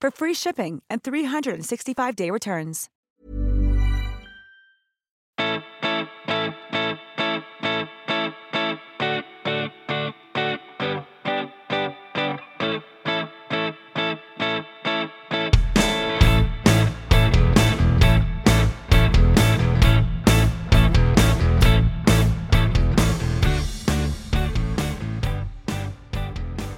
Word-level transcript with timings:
for 0.00 0.10
free 0.10 0.34
shipping 0.34 0.82
and 0.90 1.02
365-day 1.02 2.30
returns. 2.30 2.88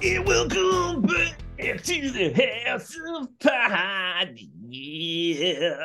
And 0.01 0.25
welcome 0.25 1.01
back 1.01 1.38
to 1.77 2.11
the 2.11 2.63
House 2.65 2.95
of 3.15 3.27
Pod. 3.39 4.39
Yeah. 4.67 5.77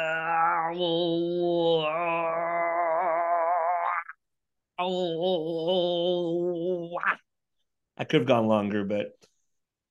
Oh. 0.76 1.84
I 7.96 8.04
could 8.04 8.20
have 8.20 8.28
gone 8.28 8.46
longer, 8.46 8.84
but 8.84 9.12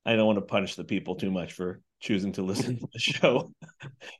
I 0.05 0.15
don't 0.15 0.25
want 0.25 0.37
to 0.37 0.41
punish 0.41 0.75
the 0.75 0.83
people 0.83 1.15
too 1.15 1.31
much 1.31 1.53
for 1.53 1.79
choosing 1.99 2.31
to 2.33 2.41
listen 2.41 2.79
to 2.79 2.87
the 2.91 2.99
show. 2.99 3.53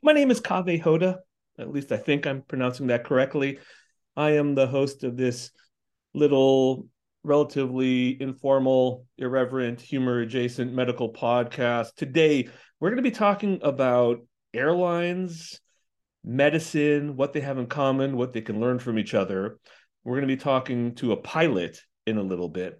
My 0.02 0.12
name 0.12 0.30
is 0.30 0.40
Kaveh 0.40 0.82
Hoda. 0.82 1.18
At 1.58 1.70
least 1.70 1.92
I 1.92 1.96
think 1.96 2.26
I'm 2.26 2.42
pronouncing 2.42 2.86
that 2.88 3.04
correctly. 3.04 3.58
I 4.16 4.32
am 4.32 4.54
the 4.54 4.66
host 4.66 5.04
of 5.04 5.16
this 5.16 5.50
little 6.14 6.88
relatively 7.24 8.20
informal, 8.20 9.06
irreverent, 9.18 9.80
humor 9.80 10.20
adjacent 10.20 10.72
medical 10.72 11.12
podcast. 11.12 11.94
Today, 11.96 12.48
we're 12.78 12.90
going 12.90 13.02
to 13.02 13.10
be 13.10 13.10
talking 13.10 13.58
about 13.62 14.18
airlines, 14.52 15.58
medicine, 16.22 17.16
what 17.16 17.32
they 17.32 17.40
have 17.40 17.58
in 17.58 17.66
common, 17.66 18.16
what 18.16 18.34
they 18.34 18.42
can 18.42 18.60
learn 18.60 18.78
from 18.78 18.98
each 18.98 19.14
other. 19.14 19.58
We're 20.04 20.16
going 20.16 20.28
to 20.28 20.36
be 20.36 20.40
talking 20.40 20.94
to 20.96 21.12
a 21.12 21.16
pilot 21.16 21.80
in 22.06 22.18
a 22.18 22.22
little 22.22 22.50
bit. 22.50 22.78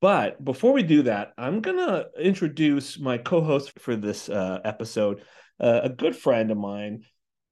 But 0.00 0.42
before 0.42 0.72
we 0.72 0.82
do 0.82 1.02
that, 1.02 1.32
I'm 1.36 1.60
going 1.60 1.76
to 1.76 2.08
introduce 2.18 2.98
my 2.98 3.18
co 3.18 3.42
host 3.42 3.78
for 3.78 3.94
this 3.94 4.28
uh, 4.28 4.58
episode, 4.64 5.22
uh, 5.60 5.80
a 5.84 5.90
good 5.90 6.16
friend 6.16 6.50
of 6.50 6.56
mine, 6.56 7.04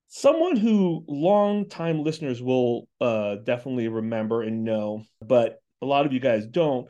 someone 0.09 0.57
who 0.57 1.05
long-time 1.07 2.03
listeners 2.03 2.43
will 2.43 2.89
uh, 3.01 3.37
definitely 3.45 3.89
remember 3.89 4.43
and 4.43 4.65
know, 4.65 5.05
but 5.21 5.61
a 5.83 5.87
lot 5.87 6.07
of 6.07 6.13
you 6.13 6.21
guys 6.21 6.47
don't. 6.47 6.89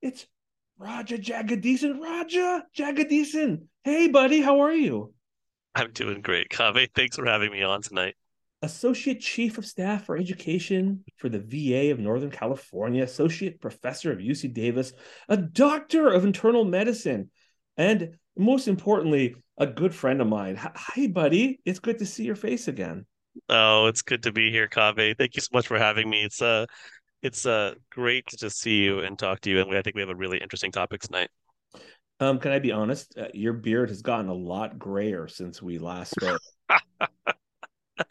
It's 0.00 0.26
Raja 0.78 1.18
Jagadeesan. 1.18 2.00
Raja 2.00 2.64
Jagadeesan. 2.76 3.62
Hey, 3.84 4.08
buddy, 4.08 4.40
how 4.40 4.60
are 4.60 4.74
you? 4.74 5.12
I'm 5.74 5.92
doing 5.92 6.22
great, 6.22 6.48
Kaveh. 6.48 6.88
Thanks 6.94 7.16
for 7.16 7.26
having 7.26 7.52
me 7.52 7.62
on 7.62 7.82
tonight. 7.82 8.14
Associate 8.62 9.20
Chief 9.20 9.58
of 9.58 9.66
Staff 9.66 10.06
for 10.06 10.16
Education 10.16 11.04
for 11.16 11.28
the 11.28 11.38
VA 11.38 11.92
of 11.92 12.00
Northern 12.00 12.30
California, 12.30 13.04
Associate 13.04 13.60
Professor 13.60 14.10
of 14.10 14.18
UC 14.18 14.52
Davis, 14.52 14.92
a 15.28 15.36
Doctor 15.36 16.08
of 16.08 16.24
Internal 16.24 16.64
Medicine, 16.64 17.30
and 17.76 18.16
most 18.36 18.66
importantly, 18.66 19.36
a 19.58 19.66
good 19.66 19.94
friend 19.94 20.20
of 20.20 20.26
mine. 20.26 20.56
Hi, 20.56 21.06
buddy. 21.06 21.60
It's 21.64 21.78
good 21.78 21.98
to 21.98 22.06
see 22.06 22.24
your 22.24 22.36
face 22.36 22.66
again. 22.66 23.06
Oh, 23.48 23.86
it's 23.86 24.02
good 24.02 24.24
to 24.24 24.32
be 24.32 24.50
here, 24.50 24.68
Kaveh. 24.68 25.16
Thank 25.16 25.36
you 25.36 25.42
so 25.42 25.50
much 25.52 25.68
for 25.68 25.78
having 25.78 26.10
me. 26.10 26.24
It's 26.24 26.42
uh 26.42 26.66
it's 27.22 27.46
uh 27.46 27.74
great 27.90 28.26
to 28.28 28.36
just 28.36 28.60
see 28.60 28.82
you 28.82 29.00
and 29.00 29.18
talk 29.18 29.40
to 29.40 29.50
you, 29.50 29.60
and 29.60 29.76
I 29.76 29.82
think 29.82 29.96
we 29.96 30.02
have 30.02 30.10
a 30.10 30.14
really 30.14 30.38
interesting 30.38 30.72
topic 30.72 31.00
tonight. 31.02 31.30
Um, 32.20 32.38
can 32.38 32.52
I 32.52 32.58
be 32.58 32.72
honest? 32.72 33.16
Uh, 33.16 33.28
your 33.32 33.52
beard 33.52 33.90
has 33.90 34.02
gotten 34.02 34.28
a 34.28 34.34
lot 34.34 34.78
grayer 34.78 35.28
since 35.28 35.62
we 35.62 35.78
last 35.78 36.10
spoke. 36.10 36.40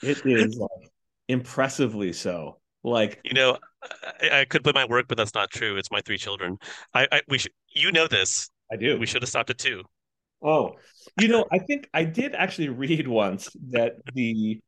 it 0.01 0.25
is 0.25 0.57
like, 0.57 0.91
impressively 1.27 2.13
so. 2.13 2.59
Like 2.83 3.19
you 3.23 3.33
know, 3.33 3.57
I, 4.21 4.41
I 4.41 4.45
could 4.45 4.63
put 4.63 4.75
my 4.75 4.85
work, 4.85 5.07
but 5.07 5.17
that's 5.17 5.33
not 5.33 5.49
true. 5.49 5.77
It's 5.77 5.91
my 5.91 6.01
three 6.01 6.17
children. 6.17 6.57
I, 6.93 7.07
I 7.11 7.21
we 7.27 7.37
should 7.37 7.51
you 7.69 7.91
know 7.91 8.07
this. 8.07 8.49
I 8.71 8.75
do. 8.75 8.97
We 8.97 9.05
should 9.05 9.21
have 9.21 9.29
stopped 9.29 9.49
at 9.49 9.57
two. 9.57 9.83
Oh, 10.41 10.75
you 11.19 11.27
know, 11.27 11.45
I 11.51 11.59
think 11.59 11.89
I 11.93 12.03
did 12.03 12.35
actually 12.35 12.69
read 12.69 13.07
once 13.07 13.49
that 13.69 13.93
the, 14.13 14.61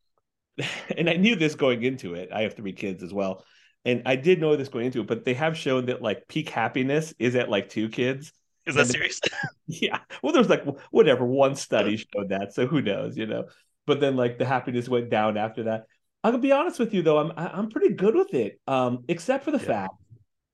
and 0.98 1.10
I 1.10 1.14
knew 1.14 1.36
this 1.36 1.56
going 1.56 1.84
into 1.84 2.16
it. 2.16 2.30
I 2.34 2.42
have 2.42 2.56
three 2.56 2.74
kids 2.74 3.04
as 3.04 3.14
well, 3.14 3.46
and 3.86 4.04
I 4.06 4.16
did 4.16 4.40
know 4.42 4.56
this 4.56 4.70
going 4.70 4.86
into 4.88 5.02
it. 5.02 5.08
But 5.08 5.26
they 5.26 5.34
have 5.36 5.58
shown 5.58 5.88
that 5.88 6.02
like 6.02 6.28
peak 6.28 6.50
happiness 6.50 7.14
is 7.20 7.36
at 7.36 7.50
like 7.50 7.70
two 7.70 7.90
kids. 7.90 8.32
Is 8.66 8.76
that 8.76 8.82
And- 8.82 8.90
serious? 8.92 9.22
Yeah. 9.68 10.00
Well, 10.24 10.34
there's 10.34 10.50
like 10.50 10.66
whatever 10.90 11.26
one 11.26 11.56
study 11.56 11.96
showed 11.98 12.30
that, 12.30 12.54
so 12.54 12.66
who 12.66 12.82
knows, 12.82 13.16
you 13.18 13.28
know. 13.28 13.46
But 13.86 14.00
then 14.00 14.16
like 14.16 14.38
the 14.40 14.46
happiness 14.46 14.90
went 14.90 15.10
down 15.10 15.38
after 15.38 15.64
that. 15.64 15.84
I'm 16.24 16.32
gonna 16.32 16.42
be 16.42 16.52
honest 16.52 16.80
with 16.80 16.94
you 16.94 17.02
though, 17.04 17.20
I'm 17.20 17.32
I'm 17.38 17.70
pretty 17.70 17.94
good 17.94 18.16
with 18.16 18.34
it, 18.34 18.60
um, 18.68 19.04
except 19.08 19.46
for 19.46 19.52
the 19.52 19.60
Yeah. 19.60 19.66
fact 19.66 19.94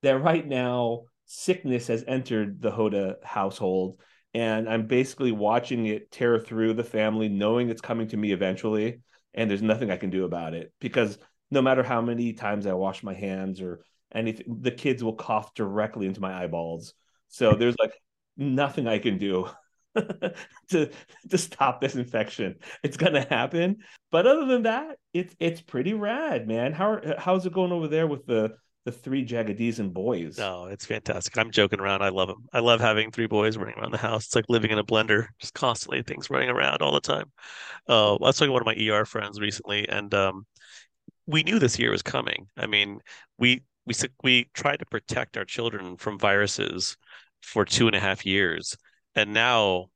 that 0.04 0.22
right 0.22 0.46
now 0.46 1.04
sickness 1.26 1.88
has 1.88 2.04
entered 2.08 2.62
the 2.62 2.72
Hoda 2.72 3.16
household, 3.24 4.00
and 4.34 4.70
I'm 4.70 4.86
basically 4.86 5.32
watching 5.32 5.86
it 5.88 6.12
tear 6.12 6.38
through 6.40 6.74
the 6.74 6.84
family, 6.84 7.30
knowing 7.30 7.70
it's 7.70 7.82
coming 7.82 8.08
to 8.10 8.18
me 8.18 8.32
eventually, 8.34 9.00
and 9.34 9.50
there's 9.50 9.62
nothing 9.64 9.90
I 9.92 9.98
can 9.98 10.10
do 10.12 10.26
about 10.26 10.54
it 10.54 10.72
because 10.80 11.18
no 11.52 11.62
matter 11.62 11.84
how 11.84 12.02
many 12.02 12.34
times 12.34 12.66
I 12.66 12.74
wash 12.74 13.04
my 13.04 13.14
hands 13.14 13.62
or 13.62 13.82
anything, 14.14 14.58
the 14.62 14.72
kids 14.72 15.04
will 15.04 15.16
cough 15.16 15.54
directly 15.54 16.08
into 16.08 16.22
my 16.22 16.44
eyeballs. 16.44 16.94
So 17.28 17.54
there's 17.56 17.76
like 17.80 17.94
nothing 18.38 18.88
I 18.88 19.00
can 19.00 19.18
do 19.18 19.50
to 20.70 20.90
to 21.30 21.38
stop 21.38 21.82
this 21.82 21.96
infection. 21.96 22.56
It's 22.84 22.98
gonna 22.98 23.26
happen. 23.30 23.78
But 24.12 24.28
other 24.28 24.46
than 24.46 24.64
that, 24.64 24.98
it's 25.14 25.36
it's 25.40 25.62
pretty 25.62 25.94
rad, 25.94 26.48
man. 26.48 26.74
How 26.74 26.92
are, 26.94 27.16
how's 27.18 27.46
it 27.46 27.54
going 27.54 27.72
over 27.72 27.88
there 27.88 28.08
with 28.08 28.26
the 28.26 28.56
the 28.86 28.92
three 28.92 29.26
Jagadeesan 29.26 29.94
boys? 29.94 30.38
No, 30.38 30.66
it's 30.66 30.86
fantastic. 30.86 31.38
I'm 31.38 31.52
joking 31.52 31.80
around. 31.80 32.04
I 32.04 32.10
love 32.10 32.28
them. 32.28 32.46
I 32.54 32.60
love 32.60 32.80
having 32.80 33.10
three 33.12 33.26
boys 33.26 33.58
running 33.58 33.76
around 33.80 33.92
the 33.92 33.98
house. 33.98 34.26
It's 34.26 34.36
like 34.36 34.46
living 34.48 34.72
in 34.72 34.78
a 34.78 34.84
blender, 34.84 35.28
just 35.40 35.56
constantly 35.56 36.04
things 36.04 36.30
running 36.30 36.50
around 36.50 36.82
all 36.82 36.94
the 36.94 37.02
time. 37.02 37.32
Uh, 37.90 38.16
I 38.16 38.18
was 38.20 38.38
talking 38.38 38.50
to 38.50 38.54
one 38.54 38.62
of 38.62 38.68
my 38.68 38.78
ER 38.90 39.06
friends 39.06 39.40
recently, 39.40 39.90
and 39.90 40.14
um, 40.14 40.46
we 41.28 41.44
knew 41.44 41.60
this 41.60 41.80
year 41.80 41.92
was 41.92 42.02
coming. 42.02 42.48
I 42.58 42.68
mean, 42.68 43.00
we 43.38 43.64
we 43.86 43.94
we 44.24 44.50
tried 44.54 44.78
to 44.78 44.86
protect 44.86 45.38
our 45.38 45.46
children 45.46 45.98
from 45.98 46.20
viruses 46.20 46.98
for 47.42 47.66
two 47.66 47.88
and 47.88 47.96
a 47.96 48.00
half 48.00 48.26
years, 48.26 48.76
and 49.16 49.34
now 49.34 49.88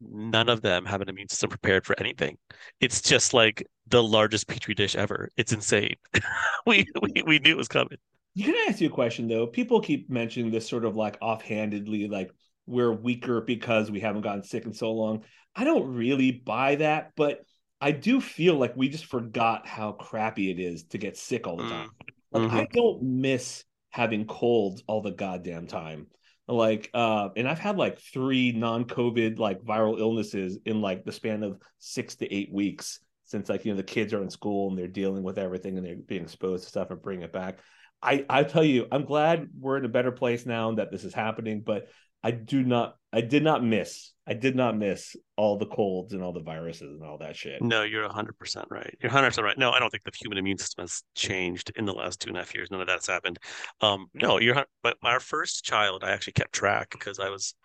none 0.00 0.48
of 0.48 0.62
them 0.62 0.84
have 0.86 1.00
an 1.00 1.08
immune 1.08 1.28
system 1.28 1.50
prepared 1.50 1.84
for 1.84 1.98
anything. 2.00 2.38
It's 2.80 3.02
just 3.02 3.34
like 3.34 3.66
the 3.88 4.02
largest 4.02 4.48
petri 4.48 4.74
dish 4.74 4.96
ever. 4.96 5.28
It's 5.36 5.52
insane. 5.52 5.96
we, 6.66 6.86
we 7.02 7.22
we 7.26 7.38
knew 7.38 7.52
it 7.52 7.56
was 7.56 7.68
coming. 7.68 7.98
You 8.34 8.44
can 8.44 8.54
I 8.54 8.66
ask 8.68 8.80
you 8.80 8.88
a 8.88 8.92
question 8.92 9.28
though? 9.28 9.46
People 9.46 9.80
keep 9.80 10.08
mentioning 10.08 10.50
this 10.50 10.68
sort 10.68 10.84
of 10.84 10.96
like 10.96 11.18
offhandedly, 11.20 12.08
like 12.08 12.30
we're 12.66 12.92
weaker 12.92 13.40
because 13.40 13.90
we 13.90 14.00
haven't 14.00 14.22
gotten 14.22 14.44
sick 14.44 14.64
in 14.64 14.72
so 14.72 14.92
long. 14.92 15.24
I 15.54 15.64
don't 15.64 15.94
really 15.94 16.30
buy 16.30 16.76
that, 16.76 17.12
but 17.16 17.40
I 17.80 17.92
do 17.92 18.20
feel 18.20 18.56
like 18.56 18.76
we 18.76 18.88
just 18.88 19.06
forgot 19.06 19.66
how 19.66 19.92
crappy 19.92 20.50
it 20.50 20.58
is 20.58 20.84
to 20.88 20.98
get 20.98 21.16
sick 21.16 21.46
all 21.46 21.56
the 21.56 21.68
time. 21.68 21.88
Mm. 21.88 22.14
Like 22.32 22.42
mm-hmm. 22.42 22.56
I 22.56 22.66
don't 22.72 23.02
miss 23.02 23.64
having 23.90 24.26
colds 24.26 24.82
all 24.86 25.02
the 25.02 25.10
goddamn 25.10 25.66
time. 25.66 26.06
Like 26.46 26.90
uh 26.94 27.28
and 27.36 27.48
I've 27.48 27.58
had 27.60 27.76
like 27.76 28.00
three 28.00 28.52
non-COVID 28.52 29.38
like 29.38 29.60
viral 29.62 29.98
illnesses 29.98 30.58
in 30.64 30.80
like 30.80 31.04
the 31.04 31.12
span 31.12 31.42
of 31.42 31.60
6 31.78 32.16
to 32.16 32.32
8 32.32 32.52
weeks 32.52 32.98
since 33.24 33.48
like 33.48 33.64
you 33.64 33.72
know 33.72 33.76
the 33.76 33.84
kids 33.84 34.12
are 34.12 34.22
in 34.22 34.30
school 34.30 34.68
and 34.68 34.76
they're 34.76 34.88
dealing 34.88 35.22
with 35.22 35.38
everything 35.38 35.76
and 35.76 35.86
they're 35.86 35.94
being 35.94 36.22
exposed 36.22 36.64
to 36.64 36.68
stuff 36.68 36.90
and 36.90 37.00
bring 37.00 37.22
it 37.22 37.32
back. 37.32 37.60
I 38.02 38.24
I 38.28 38.42
tell 38.42 38.64
you, 38.64 38.86
I'm 38.90 39.04
glad 39.04 39.48
we're 39.58 39.76
in 39.76 39.84
a 39.84 39.88
better 39.88 40.10
place 40.10 40.44
now 40.44 40.74
that 40.74 40.90
this 40.90 41.04
is 41.04 41.14
happening, 41.14 41.62
but 41.64 41.88
I 42.22 42.32
do 42.32 42.64
not 42.64 42.96
I 43.12 43.20
did 43.20 43.44
not 43.44 43.64
miss 43.64 44.12
I 44.30 44.34
did 44.34 44.54
not 44.54 44.76
miss 44.76 45.16
all 45.36 45.58
the 45.58 45.66
colds 45.66 46.12
and 46.12 46.22
all 46.22 46.32
the 46.32 46.40
viruses 46.40 47.00
and 47.00 47.02
all 47.02 47.18
that 47.18 47.34
shit. 47.34 47.60
No, 47.60 47.82
you're 47.82 48.08
100% 48.08 48.64
right. 48.70 48.96
You're 49.02 49.10
100% 49.10 49.42
right. 49.42 49.58
No, 49.58 49.72
I 49.72 49.80
don't 49.80 49.90
think 49.90 50.04
the 50.04 50.12
human 50.14 50.38
immune 50.38 50.56
system 50.56 50.84
has 50.84 51.02
changed 51.16 51.72
in 51.74 51.84
the 51.84 51.92
last 51.92 52.20
two 52.20 52.28
and 52.28 52.36
a 52.36 52.40
half 52.40 52.54
years. 52.54 52.70
None 52.70 52.80
of 52.80 52.86
that's 52.86 53.08
happened. 53.08 53.40
Um, 53.80 54.06
no, 54.14 54.38
you're, 54.38 54.64
but 54.84 54.96
our 55.02 55.18
first 55.18 55.64
child, 55.64 56.04
I 56.04 56.12
actually 56.12 56.34
kept 56.34 56.52
track 56.52 56.90
because 56.92 57.18
I 57.18 57.28
was 57.28 57.56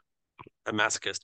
a 0.65 0.73
masochist. 0.73 1.19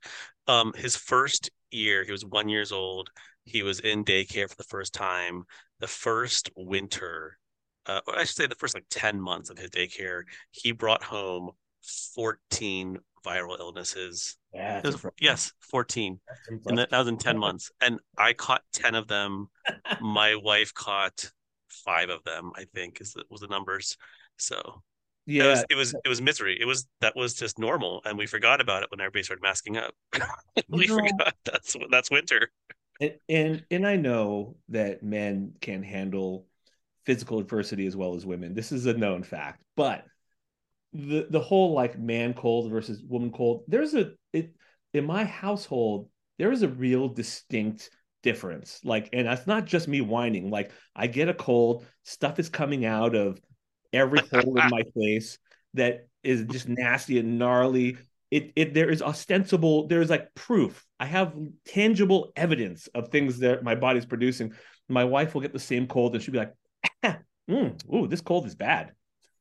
Um, 0.45 0.73
his 0.77 0.95
first 0.95 1.49
year, 1.71 2.03
he 2.03 2.11
was 2.11 2.23
one 2.23 2.47
years 2.47 2.71
old. 2.71 3.09
He 3.43 3.63
was 3.63 3.79
in 3.79 4.05
daycare 4.05 4.47
for 4.47 4.55
the 4.57 4.63
first 4.65 4.93
time. 4.93 5.45
The 5.79 5.87
first 5.87 6.51
winter, 6.55 7.39
uh, 7.87 8.01
I 8.15 8.25
should 8.25 8.35
say 8.35 8.45
the 8.45 8.53
first 8.53 8.75
like 8.75 8.85
10 8.91 9.19
months 9.19 9.49
of 9.49 9.57
his 9.57 9.71
daycare, 9.71 10.21
he 10.51 10.71
brought 10.71 11.03
home 11.03 11.49
14 12.13 12.99
viral 13.25 13.59
illnesses. 13.59 14.37
Yeah, 14.53 14.81
was, 14.83 15.05
yes, 15.19 15.53
14. 15.59 16.19
And 16.65 16.77
that, 16.77 16.89
that 16.89 16.99
was 16.99 17.07
in 17.07 17.17
10 17.17 17.37
months. 17.37 17.71
And 17.79 17.99
I 18.17 18.33
caught 18.33 18.63
10 18.73 18.95
of 18.95 19.07
them. 19.07 19.47
My 20.01 20.35
wife 20.35 20.73
caught 20.73 21.31
five 21.69 22.09
of 22.09 22.23
them, 22.23 22.51
I 22.55 22.65
think, 22.75 22.99
is 22.99 23.13
the, 23.13 23.23
was 23.29 23.41
the 23.41 23.47
numbers. 23.47 23.97
So 24.37 24.81
yeah, 25.25 25.43
it 25.43 25.47
was, 25.47 25.65
it 25.69 25.75
was, 25.75 25.95
it 26.05 26.09
was 26.09 26.21
misery. 26.21 26.57
It 26.59 26.65
was 26.65 26.87
that 26.99 27.15
was 27.15 27.35
just 27.35 27.59
normal, 27.59 28.01
and 28.05 28.17
we 28.17 28.25
forgot 28.25 28.59
about 28.59 28.83
it 28.83 28.89
when 28.89 28.99
everybody 28.99 29.23
started 29.23 29.43
masking 29.43 29.77
up. 29.77 29.93
we 30.69 30.87
forgot 30.87 31.35
that's 31.45 31.75
that's 31.91 32.09
winter. 32.09 32.49
And, 32.99 33.13
and 33.29 33.65
and 33.69 33.87
I 33.87 33.97
know 33.97 34.57
that 34.69 35.03
men 35.03 35.53
can 35.61 35.83
handle 35.83 36.47
physical 37.05 37.39
adversity 37.39 37.85
as 37.85 37.95
well 37.95 38.15
as 38.15 38.25
women. 38.25 38.55
This 38.55 38.71
is 38.71 38.87
a 38.87 38.93
known 38.93 39.23
fact, 39.23 39.61
but 39.75 40.05
the 40.93 41.27
the 41.29 41.39
whole 41.39 41.73
like 41.73 41.97
man 41.97 42.33
cold 42.33 42.69
versus 42.69 43.01
woman 43.01 43.31
cold 43.31 43.63
there's 43.67 43.93
a 43.93 44.11
in 44.93 45.05
my 45.05 45.23
household 45.23 46.07
there 46.37 46.51
is 46.51 46.63
a 46.63 46.67
real 46.67 47.07
distinct 47.07 47.89
difference 48.23 48.79
like 48.83 49.09
and 49.13 49.27
that's 49.27 49.47
not 49.47 49.65
just 49.65 49.87
me 49.87 50.01
whining 50.01 50.49
like 50.49 50.71
i 50.95 51.07
get 51.07 51.29
a 51.29 51.33
cold 51.33 51.85
stuff 52.03 52.39
is 52.39 52.49
coming 52.49 52.85
out 52.85 53.15
of 53.15 53.39
every 53.93 54.19
hole 54.31 54.59
in 54.59 54.69
my 54.69 54.83
face 54.95 55.39
that 55.73 56.07
is 56.23 56.45
just 56.45 56.67
nasty 56.67 57.17
and 57.17 57.39
gnarly 57.39 57.97
it 58.29 58.53
it 58.55 58.73
there 58.73 58.89
is 58.89 59.01
ostensible 59.01 59.87
there's 59.87 60.09
like 60.09 60.33
proof 60.35 60.85
i 60.99 61.05
have 61.05 61.33
tangible 61.65 62.31
evidence 62.35 62.87
of 62.93 63.09
things 63.09 63.39
that 63.39 63.63
my 63.63 63.73
body's 63.73 64.05
producing 64.05 64.53
my 64.87 65.03
wife 65.03 65.33
will 65.33 65.41
get 65.41 65.53
the 65.53 65.59
same 65.59 65.87
cold 65.87 66.13
and 66.13 66.23
she'll 66.23 66.31
be 66.31 66.37
like 66.37 66.53
mm, 67.49 67.93
ooh 67.93 68.07
this 68.07 68.21
cold 68.21 68.45
is 68.45 68.55
bad 68.55 68.91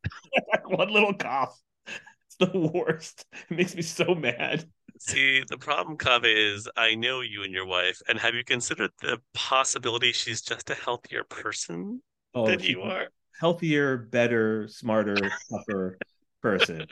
like 0.53 0.69
one 0.69 0.91
little 0.91 1.15
cough. 1.15 1.59
It's 1.87 2.37
the 2.37 2.59
worst. 2.73 3.25
It 3.51 3.57
makes 3.57 3.75
me 3.75 3.83
so 3.83 4.15
mad. 4.15 4.65
See, 5.01 5.43
the 5.49 5.57
problem, 5.57 5.97
Kaveh, 5.97 6.55
is 6.55 6.69
I 6.77 6.95
know 6.95 7.23
you 7.23 7.43
and 7.43 7.55
your 7.55 7.65
wife, 7.65 8.03
and 8.07 8.19
have 8.19 8.35
you 8.35 8.45
considered 8.45 8.91
the 9.01 9.19
possibility 9.33 10.13
she's 10.13 10.43
just 10.43 10.69
a 10.69 10.75
healthier 10.75 11.25
person 11.25 12.03
oh, 12.35 12.47
than 12.47 12.61
you 12.61 12.83
are? 12.83 13.09
Healthier, 13.41 13.97
better, 13.97 14.69
smarter, 14.69 15.17
tougher 15.51 15.97
person. 16.43 16.87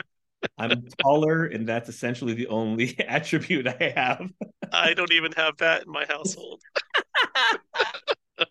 I'm 0.57 0.89
taller, 1.03 1.45
and 1.45 1.69
that's 1.69 1.91
essentially 1.91 2.33
the 2.33 2.47
only 2.47 2.99
attribute 3.07 3.69
I 3.69 3.93
have. 3.95 4.33
I 4.73 4.95
don't 4.95 5.13
even 5.13 5.33
have 5.33 5.59
that 5.59 5.85
in 5.85 5.93
my 5.93 6.07
household. 6.09 6.63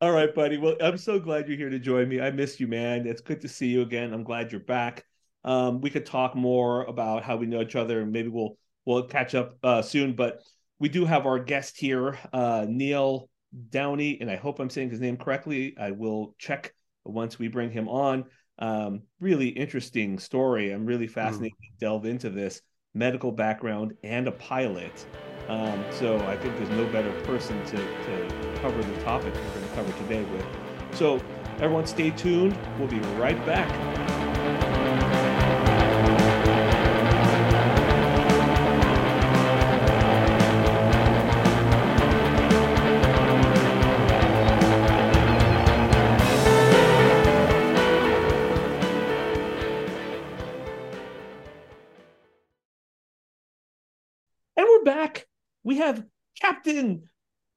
All 0.00 0.12
right, 0.12 0.32
buddy. 0.32 0.58
Well, 0.58 0.76
I'm 0.80 0.96
so 0.96 1.18
glad 1.18 1.48
you're 1.48 1.58
here 1.58 1.70
to 1.70 1.80
join 1.80 2.08
me. 2.08 2.20
I 2.20 2.30
missed 2.30 2.60
you, 2.60 2.68
man. 2.68 3.04
It's 3.08 3.20
good 3.20 3.40
to 3.40 3.48
see 3.48 3.66
you 3.66 3.82
again. 3.82 4.14
I'm 4.14 4.22
glad 4.22 4.52
you're 4.52 4.60
back. 4.60 5.04
Um, 5.44 5.80
we 5.80 5.90
could 5.90 6.06
talk 6.06 6.34
more 6.34 6.84
about 6.84 7.22
how 7.22 7.36
we 7.36 7.46
know 7.46 7.62
each 7.62 7.76
other, 7.76 8.00
and 8.00 8.12
maybe 8.12 8.28
we'll 8.28 8.56
we'll 8.84 9.04
catch 9.04 9.34
up 9.34 9.56
uh, 9.62 9.82
soon. 9.82 10.14
But 10.14 10.40
we 10.78 10.88
do 10.88 11.04
have 11.04 11.26
our 11.26 11.38
guest 11.38 11.78
here, 11.78 12.18
uh, 12.32 12.66
Neil 12.68 13.28
Downey, 13.70 14.18
and 14.20 14.30
I 14.30 14.36
hope 14.36 14.60
I'm 14.60 14.70
saying 14.70 14.90
his 14.90 15.00
name 15.00 15.16
correctly. 15.16 15.74
I 15.78 15.90
will 15.90 16.34
check 16.38 16.74
once 17.04 17.38
we 17.38 17.48
bring 17.48 17.70
him 17.70 17.88
on. 17.88 18.24
Um, 18.58 19.02
really 19.20 19.48
interesting 19.48 20.18
story. 20.18 20.70
I'm 20.70 20.84
really 20.84 21.06
fascinated 21.06 21.56
mm. 21.56 21.78
to 21.78 21.84
delve 21.84 22.04
into 22.04 22.30
this 22.30 22.60
medical 22.94 23.32
background 23.32 23.94
and 24.04 24.28
a 24.28 24.32
pilot. 24.32 25.06
Um, 25.48 25.84
so 25.90 26.18
I 26.26 26.36
think 26.36 26.56
there's 26.58 26.70
no 26.70 26.86
better 26.92 27.12
person 27.22 27.64
to, 27.66 27.76
to 27.76 28.58
cover 28.60 28.82
the 28.82 29.02
topic 29.02 29.34
we're 29.34 29.54
going 29.54 29.68
to 29.68 29.74
cover 29.74 29.92
today 30.02 30.24
with. 30.24 30.46
So 30.92 31.20
everyone 31.56 31.86
stay 31.86 32.10
tuned. 32.10 32.56
We'll 32.78 32.88
be 32.88 33.00
right 33.16 33.44
back. 33.46 33.99
Have 55.80 56.04
Captain, 56.40 57.02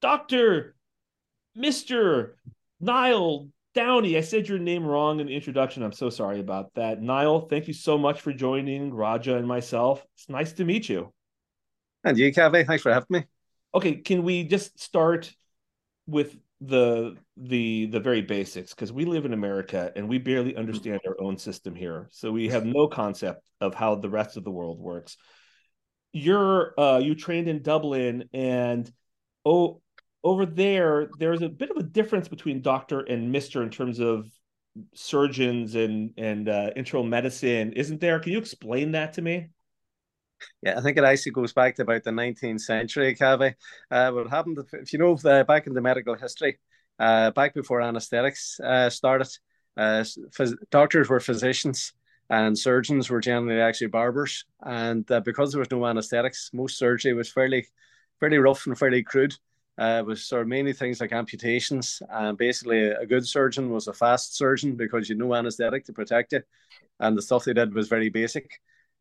Doctor, 0.02 0.76
Mister 1.56 2.38
Niall 2.80 3.50
Downey. 3.76 4.18
I 4.18 4.22
said 4.22 4.48
your 4.48 4.60
name 4.60 4.86
wrong 4.86 5.20
in 5.20 5.28
the 5.28 5.36
introduction. 5.36 5.84
I'm 5.84 5.92
so 5.92 6.10
sorry 6.10 6.40
about 6.40 6.74
that. 6.76 7.02
Niall, 7.02 7.48
thank 7.48 7.68
you 7.68 7.74
so 7.74 7.98
much 7.98 8.22
for 8.22 8.34
joining 8.34 8.94
Raja 8.94 9.38
and 9.38 9.48
myself. 9.48 10.04
It's 10.16 10.30
nice 10.30 10.54
to 10.54 10.66
meet 10.66 10.90
you. 10.90 11.14
And 12.04 12.18
you, 12.18 12.32
Kaveh. 12.34 12.66
Thanks 12.68 12.84
for 12.84 12.94
having 12.94 13.08
me. 13.10 13.24
Okay, 13.74 13.96
can 13.96 14.24
we 14.24 14.44
just 14.44 14.80
start 14.80 15.34
with 16.06 16.36
the 16.62 17.16
the 17.36 17.88
the 17.88 18.00
very 18.00 18.22
basics 18.22 18.74
because 18.74 18.94
we 18.94 19.06
live 19.06 19.26
in 19.26 19.34
America 19.34 19.92
and 19.96 20.08
we 20.08 20.18
barely 20.18 20.56
understand 20.56 21.02
our 21.08 21.16
own 21.20 21.38
system 21.38 21.76
here. 21.76 22.08
So 22.12 22.32
we 22.32 22.50
have 22.50 22.66
no 22.66 22.88
concept 22.88 23.42
of 23.60 23.74
how 23.74 23.96
the 23.96 24.10
rest 24.10 24.38
of 24.38 24.44
the 24.44 24.52
world 24.52 24.80
works 24.80 25.18
you're 26.14 26.80
uh 26.80 27.00
you 27.00 27.16
trained 27.16 27.48
in 27.48 27.62
Dublin 27.62 28.30
and 28.34 28.92
oh 29.46 29.82
over 30.24 30.46
there 30.46 31.10
there's 31.18 31.42
a 31.42 31.50
bit 31.50 31.72
of 31.72 31.78
a 31.78 31.84
difference 31.84 32.28
between 32.28 32.62
doctor 32.62 33.02
and 33.02 33.32
mister 33.32 33.64
in 33.64 33.70
terms 33.70 34.00
of 34.00 34.30
surgeons 34.94 35.76
and 35.76 36.14
and 36.18 36.50
uh, 36.50 36.72
internal 36.76 37.06
medicine. 37.06 37.74
Isn't 37.74 38.00
there 38.00 38.20
can 38.20 38.32
you 38.32 38.38
explain 38.38 38.92
that 38.92 39.14
to 39.14 39.22
me? 39.22 39.50
Yeah, 40.62 40.78
I 40.78 40.82
think 40.82 40.98
it 40.98 41.04
actually 41.04 41.32
goes 41.34 41.54
back 41.54 41.76
to 41.76 41.82
about 41.84 42.04
the 42.04 42.12
19th 42.12 42.62
century, 42.62 43.16
Kaveh. 43.16 43.54
Uh, 43.92 44.12
what 44.12 44.30
happened, 44.30 44.60
if 44.74 44.94
you 44.94 45.00
know, 45.00 45.16
back 45.44 45.68
in 45.68 45.74
the 45.74 45.82
medical 45.82 46.16
history, 46.16 46.60
uh, 47.00 47.32
back 47.32 47.54
before 47.54 47.82
anesthetics 47.82 48.60
uh, 48.60 48.90
started, 48.90 49.28
uh, 49.78 50.04
phys- 50.38 50.56
doctors 50.70 51.10
were 51.10 51.20
physicians 51.20 51.94
and 52.34 52.58
surgeons 52.58 53.10
were 53.10 53.20
generally 53.20 53.62
actually 53.62 53.88
barbers. 53.88 54.46
And 54.62 55.10
uh, 55.12 55.20
because 55.20 55.52
there 55.52 55.60
was 55.60 55.70
no 55.70 55.86
anaesthetics, 55.86 56.50
most 56.52 56.78
surgery 56.78 57.14
was 57.14 57.32
fairly, 57.32 57.68
fairly 58.20 58.38
rough 58.38 58.66
and 58.66 58.78
fairly 58.78 59.04
crude. 59.04 59.36
Uh, 59.80 59.98
it 60.00 60.06
was 60.06 60.26
sort 60.26 60.44
of 60.44 60.48
mainly 60.48 60.74
things 60.74 61.00
like 61.00 61.12
amputations. 61.12 62.02
And 62.10 62.36
basically, 62.38 62.86
a 62.88 63.06
good 63.06 63.28
surgeon 63.28 63.70
was 63.70 63.88
a 63.88 63.94
fast 63.94 64.36
surgeon 64.36 64.76
because 64.76 65.10
you 65.10 65.16
know 65.16 65.36
anaesthetic 65.36 65.86
to 65.86 65.94
protect 65.94 66.34
you, 66.34 66.42
and 67.00 67.16
the 67.16 67.22
stuff 67.22 67.46
they 67.46 67.54
did 67.54 67.74
was 67.74 67.88
very 67.88 68.10
basic. 68.10 68.50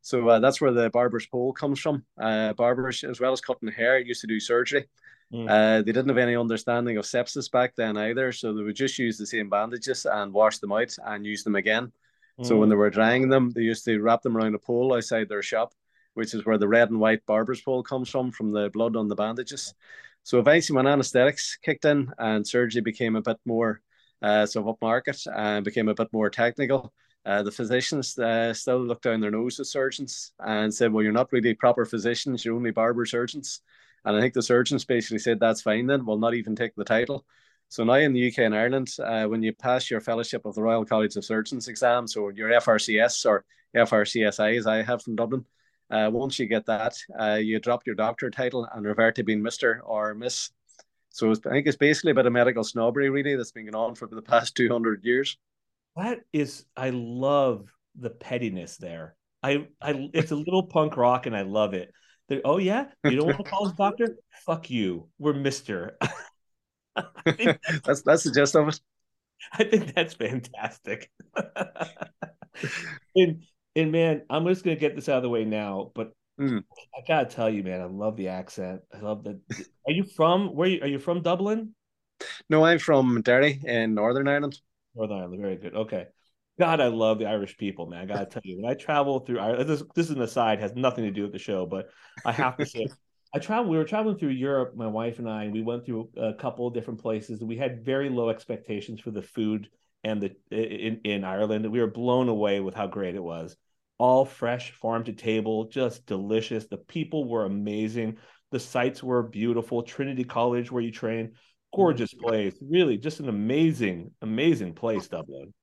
So 0.03 0.29
uh, 0.29 0.39
that's 0.41 0.61
where 0.61 0.73
the 0.73 0.91
barber's 0.91 1.27
pole 1.27 1.53
comes 1.53 1.81
from. 1.81 2.05
Uh, 2.21 2.53
barbers, 2.53 3.05
as 3.05 3.21
well 3.21 3.33
as 3.33 3.41
cutting 3.41 3.71
hair, 3.71 3.99
used 3.99 4.23
to 4.23 4.27
do 4.27 4.41
surgery. 4.41 4.87
Mm. 5.33 5.49
Uh, 5.49 5.83
they 5.83 5.93
didn't 5.93 6.09
have 6.09 6.19
any 6.19 6.37
understanding 6.37 6.99
of 6.99 7.07
sepsis 7.07 7.51
back 7.51 7.75
then 7.77 7.97
either, 7.97 8.33
so 8.33 8.53
they 8.53 8.63
would 8.63 8.77
just 8.77 8.99
use 8.99 9.17
the 9.17 9.27
same 9.27 9.49
bandages 9.49 10.05
and 10.05 10.33
wash 10.33 10.59
them 10.59 10.73
out 10.73 10.95
and 11.07 11.25
use 11.25 11.45
them 11.45 11.55
again. 11.55 11.93
So 12.43 12.57
when 12.57 12.69
mm. 12.69 12.73
they 12.73 12.77
were 12.77 12.91
drying 12.91 13.29
them, 13.29 13.51
they 13.51 13.61
used 13.61 13.85
to 13.85 14.01
wrap 14.01 14.23
them 14.23 14.37
around 14.37 14.55
a 14.55 14.59
pole 14.59 14.95
outside 14.95 15.29
their 15.29 15.43
shop 15.43 15.75
which 16.15 16.35
is 16.35 16.45
where 16.45 16.59
the 16.59 16.69
red 16.69 16.91
and 16.91 17.01
white 17.01 17.25
barber's 17.27 17.61
pole 17.61 17.83
comes 17.83 18.09
from, 18.09 18.31
from 18.31 18.53
the 18.53 18.71
blood 18.71 18.97
on 18.97 19.09
the 19.09 19.15
bandages. 19.15 19.75
So 20.25 20.39
eventually, 20.39 20.77
when 20.77 20.87
anesthetics 20.87 21.57
kicked 21.57 21.85
in 21.85 22.13
and 22.19 22.47
surgery 22.47 22.81
became 22.81 23.17
a 23.17 23.23
bit 23.23 23.39
more 23.45 23.81
uh, 24.23 24.47
sort 24.47 24.69
of 24.69 24.77
upmarket 24.79 25.27
and 25.35 25.65
became 25.65 25.89
a 25.89 25.95
bit 25.95 26.09
more 26.13 26.31
technical, 26.31 26.93
uh, 27.25 27.43
the 27.43 27.51
physicians 27.51 28.19
uh, 28.19 28.53
still 28.53 28.81
looked 28.81 29.05
down 29.05 29.21
their 29.21 29.31
nose 29.31 29.59
at 29.59 29.67
surgeons 29.67 30.33
and 30.41 30.73
said, 30.73 30.93
"Well, 30.93 31.03
you're 31.03 31.13
not 31.13 31.33
really 31.33 31.55
proper 31.55 31.85
physicians; 31.85 32.45
you're 32.45 32.55
only 32.55 32.71
barber 32.71 33.07
surgeons." 33.07 33.61
And 34.05 34.17
I 34.17 34.21
think 34.21 34.35
the 34.35 34.43
surgeons 34.43 34.85
basically 34.85 35.19
said, 35.19 35.41
"That's 35.41 35.63
fine 35.63 35.87
then. 35.87 36.05
We'll 36.05 36.19
not 36.19 36.35
even 36.35 36.55
take 36.55 36.75
the 36.77 36.85
title." 36.85 37.25
So 37.73 37.85
now 37.85 37.95
in 37.95 38.13
the 38.13 38.29
UK 38.29 38.41
and 38.41 38.55
Ireland, 38.55 38.91
uh, 39.03 39.25
when 39.25 39.43
you 39.43 39.55
pass 39.55 39.91
your 39.91 40.03
Fellowship 40.03 40.45
of 40.45 40.55
the 40.55 40.61
Royal 40.61 40.85
College 40.85 41.17
of 41.17 41.25
Surgeons 41.25 41.69
exam, 41.69 42.07
so 42.07 42.29
your 42.29 42.51
FRCS 42.51 43.25
or 43.25 43.47
FRCSI, 43.75 44.59
as 44.59 44.67
I 44.67 44.83
have 44.83 45.01
from 45.01 45.17
Dublin, 45.17 45.47
uh, 45.91 46.11
once 46.13 46.39
you 46.39 46.45
get 46.45 46.67
that, 46.67 46.95
uh, 47.19 47.39
you 47.41 47.59
drop 47.61 47.87
your 47.87 47.95
doctor 47.95 48.29
title 48.29 48.69
and 48.75 48.85
revert 48.85 49.15
to 49.15 49.23
being 49.23 49.43
Mister 49.43 49.81
or 49.87 50.15
Miss. 50.15 50.51
So 51.09 51.31
I 51.31 51.35
think 51.49 51.67
it's 51.67 51.79
basically 51.79 52.11
about 52.11 52.27
a 52.27 52.31
medical 52.31 52.63
snobbery, 52.63 53.09
really, 53.09 53.37
that's 53.37 53.53
been 53.53 53.71
going 53.71 53.75
on 53.75 53.95
for 53.95 54.07
the 54.07 54.21
past 54.21 54.55
two 54.55 54.69
hundred 54.69 55.03
years. 55.03 55.39
That 55.97 56.19
is, 56.31 56.67
I 56.77 56.91
love 56.91 57.73
the 57.99 58.11
pettiness 58.11 58.77
there. 58.77 59.17
I, 59.43 59.69
I, 59.81 60.11
it's 60.13 60.31
a 60.31 60.37
little 60.37 60.65
punk 60.65 60.99
rock, 60.99 61.25
and 61.25 61.35
I 61.35 61.41
love 61.41 61.73
it. 61.73 61.91
They're, 62.29 62.43
oh 62.45 62.59
yeah, 62.59 62.89
you 63.03 63.17
don't 63.17 63.29
want 63.29 63.39
to 63.39 63.51
call 63.51 63.67
us 63.67 63.73
doctor? 63.73 64.19
Fuck 64.45 64.69
you. 64.69 65.09
We're 65.19 65.33
Mister. 65.33 65.97
that's 67.85 68.03
that's 68.03 68.25
the 68.25 68.33
gist 68.35 68.55
of 68.57 68.69
it. 68.69 68.81
I 69.53 69.65
think 69.65 69.95
that's 69.95 70.15
fantastic. 70.15 71.11
and 73.17 73.43
and 73.75 73.93
man, 73.93 74.23
I'm 74.31 74.47
just 74.47 74.65
gonna 74.65 74.77
get 74.77 74.95
this 74.95 75.09
out 75.09 75.19
of 75.19 75.23
the 75.23 75.29
way 75.29 75.45
now, 75.45 75.91
but 75.95 76.13
mm. 76.41 76.63
I 76.95 77.01
gotta 77.07 77.27
tell 77.27 77.51
you, 77.51 77.63
man, 77.63 77.81
I 77.81 77.87
love 77.87 78.17
the 78.17 78.29
accent. 78.29 78.83
I 78.95 79.01
love 79.01 79.25
the. 79.25 79.41
Are 79.87 79.93
you 79.93 80.05
from 80.05 80.55
where? 80.55 80.67
Are 80.67 80.71
you, 80.71 80.81
are 80.83 80.89
you 80.89 80.99
from 80.99 81.23
Dublin? 81.23 81.75
No, 82.49 82.65
I'm 82.65 82.79
from 82.79 83.21
Derry 83.23 83.61
in 83.65 83.95
Northern 83.95 84.29
Ireland. 84.29 84.61
Northern 84.95 85.19
Ireland, 85.19 85.41
very 85.41 85.57
good. 85.57 85.75
Okay. 85.75 86.07
God, 86.59 86.81
I 86.81 86.89
love 86.89 87.19
the 87.19 87.27
Irish 87.27 87.57
people, 87.57 87.87
man. 87.87 88.03
I 88.03 88.07
gotta 88.07 88.27
tell 88.27 88.43
you, 88.45 88.61
when 88.61 88.71
I 88.71 88.75
travel 88.75 89.21
through 89.21 89.39
Ireland, 89.39 89.69
this, 89.69 89.83
this 89.95 90.11
is 90.11 90.17
an 90.17 90.23
aside, 90.23 90.61
has 90.61 90.75
nothing 90.75 91.05
to 91.05 91.11
do 91.11 91.23
with 91.23 91.33
the 91.33 91.39
show, 91.39 91.65
but 91.65 91.89
I 92.25 92.33
have 92.33 92.57
to 92.59 92.67
say, 92.67 92.87
I 93.35 93.39
travel. 93.39 93.71
We 93.71 93.79
were 93.79 93.85
traveling 93.85 94.19
through 94.19 94.31
Europe, 94.31 94.77
my 94.77 94.87
wife 94.87 95.19
and 95.19 95.29
I, 95.29 95.45
and 95.45 95.53
we 95.53 95.63
went 95.63 95.87
through 95.87 96.11
a 96.17 96.35
couple 96.35 96.67
of 96.67 96.75
different 96.75 97.01
places. 97.01 97.43
We 97.43 97.57
had 97.57 97.85
very 97.85 98.11
low 98.11 98.29
expectations 98.29 99.01
for 99.01 99.11
the 99.11 99.23
food 99.23 99.69
and 100.05 100.21
the 100.21 100.35
in 100.51 101.01
in 101.05 101.25
Ireland. 101.25 101.71
We 101.71 101.81
were 101.81 101.87
blown 101.87 102.29
away 102.29 102.61
with 102.61 102.75
how 102.75 102.87
great 102.89 103.15
it 103.15 103.23
was. 103.23 103.57
All 103.99 104.25
fresh, 104.25 104.73
farm 104.73 105.05
to 105.05 105.13
table, 105.13 105.69
just 105.69 106.07
delicious. 106.07 106.67
The 106.67 106.77
people 106.77 107.29
were 107.29 107.45
amazing. 107.45 108.19
The 108.51 108.61
sites 108.61 109.03
were 109.03 109.23
beautiful. 109.23 109.83
Trinity 109.83 110.25
College, 110.25 110.71
where 110.71 110.83
you 110.83 110.91
train, 110.91 111.29
mm-hmm. 111.29 111.77
gorgeous 111.77 112.13
place. 112.13 112.55
Really, 112.61 112.99
just 112.99 113.21
an 113.21 113.29
amazing, 113.29 114.11
amazing 114.21 114.75
place, 114.75 115.09
Dublin. 115.09 115.55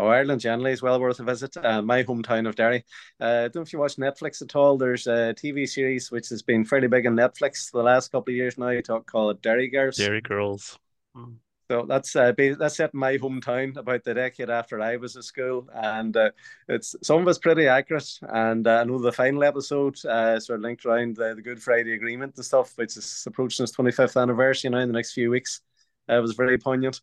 Oh, 0.00 0.06
Ireland 0.06 0.40
generally 0.40 0.72
is 0.72 0.80
well 0.80 0.98
worth 0.98 1.20
a 1.20 1.24
visit. 1.24 1.54
Uh, 1.58 1.82
my 1.82 2.02
hometown 2.02 2.48
of 2.48 2.56
Derry. 2.56 2.86
Uh, 3.20 3.24
I 3.24 3.42
don't 3.42 3.56
know 3.56 3.60
if 3.62 3.72
you 3.74 3.78
watch 3.78 3.96
Netflix 3.96 4.40
at 4.40 4.56
all. 4.56 4.78
There's 4.78 5.06
a 5.06 5.34
TV 5.36 5.68
series 5.68 6.10
which 6.10 6.30
has 6.30 6.40
been 6.40 6.64
fairly 6.64 6.88
big 6.88 7.06
on 7.06 7.14
Netflix 7.14 7.70
the 7.70 7.82
last 7.82 8.10
couple 8.10 8.32
of 8.32 8.36
years 8.36 8.56
now. 8.56 8.70
You 8.70 8.80
talk 8.80 9.10
call 9.10 9.28
it 9.28 9.42
Derry 9.42 9.68
Girls. 9.68 9.98
Derry 9.98 10.22
Girls. 10.22 10.78
Hmm. 11.14 11.34
So 11.70 11.84
that's 11.86 12.16
uh, 12.16 12.32
that's 12.58 12.76
set 12.76 12.94
in 12.94 13.00
my 13.00 13.18
hometown 13.18 13.76
about 13.76 14.02
the 14.02 14.14
decade 14.14 14.48
after 14.48 14.80
I 14.80 14.96
was 14.96 15.16
at 15.16 15.24
school, 15.24 15.68
and 15.74 16.16
uh, 16.16 16.30
it's 16.66 16.96
some 17.02 17.20
of 17.20 17.28
it's 17.28 17.38
pretty 17.38 17.66
accurate. 17.66 18.10
And 18.22 18.66
uh, 18.66 18.78
I 18.78 18.84
know 18.84 18.98
the 18.98 19.12
final 19.12 19.44
episode 19.44 20.02
uh, 20.06 20.40
sort 20.40 20.60
of 20.60 20.62
linked 20.62 20.86
around 20.86 21.16
the, 21.16 21.34
the 21.34 21.42
Good 21.42 21.62
Friday 21.62 21.92
Agreement 21.92 22.36
and 22.36 22.44
stuff, 22.44 22.72
which 22.76 22.96
is 22.96 23.24
approaching 23.26 23.64
its 23.64 23.76
25th 23.76 24.20
anniversary 24.20 24.70
now 24.70 24.78
in 24.78 24.88
the 24.88 24.94
next 24.94 25.12
few 25.12 25.30
weeks. 25.30 25.60
Uh, 26.08 26.16
it 26.16 26.22
was 26.22 26.32
very 26.32 26.56
poignant 26.56 27.02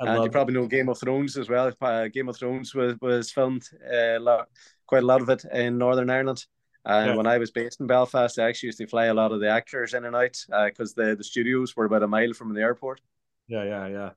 and 0.00 0.24
you 0.24 0.30
probably 0.30 0.54
know 0.54 0.66
Game 0.66 0.88
of 0.88 0.98
Thrones 0.98 1.36
as 1.36 1.48
well. 1.48 1.72
Uh, 1.80 2.08
Game 2.08 2.28
of 2.28 2.36
Thrones 2.36 2.74
was 2.74 2.94
was 3.00 3.30
filmed 3.30 3.64
uh, 3.84 4.44
quite 4.86 5.02
a 5.02 5.06
lot 5.06 5.22
of 5.22 5.28
it 5.28 5.44
in 5.52 5.78
Northern 5.78 6.10
Ireland. 6.10 6.44
And 6.84 7.10
yeah. 7.10 7.16
when 7.16 7.26
I 7.26 7.38
was 7.38 7.50
based 7.50 7.80
in 7.80 7.88
Belfast, 7.88 8.38
I 8.38 8.48
actually 8.48 8.68
used 8.68 8.78
to 8.78 8.86
fly 8.86 9.06
a 9.06 9.14
lot 9.14 9.32
of 9.32 9.40
the 9.40 9.48
actors 9.48 9.92
in 9.92 10.04
and 10.04 10.14
out 10.14 10.36
because 10.66 10.96
uh, 10.96 11.02
the 11.02 11.16
the 11.16 11.24
studios 11.24 11.76
were 11.76 11.86
about 11.86 12.04
a 12.04 12.08
mile 12.08 12.32
from 12.32 12.54
the 12.54 12.60
airport. 12.60 13.00
Yeah, 13.48 13.64
yeah, 13.64 13.86
yeah. 13.88 14.10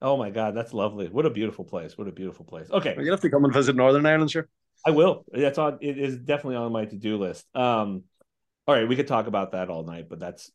Oh 0.00 0.16
my 0.16 0.30
God, 0.30 0.54
that's 0.54 0.72
lovely! 0.72 1.08
What 1.08 1.26
a 1.26 1.30
beautiful 1.30 1.64
place! 1.64 1.96
What 1.98 2.08
a 2.08 2.12
beautiful 2.12 2.44
place. 2.44 2.70
Okay, 2.70 2.94
well, 2.96 3.04
you 3.04 3.10
have 3.10 3.20
to 3.20 3.30
come 3.30 3.44
and 3.44 3.52
visit 3.52 3.76
Northern 3.76 4.06
Ireland, 4.06 4.30
sure. 4.30 4.48
I 4.86 4.90
will. 4.90 5.24
That's 5.32 5.58
on. 5.58 5.78
It 5.80 5.98
is 5.98 6.16
definitely 6.16 6.56
on 6.56 6.72
my 6.72 6.84
to 6.84 6.96
do 6.96 7.18
list. 7.18 7.46
Um, 7.54 8.04
all 8.66 8.74
right, 8.74 8.88
we 8.88 8.96
could 8.96 9.08
talk 9.08 9.26
about 9.26 9.52
that 9.52 9.70
all 9.70 9.84
night, 9.84 10.08
but 10.08 10.18
that's 10.18 10.50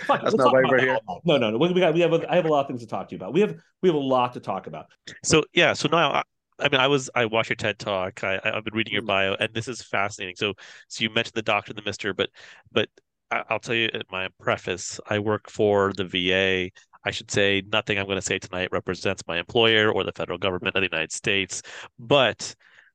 Fuck, 0.00 0.22
That's 0.22 0.34
not 0.34 0.52
why 0.52 0.62
we're 0.68 0.80
here. 0.80 0.98
No, 1.24 1.36
no, 1.36 1.50
no. 1.50 1.58
We 1.58 1.78
got. 1.78 1.94
We 1.94 2.00
have. 2.00 2.12
A, 2.12 2.30
I 2.30 2.36
have 2.36 2.44
a 2.44 2.48
lot 2.48 2.60
of 2.60 2.66
things 2.66 2.80
to 2.80 2.86
talk 2.86 3.08
to 3.08 3.14
you 3.14 3.16
about. 3.16 3.32
We 3.32 3.40
have. 3.40 3.56
We 3.82 3.88
have 3.88 3.96
a 3.96 3.98
lot 3.98 4.32
to 4.34 4.40
talk 4.40 4.66
about. 4.66 4.86
So 5.24 5.44
yeah. 5.52 5.72
So 5.72 5.88
now, 5.88 6.12
I, 6.12 6.22
I 6.58 6.68
mean, 6.68 6.80
I 6.80 6.86
was. 6.86 7.10
I 7.14 7.26
watched 7.26 7.50
your 7.50 7.56
TED 7.56 7.78
talk. 7.78 8.22
I, 8.24 8.40
I've 8.44 8.64
been 8.64 8.74
reading 8.74 8.92
your 8.92 9.02
mm. 9.02 9.06
bio, 9.06 9.34
and 9.34 9.52
this 9.54 9.68
is 9.68 9.82
fascinating. 9.82 10.36
So, 10.36 10.54
so 10.88 11.02
you 11.02 11.10
mentioned 11.10 11.34
the 11.34 11.42
doctor, 11.42 11.70
and 11.70 11.78
the 11.78 11.82
Mister, 11.82 12.14
but, 12.14 12.30
but 12.70 12.88
I'll 13.30 13.58
tell 13.58 13.74
you 13.74 13.88
in 13.92 14.02
my 14.10 14.28
preface. 14.40 15.00
I 15.08 15.18
work 15.18 15.50
for 15.50 15.92
the 15.92 16.04
VA. 16.04 16.70
I 17.04 17.10
should 17.10 17.30
say 17.30 17.62
nothing 17.72 17.98
I'm 17.98 18.06
going 18.06 18.16
to 18.16 18.22
say 18.22 18.38
tonight 18.38 18.68
represents 18.70 19.22
my 19.26 19.38
employer 19.38 19.90
or 19.90 20.04
the 20.04 20.12
federal 20.12 20.38
government 20.38 20.76
of 20.76 20.82
the 20.82 20.88
United 20.90 21.12
States, 21.12 21.62
but 21.98 22.54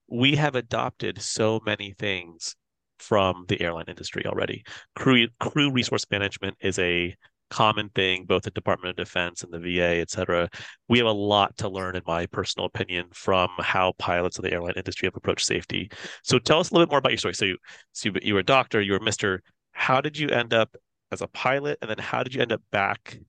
we 0.10 0.36
have 0.36 0.56
adopted 0.56 1.22
so 1.22 1.60
many 1.66 1.94
things 2.00 2.56
from 3.00 3.46
the 3.48 3.62
airline 3.62 3.86
industry 3.88 4.26
already. 4.26 4.64
Crew 4.96 5.28
crew 5.40 5.72
resource 5.72 6.06
management 6.12 6.56
is 6.62 6.80
a 6.80 7.16
common 7.50 7.90
thing 7.90 8.26
both 8.26 8.46
at 8.46 8.54
Department 8.54 8.90
of 8.92 9.06
Defense 9.06 9.44
and 9.44 9.54
the 9.54 9.60
VA, 9.60 10.00
et 10.00 10.10
cetera. 10.10 10.50
We 10.90 10.98
have 10.98 11.08
a 11.08 11.12
lot 11.12 11.58
to 11.58 11.70
learn, 11.70 11.96
in 11.96 12.04
my 12.06 12.26
personal 12.26 12.66
opinion, 12.66 13.06
from 13.14 13.50
how 13.60 13.94
pilots 13.98 14.38
of 14.38 14.44
the 14.44 14.52
airline 14.52 14.74
industry 14.76 15.08
have 15.08 15.16
approached 15.16 15.46
safety. 15.46 15.90
So 16.24 16.40
tell 16.40 16.60
us 16.60 16.70
a 16.70 16.74
little 16.74 16.86
bit 16.86 16.92
more 16.92 17.00
about 17.00 17.12
your 17.12 17.18
story. 17.18 17.36
So 17.36 17.46
you, 17.46 17.58
so 17.94 18.12
you 18.22 18.34
were 18.34 18.42
a 18.42 18.44
doctor, 18.44 18.82
you 18.82 18.94
were 18.94 19.00
Mister. 19.00 19.42
How 19.72 20.02
did 20.02 20.18
you 20.18 20.30
end 20.30 20.54
up 20.54 20.76
as 21.12 21.22
a 21.22 21.28
pilot, 21.28 21.78
and 21.82 21.90
then 21.90 22.00
how 22.00 22.24
did 22.24 22.34
you 22.34 22.42
end 22.42 22.52
up 22.52 22.62
back 22.72 23.20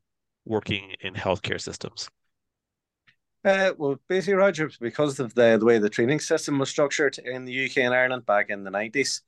working 0.44 0.94
in 1.00 1.14
healthcare 1.14 1.60
systems? 1.60 2.08
Uh, 3.44 3.72
well, 3.78 4.00
basically, 4.08 4.34
Raja, 4.34 4.68
because 4.80 5.20
of 5.20 5.32
the, 5.34 5.56
the 5.58 5.64
way 5.64 5.78
the 5.78 5.88
training 5.88 6.18
system 6.18 6.58
was 6.58 6.68
structured 6.68 7.18
in 7.18 7.44
the 7.44 7.66
UK 7.66 7.78
and 7.78 7.94
Ireland 7.94 8.26
back 8.26 8.50
in 8.50 8.64
the 8.64 8.70
90s, 8.70 9.20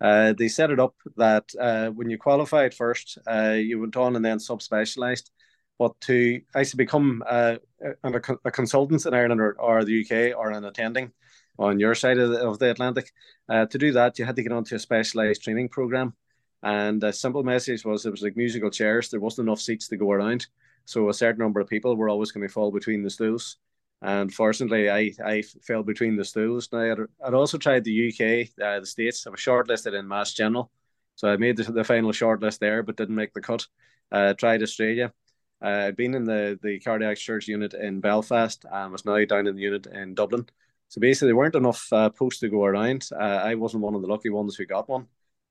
uh, 0.00 0.32
they 0.32 0.48
set 0.48 0.70
it 0.70 0.78
up 0.78 0.94
that 1.16 1.44
uh, 1.58 1.88
when 1.90 2.08
you 2.08 2.18
qualified 2.18 2.74
first, 2.74 3.18
uh, 3.26 3.56
you 3.58 3.80
went 3.80 3.96
on 3.96 4.16
and 4.16 4.24
then 4.24 4.38
subspecialized. 4.38 5.30
But 5.78 6.00
to 6.02 6.40
actually 6.56 6.78
become 6.78 7.22
uh, 7.26 7.56
a, 8.02 8.12
a, 8.44 8.50
consultant 8.50 9.06
in 9.06 9.14
Ireland 9.14 9.40
or, 9.40 9.52
or, 9.60 9.84
the 9.84 10.00
UK 10.00 10.36
or 10.36 10.50
an 10.50 10.64
attending 10.64 11.12
on 11.56 11.78
your 11.78 11.94
side 11.94 12.18
of 12.18 12.30
the, 12.30 12.48
of 12.48 12.58
the 12.58 12.70
Atlantic, 12.70 13.12
uh, 13.48 13.66
to 13.66 13.78
do 13.78 13.92
that, 13.92 14.18
you 14.18 14.24
had 14.24 14.34
to 14.36 14.42
get 14.42 14.50
onto 14.50 14.74
a 14.74 14.78
specialized 14.80 15.42
training 15.42 15.68
program. 15.68 16.14
And 16.64 17.02
a 17.04 17.12
simple 17.12 17.44
message 17.44 17.84
was 17.84 18.06
it 18.06 18.10
was 18.10 18.22
like 18.22 18.36
musical 18.36 18.70
chairs. 18.70 19.08
There 19.08 19.20
wasn't 19.20 19.46
enough 19.46 19.60
seats 19.60 19.86
to 19.88 19.96
go 19.96 20.10
around. 20.10 20.48
So 20.84 21.08
a 21.10 21.14
certain 21.14 21.42
number 21.42 21.60
of 21.60 21.68
people 21.68 21.96
were 21.96 22.08
always 22.08 22.32
going 22.32 22.46
to 22.46 22.52
fall 22.52 22.72
between 22.72 23.02
the 23.04 23.10
stools. 23.10 23.58
And 24.00 24.32
fortunately, 24.32 24.90
I, 24.90 25.12
I 25.24 25.42
fell 25.42 25.82
between 25.82 26.16
the 26.16 26.24
stools. 26.24 26.68
Now, 26.72 26.92
I'd, 26.92 26.98
I'd 27.24 27.34
also 27.34 27.58
tried 27.58 27.84
the 27.84 28.08
UK, 28.08 28.48
uh, 28.64 28.80
the 28.80 28.86
States. 28.86 29.26
I 29.26 29.30
was 29.30 29.40
shortlisted 29.40 29.98
in 29.98 30.06
Mass 30.06 30.34
General. 30.34 30.70
So 31.16 31.28
I 31.28 31.36
made 31.36 31.56
the, 31.56 31.64
the 31.64 31.82
final 31.82 32.12
shortlist 32.12 32.60
there, 32.60 32.82
but 32.84 32.96
didn't 32.96 33.16
make 33.16 33.34
the 33.34 33.40
cut. 33.40 33.66
Uh, 34.12 34.34
tried 34.34 34.62
Australia. 34.62 35.12
Uh, 35.60 35.86
I'd 35.88 35.96
been 35.96 36.14
in 36.14 36.24
the, 36.24 36.58
the 36.62 36.78
cardiac 36.78 37.16
surge 37.16 37.48
unit 37.48 37.74
in 37.74 38.00
Belfast 38.00 38.64
and 38.70 38.92
was 38.92 39.04
now 39.04 39.24
down 39.24 39.48
in 39.48 39.56
the 39.56 39.62
unit 39.62 39.86
in 39.86 40.14
Dublin. 40.14 40.46
So 40.88 41.00
basically, 41.00 41.28
there 41.28 41.36
weren't 41.36 41.56
enough 41.56 41.92
uh, 41.92 42.10
posts 42.10 42.40
to 42.40 42.48
go 42.48 42.64
around. 42.64 43.08
Uh, 43.12 43.24
I 43.24 43.56
wasn't 43.56 43.82
one 43.82 43.96
of 43.96 44.02
the 44.02 44.08
lucky 44.08 44.30
ones 44.30 44.54
who 44.54 44.64
got 44.64 44.88
one. 44.88 45.06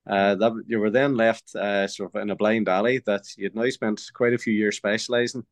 Uh, 0.09 0.35
that 0.35 0.63
you 0.67 0.79
were 0.79 0.89
then 0.89 1.15
left 1.17 1.53
uh, 1.53 1.85
sort 1.85 2.15
of 2.15 2.21
in 2.21 2.29
a 2.29 2.35
blind 2.35 2.69
alley 2.69 2.99
that 3.05 3.25
you'd 3.35 3.53
now 3.53 3.69
spent 3.69 4.01
quite 4.13 4.33
a 4.33 4.37
few 4.37 4.53
years 4.53 4.77
specialising 4.77 5.45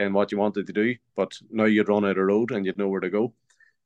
in 0.00 0.12
what 0.12 0.32
you 0.32 0.38
wanted 0.38 0.66
to 0.66 0.72
do, 0.72 0.94
but 1.16 1.32
now 1.50 1.64
you'd 1.64 1.88
run 1.88 2.04
out 2.04 2.18
of 2.18 2.24
road 2.24 2.50
and 2.50 2.64
you'd 2.64 2.78
know 2.78 2.88
where 2.88 3.00
to 3.00 3.10
go. 3.10 3.34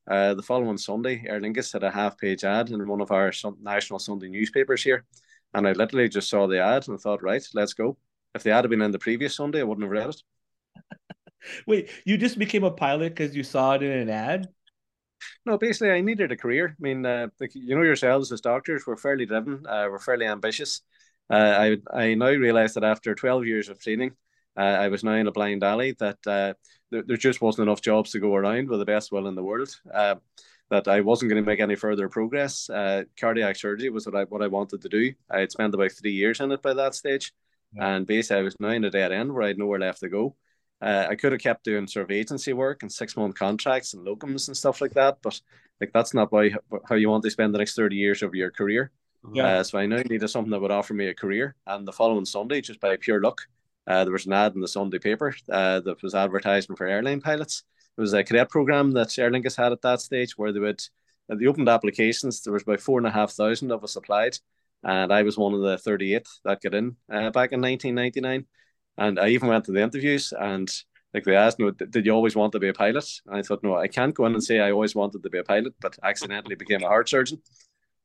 Uh, 0.08 0.34
the 0.34 0.42
following 0.42 0.78
Sunday, 0.78 1.24
Aer 1.26 1.40
Lingus 1.40 1.72
had 1.72 1.82
a 1.82 1.90
half 1.90 2.18
page 2.18 2.44
ad 2.44 2.70
in 2.70 2.86
one 2.86 3.00
of 3.00 3.10
our 3.10 3.32
national 3.60 3.98
Sunday 3.98 4.28
newspapers 4.28 4.82
here. 4.82 5.04
And 5.54 5.66
I 5.66 5.72
literally 5.72 6.08
just 6.08 6.28
saw 6.28 6.46
the 6.46 6.60
ad 6.60 6.88
and 6.88 7.00
thought, 7.00 7.22
right, 7.22 7.46
let's 7.54 7.74
go. 7.74 7.96
If 8.34 8.42
the 8.42 8.50
ad 8.50 8.64
had 8.64 8.70
been 8.70 8.82
in 8.82 8.90
the 8.90 8.98
previous 8.98 9.36
Sunday, 9.36 9.60
I 9.60 9.64
wouldn't 9.64 9.84
have 9.84 9.92
read 9.92 10.10
it. 10.10 10.22
Wait, 11.66 11.90
you 12.04 12.18
just 12.18 12.38
became 12.38 12.64
a 12.64 12.70
pilot 12.70 13.14
because 13.14 13.34
you 13.34 13.42
saw 13.42 13.74
it 13.74 13.82
in 13.82 13.92
an 13.92 14.10
ad? 14.10 14.48
No, 15.46 15.56
basically, 15.56 15.90
I 15.90 16.00
needed 16.00 16.32
a 16.32 16.36
career. 16.36 16.76
I 16.78 16.82
mean, 16.82 17.06
uh, 17.06 17.28
you 17.54 17.76
know 17.76 17.82
yourselves 17.82 18.32
as 18.32 18.40
doctors, 18.40 18.84
we're 18.86 18.96
fairly 18.96 19.26
driven, 19.26 19.66
uh, 19.66 19.86
we're 19.90 19.98
fairly 19.98 20.26
ambitious. 20.26 20.82
Uh, 21.30 21.78
I 21.94 21.98
I 21.98 22.14
now 22.14 22.30
realize 22.30 22.74
that 22.74 22.84
after 22.84 23.14
12 23.14 23.46
years 23.46 23.68
of 23.70 23.78
training, 23.78 24.12
uh, 24.56 24.60
I 24.60 24.88
was 24.88 25.04
now 25.04 25.14
in 25.14 25.26
a 25.26 25.32
blind 25.32 25.64
alley 25.64 25.92
that 25.98 26.18
uh, 26.26 26.54
there, 26.90 27.02
there, 27.02 27.16
just 27.16 27.40
wasn't 27.40 27.68
enough 27.68 27.80
jobs 27.80 28.12
to 28.12 28.20
go 28.20 28.34
around 28.34 28.68
with 28.68 28.78
the 28.78 28.84
best 28.84 29.10
will 29.10 29.26
in 29.26 29.34
the 29.34 29.42
world. 29.42 29.74
Uh, 29.92 30.16
that 30.70 30.88
I 30.88 31.00
wasn't 31.00 31.30
going 31.30 31.42
to 31.42 31.48
make 31.48 31.60
any 31.60 31.74
further 31.74 32.08
progress. 32.08 32.70
Uh, 32.70 33.04
cardiac 33.20 33.56
surgery 33.56 33.90
was 33.90 34.06
what 34.06 34.16
I 34.16 34.24
what 34.24 34.42
I 34.42 34.46
wanted 34.46 34.80
to 34.82 34.88
do. 34.88 35.12
I 35.30 35.40
had 35.40 35.52
spent 35.52 35.74
about 35.74 35.92
three 35.92 36.12
years 36.12 36.40
in 36.40 36.52
it 36.52 36.62
by 36.62 36.74
that 36.74 36.94
stage, 36.94 37.32
yeah. 37.74 37.96
and 37.96 38.06
basically 38.06 38.40
I 38.40 38.42
was 38.42 38.56
now 38.58 38.70
in 38.70 38.84
a 38.84 38.90
dead 38.90 39.12
end 39.12 39.32
where 39.32 39.42
I 39.42 39.48
had 39.48 39.58
nowhere 39.58 39.78
left 39.78 40.00
to 40.00 40.08
go. 40.08 40.36
Uh, 40.80 41.06
I 41.08 41.14
could 41.16 41.32
have 41.32 41.40
kept 41.40 41.64
doing 41.64 41.86
sort 41.86 42.04
of 42.04 42.10
agency 42.10 42.52
work 42.52 42.82
and 42.82 42.92
six 42.92 43.16
month 43.16 43.36
contracts 43.36 43.94
and 43.94 44.06
locums 44.06 44.48
and 44.48 44.56
stuff 44.56 44.80
like 44.80 44.94
that, 44.94 45.18
but 45.22 45.40
like 45.80 45.92
that's 45.92 46.14
not 46.14 46.32
why 46.32 46.50
how 46.88 46.94
you 46.94 47.10
want 47.10 47.24
to 47.24 47.30
spend 47.30 47.54
the 47.54 47.58
next 47.58 47.74
thirty 47.74 47.96
years 47.96 48.22
of 48.22 48.34
your 48.34 48.50
career. 48.50 48.90
Yeah. 49.32 49.58
Uh, 49.58 49.64
so 49.64 49.78
I 49.78 49.86
now 49.86 49.96
needed 49.96 50.28
something 50.28 50.50
that 50.50 50.60
would 50.60 50.70
offer 50.70 50.94
me 50.94 51.08
a 51.08 51.14
career. 51.14 51.56
And 51.66 51.86
the 51.86 51.92
following 51.92 52.26
Sunday, 52.26 52.60
just 52.60 52.80
by 52.80 52.96
pure 52.96 53.20
luck, 53.20 53.40
uh, 53.86 54.04
there 54.04 54.12
was 54.12 54.26
an 54.26 54.32
ad 54.32 54.54
in 54.54 54.60
the 54.60 54.68
Sunday 54.68 54.98
paper 54.98 55.34
uh, 55.50 55.80
that 55.80 56.02
was 56.02 56.14
advertising 56.14 56.76
for 56.76 56.86
airline 56.86 57.20
pilots. 57.20 57.64
It 57.96 58.00
was 58.00 58.12
a 58.12 58.24
cadet 58.24 58.50
program 58.50 58.90
that 58.92 59.18
Aer 59.18 59.30
Lingus 59.30 59.56
had 59.56 59.72
at 59.72 59.82
that 59.82 60.00
stage 60.00 60.36
where 60.36 60.52
they 60.52 60.60
would 60.60 60.82
uh, 61.30 61.36
they 61.36 61.46
opened 61.46 61.68
applications. 61.68 62.42
There 62.42 62.52
was 62.52 62.62
about 62.62 62.80
four 62.80 62.98
and 62.98 63.06
a 63.06 63.10
half 63.10 63.32
thousand 63.32 63.70
of 63.70 63.84
us 63.84 63.96
applied, 63.96 64.38
and 64.82 65.12
I 65.12 65.22
was 65.22 65.38
one 65.38 65.54
of 65.54 65.60
the 65.60 65.78
thirty 65.78 66.14
eight 66.14 66.28
that 66.44 66.62
got 66.62 66.74
in 66.74 66.96
uh, 67.10 67.30
back 67.30 67.52
in 67.52 67.60
nineteen 67.60 67.94
ninety 67.94 68.20
nine. 68.20 68.46
And 68.96 69.18
I 69.18 69.28
even 69.28 69.48
went 69.48 69.64
to 69.64 69.72
the 69.72 69.82
interviews 69.82 70.32
and 70.38 70.70
like 71.14 71.24
they 71.24 71.36
asked 71.36 71.60
me, 71.60 71.70
did 71.90 72.04
you 72.04 72.12
always 72.12 72.34
want 72.34 72.52
to 72.52 72.58
be 72.58 72.68
a 72.68 72.72
pilot? 72.72 73.08
And 73.26 73.36
I 73.36 73.42
thought, 73.42 73.62
no, 73.62 73.76
I 73.76 73.86
can't 73.86 74.14
go 74.14 74.26
in 74.26 74.34
and 74.34 74.42
say 74.42 74.58
I 74.58 74.72
always 74.72 74.96
wanted 74.96 75.22
to 75.22 75.30
be 75.30 75.38
a 75.38 75.44
pilot, 75.44 75.72
but 75.80 75.96
accidentally 76.02 76.56
became 76.56 76.82
a 76.82 76.88
heart 76.88 77.08
surgeon. 77.08 77.40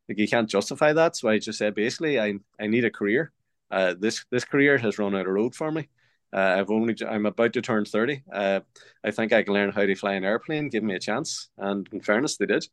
Like 0.07 0.19
you 0.19 0.27
can't 0.27 0.47
justify 0.49 0.93
that. 0.93 1.15
So 1.15 1.27
I 1.27 1.39
just 1.39 1.57
said, 1.57 1.73
basically, 1.73 2.19
I, 2.19 2.35
I 2.59 2.67
need 2.67 2.85
a 2.85 2.91
career. 2.91 3.31
Uh, 3.71 3.93
this 3.97 4.25
this 4.31 4.45
career 4.45 4.77
has 4.77 4.97
run 4.99 5.15
out 5.15 5.27
of 5.27 5.33
road 5.33 5.55
for 5.55 5.71
me. 5.71 5.89
Uh, 6.31 6.55
I've 6.57 6.69
only 6.69 6.95
I'm 7.07 7.25
about 7.25 7.53
to 7.53 7.61
turn 7.61 7.85
thirty. 7.85 8.23
Uh, 8.31 8.61
I 9.03 9.11
think 9.11 9.33
I 9.33 9.43
can 9.43 9.53
learn 9.53 9.71
how 9.71 9.85
to 9.85 9.95
fly 9.95 10.13
an 10.13 10.23
airplane. 10.23 10.69
Give 10.69 10.83
me 10.83 10.95
a 10.95 10.99
chance, 10.99 11.49
and 11.57 11.87
in 11.91 12.01
fairness, 12.01 12.37
they 12.37 12.45
did. 12.45 12.67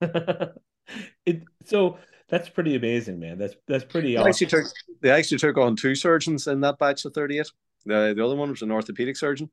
it, 1.26 1.42
so 1.64 1.98
that's 2.28 2.48
pretty 2.48 2.76
amazing, 2.76 3.18
man. 3.18 3.38
That's 3.38 3.54
that's 3.66 3.84
pretty. 3.84 4.12
They 4.12 4.16
awesome. 4.16 4.28
actually 4.28 4.46
took 4.46 4.66
they 5.00 5.10
actually 5.10 5.38
took 5.38 5.56
on 5.58 5.76
two 5.76 5.94
surgeons 5.94 6.46
in 6.46 6.60
that 6.60 6.78
batch 6.78 7.04
of 7.04 7.14
thirty 7.14 7.38
eight. 7.38 7.50
The 7.84 8.14
the 8.16 8.24
other 8.24 8.36
one 8.36 8.50
was 8.50 8.62
an 8.62 8.70
orthopedic 8.70 9.16
surgeon, 9.16 9.50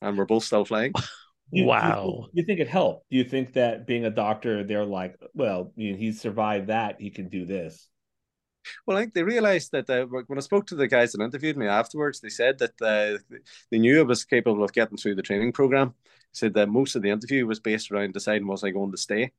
and 0.00 0.16
we're 0.16 0.24
both 0.24 0.44
still 0.44 0.64
flying. 0.64 0.92
You, 1.50 1.64
wow. 1.64 2.26
You, 2.32 2.40
you, 2.40 2.42
think 2.44 2.60
it 2.60 2.68
helped? 2.68 3.08
Do 3.10 3.16
you 3.16 3.24
think 3.24 3.54
that 3.54 3.86
being 3.86 4.04
a 4.04 4.10
doctor, 4.10 4.64
they're 4.64 4.84
like, 4.84 5.16
well, 5.32 5.72
you 5.76 5.92
know, 5.92 5.96
he's 5.96 6.20
survived 6.20 6.66
that, 6.66 7.00
he 7.00 7.08
can 7.08 7.28
do 7.28 7.46
this? 7.46 7.88
Well, 8.86 8.96
I 8.96 9.00
think 9.00 9.14
they 9.14 9.22
realized 9.22 9.72
that 9.72 9.88
uh, 9.90 10.06
when 10.06 10.38
I 10.38 10.42
spoke 10.42 10.66
to 10.68 10.74
the 10.74 10.88
guys 10.88 11.12
that 11.12 11.22
interviewed 11.22 11.56
me 11.56 11.66
afterwards, 11.66 12.20
they 12.20 12.28
said 12.28 12.58
that 12.58 12.80
uh, 12.82 13.36
they 13.70 13.78
knew 13.78 14.00
I 14.00 14.02
was 14.02 14.24
capable 14.24 14.64
of 14.64 14.72
getting 14.72 14.96
through 14.96 15.16
the 15.16 15.22
training 15.22 15.52
program. 15.52 15.94
Said 16.32 16.54
that 16.54 16.68
most 16.68 16.94
of 16.94 17.02
the 17.02 17.10
interview 17.10 17.46
was 17.46 17.60
based 17.60 17.90
around 17.90 18.12
deciding 18.12 18.46
was 18.46 18.62
I 18.62 18.70
going 18.70 18.92
to 18.92 18.98
stay 18.98 19.32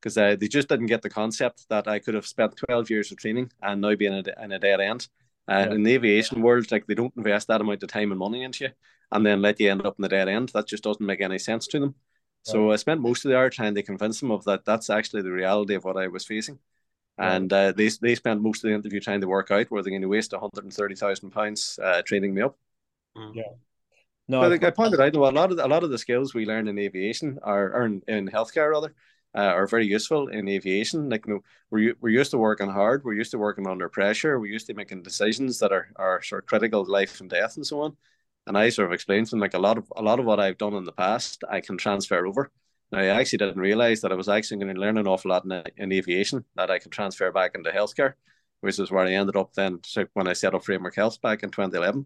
because 0.00 0.18
uh, 0.18 0.36
they 0.38 0.48
just 0.48 0.68
didn't 0.68 0.86
get 0.86 1.02
the 1.02 1.10
concept 1.10 1.66
that 1.68 1.86
I 1.86 2.00
could 2.00 2.14
have 2.14 2.26
spent 2.26 2.56
12 2.56 2.90
years 2.90 3.12
of 3.12 3.18
training 3.18 3.52
and 3.62 3.80
now 3.80 3.94
be 3.94 4.06
in 4.06 4.14
a, 4.14 4.44
in 4.44 4.52
a 4.52 4.58
dead 4.58 4.80
end. 4.80 5.08
Uh, 5.48 5.66
yeah. 5.68 5.74
In 5.74 5.82
the 5.84 5.94
aviation 5.94 6.42
world, 6.42 6.70
like 6.72 6.86
they 6.86 6.94
don't 6.94 7.14
invest 7.16 7.48
that 7.48 7.60
amount 7.60 7.82
of 7.82 7.88
time 7.88 8.10
and 8.10 8.18
money 8.18 8.42
into 8.42 8.64
you 8.64 8.70
and 9.12 9.24
then 9.24 9.42
let 9.42 9.60
you 9.60 9.70
end 9.70 9.86
up 9.86 9.96
in 9.98 10.02
the 10.02 10.08
dead 10.08 10.28
end. 10.28 10.50
That 10.50 10.66
just 10.66 10.82
doesn't 10.82 11.04
make 11.04 11.20
any 11.20 11.38
sense 11.38 11.66
to 11.68 11.80
them. 11.80 11.94
So 12.44 12.72
I 12.72 12.76
spent 12.76 13.00
most 13.00 13.24
of 13.24 13.30
the 13.30 13.36
hour 13.36 13.50
trying 13.50 13.74
to 13.76 13.82
convince 13.82 14.18
them 14.18 14.32
of 14.32 14.44
that. 14.44 14.64
That's 14.64 14.90
actually 14.90 15.22
the 15.22 15.30
reality 15.30 15.74
of 15.74 15.84
what 15.84 15.96
I 15.96 16.08
was 16.08 16.26
facing. 16.26 16.58
And 17.18 17.52
uh, 17.52 17.72
they 17.72 17.88
they 18.00 18.14
spent 18.14 18.40
most 18.42 18.64
of 18.64 18.68
the 18.68 18.74
interview 18.74 19.00
trying 19.00 19.20
to 19.20 19.28
work 19.28 19.50
out 19.50 19.70
were 19.70 19.82
they're 19.82 19.90
going 19.90 20.02
to 20.02 20.08
waste 20.08 20.32
one 20.32 20.40
hundred 20.40 20.64
and 20.64 20.72
thirty 20.72 20.94
thousand 20.94 21.30
pounds 21.30 21.78
uh, 21.82 22.02
training 22.02 22.34
me 22.34 22.42
up. 22.42 22.56
Mm. 23.16 23.34
Yeah. 23.34 23.42
No, 24.28 24.40
but 24.40 24.46
I, 24.46 24.50
think 24.50 24.64
I 24.64 24.70
pointed 24.70 25.00
out 25.00 25.14
well, 25.14 25.30
a 25.30 25.32
lot 25.32 25.50
of 25.50 25.56
the, 25.56 25.66
a 25.66 25.68
lot 25.68 25.84
of 25.84 25.90
the 25.90 25.98
skills 25.98 26.32
we 26.32 26.46
learn 26.46 26.68
in 26.68 26.78
aviation 26.78 27.38
are, 27.42 27.72
or 27.72 27.84
in, 27.86 28.02
in 28.08 28.28
healthcare 28.28 28.70
rather 28.70 28.94
uh, 29.34 29.40
are 29.40 29.66
very 29.66 29.86
useful 29.86 30.28
in 30.28 30.48
aviation. 30.48 31.10
Like 31.10 31.26
you 31.26 31.34
know, 31.34 31.40
we're 31.70 31.94
we're 32.00 32.10
used 32.10 32.30
to 32.30 32.38
working 32.38 32.70
hard, 32.70 33.04
we're 33.04 33.14
used 33.14 33.32
to 33.32 33.38
working 33.38 33.66
under 33.66 33.88
pressure, 33.88 34.38
we're 34.38 34.46
used 34.46 34.68
to 34.68 34.74
making 34.74 35.02
decisions 35.02 35.58
that 35.58 35.72
are 35.72 35.88
are 35.96 36.22
sort 36.22 36.44
of 36.44 36.48
critical 36.48 36.84
to 36.84 36.90
life 36.90 37.20
and 37.20 37.28
death 37.28 37.56
and 37.56 37.66
so 37.66 37.82
on. 37.82 37.96
And 38.46 38.56
I 38.58 38.70
sort 38.70 38.86
of 38.86 38.92
explained 38.92 39.26
to 39.26 39.30
them 39.32 39.40
like 39.40 39.54
a 39.54 39.58
lot 39.58 39.78
of 39.78 39.92
a 39.96 40.02
lot 40.02 40.18
of 40.18 40.24
what 40.24 40.40
I've 40.40 40.58
done 40.58 40.74
in 40.74 40.84
the 40.84 40.92
past, 40.92 41.44
I 41.50 41.60
can 41.60 41.76
transfer 41.76 42.26
over. 42.26 42.50
Now, 42.92 42.98
I 42.98 43.06
actually 43.06 43.38
didn't 43.38 43.58
realize 43.58 44.02
that 44.02 44.12
I 44.12 44.16
was 44.16 44.28
actually 44.28 44.58
going 44.58 44.74
to 44.74 44.80
learn 44.80 44.98
an 44.98 45.06
awful 45.08 45.30
lot 45.30 45.46
in, 45.46 45.62
in 45.78 45.92
aviation 45.92 46.44
that 46.56 46.70
I 46.70 46.78
could 46.78 46.92
transfer 46.92 47.32
back 47.32 47.52
into 47.54 47.70
healthcare, 47.70 48.12
which 48.60 48.78
is 48.78 48.90
where 48.90 49.06
I 49.06 49.14
ended 49.14 49.34
up 49.34 49.54
then 49.54 49.80
when 50.12 50.28
I 50.28 50.34
set 50.34 50.54
up 50.54 50.64
Framework 50.64 50.94
Health 50.94 51.20
back 51.22 51.42
in 51.42 51.50
2011. 51.50 52.04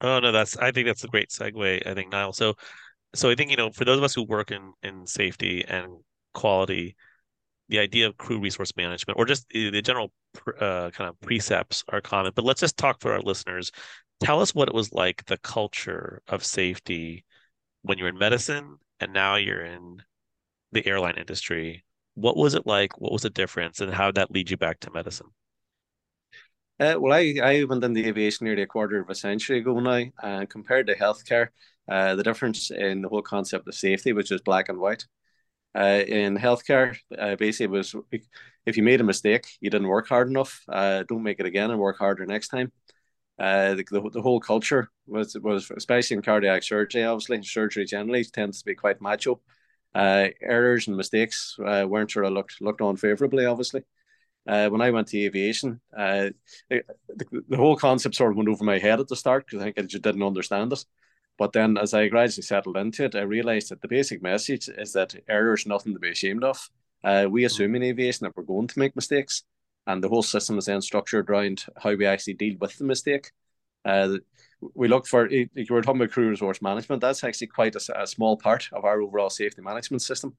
Oh 0.00 0.20
no, 0.20 0.30
that's 0.30 0.56
I 0.56 0.70
think 0.70 0.86
that's 0.86 1.02
a 1.02 1.08
great 1.08 1.30
segue. 1.30 1.84
I 1.84 1.94
think 1.94 2.12
Niall. 2.12 2.32
So, 2.32 2.54
so 3.16 3.28
I 3.28 3.34
think 3.34 3.50
you 3.50 3.56
know 3.56 3.72
for 3.72 3.84
those 3.84 3.98
of 3.98 4.04
us 4.04 4.14
who 4.14 4.22
work 4.22 4.52
in 4.52 4.72
in 4.84 5.04
safety 5.04 5.64
and 5.66 5.88
quality, 6.32 6.94
the 7.68 7.80
idea 7.80 8.06
of 8.06 8.16
crew 8.16 8.38
resource 8.38 8.72
management 8.76 9.18
or 9.18 9.24
just 9.24 9.48
the 9.48 9.82
general 9.82 10.12
uh, 10.60 10.90
kind 10.90 11.10
of 11.10 11.20
precepts 11.20 11.82
are 11.88 12.00
common. 12.00 12.30
But 12.36 12.44
let's 12.44 12.60
just 12.60 12.76
talk 12.76 13.00
for 13.00 13.12
our 13.12 13.20
listeners. 13.20 13.72
Tell 14.20 14.40
us 14.40 14.54
what 14.54 14.68
it 14.68 14.74
was 14.74 14.92
like 14.92 15.24
the 15.24 15.38
culture 15.38 16.22
of 16.28 16.44
safety 16.44 17.24
when 17.82 17.98
you're 17.98 18.08
in 18.08 18.18
medicine 18.18 18.78
and 19.00 19.12
now 19.12 19.36
you're 19.36 19.64
in 19.64 20.02
the 20.72 20.86
airline 20.86 21.16
industry. 21.16 21.84
What 22.14 22.36
was 22.36 22.54
it 22.54 22.66
like? 22.66 23.00
What 23.00 23.12
was 23.12 23.22
the 23.22 23.30
difference, 23.30 23.80
and 23.80 23.92
how 23.94 24.06
did 24.06 24.16
that 24.16 24.30
lead 24.30 24.50
you 24.50 24.56
back 24.56 24.80
to 24.80 24.90
medicine? 24.90 25.28
Uh, 26.80 26.94
well, 26.98 27.12
I, 27.12 27.34
I 27.42 27.64
went 27.64 27.82
the 27.94 28.06
aviation 28.06 28.44
nearly 28.44 28.62
a 28.62 28.66
quarter 28.66 29.00
of 29.00 29.10
a 29.10 29.14
century 29.14 29.58
ago 29.58 29.78
now, 29.80 30.04
and 30.22 30.48
compared 30.48 30.86
to 30.86 30.94
healthcare, 30.94 31.48
uh, 31.88 32.14
the 32.14 32.22
difference 32.22 32.70
in 32.70 33.02
the 33.02 33.08
whole 33.08 33.22
concept 33.22 33.66
of 33.66 33.74
safety 33.74 34.12
was 34.12 34.28
just 34.28 34.44
black 34.44 34.68
and 34.68 34.78
white. 34.78 35.04
Uh, 35.76 36.02
in 36.06 36.36
healthcare, 36.36 36.96
uh, 37.18 37.36
basically, 37.36 37.64
it 37.64 37.70
was 37.70 37.94
if 38.64 38.76
you 38.76 38.82
made 38.82 39.00
a 39.00 39.04
mistake, 39.04 39.46
you 39.60 39.70
didn't 39.70 39.88
work 39.88 40.08
hard 40.08 40.28
enough, 40.28 40.62
uh, 40.68 41.02
don't 41.08 41.22
make 41.22 41.40
it 41.40 41.46
again 41.46 41.70
and 41.70 41.80
work 41.80 41.98
harder 41.98 42.26
next 42.26 42.48
time. 42.48 42.70
Uh, 43.38 43.74
the, 43.74 43.84
the, 43.90 44.10
the, 44.12 44.22
whole 44.22 44.40
culture 44.40 44.90
was 45.06 45.36
was 45.40 45.70
especially 45.76 46.16
in 46.16 46.22
cardiac 46.22 46.62
surgery. 46.62 47.04
Obviously, 47.04 47.40
surgery 47.44 47.84
generally 47.84 48.24
tends 48.24 48.58
to 48.58 48.64
be 48.64 48.74
quite 48.74 49.00
macho. 49.00 49.40
Uh, 49.94 50.28
errors 50.42 50.88
and 50.88 50.96
mistakes 50.96 51.56
uh, 51.64 51.86
weren't 51.88 52.10
sort 52.10 52.26
of 52.26 52.32
looked 52.32 52.60
looked 52.60 52.80
on 52.80 52.96
favorably. 52.96 53.46
Obviously, 53.46 53.82
uh, 54.48 54.68
when 54.70 54.80
I 54.80 54.90
went 54.90 55.06
to 55.08 55.20
aviation, 55.20 55.80
uh, 55.96 56.30
the, 56.68 56.82
the, 57.48 57.56
whole 57.56 57.76
concept 57.76 58.16
sort 58.16 58.32
of 58.32 58.36
went 58.36 58.48
over 58.48 58.64
my 58.64 58.78
head 58.78 58.98
at 58.98 59.06
the 59.06 59.14
start 59.14 59.46
because 59.46 59.60
I 59.60 59.66
think 59.66 59.78
I 59.78 59.82
just 59.82 60.02
didn't 60.02 60.22
understand 60.22 60.72
it. 60.72 60.84
But 61.38 61.52
then, 61.52 61.78
as 61.78 61.94
I 61.94 62.08
gradually 62.08 62.42
settled 62.42 62.76
into 62.76 63.04
it, 63.04 63.14
I 63.14 63.20
realized 63.20 63.68
that 63.68 63.80
the 63.82 63.88
basic 63.88 64.20
message 64.20 64.68
is 64.68 64.92
that 64.94 65.14
error 65.28 65.54
is 65.54 65.66
nothing 65.66 65.94
to 65.94 66.00
be 66.00 66.10
ashamed 66.10 66.42
of. 66.42 66.68
Uh, 67.04 67.26
we 67.30 67.44
assume 67.44 67.76
in 67.76 67.84
aviation 67.84 68.24
that 68.24 68.36
we're 68.36 68.42
going 68.42 68.66
to 68.66 68.78
make 68.78 68.96
mistakes 68.96 69.44
and 69.88 70.04
the 70.04 70.08
whole 70.08 70.22
system 70.22 70.58
is 70.58 70.66
then 70.66 70.82
structured 70.82 71.28
around 71.28 71.64
how 71.82 71.94
we 71.94 72.06
actually 72.06 72.34
deal 72.34 72.56
with 72.60 72.76
the 72.76 72.84
mistake. 72.84 73.32
Uh, 73.84 74.18
we 74.74 74.86
look 74.86 75.06
for 75.06 75.28
you 75.30 75.48
were 75.70 75.82
talking 75.82 76.00
about 76.00 76.12
crew 76.12 76.28
resource 76.28 76.60
management. 76.60 77.00
That's 77.00 77.24
actually 77.24 77.46
quite 77.46 77.74
a, 77.74 78.02
a, 78.02 78.06
small 78.06 78.36
part 78.36 78.68
of 78.72 78.84
our 78.84 79.00
overall 79.00 79.30
safety 79.30 79.62
management 79.62 80.02
system. 80.02 80.36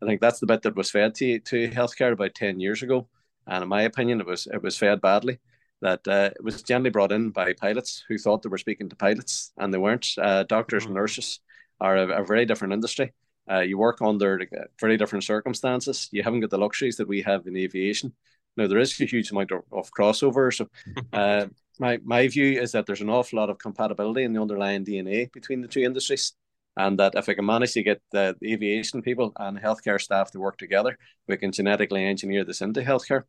I 0.00 0.06
think 0.06 0.20
that's 0.20 0.38
the 0.38 0.46
bit 0.46 0.62
that 0.62 0.76
was 0.76 0.90
fed 0.90 1.14
to 1.16 1.40
to 1.40 1.68
healthcare 1.70 2.12
about 2.12 2.34
ten 2.34 2.60
years 2.60 2.82
ago, 2.82 3.08
and 3.46 3.62
in 3.62 3.68
my 3.68 3.82
opinion, 3.82 4.20
it 4.20 4.26
was 4.26 4.46
it 4.46 4.62
was 4.62 4.78
fed 4.78 5.00
badly. 5.00 5.38
That 5.80 6.06
uh, 6.06 6.30
it 6.36 6.44
was 6.44 6.62
generally 6.62 6.90
brought 6.90 7.12
in 7.12 7.30
by 7.30 7.52
pilots 7.52 8.04
who 8.08 8.16
thought 8.16 8.42
they 8.42 8.48
were 8.48 8.58
speaking 8.58 8.88
to 8.90 8.96
pilots, 8.96 9.52
and 9.58 9.74
they 9.74 9.78
weren't. 9.78 10.06
Uh, 10.18 10.44
doctors 10.44 10.84
and 10.84 10.92
mm. 10.92 10.98
nurses 10.98 11.40
are 11.80 11.96
a, 11.96 12.22
a 12.22 12.24
very 12.24 12.46
different 12.46 12.74
industry. 12.74 13.12
Uh, 13.50 13.60
you 13.60 13.76
work 13.76 14.00
under 14.00 14.40
very 14.80 14.96
different 14.96 15.24
circumstances. 15.24 16.08
You 16.12 16.22
haven't 16.22 16.40
got 16.40 16.50
the 16.50 16.58
luxuries 16.58 16.96
that 16.96 17.08
we 17.08 17.22
have 17.22 17.46
in 17.46 17.56
aviation. 17.56 18.14
Now 18.56 18.66
there 18.66 18.78
is 18.78 19.00
a 19.00 19.04
huge 19.04 19.30
amount 19.30 19.52
of, 19.52 19.62
of 19.72 19.90
crossover. 19.90 20.52
So 20.52 20.68
uh, 21.12 21.46
my 21.78 21.98
my 22.04 22.28
view 22.28 22.60
is 22.60 22.72
that 22.72 22.86
there's 22.86 23.00
an 23.00 23.10
awful 23.10 23.38
lot 23.38 23.50
of 23.50 23.58
compatibility 23.58 24.22
in 24.22 24.32
the 24.32 24.40
underlying 24.40 24.84
DNA 24.84 25.32
between 25.32 25.60
the 25.60 25.68
two 25.68 25.80
industries, 25.80 26.34
and 26.76 26.98
that 26.98 27.14
if 27.14 27.28
I 27.28 27.34
can 27.34 27.46
manage 27.46 27.72
to 27.72 27.82
get 27.82 28.00
the, 28.12 28.36
the 28.40 28.52
aviation 28.52 29.02
people 29.02 29.32
and 29.38 29.58
healthcare 29.58 30.00
staff 30.00 30.30
to 30.32 30.40
work 30.40 30.56
together, 30.56 30.96
we 31.28 31.36
can 31.36 31.52
genetically 31.52 32.04
engineer 32.04 32.44
this 32.44 32.60
into 32.60 32.80
healthcare. 32.80 33.24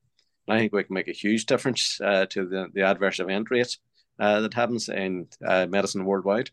I 0.48 0.60
think 0.60 0.74
we 0.74 0.84
can 0.84 0.94
make 0.94 1.08
a 1.08 1.14
huge 1.14 1.46
difference 1.48 2.00
uh, 2.02 2.28
to 2.28 2.46
the, 2.48 2.68
the 2.74 2.84
adverse 2.84 3.20
event 3.20 3.50
rate 3.50 3.78
uh, 4.20 4.42
that 4.42 4.54
happens 4.54 4.90
in 4.90 5.28
uh, 5.46 5.66
medicine 5.68 6.06
worldwide. 6.06 6.52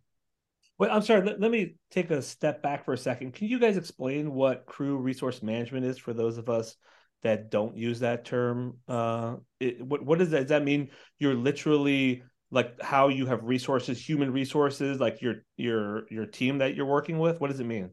Wait, 0.79 0.91
I'm 0.91 1.03
sorry. 1.03 1.25
Let, 1.25 1.41
let, 1.41 1.51
me 1.51 1.75
take 1.91 2.11
a 2.11 2.23
step 2.23 2.63
back 2.63 2.85
for 2.85 2.95
a 2.95 2.99
second. 2.99 3.35
Can 3.35 3.49
you 3.49 3.59
guys 3.59 3.77
explain 3.77 4.33
what 4.33 4.67
crew 4.67 4.97
resource 4.97 5.43
management 5.43 5.85
is 5.85 5.99
for 5.99 6.15
those 6.15 6.39
of 6.39 6.49
us 6.49 6.77
that 7.23 7.51
don't 7.51 7.77
use 7.77 8.01
that 8.01 8.25
term 8.25 8.77
uh 8.89 9.37
it, 9.61 9.81
what 9.85 10.05
what 10.05 10.19
does 10.19 10.31
that 10.31 10.41
does 10.41 10.49
that 10.49 10.65
mean 10.65 10.89
you're 11.19 11.35
literally 11.35 12.23
like 12.51 12.81
how 12.83 13.09
you 13.09 13.27
have 13.27 13.43
resources 13.45 14.01
human 14.01 14.33
resources 14.33 15.01
like 15.01 15.23
your 15.23 15.37
your 15.57 16.09
your 16.11 16.27
team 16.27 16.59
that 16.59 16.75
you're 16.75 16.87
working 16.87 17.19
with 17.19 17.41
what 17.41 17.51
does 17.51 17.61
it 17.61 17.67
mean 17.67 17.91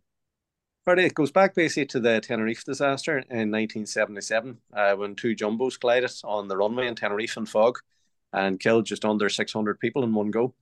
Right, 0.90 0.98
it 0.98 1.14
goes 1.14 1.32
back 1.32 1.54
basically 1.54 1.86
to 1.88 2.00
the 2.00 2.20
Tenerife 2.20 2.64
disaster 2.64 3.20
in 3.20 3.52
1977 3.52 4.58
uh, 4.74 4.96
when 4.96 5.14
two 5.14 5.36
jumbos 5.36 5.80
collided 5.80 6.12
on 6.24 6.48
the 6.48 6.58
runway 6.58 6.88
in 6.88 6.96
Tenerife 6.96 7.38
in 7.38 7.46
fog 7.46 7.78
and 8.34 8.60
killed 8.60 8.86
just 8.86 9.06
under 9.06 9.30
600 9.30 9.80
people 9.80 10.04
in 10.04 10.16
one 10.16 10.32
go. 10.32 10.56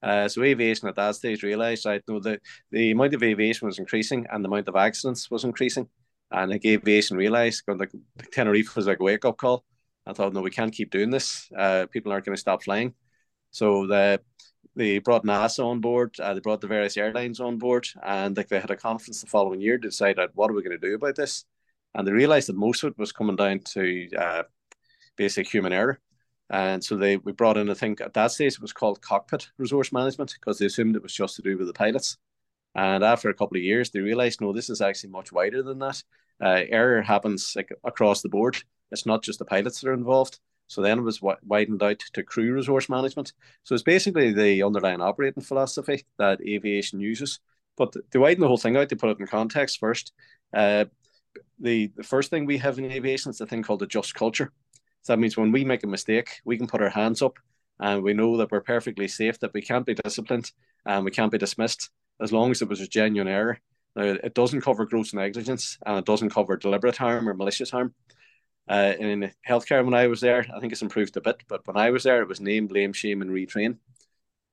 Uh, 0.00 0.28
so 0.28 0.44
aviation 0.44 0.86
at 0.86 0.94
that 0.94 1.16
stage 1.16 1.42
realised, 1.42 1.86
right, 1.86 2.02
know 2.06 2.20
the, 2.20 2.38
the 2.70 2.90
amount 2.90 3.14
of 3.14 3.22
aviation 3.22 3.66
was 3.66 3.78
increasing 3.78 4.26
and 4.30 4.44
the 4.44 4.48
amount 4.48 4.68
of 4.68 4.76
accidents 4.76 5.28
was 5.30 5.42
increasing. 5.42 5.88
And 6.34 6.50
like 6.50 6.64
aviation 6.66 7.16
realized, 7.16 7.62
like 7.68 7.92
Tenerife 8.32 8.74
was 8.74 8.88
like 8.88 8.98
a 8.98 9.04
wake 9.04 9.24
up 9.24 9.36
call. 9.36 9.64
I 10.04 10.12
thought, 10.12 10.32
no, 10.32 10.40
we 10.40 10.50
can't 10.50 10.72
keep 10.72 10.90
doing 10.90 11.10
this. 11.10 11.48
Uh, 11.56 11.86
people 11.86 12.10
aren't 12.10 12.26
going 12.26 12.34
to 12.34 12.40
stop 12.40 12.64
flying. 12.64 12.92
So 13.52 13.86
the 13.86 14.20
they 14.74 14.98
brought 14.98 15.24
NASA 15.24 15.64
on 15.64 15.80
board. 15.80 16.16
Uh, 16.18 16.34
they 16.34 16.40
brought 16.40 16.60
the 16.60 16.66
various 16.66 16.96
airlines 16.96 17.38
on 17.38 17.58
board, 17.58 17.86
and 18.02 18.36
like 18.36 18.48
they 18.48 18.58
had 18.58 18.72
a 18.72 18.76
conference 18.76 19.20
the 19.20 19.28
following 19.28 19.60
year 19.60 19.78
to 19.78 19.88
decide 19.88 20.18
out 20.18 20.32
what 20.34 20.50
are 20.50 20.54
we 20.54 20.64
going 20.64 20.78
to 20.78 20.88
do 20.88 20.96
about 20.96 21.14
this. 21.14 21.44
And 21.94 22.04
they 22.04 22.10
realized 22.10 22.48
that 22.48 22.56
most 22.56 22.82
of 22.82 22.90
it 22.90 22.98
was 22.98 23.12
coming 23.12 23.36
down 23.36 23.60
to 23.74 24.08
uh, 24.18 24.42
basic 25.16 25.48
human 25.48 25.72
error. 25.72 26.00
And 26.50 26.82
so 26.82 26.96
they 26.96 27.18
we 27.18 27.30
brought 27.30 27.56
in, 27.56 27.70
I 27.70 27.74
think 27.74 28.00
at 28.00 28.14
that 28.14 28.32
stage 28.32 28.54
it 28.54 28.60
was 28.60 28.72
called 28.72 29.00
cockpit 29.00 29.48
resource 29.56 29.92
management 29.92 30.34
because 30.34 30.58
they 30.58 30.66
assumed 30.66 30.96
it 30.96 31.02
was 31.02 31.14
just 31.14 31.36
to 31.36 31.42
do 31.42 31.56
with 31.56 31.68
the 31.68 31.72
pilots. 31.72 32.18
And 32.74 33.04
after 33.04 33.30
a 33.30 33.34
couple 33.34 33.56
of 33.56 33.62
years, 33.62 33.90
they 33.90 34.00
realized 34.00 34.40
no, 34.40 34.52
this 34.52 34.68
is 34.68 34.80
actually 34.80 35.10
much 35.10 35.30
wider 35.30 35.62
than 35.62 35.78
that. 35.78 36.02
Uh, 36.42 36.62
error 36.68 37.02
happens 37.02 37.52
like 37.56 37.70
across 37.84 38.22
the 38.22 38.28
board. 38.28 38.56
It's 38.90 39.06
not 39.06 39.22
just 39.22 39.38
the 39.38 39.44
pilots 39.44 39.80
that 39.80 39.90
are 39.90 39.94
involved. 39.94 40.38
So 40.66 40.82
then 40.82 40.98
it 40.98 41.02
was 41.02 41.20
widened 41.22 41.82
out 41.82 42.00
to 42.14 42.22
crew 42.22 42.52
resource 42.52 42.88
management. 42.88 43.32
So 43.64 43.74
it's 43.74 43.82
basically 43.82 44.32
the 44.32 44.62
underlying 44.62 45.02
operating 45.02 45.42
philosophy 45.42 46.04
that 46.18 46.40
aviation 46.40 47.00
uses. 47.00 47.40
But 47.76 47.94
to 48.12 48.20
widen 48.20 48.40
the 48.40 48.48
whole 48.48 48.56
thing 48.56 48.76
out, 48.76 48.88
to 48.88 48.96
put 48.96 49.10
it 49.10 49.20
in 49.20 49.26
context 49.26 49.78
first, 49.78 50.12
uh, 50.54 50.86
the, 51.58 51.92
the 51.96 52.02
first 52.02 52.30
thing 52.30 52.46
we 52.46 52.58
have 52.58 52.78
in 52.78 52.90
aviation 52.90 53.30
is 53.30 53.40
a 53.40 53.46
thing 53.46 53.62
called 53.62 53.82
a 53.82 53.86
just 53.86 54.14
culture. 54.14 54.52
So 55.02 55.12
that 55.12 55.18
means 55.18 55.36
when 55.36 55.52
we 55.52 55.64
make 55.64 55.84
a 55.84 55.88
mistake, 55.88 56.40
we 56.44 56.56
can 56.56 56.66
put 56.66 56.80
our 56.80 56.88
hands 56.88 57.20
up 57.20 57.38
and 57.80 58.02
we 58.02 58.14
know 58.14 58.36
that 58.38 58.50
we're 58.50 58.60
perfectly 58.60 59.08
safe, 59.08 59.38
that 59.40 59.52
we 59.52 59.60
can't 59.60 59.84
be 59.84 59.94
disciplined 59.94 60.50
and 60.86 61.04
we 61.04 61.10
can't 61.10 61.32
be 61.32 61.38
dismissed 61.38 61.90
as 62.20 62.32
long 62.32 62.50
as 62.52 62.62
it 62.62 62.68
was 62.68 62.80
a 62.80 62.86
genuine 62.86 63.28
error. 63.28 63.60
Now, 63.96 64.16
it 64.22 64.34
doesn't 64.34 64.62
cover 64.62 64.86
gross 64.86 65.14
negligence 65.14 65.78
and 65.86 65.98
it 65.98 66.04
doesn't 66.04 66.30
cover 66.30 66.56
deliberate 66.56 66.96
harm 66.96 67.28
or 67.28 67.34
malicious 67.34 67.70
harm. 67.70 67.94
Uh, 68.68 68.94
in 68.98 69.30
healthcare, 69.48 69.84
when 69.84 69.94
I 69.94 70.06
was 70.06 70.20
there, 70.20 70.46
I 70.54 70.58
think 70.58 70.72
it's 70.72 70.82
improved 70.82 71.16
a 71.16 71.20
bit, 71.20 71.42
but 71.48 71.66
when 71.66 71.76
I 71.76 71.90
was 71.90 72.02
there, 72.02 72.22
it 72.22 72.28
was 72.28 72.40
name, 72.40 72.66
blame, 72.66 72.92
shame, 72.92 73.22
and 73.22 73.30
retrain. 73.30 73.76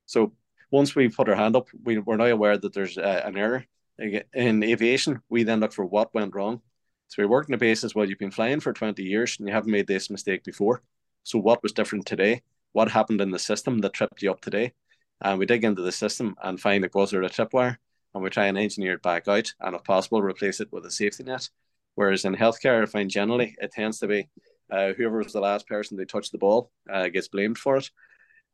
So 0.05 0.33
once 0.69 0.95
we 0.95 1.09
put 1.09 1.29
our 1.29 1.35
hand 1.35 1.55
up, 1.55 1.69
we, 1.83 1.97
we're 1.97 2.17
now 2.17 2.25
aware 2.25 2.57
that 2.57 2.73
there's 2.73 2.97
uh, 2.97 3.21
an 3.25 3.37
error. 3.37 3.65
In 3.97 4.63
aviation, 4.63 5.21
we 5.29 5.43
then 5.43 5.59
look 5.59 5.73
for 5.73 5.85
what 5.85 6.13
went 6.13 6.35
wrong. 6.35 6.61
So 7.07 7.21
we 7.21 7.27
work 7.27 7.45
on 7.47 7.51
the 7.51 7.57
basis, 7.57 7.93
well, 7.93 8.07
you've 8.07 8.19
been 8.19 8.31
flying 8.31 8.59
for 8.59 8.73
20 8.73 9.03
years 9.03 9.37
and 9.37 9.47
you 9.47 9.53
haven't 9.53 9.71
made 9.71 9.87
this 9.87 10.09
mistake 10.09 10.43
before. 10.43 10.81
So 11.23 11.39
what 11.39 11.61
was 11.61 11.71
different 11.71 12.05
today? 12.05 12.41
What 12.71 12.89
happened 12.89 13.21
in 13.21 13.31
the 13.31 13.39
system 13.39 13.79
that 13.79 13.93
tripped 13.93 14.21
you 14.21 14.31
up 14.31 14.41
today? 14.41 14.73
And 15.19 15.37
we 15.37 15.45
dig 15.45 15.63
into 15.63 15.81
the 15.81 15.91
system 15.91 16.35
and 16.41 16.59
find 16.59 16.83
that 16.83 16.95
was 16.95 17.11
there 17.11 17.21
a 17.21 17.29
tripwire 17.29 17.77
and 18.13 18.23
we 18.23 18.29
try 18.29 18.47
and 18.47 18.57
engineer 18.57 18.93
it 18.93 19.01
back 19.01 19.27
out 19.27 19.53
and 19.59 19.75
if 19.75 19.83
possible 19.83 20.21
replace 20.21 20.59
it 20.59 20.71
with 20.71 20.85
a 20.85 20.91
safety 20.91 21.23
net 21.23 21.49
Whereas 21.95 22.25
in 22.25 22.35
healthcare, 22.35 22.81
I 22.81 22.85
find 22.85 23.09
generally 23.09 23.55
it 23.59 23.71
tends 23.71 23.99
to 23.99 24.07
be 24.07 24.29
uh, 24.71 24.93
whoever 24.93 25.17
was 25.17 25.33
the 25.33 25.41
last 25.41 25.67
person 25.67 25.97
to 25.97 26.05
touch 26.05 26.31
the 26.31 26.37
ball 26.37 26.71
uh, 26.91 27.09
gets 27.09 27.27
blamed 27.27 27.57
for 27.57 27.77
it. 27.77 27.89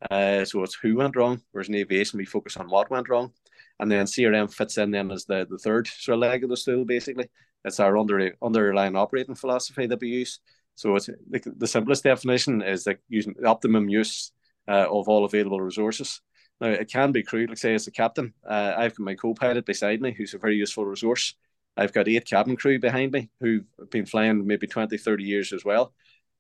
Uh, 0.10 0.46
so 0.46 0.64
it's 0.64 0.76
who 0.76 0.96
went 0.96 1.16
wrong. 1.16 1.42
Whereas 1.52 1.70
in 1.70 1.76
aviation, 1.76 2.18
we 2.18 2.26
focus 2.26 2.58
on 2.58 2.70
what 2.70 2.90
went 2.90 3.10
wrong. 3.10 3.32
And 3.80 3.92
then 3.92 4.06
CRM 4.06 4.52
fits 4.52 4.78
in 4.78 4.92
then 4.92 5.12
as 5.12 5.26
the, 5.26 5.46
the 5.50 5.60
third 5.60 5.88
sort 5.88 6.16
of 6.16 6.22
leg 6.22 6.44
of 6.44 6.50
the 6.50 6.58
stool, 6.58 6.86
basically. 6.86 7.30
It's 7.64 7.80
our 7.80 7.98
under, 7.98 8.34
underlying 8.42 8.96
operating 8.96 9.36
philosophy 9.36 9.86
that 9.86 10.02
we 10.02 10.10
use. 10.10 10.40
So 10.76 10.96
it's 10.96 11.08
the, 11.08 11.54
the 11.58 11.68
simplest 11.68 12.04
definition 12.04 12.62
is 12.62 12.88
like 12.88 13.00
using 13.10 13.36
optimum 13.46 13.90
use 13.90 14.32
uh, 14.68 14.88
of 14.90 15.08
all 15.08 15.26
available 15.26 15.62
resources. 15.62 16.22
Now, 16.60 16.70
it 16.70 16.92
can 16.92 17.12
be 17.12 17.24
crude, 17.24 17.50
like 17.50 17.58
say, 17.58 17.76
as 17.76 17.88
a 17.88 17.92
captain, 17.92 18.34
uh, 18.48 18.74
I've 18.78 18.96
got 18.96 19.04
my 19.04 19.16
co 19.16 19.34
pilot 19.34 19.66
beside 19.66 20.02
me 20.02 20.12
who's 20.12 20.34
a 20.34 20.40
very 20.40 20.56
useful 20.56 20.86
resource. 20.86 21.36
I've 21.76 21.94
got 21.94 22.08
eight 22.08 22.26
cabin 22.26 22.56
crew 22.56 22.80
behind 22.80 23.12
me 23.12 23.30
who've 23.40 23.66
been 23.92 24.08
flying 24.08 24.48
maybe 24.48 24.66
20, 24.66 24.98
30 24.98 25.24
years 25.24 25.54
as 25.54 25.64
well. 25.64 25.94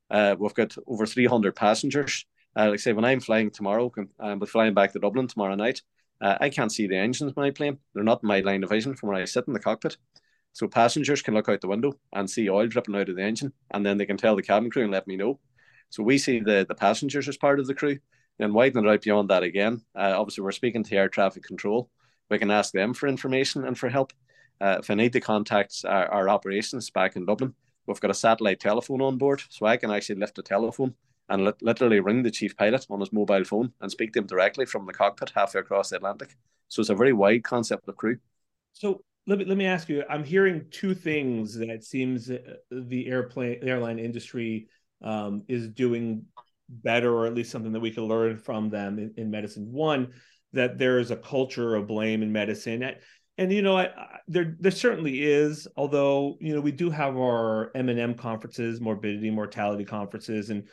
Uh, 0.09 0.35
we've 0.39 0.53
got 0.53 0.75
over 0.87 1.05
300 1.05 1.55
passengers. 1.55 2.25
Uh, 2.57 2.69
like 2.71 2.79
say, 2.79 2.93
when 2.93 3.05
I'm 3.05 3.19
flying 3.19 3.51
tomorrow, 3.51 3.91
I'm 4.19 4.39
flying 4.41 4.73
back 4.73 4.93
to 4.93 4.99
Dublin 4.99 5.27
tomorrow 5.27 5.53
night. 5.53 5.83
Uh, 6.19 6.37
I 6.41 6.49
can't 6.49 6.71
see 6.71 6.87
the 6.87 6.97
engines 6.97 7.35
when 7.35 7.45
I 7.45 7.51
plane. 7.51 7.77
They're 7.93 8.03
not 8.03 8.23
in 8.23 8.27
my 8.27 8.39
line 8.39 8.63
of 8.63 8.71
vision 8.71 8.95
from 8.95 9.09
where 9.09 9.21
I 9.21 9.25
sit 9.25 9.45
in 9.47 9.53
the 9.53 9.59
cockpit. 9.59 9.97
So 10.53 10.67
passengers 10.67 11.21
can 11.21 11.35
look 11.35 11.49
out 11.49 11.61
the 11.61 11.67
window 11.67 11.93
and 12.13 12.27
see 12.27 12.49
oil 12.49 12.65
dripping 12.65 12.95
out 12.95 13.09
of 13.09 13.15
the 13.15 13.21
engine, 13.21 13.53
and 13.71 13.85
then 13.85 13.97
they 13.97 14.07
can 14.07 14.17
tell 14.17 14.35
the 14.35 14.41
cabin 14.41 14.71
crew 14.71 14.81
and 14.81 14.91
let 14.91 15.05
me 15.05 15.15
know. 15.15 15.39
So 15.91 16.01
we 16.01 16.17
see 16.17 16.39
the, 16.39 16.65
the 16.67 16.73
passengers 16.73 17.27
as 17.27 17.37
part 17.37 17.59
of 17.59 17.67
the 17.67 17.75
crew. 17.75 17.99
Then 18.37 18.53
widening 18.53 18.85
it 18.85 18.89
out 18.89 19.01
beyond 19.01 19.29
that 19.29 19.43
again, 19.43 19.81
uh, 19.95 20.13
obviously 20.15 20.43
we're 20.43 20.51
speaking 20.51 20.83
to 20.83 20.95
air 20.95 21.09
traffic 21.09 21.43
control. 21.43 21.89
We 22.29 22.37
can 22.37 22.51
ask 22.51 22.71
them 22.71 22.93
for 22.93 23.07
information 23.07 23.65
and 23.65 23.77
for 23.77 23.89
help. 23.89 24.13
Uh, 24.59 24.77
if 24.79 24.89
I 24.89 24.95
need 24.95 25.13
to 25.13 25.19
contact 25.19 25.85
our, 25.85 26.07
our, 26.07 26.29
operations 26.29 26.89
back 26.89 27.15
in 27.15 27.25
Dublin, 27.25 27.53
we've 27.85 27.99
got 27.99 28.11
a 28.11 28.15
satellite 28.15 28.59
telephone 28.59 29.01
on 29.01 29.17
board, 29.17 29.41
so 29.49 29.65
I 29.65 29.77
can 29.77 29.91
actually 29.91 30.19
lift 30.19 30.39
a 30.39 30.43
telephone 30.43 30.95
and 31.29 31.45
li- 31.45 31.53
literally 31.61 31.99
ring 31.99 32.23
the 32.23 32.31
chief 32.31 32.55
pilot 32.57 32.85
on 32.89 32.99
his 32.99 33.13
mobile 33.13 33.43
phone 33.43 33.71
and 33.81 33.91
speak 33.91 34.13
to 34.13 34.19
him 34.19 34.27
directly 34.27 34.65
from 34.65 34.85
the 34.85 34.93
cockpit 34.93 35.31
halfway 35.35 35.61
across 35.61 35.89
the 35.89 35.97
Atlantic. 35.97 36.35
So 36.69 36.81
it's 36.81 36.89
a 36.89 36.95
very 36.95 37.13
wide 37.13 37.43
concept 37.43 37.87
of 37.87 37.97
crew. 37.97 38.17
So 38.73 39.01
let 39.25 39.39
me 39.39 39.45
let 39.45 39.57
me 39.57 39.65
ask 39.65 39.89
you. 39.89 40.03
I'm 40.09 40.23
hearing 40.23 40.65
two 40.71 40.93
things 40.93 41.57
that 41.57 41.83
seems 41.83 42.29
uh, 42.29 42.37
the 42.71 43.07
airplane 43.07 43.59
airline 43.61 43.99
industry 43.99 44.67
um, 45.01 45.43
is 45.47 45.67
doing 45.67 46.25
better, 46.69 47.13
or 47.13 47.25
at 47.25 47.33
least 47.33 47.51
something 47.51 47.71
that 47.71 47.79
we 47.79 47.91
can 47.91 48.03
learn 48.03 48.37
from 48.37 48.69
them 48.69 48.99
in, 48.99 49.13
in 49.17 49.31
medicine. 49.31 49.71
One, 49.71 50.13
that 50.53 50.77
there 50.77 50.99
is 50.99 51.11
a 51.11 51.17
culture 51.17 51.75
of 51.75 51.87
blame 51.87 52.23
in 52.23 52.31
medicine 52.31 52.83
and 53.37 53.51
you 53.53 53.61
know, 53.61 53.77
I, 53.77 53.85
I, 53.85 54.19
there 54.27 54.55
there 54.59 54.71
certainly 54.71 55.23
is. 55.23 55.67
Although 55.77 56.37
you 56.41 56.55
know, 56.55 56.61
we 56.61 56.71
do 56.71 56.89
have 56.89 57.15
our 57.17 57.71
M 57.75 57.89
and 57.89 57.99
M 57.99 58.15
conferences, 58.15 58.81
morbidity 58.81 59.29
mortality 59.29 59.85
conferences, 59.85 60.49
and 60.49 60.67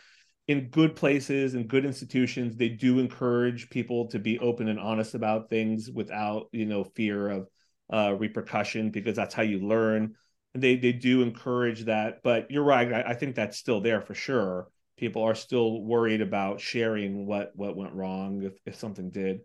in 0.48 0.68
good 0.70 0.96
places 0.96 1.54
and 1.54 1.68
good 1.68 1.84
institutions, 1.84 2.56
they 2.56 2.70
do 2.70 2.98
encourage 2.98 3.70
people 3.70 4.08
to 4.08 4.18
be 4.18 4.38
open 4.38 4.68
and 4.68 4.78
honest 4.78 5.14
about 5.14 5.50
things 5.50 5.90
without 5.90 6.48
you 6.52 6.64
know 6.64 6.84
fear 6.84 7.28
of 7.28 7.48
uh, 7.92 8.14
repercussion 8.18 8.90
because 8.90 9.16
that's 9.16 9.34
how 9.34 9.42
you 9.42 9.58
learn. 9.60 10.14
And 10.54 10.62
they 10.62 10.76
they 10.76 10.92
do 10.92 11.22
encourage 11.22 11.84
that. 11.84 12.22
But 12.22 12.50
you're 12.50 12.64
right. 12.64 12.90
I, 12.92 13.02
I 13.10 13.14
think 13.14 13.34
that's 13.34 13.58
still 13.58 13.82
there 13.82 14.00
for 14.00 14.14
sure. 14.14 14.68
People 14.96 15.22
are 15.22 15.34
still 15.34 15.82
worried 15.82 16.20
about 16.20 16.60
sharing 16.60 17.26
what 17.26 17.52
what 17.54 17.76
went 17.76 17.94
wrong 17.94 18.42
if 18.42 18.52
if 18.64 18.76
something 18.76 19.10
did. 19.10 19.40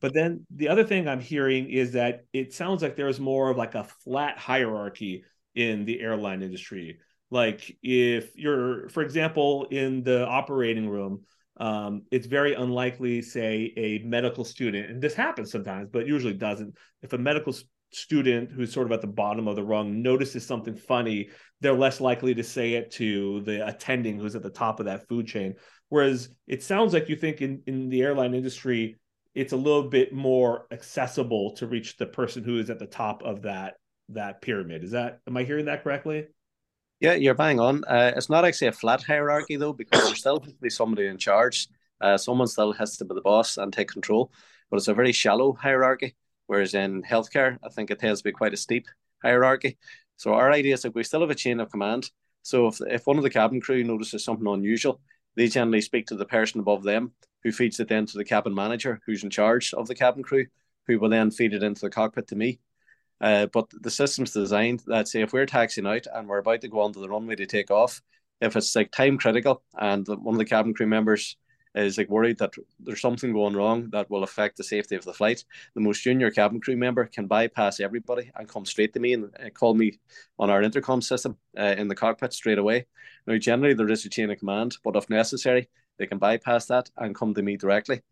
But 0.00 0.14
then 0.14 0.46
the 0.54 0.68
other 0.68 0.84
thing 0.84 1.08
I'm 1.08 1.20
hearing 1.20 1.70
is 1.70 1.92
that 1.92 2.24
it 2.32 2.52
sounds 2.52 2.82
like 2.82 2.96
there's 2.96 3.20
more 3.20 3.50
of 3.50 3.56
like 3.56 3.74
a 3.74 3.84
flat 4.04 4.38
hierarchy 4.38 5.24
in 5.54 5.84
the 5.84 6.00
airline 6.00 6.42
industry. 6.42 6.98
Like 7.30 7.76
if 7.82 8.36
you're, 8.36 8.88
for 8.88 9.02
example, 9.02 9.66
in 9.70 10.02
the 10.02 10.26
operating 10.26 10.88
room, 10.88 11.22
um, 11.58 12.02
it's 12.10 12.26
very 12.26 12.54
unlikely, 12.54 13.22
say, 13.22 13.72
a 13.76 13.98
medical 13.98 14.44
student, 14.44 14.90
and 14.90 15.02
this 15.02 15.14
happens 15.14 15.52
sometimes, 15.52 15.90
but 15.92 16.06
usually 16.06 16.32
doesn't. 16.32 16.76
If 17.02 17.12
a 17.12 17.18
medical 17.18 17.54
student 17.92 18.50
who's 18.50 18.72
sort 18.72 18.86
of 18.86 18.92
at 18.92 19.00
the 19.00 19.06
bottom 19.06 19.48
of 19.48 19.56
the 19.56 19.62
rung 19.62 20.02
notices 20.02 20.46
something 20.46 20.76
funny, 20.76 21.30
they're 21.60 21.72
less 21.72 22.00
likely 22.00 22.34
to 22.34 22.42
say 22.42 22.74
it 22.74 22.90
to 22.92 23.40
the 23.42 23.66
attending 23.66 24.18
who's 24.18 24.36
at 24.36 24.42
the 24.42 24.50
top 24.50 24.80
of 24.80 24.86
that 24.86 25.08
food 25.08 25.26
chain. 25.26 25.54
Whereas 25.88 26.28
it 26.46 26.62
sounds 26.62 26.92
like 26.92 27.08
you 27.08 27.16
think 27.16 27.42
in, 27.42 27.62
in 27.66 27.88
the 27.88 28.02
airline 28.02 28.34
industry, 28.34 28.98
it's 29.34 29.52
a 29.52 29.56
little 29.56 29.88
bit 29.88 30.12
more 30.12 30.66
accessible 30.70 31.54
to 31.56 31.66
reach 31.66 31.96
the 31.96 32.06
person 32.06 32.42
who 32.44 32.58
is 32.58 32.70
at 32.70 32.78
the 32.78 32.86
top 32.86 33.22
of 33.22 33.42
that 33.42 33.74
that 34.08 34.42
pyramid. 34.42 34.82
Is 34.82 34.90
that 34.90 35.20
am 35.26 35.36
I 35.36 35.44
hearing 35.44 35.66
that 35.66 35.84
correctly? 35.84 36.26
Yeah, 37.00 37.14
you're 37.14 37.34
bang 37.34 37.60
on. 37.60 37.84
Uh, 37.84 38.12
it's 38.16 38.28
not 38.28 38.44
actually 38.44 38.68
a 38.68 38.72
flat 38.72 39.02
hierarchy 39.02 39.56
though, 39.56 39.72
because 39.72 40.04
there's 40.04 40.18
still 40.18 40.44
be 40.60 40.70
somebody 40.70 41.06
in 41.06 41.16
charge. 41.16 41.68
Uh, 42.00 42.16
someone 42.16 42.46
still 42.46 42.72
has 42.72 42.96
to 42.96 43.04
be 43.04 43.14
the 43.14 43.20
boss 43.20 43.56
and 43.56 43.72
take 43.72 43.88
control, 43.88 44.32
but 44.70 44.76
it's 44.76 44.88
a 44.88 44.94
very 44.94 45.12
shallow 45.12 45.52
hierarchy. 45.52 46.14
Whereas 46.50 46.74
in 46.74 47.04
healthcare, 47.04 47.58
I 47.64 47.68
think 47.68 47.92
it 47.92 48.00
tends 48.00 48.18
to 48.18 48.24
be 48.24 48.32
quite 48.32 48.52
a 48.52 48.56
steep 48.56 48.88
hierarchy. 49.22 49.78
So 50.16 50.34
our 50.34 50.50
idea 50.50 50.74
is 50.74 50.82
that 50.82 50.96
we 50.96 51.04
still 51.04 51.20
have 51.20 51.30
a 51.30 51.34
chain 51.36 51.60
of 51.60 51.70
command. 51.70 52.10
So 52.42 52.66
if, 52.66 52.80
if 52.88 53.06
one 53.06 53.18
of 53.18 53.22
the 53.22 53.30
cabin 53.30 53.60
crew 53.60 53.84
notices 53.84 54.24
something 54.24 54.48
unusual, 54.48 55.00
they 55.36 55.46
generally 55.46 55.80
speak 55.80 56.08
to 56.08 56.16
the 56.16 56.24
person 56.24 56.58
above 56.58 56.82
them 56.82 57.12
who 57.44 57.52
feeds 57.52 57.78
it 57.78 57.86
then 57.86 58.04
to 58.06 58.18
the 58.18 58.24
cabin 58.24 58.52
manager, 58.52 59.00
who's 59.06 59.22
in 59.22 59.30
charge 59.30 59.72
of 59.74 59.86
the 59.86 59.94
cabin 59.94 60.24
crew, 60.24 60.44
who 60.88 60.98
will 60.98 61.08
then 61.08 61.30
feed 61.30 61.54
it 61.54 61.62
into 61.62 61.82
the 61.82 61.88
cockpit 61.88 62.26
to 62.26 62.34
me. 62.34 62.58
Uh, 63.20 63.46
but 63.46 63.70
the 63.70 63.88
system's 63.88 64.32
designed 64.32 64.82
that 64.88 65.06
say 65.06 65.22
if 65.22 65.32
we're 65.32 65.46
taxiing 65.46 65.86
out 65.86 66.08
and 66.12 66.26
we're 66.26 66.38
about 66.38 66.62
to 66.62 66.68
go 66.68 66.80
onto 66.80 67.00
the 67.00 67.08
runway 67.08 67.36
to 67.36 67.46
take 67.46 67.70
off, 67.70 68.02
if 68.40 68.56
it's 68.56 68.74
like 68.74 68.90
time 68.90 69.18
critical 69.18 69.62
and 69.78 70.04
one 70.08 70.34
of 70.34 70.38
the 70.40 70.44
cabin 70.44 70.74
crew 70.74 70.88
members 70.88 71.36
is 71.74 71.98
like 71.98 72.08
worried 72.08 72.38
that 72.38 72.52
there's 72.80 73.00
something 73.00 73.32
going 73.32 73.54
wrong 73.54 73.88
that 73.90 74.10
will 74.10 74.24
affect 74.24 74.56
the 74.56 74.64
safety 74.64 74.96
of 74.96 75.04
the 75.04 75.12
flight, 75.12 75.44
the 75.74 75.80
most 75.80 76.02
junior 76.02 76.30
cabin 76.30 76.60
crew 76.60 76.76
member 76.76 77.06
can 77.06 77.26
bypass 77.26 77.80
everybody 77.80 78.30
and 78.34 78.48
come 78.48 78.64
straight 78.64 78.92
to 78.92 79.00
me 79.00 79.12
and 79.12 79.24
uh, 79.24 79.50
call 79.50 79.74
me 79.74 79.98
on 80.38 80.50
our 80.50 80.62
intercom 80.62 81.00
system 81.00 81.36
uh, 81.58 81.74
in 81.78 81.88
the 81.88 81.94
cockpit 81.94 82.32
straight 82.32 82.58
away. 82.58 82.86
Now, 83.26 83.36
generally 83.38 83.74
there 83.74 83.90
is 83.90 84.04
a 84.04 84.08
chain 84.08 84.30
of 84.30 84.38
command, 84.38 84.76
but 84.82 84.96
if 84.96 85.08
necessary, 85.08 85.68
they 85.98 86.06
can 86.06 86.18
bypass 86.18 86.66
that 86.66 86.90
and 86.96 87.14
come 87.14 87.34
to 87.34 87.42
me 87.42 87.56
directly. 87.56 88.02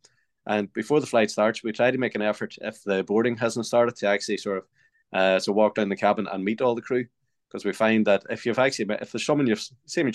And 0.46 0.72
before 0.72 1.00
the 1.00 1.06
flight 1.06 1.30
starts, 1.30 1.62
we 1.62 1.72
try 1.72 1.90
to 1.90 1.98
make 1.98 2.14
an 2.14 2.22
effort 2.22 2.56
if 2.60 2.82
the 2.84 3.02
boarding 3.02 3.36
hasn't 3.36 3.66
started 3.66 3.96
to 3.96 4.06
actually 4.06 4.38
sort 4.38 4.58
of 4.58 4.64
uh, 5.12 5.38
so 5.38 5.52
walk 5.52 5.74
down 5.74 5.88
the 5.88 5.96
cabin 5.96 6.28
and 6.30 6.44
meet 6.44 6.60
all 6.60 6.74
the 6.74 6.82
crew. 6.82 7.06
because 7.48 7.64
we 7.64 7.72
find 7.72 8.06
that 8.06 8.24
if 8.30 8.44
you've 8.44 8.58
actually 8.58 8.84
met, 8.84 9.02
if 9.02 9.12
there's 9.12 9.24
someone 9.24 9.46
you've 9.46 9.66
seen 9.86 10.06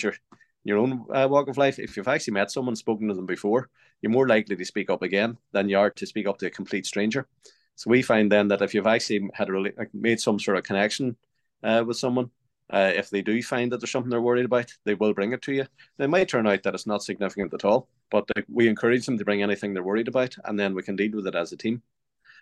your 0.64 0.78
own 0.78 1.06
uh, 1.14 1.28
walk 1.30 1.48
of 1.50 1.58
life, 1.58 1.80
if 1.80 1.98
you've 1.98 2.08
actually 2.08 2.34
met 2.34 2.52
someone, 2.52 2.76
spoken 2.76 3.08
to 3.08 3.14
them 3.14 3.26
before, 3.26 3.70
you're 4.02 4.12
more 4.12 4.28
likely 4.28 4.56
to 4.56 4.66
speak 4.66 4.90
up 4.90 5.02
again 5.02 5.38
than 5.52 5.70
you 5.70 5.78
are 5.78 5.90
to 5.90 6.06
speak 6.06 6.28
up 6.28 6.38
to 6.40 6.48
a 6.48 6.50
complete 6.50 6.86
stranger. 6.86 7.28
So 7.76 7.90
we 7.90 8.02
find 8.02 8.32
then 8.32 8.48
that 8.50 8.62
if 8.62 8.74
you've 8.74 8.88
actually 8.88 9.30
had 9.34 9.50
a 9.50 9.64
made 9.94 10.20
some 10.20 10.40
sort 10.40 10.58
of 10.58 10.64
connection 10.64 11.16
uh, 11.64 11.84
with 11.86 11.98
someone, 11.98 12.30
uh, 12.70 12.92
if 12.96 13.10
they 13.10 13.22
do 13.22 13.42
find 13.42 13.72
that 13.72 13.80
there's 13.80 13.92
something 13.92 14.10
they're 14.10 14.22
worried 14.22 14.46
about, 14.46 14.72
they 14.86 14.94
will 14.94 15.14
bring 15.14 15.34
it 15.34 15.42
to 15.44 15.54
you. 15.54 15.66
It 16.00 16.10
might 16.10 16.30
turn 16.30 16.48
out 16.48 16.64
that 16.64 16.74
it's 16.74 16.88
not 16.88 17.04
significant 17.04 17.54
at 17.54 17.66
all, 17.66 17.88
but 18.10 18.26
we 18.48 18.68
encourage 18.68 19.06
them 19.06 19.18
to 19.18 19.26
bring 19.26 19.44
anything 19.44 19.74
they're 19.74 19.84
worried 19.84 20.08
about, 20.08 20.36
and 20.46 20.60
then 20.60 20.74
we 20.74 20.84
can 20.84 20.96
deal 20.96 21.12
with 21.12 21.28
it 21.28 21.36
as 21.36 21.52
a 21.52 21.58
team. 21.58 21.82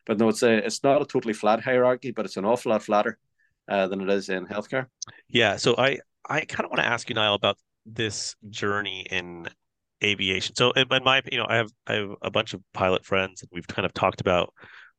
But 0.05 0.19
no, 0.19 0.29
it's 0.29 0.43
a, 0.43 0.65
it's 0.65 0.83
not 0.83 1.01
a 1.01 1.05
totally 1.05 1.33
flat 1.33 1.61
hierarchy, 1.61 2.11
but 2.11 2.25
it's 2.25 2.37
an 2.37 2.45
awful 2.45 2.71
lot 2.71 2.83
flatter 2.83 3.17
uh, 3.67 3.87
than 3.87 4.01
it 4.01 4.09
is 4.09 4.29
in 4.29 4.47
healthcare. 4.47 4.87
Yeah. 5.29 5.57
So 5.57 5.75
I 5.77 5.99
I 6.27 6.41
kind 6.41 6.65
of 6.65 6.71
want 6.71 6.81
to 6.81 6.87
ask 6.87 7.09
you, 7.09 7.15
Niall, 7.15 7.35
about 7.35 7.57
this 7.85 8.35
journey 8.49 9.05
in 9.09 9.47
aviation. 10.03 10.55
So 10.55 10.71
in, 10.71 10.91
in 10.91 11.03
my, 11.03 11.21
you 11.31 11.37
know, 11.37 11.45
I 11.47 11.55
have 11.57 11.71
I 11.87 11.93
have 11.93 12.09
a 12.21 12.31
bunch 12.31 12.53
of 12.53 12.61
pilot 12.73 13.05
friends, 13.05 13.41
and 13.41 13.49
we've 13.51 13.67
kind 13.67 13.85
of 13.85 13.93
talked 13.93 14.21
about 14.21 14.53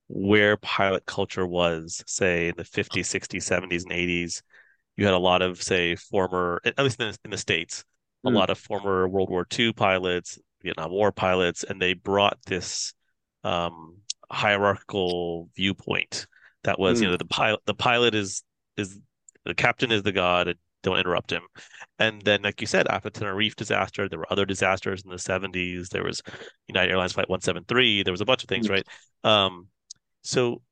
where 0.08 0.56
pilot 0.58 1.06
culture 1.06 1.46
was, 1.46 2.02
say 2.06 2.48
in 2.48 2.54
the 2.56 2.64
50s, 2.64 3.00
60s, 3.00 3.42
70s, 3.42 3.82
and 3.84 3.92
80s. 3.92 4.42
You 4.96 5.06
had 5.06 5.14
a 5.14 5.18
lot 5.18 5.40
of, 5.40 5.62
say, 5.62 5.96
former, 5.96 6.60
at 6.64 6.78
least 6.78 7.00
in 7.00 7.10
the, 7.10 7.18
in 7.24 7.30
the 7.30 7.38
states, 7.38 7.82
a 8.24 8.30
mm. 8.30 8.34
lot 8.34 8.50
of 8.50 8.58
former 8.58 9.08
World 9.08 9.30
War 9.30 9.46
II 9.58 9.72
pilots, 9.72 10.38
Vietnam 10.62 10.90
War 10.90 11.12
pilots, 11.12 11.64
and 11.64 11.80
they 11.80 11.94
brought 11.94 12.38
this 12.46 12.92
um, 13.42 13.96
hierarchical 14.30 15.48
viewpoint 15.56 16.26
that 16.64 16.78
was, 16.78 16.98
mm. 16.98 17.04
you 17.04 17.10
know, 17.10 17.16
the 17.16 17.24
pilot 17.24 17.60
the 17.64 17.74
pilot 17.74 18.14
is 18.14 18.42
is 18.76 18.98
the 19.44 19.54
captain 19.54 19.90
is 19.90 20.02
the 20.02 20.12
god 20.12 20.54
don't 20.82 20.98
interrupt 20.98 21.30
him. 21.30 21.42
And 21.98 22.22
then, 22.22 22.42
like 22.42 22.60
you 22.60 22.66
said, 22.66 22.88
after 22.88 23.10
the 23.10 23.20
Tenerife 23.20 23.56
disaster, 23.56 24.08
there 24.08 24.18
were 24.18 24.32
other 24.32 24.44
disasters 24.44 25.02
in 25.02 25.10
the 25.10 25.16
70s. 25.16 25.88
There 25.88 26.04
was 26.04 26.22
United 26.68 26.90
Airlines 26.90 27.12
Flight 27.12 27.28
173. 27.28 28.02
There 28.02 28.12
was 28.12 28.20
a 28.20 28.24
bunch 28.24 28.42
of 28.42 28.48
things, 28.48 28.68
mm-hmm. 28.68 28.74
right? 28.74 29.44
Um, 29.44 29.68
so 30.22 30.62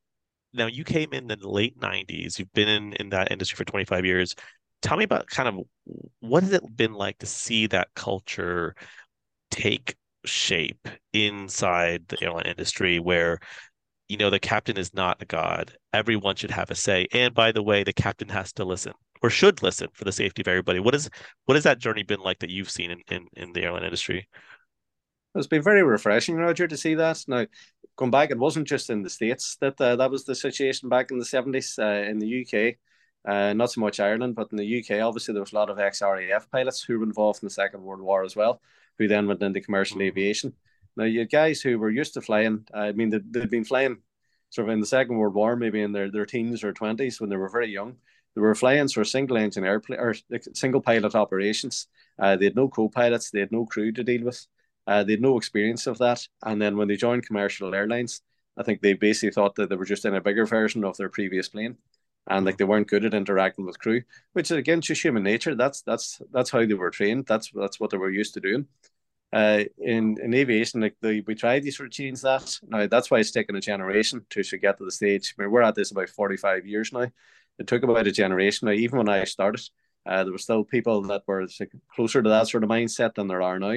now 0.52 0.66
you 0.66 0.84
came 0.84 1.12
in 1.12 1.28
the 1.28 1.36
late 1.40 1.78
90s. 1.78 2.38
You've 2.38 2.52
been 2.52 2.68
in, 2.68 2.92
in 2.94 3.10
that 3.10 3.30
industry 3.30 3.56
for 3.56 3.64
25 3.64 4.04
years. 4.04 4.34
Tell 4.82 4.96
me 4.96 5.04
about 5.04 5.26
kind 5.26 5.48
of 5.48 5.60
what 6.20 6.42
has 6.42 6.52
it 6.52 6.76
been 6.76 6.94
like 6.94 7.18
to 7.18 7.26
see 7.26 7.66
that 7.68 7.88
culture 7.94 8.74
take 9.50 9.96
shape 10.24 10.88
inside 11.12 12.06
the 12.08 12.22
airline 12.22 12.46
industry 12.46 12.98
where 12.98 13.38
you 14.08 14.16
know 14.16 14.30
the 14.30 14.38
captain 14.38 14.76
is 14.76 14.92
not 14.92 15.20
a 15.22 15.24
god 15.24 15.72
everyone 15.92 16.36
should 16.36 16.50
have 16.50 16.70
a 16.70 16.74
say 16.74 17.06
and 17.12 17.32
by 17.34 17.50
the 17.50 17.62
way 17.62 17.82
the 17.82 17.92
captain 17.92 18.28
has 18.28 18.52
to 18.52 18.64
listen 18.64 18.92
or 19.22 19.30
should 19.30 19.62
listen 19.62 19.88
for 19.92 20.04
the 20.04 20.12
safety 20.12 20.42
of 20.42 20.48
everybody. 20.48 20.80
What 20.80 20.94
is 20.94 21.10
what 21.46 21.54
has 21.56 21.64
that 21.64 21.78
journey 21.78 22.02
been 22.02 22.20
like 22.20 22.38
that 22.40 22.50
you've 22.50 22.70
seen 22.70 22.90
in, 22.90 23.00
in, 23.10 23.26
in 23.36 23.52
the 23.52 23.62
airline 23.62 23.84
industry? 23.84 24.28
It's 25.34 25.46
been 25.46 25.62
very 25.62 25.82
refreshing, 25.82 26.36
Raja, 26.36 26.66
to 26.66 26.76
see 26.76 26.94
that. 26.94 27.22
Now, 27.28 27.46
going 27.96 28.10
back, 28.10 28.30
it 28.30 28.38
wasn't 28.38 28.66
just 28.66 28.90
in 28.90 29.02
the 29.02 29.10
states 29.10 29.56
that 29.60 29.80
uh, 29.80 29.96
that 29.96 30.10
was 30.10 30.24
the 30.24 30.34
situation 30.34 30.88
back 30.88 31.10
in 31.10 31.18
the 31.18 31.24
seventies. 31.24 31.78
Uh, 31.78 32.04
in 32.08 32.18
the 32.18 32.42
UK, 32.42 32.76
uh, 33.30 33.52
not 33.52 33.70
so 33.70 33.80
much 33.80 34.00
Ireland, 34.00 34.34
but 34.34 34.48
in 34.50 34.56
the 34.56 34.80
UK, 34.80 35.02
obviously 35.02 35.32
there 35.32 35.42
was 35.42 35.52
a 35.52 35.56
lot 35.56 35.70
of 35.70 35.78
ex-RAF 35.78 36.50
pilots 36.50 36.82
who 36.82 36.98
were 36.98 37.04
involved 37.04 37.42
in 37.42 37.46
the 37.46 37.50
Second 37.50 37.82
World 37.82 38.00
War 38.00 38.24
as 38.24 38.34
well, 38.34 38.60
who 38.98 39.06
then 39.06 39.26
went 39.26 39.42
into 39.42 39.60
commercial 39.60 39.98
mm-hmm. 39.98 40.08
aviation. 40.08 40.54
Now, 40.96 41.04
you 41.04 41.24
guys 41.26 41.60
who 41.60 41.78
were 41.78 41.90
used 41.90 42.14
to 42.14 42.20
flying, 42.20 42.66
I 42.74 42.92
mean, 42.92 43.10
they, 43.10 43.20
they'd 43.30 43.50
been 43.50 43.64
flying 43.64 43.98
sort 44.48 44.68
of 44.68 44.72
in 44.72 44.80
the 44.80 44.86
Second 44.86 45.16
World 45.16 45.34
War, 45.34 45.54
maybe 45.54 45.80
in 45.80 45.92
their, 45.92 46.10
their 46.10 46.26
teens 46.26 46.64
or 46.64 46.72
twenties 46.72 47.20
when 47.20 47.30
they 47.30 47.36
were 47.36 47.48
very 47.48 47.70
young 47.70 47.96
they 48.34 48.40
were 48.40 48.54
flying 48.54 48.88
for 48.88 49.04
single 49.04 49.36
engine 49.36 49.64
airplane 49.64 50.00
or 50.00 50.14
single 50.54 50.80
pilot 50.80 51.14
operations. 51.14 51.88
Uh, 52.18 52.36
they 52.36 52.46
had 52.46 52.56
no 52.56 52.68
co-pilots, 52.68 53.30
they 53.30 53.40
had 53.40 53.52
no 53.52 53.66
crew 53.66 53.92
to 53.92 54.04
deal 54.04 54.24
with. 54.24 54.46
Uh, 54.86 55.04
they 55.04 55.12
had 55.12 55.22
no 55.22 55.36
experience 55.36 55.86
of 55.86 55.98
that. 55.98 56.26
And 56.42 56.60
then 56.60 56.76
when 56.76 56.88
they 56.88 56.96
joined 56.96 57.26
commercial 57.26 57.74
airlines, 57.74 58.22
I 58.56 58.62
think 58.62 58.82
they 58.82 58.94
basically 58.94 59.30
thought 59.30 59.54
that 59.54 59.68
they 59.68 59.76
were 59.76 59.84
just 59.84 60.04
in 60.04 60.14
a 60.14 60.20
bigger 60.20 60.44
version 60.44 60.84
of 60.84 60.96
their 60.96 61.08
previous 61.08 61.48
plane, 61.48 61.76
and 62.28 62.44
like 62.44 62.58
they 62.58 62.64
weren't 62.64 62.88
good 62.88 63.04
at 63.04 63.14
interacting 63.14 63.64
with 63.64 63.78
crew, 63.78 64.02
which 64.32 64.50
again 64.50 64.80
just 64.80 65.02
human 65.02 65.22
nature. 65.22 65.54
That's 65.54 65.82
that's 65.82 66.20
that's 66.32 66.50
how 66.50 66.66
they 66.66 66.74
were 66.74 66.90
trained. 66.90 67.26
That's 67.26 67.50
that's 67.54 67.78
what 67.80 67.90
they 67.90 67.96
were 67.96 68.10
used 68.10 68.34
to 68.34 68.40
doing. 68.40 68.66
Uh, 69.32 69.64
in 69.78 70.18
in 70.20 70.34
aviation, 70.34 70.80
like 70.80 70.96
they, 71.00 71.20
we 71.20 71.34
tried 71.36 71.62
to 71.62 71.72
sort 71.72 71.86
of 71.86 71.92
change 71.92 72.20
that. 72.22 72.58
Now 72.68 72.86
that's 72.86 73.10
why 73.10 73.20
it's 73.20 73.30
taken 73.30 73.54
a 73.56 73.60
generation 73.60 74.26
to, 74.30 74.42
to 74.42 74.58
get 74.58 74.78
to 74.78 74.84
the 74.84 74.90
stage. 74.90 75.34
I 75.38 75.42
mean, 75.42 75.52
we're 75.52 75.62
at 75.62 75.76
this 75.76 75.92
about 75.92 76.10
forty 76.10 76.36
five 76.36 76.66
years 76.66 76.92
now, 76.92 77.06
it 77.60 77.66
took 77.66 77.82
about 77.82 78.06
a 78.06 78.12
generation. 78.12 78.66
Now, 78.66 78.72
even 78.72 78.98
when 78.98 79.08
I 79.08 79.24
started, 79.24 79.62
uh, 80.06 80.24
there 80.24 80.32
were 80.32 80.38
still 80.38 80.64
people 80.64 81.02
that 81.02 81.22
were 81.26 81.46
closer 81.94 82.22
to 82.22 82.28
that 82.30 82.48
sort 82.48 82.64
of 82.64 82.70
mindset 82.70 83.14
than 83.14 83.28
there 83.28 83.42
are 83.42 83.58
now. 83.58 83.76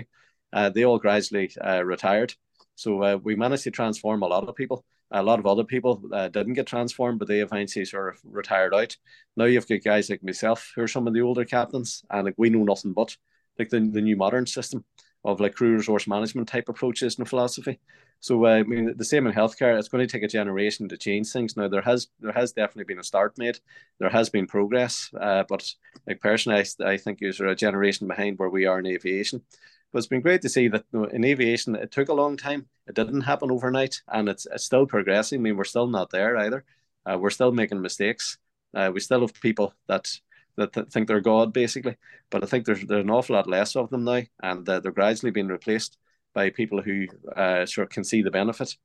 Uh, 0.54 0.69
they 0.69 0.86
all 0.86 0.98
gradually 0.98 1.52
uh, 1.63 1.84
retired. 1.84 2.34
So 2.76 3.04
uh, 3.04 3.17
we 3.22 3.36
managed 3.36 3.63
to 3.63 3.72
transform 3.72 4.24
a 4.24 4.28
lot 4.28 4.48
of 4.48 4.56
people. 4.56 4.86
A 5.12 5.22
lot 5.22 5.38
of 5.38 5.46
other 5.46 5.63
people 5.63 6.02
uh, 6.12 6.30
didn't 6.30 6.54
get 6.54 6.65
transformed, 6.65 7.19
but 7.19 7.28
they 7.28 7.41
eventually 7.41 7.86
sort 7.86 8.15
of 8.15 8.22
retired 8.24 8.74
out. 8.74 8.96
Now 9.36 9.46
you've 9.46 9.67
got 9.67 9.84
guys 9.84 10.10
like 10.10 10.24
myself 10.24 10.72
who 10.76 10.82
are 10.82 10.88
some 10.88 11.06
of 11.06 11.13
the 11.13 11.22
older 11.22 11.46
captains, 11.46 12.04
and 12.10 12.26
like 12.26 12.36
we 12.38 12.50
know 12.50 12.63
nothing 12.63 12.93
but 12.93 13.15
like 13.60 13.69
the, 13.69 13.80
the 13.80 14.02
new 14.02 14.15
modern 14.15 14.48
system 14.48 14.86
of 15.26 15.40
like 15.40 15.56
crew 15.56 15.76
resource 15.76 16.08
management 16.08 16.48
type 16.48 16.70
approaches 16.70 17.18
and 17.18 17.28
philosophy. 17.28 17.80
So 18.20 18.46
uh, 18.46 18.50
I 18.50 18.64
mean, 18.64 18.94
the 18.96 19.06
same 19.06 19.28
in 19.28 19.34
healthcare. 19.34 19.78
It's 19.78 19.90
going 19.90 20.06
to 20.06 20.12
take 20.12 20.24
a 20.24 20.28
generation 20.28 20.88
to 20.90 20.98
change 20.98 21.30
things. 21.30 21.58
Now 21.58 21.68
there 21.68 21.82
has 21.82 22.08
there 22.20 22.32
has 22.32 22.54
definitely 22.54 22.86
been 22.86 23.00
a 23.00 23.04
start 23.04 23.38
made. 23.38 23.60
There 24.00 24.10
has 24.10 24.30
been 24.30 24.48
progress, 24.48 25.12
uh, 25.20 25.44
but 25.48 25.70
like 26.08 26.22
personally, 26.22 26.64
I, 26.82 26.92
I 26.92 26.98
think 26.98 27.20
you're 27.20 27.48
a 27.48 27.56
generation 27.56 28.08
behind 28.08 28.40
where 28.40 28.50
we 28.50 28.66
are 28.66 28.80
in 28.80 28.86
aviation. 28.86 29.42
But 29.92 30.00
it's 30.00 30.08
been 30.08 30.22
great 30.22 30.42
to 30.42 30.50
see 30.50 30.70
that 30.70 30.86
you 30.92 31.02
know, 31.02 31.06
in 31.06 31.24
aviation 31.24 31.76
it 31.76 31.92
took 31.92 32.10
a 32.10 32.14
long 32.14 32.38
time. 32.38 32.68
It 32.88 32.96
didn't 32.96 33.22
happen 33.22 33.52
overnight, 33.52 34.02
and 34.08 34.30
it's 34.30 34.48
it's 34.52 34.66
still 34.66 34.86
progressing. 34.86 35.40
I 35.40 35.44
mean, 35.44 35.58
we're 35.58 35.64
still 35.66 35.88
not 35.88 36.10
there 36.10 36.38
either. 36.38 36.64
Uh, 37.06 37.18
we're 37.20 37.30
still 37.30 37.52
making 37.52 37.82
mistakes. 37.82 38.38
Uh, 38.74 38.90
we 38.94 39.00
still 39.02 39.22
have 39.22 39.34
people 39.42 39.74
that 39.88 40.10
that 40.58 40.74
th- 40.74 40.88
think 40.88 41.08
they're 41.08 41.22
God 41.22 41.54
basically. 41.54 41.98
But 42.30 42.44
I 42.44 42.48
think 42.48 42.66
there's 42.66 42.86
there's 42.86 43.04
an 43.04 43.10
awful 43.10 43.36
lot 43.36 43.48
less 43.48 43.76
of 43.76 43.89
them 43.89 44.04
now, 44.04 44.22
and 44.42 44.68
uh, 44.68 44.80
they're 44.80 44.92
gradually 44.92 45.32
being 45.32 45.48
replaced 45.48 45.98
by 46.34 46.50
people 46.50 46.82
who 46.82 47.08
uh, 47.36 47.66
sort 47.66 47.88
of 47.88 47.89
can 47.92 48.04
see 48.04 48.22
the 48.22 48.32
benefit 48.32 48.76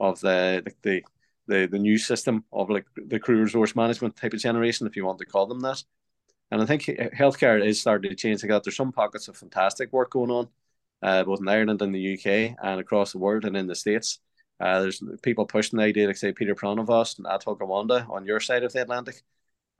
of 0.00 0.20
the 0.20 0.64
the 0.82 1.02
the, 1.48 1.66
the 1.66 1.78
new 1.78 1.98
system 1.98 2.44
of 2.52 2.70
like 2.70 2.84
the 2.94 3.18
crew 3.18 3.42
resource 3.42 3.74
management 3.74 4.14
type 4.16 4.34
of 4.34 4.40
generation, 4.40 4.86
if 4.86 4.96
you 4.96 5.04
want 5.04 5.18
to 5.18 5.24
call 5.24 5.46
them 5.46 5.60
that. 5.60 5.82
And 6.50 6.62
I 6.62 6.66
think 6.66 6.82
healthcare 6.84 7.64
is 7.64 7.80
starting 7.80 8.10
to 8.10 8.16
change 8.16 8.42
like 8.42 8.50
that. 8.50 8.64
There's 8.64 8.76
some 8.76 8.92
pockets 8.92 9.28
of 9.28 9.36
fantastic 9.36 9.92
work 9.92 10.10
going 10.10 10.30
on, 10.30 10.48
uh, 11.02 11.24
both 11.24 11.40
in 11.40 11.48
Ireland 11.48 11.82
and 11.82 11.94
the 11.94 12.14
UK 12.14 12.56
and 12.62 12.80
across 12.80 13.12
the 13.12 13.18
world 13.18 13.44
and 13.44 13.56
in 13.56 13.66
the 13.66 13.74
States. 13.74 14.20
Uh, 14.60 14.80
there's 14.82 15.02
people 15.22 15.46
pushing 15.46 15.78
the 15.78 15.84
idea, 15.84 16.06
like 16.06 16.16
say 16.16 16.32
Peter 16.32 16.54
Pronovost 16.54 17.18
and 17.18 17.26
Atul 17.26 17.58
Gawande 17.58 18.08
on 18.10 18.26
your 18.26 18.40
side 18.40 18.64
of 18.64 18.72
the 18.72 18.82
Atlantic, 18.82 19.22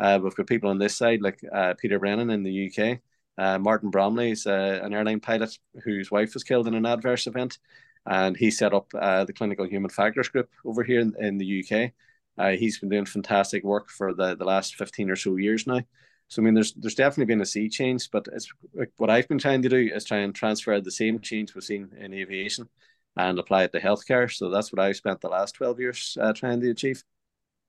uh, 0.00 0.18
we've 0.22 0.34
got 0.34 0.46
people 0.46 0.70
on 0.70 0.78
this 0.78 0.96
side 0.96 1.22
like 1.22 1.40
uh, 1.52 1.74
Peter 1.78 1.98
Brennan 1.98 2.30
in 2.30 2.42
the 2.42 2.70
UK. 2.70 3.00
Uh, 3.36 3.58
Martin 3.58 3.90
Bromley 3.90 4.32
is 4.32 4.46
uh, 4.46 4.80
an 4.82 4.92
airline 4.92 5.20
pilot 5.20 5.56
whose 5.84 6.10
wife 6.10 6.34
was 6.34 6.44
killed 6.44 6.66
in 6.66 6.74
an 6.74 6.86
adverse 6.86 7.26
event, 7.26 7.58
and 8.06 8.36
he 8.36 8.50
set 8.50 8.74
up 8.74 8.88
uh, 8.98 9.24
the 9.24 9.32
Clinical 9.32 9.66
Human 9.66 9.90
Factors 9.90 10.28
Group 10.28 10.50
over 10.64 10.82
here 10.82 11.00
in, 11.00 11.14
in 11.18 11.38
the 11.38 11.64
UK. 11.64 11.92
Uh, 12.36 12.56
he's 12.56 12.78
been 12.78 12.88
doing 12.88 13.04
fantastic 13.04 13.64
work 13.64 13.90
for 13.90 14.14
the, 14.14 14.36
the 14.36 14.44
last 14.44 14.76
15 14.76 15.10
or 15.10 15.16
so 15.16 15.36
years 15.36 15.66
now. 15.66 15.80
So 16.28 16.42
I 16.42 16.44
mean, 16.44 16.54
there's 16.54 16.74
there's 16.74 16.94
definitely 16.94 17.32
been 17.32 17.40
a 17.40 17.46
sea 17.46 17.68
change, 17.68 18.10
but 18.10 18.28
it's 18.32 18.52
what 18.98 19.08
I've 19.08 19.28
been 19.28 19.38
trying 19.38 19.62
to 19.62 19.68
do 19.68 19.90
is 19.94 20.04
try 20.04 20.18
and 20.18 20.34
transfer 20.34 20.78
the 20.80 20.90
same 20.90 21.20
change 21.20 21.54
we've 21.54 21.64
seen 21.64 21.88
in 21.98 22.12
aviation 22.12 22.68
and 23.16 23.38
apply 23.38 23.64
it 23.64 23.72
to 23.72 23.80
healthcare. 23.80 24.30
So 24.30 24.50
that's 24.50 24.70
what 24.70 24.78
I've 24.78 24.96
spent 24.96 25.22
the 25.22 25.28
last 25.28 25.54
12 25.54 25.80
years 25.80 26.18
trying 26.34 26.60
to 26.60 26.70
achieve 26.70 27.02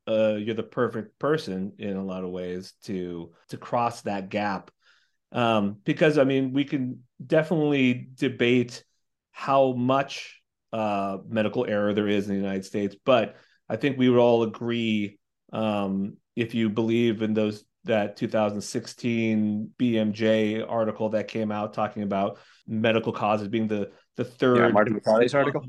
uh, 0.09 0.35
you're 0.35 0.55
the 0.55 0.63
perfect 0.63 1.19
person 1.19 1.73
in 1.77 1.95
a 1.95 2.03
lot 2.03 2.23
of 2.23 2.31
ways 2.31 2.73
to 2.83 3.31
to 3.49 3.57
cross 3.57 4.01
that 4.01 4.29
gap. 4.29 4.71
Um, 5.31 5.77
because 5.83 6.17
I 6.17 6.23
mean 6.23 6.51
we 6.53 6.65
can 6.65 7.03
definitely 7.25 8.09
debate 8.15 8.83
how 9.31 9.73
much 9.73 10.41
uh, 10.73 11.17
medical 11.27 11.65
error 11.65 11.93
there 11.93 12.07
is 12.07 12.27
in 12.27 12.35
the 12.35 12.41
United 12.41 12.65
States, 12.65 12.95
but 13.05 13.35
I 13.69 13.75
think 13.75 13.97
we 13.97 14.09
would 14.09 14.19
all 14.19 14.43
agree 14.43 15.19
um, 15.53 16.17
if 16.35 16.55
you 16.55 16.69
believe 16.69 17.21
in 17.21 17.33
those 17.33 17.63
that 17.85 18.17
2016 18.17 19.71
BMJ 19.77 20.65
article 20.67 21.09
that 21.09 21.27
came 21.27 21.51
out 21.51 21.73
talking 21.73 22.03
about 22.03 22.39
medical 22.67 23.13
causes 23.13 23.47
being 23.47 23.67
the 23.67 23.91
the 24.15 24.25
third 24.25 24.57
yeah, 24.57 24.71
Makary's 24.71 25.33
article, 25.33 25.63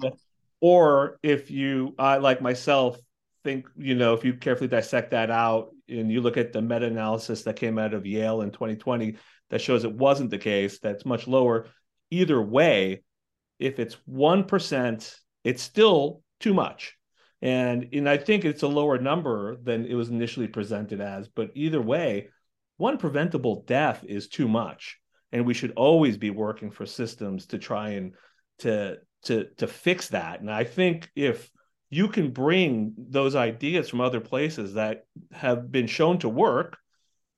or 0.60 1.18
if 1.22 1.50
you 1.50 1.94
uh, 1.98 2.18
like 2.20 2.40
myself 2.40 2.98
think 3.44 3.66
you 3.76 3.94
know 3.94 4.14
if 4.14 4.24
you 4.24 4.34
carefully 4.34 4.68
dissect 4.68 5.10
that 5.12 5.30
out 5.30 5.70
and 5.88 6.10
you 6.10 6.20
look 6.20 6.36
at 6.36 6.52
the 6.52 6.62
meta-analysis 6.62 7.42
that 7.42 7.56
came 7.56 7.78
out 7.78 7.94
of 7.94 8.06
Yale 8.06 8.42
in 8.42 8.50
2020 8.50 9.16
that 9.50 9.60
shows 9.60 9.84
it 9.84 9.92
wasn't 9.92 10.30
the 10.30 10.38
case 10.38 10.78
that's 10.78 11.04
much 11.04 11.26
lower. 11.26 11.66
Either 12.10 12.40
way 12.40 13.02
if 13.58 13.78
it's 13.78 13.96
1% 14.08 15.16
it's 15.44 15.62
still 15.62 16.22
too 16.38 16.54
much. 16.54 16.96
And 17.42 17.88
and 17.92 18.08
I 18.08 18.18
think 18.18 18.44
it's 18.44 18.62
a 18.62 18.68
lower 18.68 18.98
number 18.98 19.56
than 19.56 19.86
it 19.86 19.94
was 19.94 20.10
initially 20.10 20.48
presented 20.48 21.00
as 21.00 21.28
but 21.28 21.50
either 21.54 21.80
way 21.80 22.28
one 22.80 22.96
preventable 22.96 23.62
death 23.66 24.02
is 24.08 24.28
too 24.28 24.48
much, 24.48 24.98
and 25.32 25.44
we 25.44 25.52
should 25.52 25.72
always 25.72 26.16
be 26.16 26.30
working 26.30 26.70
for 26.70 26.86
systems 26.86 27.44
to 27.48 27.58
try 27.58 27.90
and 27.90 28.14
to 28.60 28.96
to 29.24 29.48
to 29.58 29.66
fix 29.66 30.08
that. 30.08 30.40
And 30.40 30.50
I 30.50 30.64
think 30.64 31.10
if 31.14 31.50
you 31.90 32.08
can 32.08 32.30
bring 32.30 32.94
those 32.96 33.34
ideas 33.34 33.88
from 33.88 34.00
other 34.00 34.20
places 34.20 34.74
that 34.74 35.04
have 35.32 35.70
been 35.72 35.88
shown 35.88 36.18
to 36.20 36.28
work, 36.28 36.78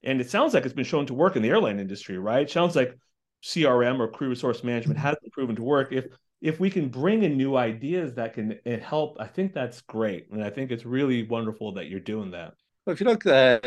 and 0.05 0.21
it 0.21 0.29
sounds 0.29 0.53
like 0.53 0.65
it's 0.65 0.75
been 0.75 0.85
shown 0.85 1.07
to 1.07 1.15
work 1.15 1.37
in 1.37 1.43
the 1.43 1.49
airline 1.49 1.81
industry, 1.81 2.19
right? 2.19 2.43
It 2.43 2.51
sounds 2.51 2.77
like 2.77 2.97
CRM 3.43 3.99
or 3.99 4.09
crew 4.09 4.29
resource 4.29 4.63
management 4.63 4.99
has 5.01 5.17
been 5.23 5.31
proven 5.31 5.57
to 5.57 5.63
work. 5.63 5.93
If 5.93 6.07
if 6.43 6.59
we 6.59 6.71
can 6.71 6.89
bring 6.89 7.23
in 7.23 7.37
new 7.37 7.57
ideas 7.57 8.15
that 8.15 8.35
can 8.35 8.59
help, 8.83 9.17
I 9.21 9.27
think 9.27 9.55
that's 9.55 9.81
great, 9.81 10.31
and 10.31 10.45
I 10.45 10.51
think 10.51 10.71
it's 10.71 10.85
really 10.85 11.23
wonderful 11.23 11.73
that 11.75 11.87
you're 11.87 12.01
doing 12.01 12.33
that. 12.33 12.55
Well, 12.85 12.93
if 12.93 13.01
you 13.01 13.07
look, 13.07 13.25
uh, 13.25 13.61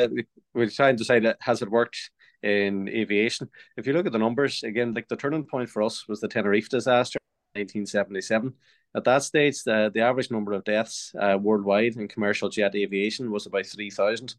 we're 0.54 0.70
trying 0.70 0.98
to 0.98 1.06
say 1.06 1.20
that 1.22 1.38
has 1.40 1.62
it 1.62 1.72
worked 1.72 2.12
in 2.44 2.90
aviation. 2.90 3.50
If 3.76 3.88
you 3.88 3.94
look 3.94 4.06
at 4.06 4.12
the 4.12 4.20
numbers 4.20 4.62
again, 4.62 4.94
like 4.94 5.08
the 5.08 5.16
turning 5.16 5.46
point 5.46 5.70
for 5.70 5.82
us 5.82 6.08
was 6.08 6.20
the 6.20 6.28
Tenerife 6.28 6.70
disaster, 6.70 7.18
1977. 7.54 8.54
At 8.96 9.04
that 9.04 9.24
stage, 9.24 9.64
the, 9.64 9.92
the 9.94 10.00
average 10.02 10.32
number 10.32 10.54
of 10.54 10.64
deaths 10.64 11.14
uh, 11.20 11.38
worldwide 11.40 11.98
in 11.98 12.08
commercial 12.08 12.48
jet 12.48 12.76
aviation 12.76 13.30
was 13.30 13.46
about 13.46 13.66
3,000. 13.66 14.36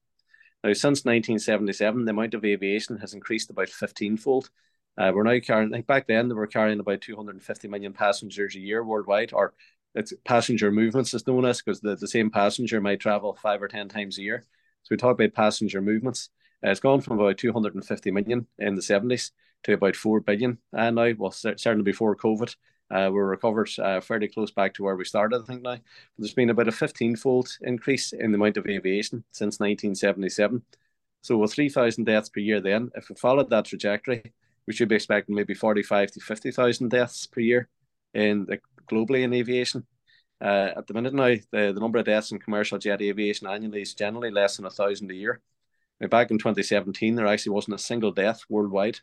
Now, 0.64 0.72
since 0.72 1.04
1977, 1.04 2.04
the 2.06 2.10
amount 2.10 2.32
of 2.32 2.44
aviation 2.44 2.96
has 2.98 3.12
increased 3.12 3.50
about 3.50 3.68
15 3.68 4.16
fold. 4.16 4.48
Uh, 4.96 5.12
we're 5.14 5.24
now 5.24 5.38
carrying, 5.40 5.70
like 5.70 5.86
back 5.86 6.06
then, 6.06 6.28
they 6.28 6.34
were 6.34 6.46
carrying 6.46 6.80
about 6.80 7.02
250 7.02 7.68
million 7.68 7.92
passengers 7.92 8.56
a 8.56 8.60
year 8.60 8.82
worldwide, 8.82 9.34
or 9.34 9.52
it's 9.94 10.14
passenger 10.24 10.72
movements 10.72 11.12
is 11.12 11.26
known 11.26 11.44
as 11.44 11.60
because 11.60 11.80
the, 11.80 11.94
the 11.96 12.08
same 12.08 12.30
passenger 12.30 12.80
might 12.80 13.00
travel 13.00 13.38
five 13.42 13.62
or 13.62 13.68
10 13.68 13.88
times 13.88 14.16
a 14.16 14.22
year. 14.22 14.44
So 14.84 14.88
we 14.90 14.96
talk 14.96 15.14
about 15.14 15.34
passenger 15.34 15.82
movements. 15.82 16.30
Uh, 16.64 16.70
it's 16.70 16.80
gone 16.80 17.02
from 17.02 17.18
about 17.18 17.36
250 17.36 18.10
million 18.10 18.46
in 18.58 18.74
the 18.74 18.80
70s 18.80 19.32
to 19.64 19.74
about 19.74 19.96
4 19.96 20.20
billion 20.20 20.58
uh, 20.74 20.90
now, 20.90 21.12
well, 21.18 21.30
certainly 21.30 21.82
before 21.82 22.16
COVID. 22.16 22.54
Uh, 22.90 23.10
we're 23.12 23.26
recovered 23.26 23.68
uh, 23.78 24.00
fairly 24.00 24.28
close 24.28 24.50
back 24.50 24.72
to 24.74 24.82
where 24.82 24.96
we 24.96 25.04
started, 25.04 25.42
I 25.42 25.44
think 25.44 25.62
now. 25.62 25.72
But 25.72 25.82
there's 26.18 26.34
been 26.34 26.50
about 26.50 26.68
a 26.68 26.72
15 26.72 27.16
fold 27.16 27.48
increase 27.62 28.12
in 28.12 28.30
the 28.30 28.36
amount 28.36 28.56
of 28.56 28.66
aviation 28.66 29.24
since 29.32 29.58
1977. 29.58 30.62
So 31.22 31.36
with 31.36 31.52
3,000 31.52 32.04
deaths 32.04 32.28
per 32.28 32.40
year, 32.40 32.60
then, 32.60 32.90
if 32.94 33.08
we 33.08 33.16
followed 33.16 33.50
that 33.50 33.64
trajectory, 33.64 34.32
we 34.66 34.72
should 34.72 34.88
be 34.88 34.94
expecting 34.94 35.34
maybe 35.34 35.54
45 35.54 36.12
to 36.12 36.20
50,000 36.20 36.88
deaths 36.88 37.26
per 37.26 37.40
year 37.40 37.68
in 38.14 38.46
the, 38.46 38.60
globally 38.88 39.24
in 39.24 39.34
aviation. 39.34 39.84
Uh, 40.40 40.70
at 40.76 40.86
the 40.86 40.94
minute 40.94 41.14
now, 41.14 41.34
the, 41.50 41.72
the 41.72 41.80
number 41.80 41.98
of 41.98 42.04
deaths 42.04 42.30
in 42.30 42.38
commercial 42.38 42.78
jet 42.78 43.02
aviation 43.02 43.48
annually 43.48 43.82
is 43.82 43.94
generally 43.94 44.30
less 44.30 44.56
than 44.56 44.66
a 44.66 44.70
thousand 44.70 45.10
a 45.10 45.14
year. 45.14 45.40
Now, 46.00 46.08
back 46.08 46.30
in 46.30 46.38
2017, 46.38 47.14
there 47.16 47.26
actually 47.26 47.52
wasn't 47.54 47.76
a 47.76 47.82
single 47.82 48.12
death 48.12 48.42
worldwide 48.48 49.00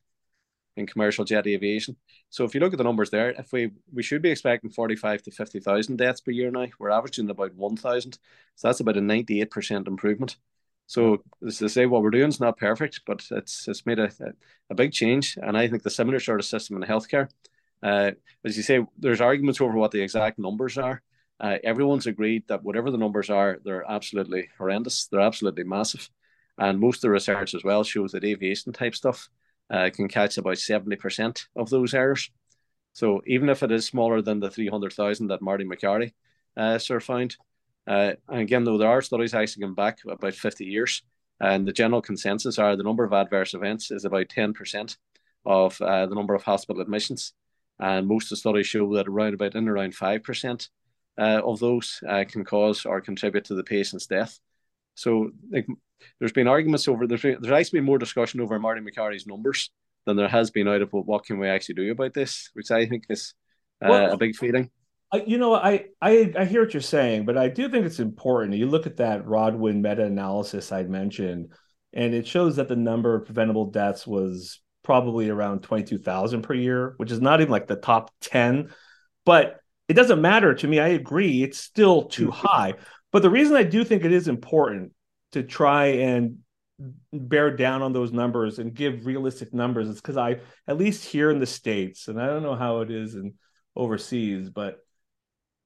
in 0.75 0.87
commercial 0.87 1.25
jet 1.25 1.47
aviation. 1.47 1.95
So 2.29 2.43
if 2.43 2.53
you 2.53 2.61
look 2.61 2.73
at 2.73 2.77
the 2.77 2.83
numbers 2.83 3.09
there, 3.09 3.31
if 3.31 3.51
we 3.51 3.71
we 3.93 4.03
should 4.03 4.21
be 4.21 4.31
expecting 4.31 4.69
45 4.71 5.23
to 5.23 5.31
50,000 5.31 5.97
deaths 5.97 6.21
per 6.21 6.31
year 6.31 6.51
now, 6.51 6.67
we're 6.79 6.89
averaging 6.89 7.29
about 7.29 7.55
1,000. 7.55 8.13
So 8.55 8.67
that's 8.67 8.79
about 8.79 8.97
a 8.97 9.01
98% 9.01 9.87
improvement. 9.87 10.37
So 10.87 11.23
as 11.45 11.59
to 11.59 11.69
say, 11.69 11.85
what 11.85 12.01
we're 12.01 12.09
doing 12.09 12.29
is 12.29 12.39
not 12.39 12.57
perfect, 12.57 13.01
but 13.05 13.25
it's 13.31 13.67
it's 13.67 13.85
made 13.85 13.99
a, 13.99 14.11
a 14.69 14.75
big 14.75 14.91
change. 14.91 15.37
And 15.41 15.57
I 15.57 15.67
think 15.67 15.83
the 15.83 15.89
similar 15.89 16.19
sort 16.19 16.39
of 16.39 16.45
system 16.45 16.81
in 16.81 16.87
healthcare, 16.87 17.29
uh, 17.81 18.11
as 18.43 18.57
you 18.57 18.63
say, 18.63 18.85
there's 18.97 19.21
arguments 19.21 19.61
over 19.61 19.73
what 19.73 19.91
the 19.91 20.01
exact 20.01 20.39
numbers 20.39 20.77
are. 20.77 21.01
Uh, 21.39 21.57
everyone's 21.63 22.07
agreed 22.07 22.43
that 22.47 22.63
whatever 22.63 22.91
the 22.91 22.97
numbers 22.97 23.29
are, 23.29 23.59
they're 23.63 23.89
absolutely 23.89 24.49
horrendous. 24.57 25.07
They're 25.07 25.19
absolutely 25.21 25.63
massive. 25.63 26.09
And 26.57 26.79
most 26.79 26.97
of 26.97 27.01
the 27.01 27.09
research 27.09 27.55
as 27.55 27.63
well 27.63 27.83
shows 27.83 28.11
that 28.11 28.23
aviation 28.23 28.71
type 28.73 28.95
stuff 28.95 29.29
uh, 29.69 29.89
can 29.93 30.07
catch 30.07 30.37
about 30.37 30.55
70% 30.55 31.45
of 31.55 31.69
those 31.69 31.93
errors. 31.93 32.29
So 32.93 33.21
even 33.25 33.49
if 33.49 33.63
it 33.63 33.71
is 33.71 33.85
smaller 33.85 34.21
than 34.21 34.39
the 34.39 34.51
300,000 34.51 35.27
that 35.27 35.41
Marty 35.41 35.65
Makary 35.65 36.13
uh, 36.55 36.77
sort 36.77 37.01
of 37.01 37.05
found, 37.05 37.35
uh, 37.87 38.13
and 38.29 38.41
again, 38.41 38.63
though 38.63 38.77
there 38.77 38.89
are 38.89 39.01
studies 39.01 39.33
actually 39.33 39.61
going 39.61 39.73
back 39.73 39.99
about 40.07 40.35
50 40.35 40.65
years, 40.65 41.01
and 41.39 41.67
the 41.67 41.73
general 41.73 42.01
consensus 42.01 42.59
are 42.59 42.75
the 42.75 42.83
number 42.83 43.03
of 43.03 43.13
adverse 43.13 43.53
events 43.53 43.91
is 43.91 44.05
about 44.05 44.29
10% 44.29 44.95
of 45.45 45.81
uh, 45.81 46.05
the 46.05 46.15
number 46.15 46.33
of 46.33 46.43
hospital 46.43 46.81
admissions. 46.81 47.33
And 47.79 48.07
most 48.07 48.25
of 48.25 48.29
the 48.29 48.35
studies 48.37 48.67
show 48.67 48.93
that 48.95 49.07
around 49.07 49.33
about 49.33 49.55
in 49.55 49.67
around 49.67 49.95
5% 49.95 50.69
uh, 51.17 51.41
of 51.43 51.59
those 51.59 51.99
uh, 52.07 52.23
can 52.27 52.45
cause 52.45 52.85
or 52.85 53.01
contribute 53.01 53.45
to 53.45 53.55
the 53.55 53.63
patient's 53.63 54.07
death. 54.07 54.39
So 54.95 55.31
like, 55.51 55.67
there's 56.19 56.31
been 56.31 56.47
arguments 56.47 56.87
over 56.87 57.07
there's 57.07 57.21
there's 57.21 57.51
actually 57.51 57.79
been 57.79 57.85
more 57.85 57.97
discussion 57.97 58.41
over 58.41 58.59
Marty 58.59 58.81
Makary's 58.81 59.27
numbers 59.27 59.69
than 60.05 60.17
there 60.17 60.27
has 60.27 60.51
been 60.51 60.67
out 60.67 60.81
of 60.81 60.91
what, 60.91 61.05
what 61.05 61.25
can 61.25 61.39
we 61.39 61.47
actually 61.47 61.75
do 61.75 61.91
about 61.91 62.13
this, 62.13 62.49
which 62.53 62.71
I 62.71 62.85
think 62.85 63.05
is 63.09 63.33
uh, 63.83 63.89
well, 63.89 64.11
a 64.13 64.17
big 64.17 64.35
feeling. 64.35 64.69
you 65.25 65.37
know, 65.37 65.55
I, 65.55 65.85
I 66.01 66.33
I 66.37 66.45
hear 66.45 66.63
what 66.63 66.73
you're 66.73 66.81
saying, 66.81 67.25
but 67.25 67.37
I 67.37 67.47
do 67.47 67.69
think 67.69 67.85
it's 67.85 67.99
important. 67.99 68.55
You 68.55 68.67
look 68.67 68.87
at 68.87 68.97
that 68.97 69.25
Rodwin 69.25 69.81
meta-analysis 69.81 70.71
I 70.71 70.83
mentioned, 70.83 71.53
and 71.93 72.13
it 72.13 72.27
shows 72.27 72.55
that 72.57 72.67
the 72.67 72.75
number 72.75 73.15
of 73.15 73.25
preventable 73.25 73.71
deaths 73.71 74.05
was 74.05 74.61
probably 74.83 75.29
around 75.29 75.61
22,000 75.61 76.41
per 76.41 76.53
year, 76.53 76.93
which 76.97 77.11
is 77.11 77.21
not 77.21 77.39
even 77.39 77.51
like 77.51 77.67
the 77.67 77.75
top 77.75 78.11
10, 78.21 78.69
but 79.25 79.61
it 79.87 79.93
doesn't 79.93 80.21
matter 80.21 80.53
to 80.53 80.67
me. 80.67 80.79
I 80.79 80.89
agree. 80.89 81.41
It's 81.43 81.57
still 81.57 82.03
too 82.03 82.31
high. 82.31 82.75
But 83.11 83.21
the 83.21 83.29
reason 83.29 83.55
I 83.55 83.63
do 83.63 83.83
think 83.83 84.03
it 84.03 84.11
is 84.11 84.27
important 84.27 84.91
to 85.33 85.43
try 85.43 85.85
and 85.85 86.39
bear 87.11 87.55
down 87.55 87.81
on 87.81 87.93
those 87.93 88.11
numbers 88.11 88.59
and 88.59 88.73
give 88.73 89.05
realistic 89.05 89.53
numbers. 89.53 89.87
Is 89.87 89.95
because 89.95 90.17
I, 90.17 90.39
at 90.67 90.77
least 90.77 91.05
here 91.05 91.29
in 91.29 91.39
the 91.39 91.45
States, 91.45 92.07
and 92.07 92.21
I 92.21 92.27
don't 92.27 92.43
know 92.43 92.55
how 92.55 92.81
it 92.81 92.91
is 92.91 93.15
in 93.15 93.33
overseas, 93.75 94.49
but 94.49 94.79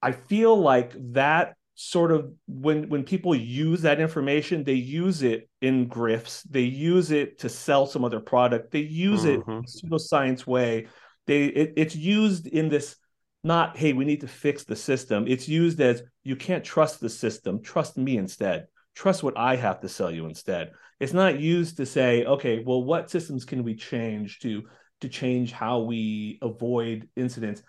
I 0.02 0.12
feel 0.12 0.56
like 0.56 0.92
that 1.12 1.54
sort 1.74 2.10
of 2.10 2.32
when 2.48 2.88
when 2.88 3.04
people 3.04 3.36
use 3.36 3.82
that 3.82 4.00
information 4.00 4.64
they 4.64 4.72
use 4.72 5.22
it 5.22 5.48
in 5.60 5.88
grifts. 5.88 6.42
They 6.48 6.62
use 6.62 7.10
it 7.10 7.38
to 7.40 7.48
sell 7.48 7.86
some 7.86 8.04
other 8.04 8.20
product. 8.20 8.72
They 8.72 8.80
use 8.80 9.24
mm-hmm. 9.24 9.50
it 9.50 9.66
pseudoscience 9.66 10.46
way. 10.46 10.88
They 11.26 11.44
it, 11.44 11.74
it's 11.76 11.96
used 11.96 12.46
in 12.46 12.68
this 12.68 12.96
not 13.44 13.76
hey 13.76 13.92
we 13.92 14.04
need 14.04 14.22
to 14.22 14.28
fix 14.28 14.64
the 14.64 14.76
system. 14.76 15.26
It's 15.28 15.48
used 15.48 15.80
as 15.80 16.02
you 16.24 16.36
can't 16.36 16.64
trust 16.64 17.00
the 17.00 17.08
system. 17.08 17.62
Trust 17.62 17.96
me 17.96 18.16
instead 18.16 18.66
trust 18.98 19.22
what 19.22 19.38
i 19.38 19.54
have 19.54 19.80
to 19.80 19.88
sell 19.88 20.10
you 20.10 20.26
instead. 20.26 20.72
It's 20.98 21.12
not 21.12 21.38
used 21.38 21.76
to 21.76 21.86
say 21.86 22.24
okay 22.24 22.62
well 22.66 22.82
what 22.82 23.10
systems 23.10 23.44
can 23.44 23.62
we 23.62 23.74
change 23.76 24.40
to 24.40 24.64
to 25.00 25.08
change 25.08 25.52
how 25.52 25.80
we 25.80 26.38
avoid 26.42 27.08
incidents? 27.14 27.62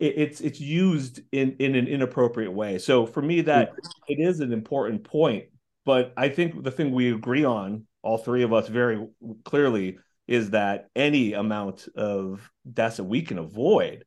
It's 0.00 0.40
it's 0.40 0.60
used 0.60 1.20
in 1.30 1.56
in 1.60 1.76
an 1.76 1.86
inappropriate 1.86 2.52
way. 2.52 2.78
So 2.78 3.06
for 3.06 3.22
me 3.22 3.42
that 3.42 3.70
it 4.08 4.18
is 4.18 4.40
an 4.40 4.52
important 4.52 5.04
point 5.04 5.44
but 5.84 6.12
i 6.16 6.28
think 6.28 6.64
the 6.64 6.70
thing 6.70 6.90
we 6.90 7.12
agree 7.12 7.44
on 7.44 7.86
all 8.02 8.18
three 8.18 8.42
of 8.42 8.52
us 8.52 8.68
very 8.68 9.06
clearly 9.44 9.98
is 10.26 10.50
that 10.50 10.88
any 10.96 11.34
amount 11.34 11.88
of 11.96 12.50
deaths 12.72 12.96
that 12.96 13.04
we 13.04 13.22
can 13.22 13.38
avoid 13.38 14.04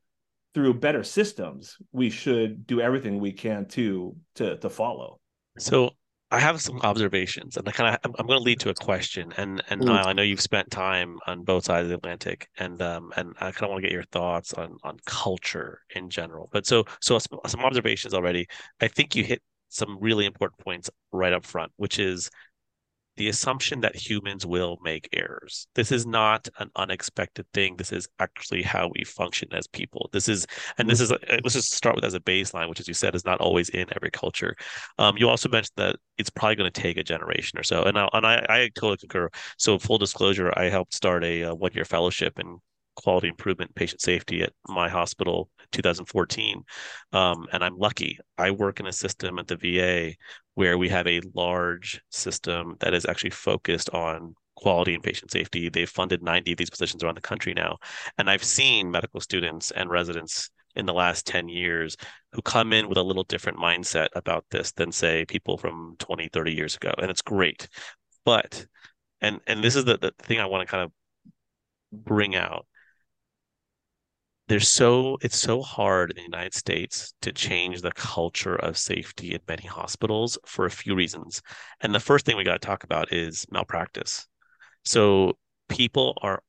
through 0.52 0.74
better 0.74 1.04
systems, 1.04 1.76
we 1.92 2.10
should 2.10 2.66
do 2.66 2.80
everything 2.80 3.18
we 3.18 3.32
can 3.32 3.66
to 3.66 4.16
to 4.34 4.56
to 4.58 4.68
follow. 4.68 5.20
So 5.58 5.90
I 6.32 6.38
have 6.38 6.60
some 6.60 6.80
observations, 6.82 7.56
and 7.56 7.68
I 7.68 7.72
kind 7.72 7.98
of 8.02 8.14
I'm 8.18 8.26
going 8.26 8.38
to 8.38 8.44
lead 8.44 8.60
to 8.60 8.70
a 8.70 8.74
question. 8.74 9.32
And 9.36 9.62
and 9.68 9.82
Niall, 9.82 10.06
I 10.06 10.12
know 10.12 10.22
you've 10.22 10.40
spent 10.40 10.70
time 10.70 11.18
on 11.26 11.42
both 11.42 11.64
sides 11.64 11.84
of 11.84 11.88
the 11.88 11.96
Atlantic, 11.96 12.48
and 12.58 12.80
um 12.82 13.12
and 13.16 13.34
I 13.40 13.50
kind 13.50 13.64
of 13.64 13.70
want 13.70 13.82
to 13.82 13.88
get 13.88 13.92
your 13.92 14.04
thoughts 14.04 14.52
on 14.54 14.76
on 14.84 14.98
culture 15.06 15.80
in 15.94 16.08
general. 16.08 16.48
But 16.52 16.66
so 16.66 16.84
so 17.00 17.18
some 17.18 17.60
observations 17.64 18.14
already. 18.14 18.46
I 18.80 18.88
think 18.88 19.16
you 19.16 19.24
hit 19.24 19.42
some 19.70 19.98
really 20.00 20.24
important 20.26 20.58
points 20.60 20.90
right 21.12 21.32
up 21.32 21.44
front, 21.44 21.72
which 21.76 21.98
is 21.98 22.30
the 23.20 23.28
assumption 23.28 23.82
that 23.82 23.94
humans 23.94 24.46
will 24.46 24.78
make 24.82 25.06
errors. 25.12 25.66
This 25.74 25.92
is 25.92 26.06
not 26.06 26.48
an 26.58 26.70
unexpected 26.74 27.44
thing. 27.52 27.76
This 27.76 27.92
is 27.92 28.08
actually 28.18 28.62
how 28.62 28.90
we 28.96 29.04
function 29.04 29.46
as 29.52 29.66
people. 29.66 30.08
This 30.10 30.26
is, 30.26 30.46
and 30.78 30.88
this 30.88 31.02
is, 31.02 31.10
let's 31.28 31.52
just 31.52 31.74
start 31.74 31.96
with 31.96 32.04
as 32.06 32.14
a 32.14 32.20
baseline, 32.20 32.70
which, 32.70 32.80
as 32.80 32.88
you 32.88 32.94
said, 32.94 33.14
is 33.14 33.26
not 33.26 33.38
always 33.38 33.68
in 33.68 33.84
every 33.94 34.10
culture. 34.10 34.56
Um, 34.98 35.18
you 35.18 35.28
also 35.28 35.50
mentioned 35.50 35.74
that 35.76 35.96
it's 36.16 36.30
probably 36.30 36.56
going 36.56 36.72
to 36.72 36.80
take 36.80 36.96
a 36.96 37.02
generation 37.02 37.58
or 37.58 37.62
so, 37.62 37.82
and 37.82 37.98
I, 37.98 38.08
and 38.14 38.26
I, 38.26 38.46
I 38.48 38.70
totally 38.74 38.96
concur. 38.96 39.28
So, 39.58 39.78
full 39.78 39.98
disclosure, 39.98 40.50
I 40.56 40.70
helped 40.70 40.94
start 40.94 41.22
a, 41.22 41.42
a 41.42 41.54
one-year 41.54 41.84
fellowship 41.84 42.38
in 42.38 42.56
quality 42.96 43.28
improvement 43.28 43.74
patient 43.74 44.00
safety 44.00 44.42
at 44.42 44.52
my 44.66 44.88
hospital 44.88 45.48
2014 45.72 46.62
um, 47.12 47.46
and 47.52 47.64
i'm 47.64 47.78
lucky 47.78 48.18
i 48.36 48.50
work 48.50 48.80
in 48.80 48.86
a 48.86 48.92
system 48.92 49.38
at 49.38 49.46
the 49.46 49.56
va 49.56 50.12
where 50.60 50.76
we 50.76 50.90
have 50.90 51.06
a 51.06 51.22
large 51.32 52.02
system 52.10 52.76
that 52.80 52.92
is 52.92 53.06
actually 53.06 53.30
focused 53.30 53.88
on 53.94 54.34
quality 54.56 54.92
and 54.92 55.02
patient 55.02 55.30
safety. 55.30 55.70
They've 55.70 55.88
funded 55.88 56.22
90 56.22 56.52
of 56.52 56.58
these 56.58 56.68
positions 56.68 57.02
around 57.02 57.16
the 57.16 57.22
country 57.22 57.54
now. 57.54 57.78
And 58.18 58.28
i've 58.28 58.44
seen 58.44 58.90
medical 58.90 59.20
students 59.22 59.70
and 59.70 59.88
residents 59.88 60.50
in 60.76 60.84
the 60.84 60.92
last 60.92 61.26
10 61.26 61.48
years 61.48 61.96
who 62.32 62.42
come 62.42 62.74
in 62.74 62.90
with 62.90 62.98
a 62.98 63.02
little 63.02 63.24
different 63.24 63.56
mindset 63.56 64.08
about 64.14 64.44
this 64.50 64.70
than 64.72 64.92
say 64.92 65.24
people 65.24 65.56
from 65.56 65.96
20 65.98 66.28
30 66.28 66.52
years 66.52 66.76
ago. 66.76 66.92
And 66.98 67.10
it's 67.10 67.22
great. 67.22 67.66
But 68.26 68.66
and 69.22 69.40
and 69.46 69.64
this 69.64 69.76
is 69.76 69.86
the, 69.86 69.96
the 69.96 70.12
thing 70.18 70.40
I 70.40 70.44
want 70.44 70.68
to 70.68 70.70
kind 70.70 70.84
of 70.84 70.92
bring 71.90 72.36
out. 72.36 72.66
There's 74.50 74.68
so 74.68 75.16
it's 75.22 75.38
so 75.38 75.62
hard 75.62 76.10
in 76.10 76.16
the 76.16 76.22
United 76.22 76.54
States 76.54 77.14
to 77.20 77.30
change 77.30 77.82
the 77.82 77.92
culture 77.92 78.56
of 78.56 78.76
safety 78.76 79.32
in 79.32 79.40
many 79.46 79.62
hospitals 79.62 80.36
for 80.44 80.66
a 80.66 80.70
few 80.72 80.96
reasons. 80.96 81.40
And 81.82 81.94
the 81.94 82.00
first 82.00 82.26
thing 82.26 82.36
we 82.36 82.42
got 82.42 82.60
to 82.60 82.66
talk 82.66 82.82
about 82.82 83.12
is 83.12 83.46
malpractice. 83.52 84.26
So 84.84 85.38
people 85.68 86.18
are 86.22 86.42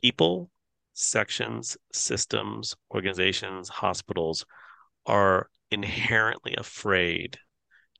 people, 0.00 0.48
sections, 0.94 1.76
systems, 1.92 2.74
organizations, 2.90 3.68
hospitals 3.68 4.46
are 5.04 5.50
inherently 5.70 6.54
afraid 6.56 7.36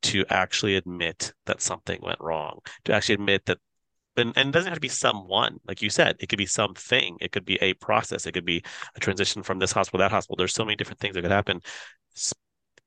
to 0.05 0.25
actually 0.31 0.77
admit 0.77 1.35
that 1.45 1.61
something 1.61 2.01
went 2.03 2.23
wrong, 2.23 2.61
to 2.87 2.95
actually 2.95 3.17
admit 3.17 3.45
that 3.45 3.59
and, 4.17 4.33
and 4.37 4.49
it 4.49 4.53
doesn't 4.53 4.69
have 4.69 4.77
to 4.77 4.81
be 4.81 4.89
someone, 4.89 5.59
like 5.67 5.83
you 5.83 5.91
said, 5.91 6.17
it 6.21 6.29
could 6.29 6.39
be 6.39 6.47
something, 6.47 7.17
it 7.21 7.33
could 7.33 7.45
be 7.45 7.57
a 7.63 7.75
process, 7.75 8.27
it 8.27 8.33
could 8.33 8.45
be 8.45 8.63
a 8.95 9.01
transition 9.01 9.43
from 9.43 9.59
this 9.59 9.73
hospital, 9.73 9.99
to 9.99 10.05
that 10.05 10.11
hospital. 10.13 10.37
There's 10.37 10.55
so 10.55 10.65
many 10.65 10.77
different 10.77 11.01
things 11.01 11.15
that 11.15 11.23
could 11.23 11.31
happen. 11.31 11.61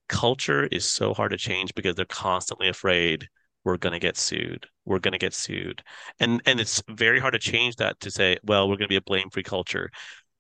Culture 0.07 0.65
is 0.67 0.88
so 0.88 1.13
hard 1.13 1.32
to 1.32 1.38
change 1.38 1.73
because 1.73 1.95
they're 1.95 2.05
constantly 2.05 2.69
afraid 2.69 3.28
we're 3.63 3.78
going 3.78 3.93
to 3.93 3.99
get 3.99 4.17
sued. 4.17 4.67
We're 4.86 4.99
going 4.99 5.13
to 5.13 5.17
get 5.17 5.34
sued. 5.34 5.82
And 6.19 6.41
and 6.45 6.59
it's 6.59 6.84
very 6.89 7.19
hard 7.19 7.34
to 7.34 7.39
change 7.39 7.78
that 7.78 7.99
to 8.01 8.11
say, 8.11 8.38
well, 8.43 8.69
we're 8.69 8.78
going 8.78 8.88
to 8.88 8.89
be 8.89 8.95
a 8.97 9.01
blame-free 9.01 9.43
culture. 9.43 9.89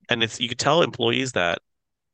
And 0.09 0.21
it's 0.21 0.39
you 0.39 0.47
could 0.49 0.59
tell 0.59 0.83
employees 0.83 1.31
that 1.31 1.59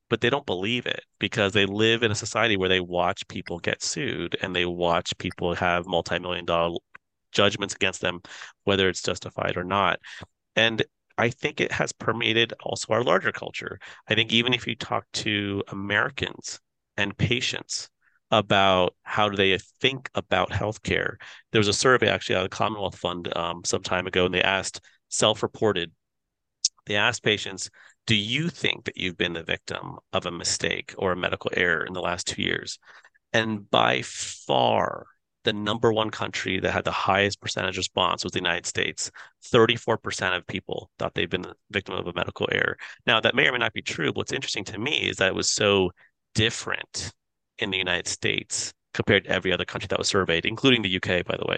but 0.10 0.20
they 0.20 0.30
don't 0.30 0.46
believe 0.46 0.86
it 0.86 1.06
because 1.20 1.54
they 1.54 1.66
live 1.66 2.04
in 2.04 2.12
a 2.12 2.16
society 2.16 2.58
where 2.58 2.68
they 2.68 2.82
watch 2.82 3.26
people 3.30 3.60
get 3.60 3.82
sued 3.82 4.36
and 4.42 4.54
they 4.54 4.66
watch 4.66 5.18
people 5.20 5.56
have 5.56 5.86
multi-million 5.88 6.44
dollar 6.44 6.78
judgments 7.32 7.74
against 7.74 8.02
them 8.02 8.22
whether 8.64 8.90
it's 8.90 9.02
justified 9.02 9.58
or 9.58 9.64
not 9.64 10.00
and 10.56 10.84
i 11.18 11.30
think 11.30 11.60
it 11.60 11.72
has 11.72 11.92
permeated 11.92 12.54
also 12.64 12.94
our 12.94 13.04
larger 13.04 13.32
culture 13.32 13.80
i 14.08 14.16
think 14.16 14.32
even 14.32 14.54
if 14.54 14.68
you 14.68 14.76
talk 14.76 15.06
to 15.14 15.64
americans 15.70 16.60
and 16.98 17.18
patients 17.18 17.90
about 18.34 18.96
how 19.04 19.28
do 19.28 19.36
they 19.36 19.58
think 19.82 20.10
about 20.16 20.50
healthcare 20.50 21.16
there 21.52 21.60
was 21.60 21.68
a 21.68 21.74
survey 21.74 22.08
actually 22.08 22.36
out 22.36 22.46
of 22.46 22.50
the 22.50 22.56
commonwealth 22.56 22.98
fund 22.98 23.36
um, 23.38 23.62
some 23.66 23.82
time 23.82 24.08
ago 24.08 24.26
and 24.26 24.34
they 24.34 24.42
asked 24.42 24.82
self-reported 25.10 25.92
they 26.86 26.96
asked 26.96 27.24
patients 27.24 27.70
do 28.08 28.16
you 28.16 28.50
think 28.50 28.86
that 28.86 28.98
you've 28.98 29.18
been 29.18 29.34
the 29.34 29.44
victim 29.44 29.98
of 30.12 30.26
a 30.26 30.32
mistake 30.32 30.94
or 30.98 31.12
a 31.12 31.18
medical 31.18 31.52
error 31.56 31.86
in 31.86 31.94
the 31.94 32.02
last 32.02 32.28
two 32.28 32.42
years? 32.42 32.80
And 33.32 33.70
by 33.70 34.02
far, 34.02 35.06
the 35.44 35.54
number 35.54 35.92
one 35.92 36.10
country 36.10 36.60
that 36.60 36.72
had 36.72 36.86
the 36.86 36.92
highest 36.92 37.42
percentage 37.42 37.78
response 37.78 38.24
was 38.24 38.34
the 38.34 38.40
United 38.40 38.66
States. 38.66 39.12
34% 39.52 40.38
of 40.38 40.46
people 40.48 40.92
thought 41.00 41.14
they'd 41.14 41.30
been 41.30 41.42
the 41.42 41.56
victim 41.72 41.96
of 41.96 42.08
a 42.08 42.14
medical 42.14 42.48
error. 42.52 42.78
Now, 43.08 43.20
that 43.20 43.36
may 43.36 43.48
or 43.48 43.52
may 43.52 43.58
not 43.58 43.74
be 43.74 43.82
true. 43.82 44.08
But 44.08 44.18
what's 44.18 44.34
interesting 44.34 44.64
to 44.66 44.80
me 44.80 45.10
is 45.10 45.18
that 45.18 45.28
it 45.28 45.36
was 45.36 45.50
so 45.50 45.92
different 46.36 47.12
in 47.60 47.72
the 47.72 47.78
United 47.78 48.08
States 48.08 48.74
compared 48.94 49.24
to 49.24 49.32
every 49.32 49.54
other 49.54 49.66
country 49.66 49.88
that 49.88 50.00
was 50.00 50.10
surveyed, 50.10 50.46
including 50.46 50.82
the 50.82 50.96
UK, 50.96 51.26
by 51.26 51.38
the 51.38 51.46
way. 51.48 51.58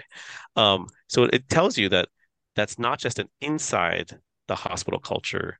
Um, 0.56 0.86
so 1.08 1.24
it 1.24 1.48
tells 1.48 1.76
you 1.76 1.88
that 1.90 2.08
that's 2.56 2.78
not 2.78 2.98
just 2.98 3.18
an 3.18 3.28
inside 3.40 4.18
the 4.46 4.54
hospital 4.54 5.00
culture 5.00 5.58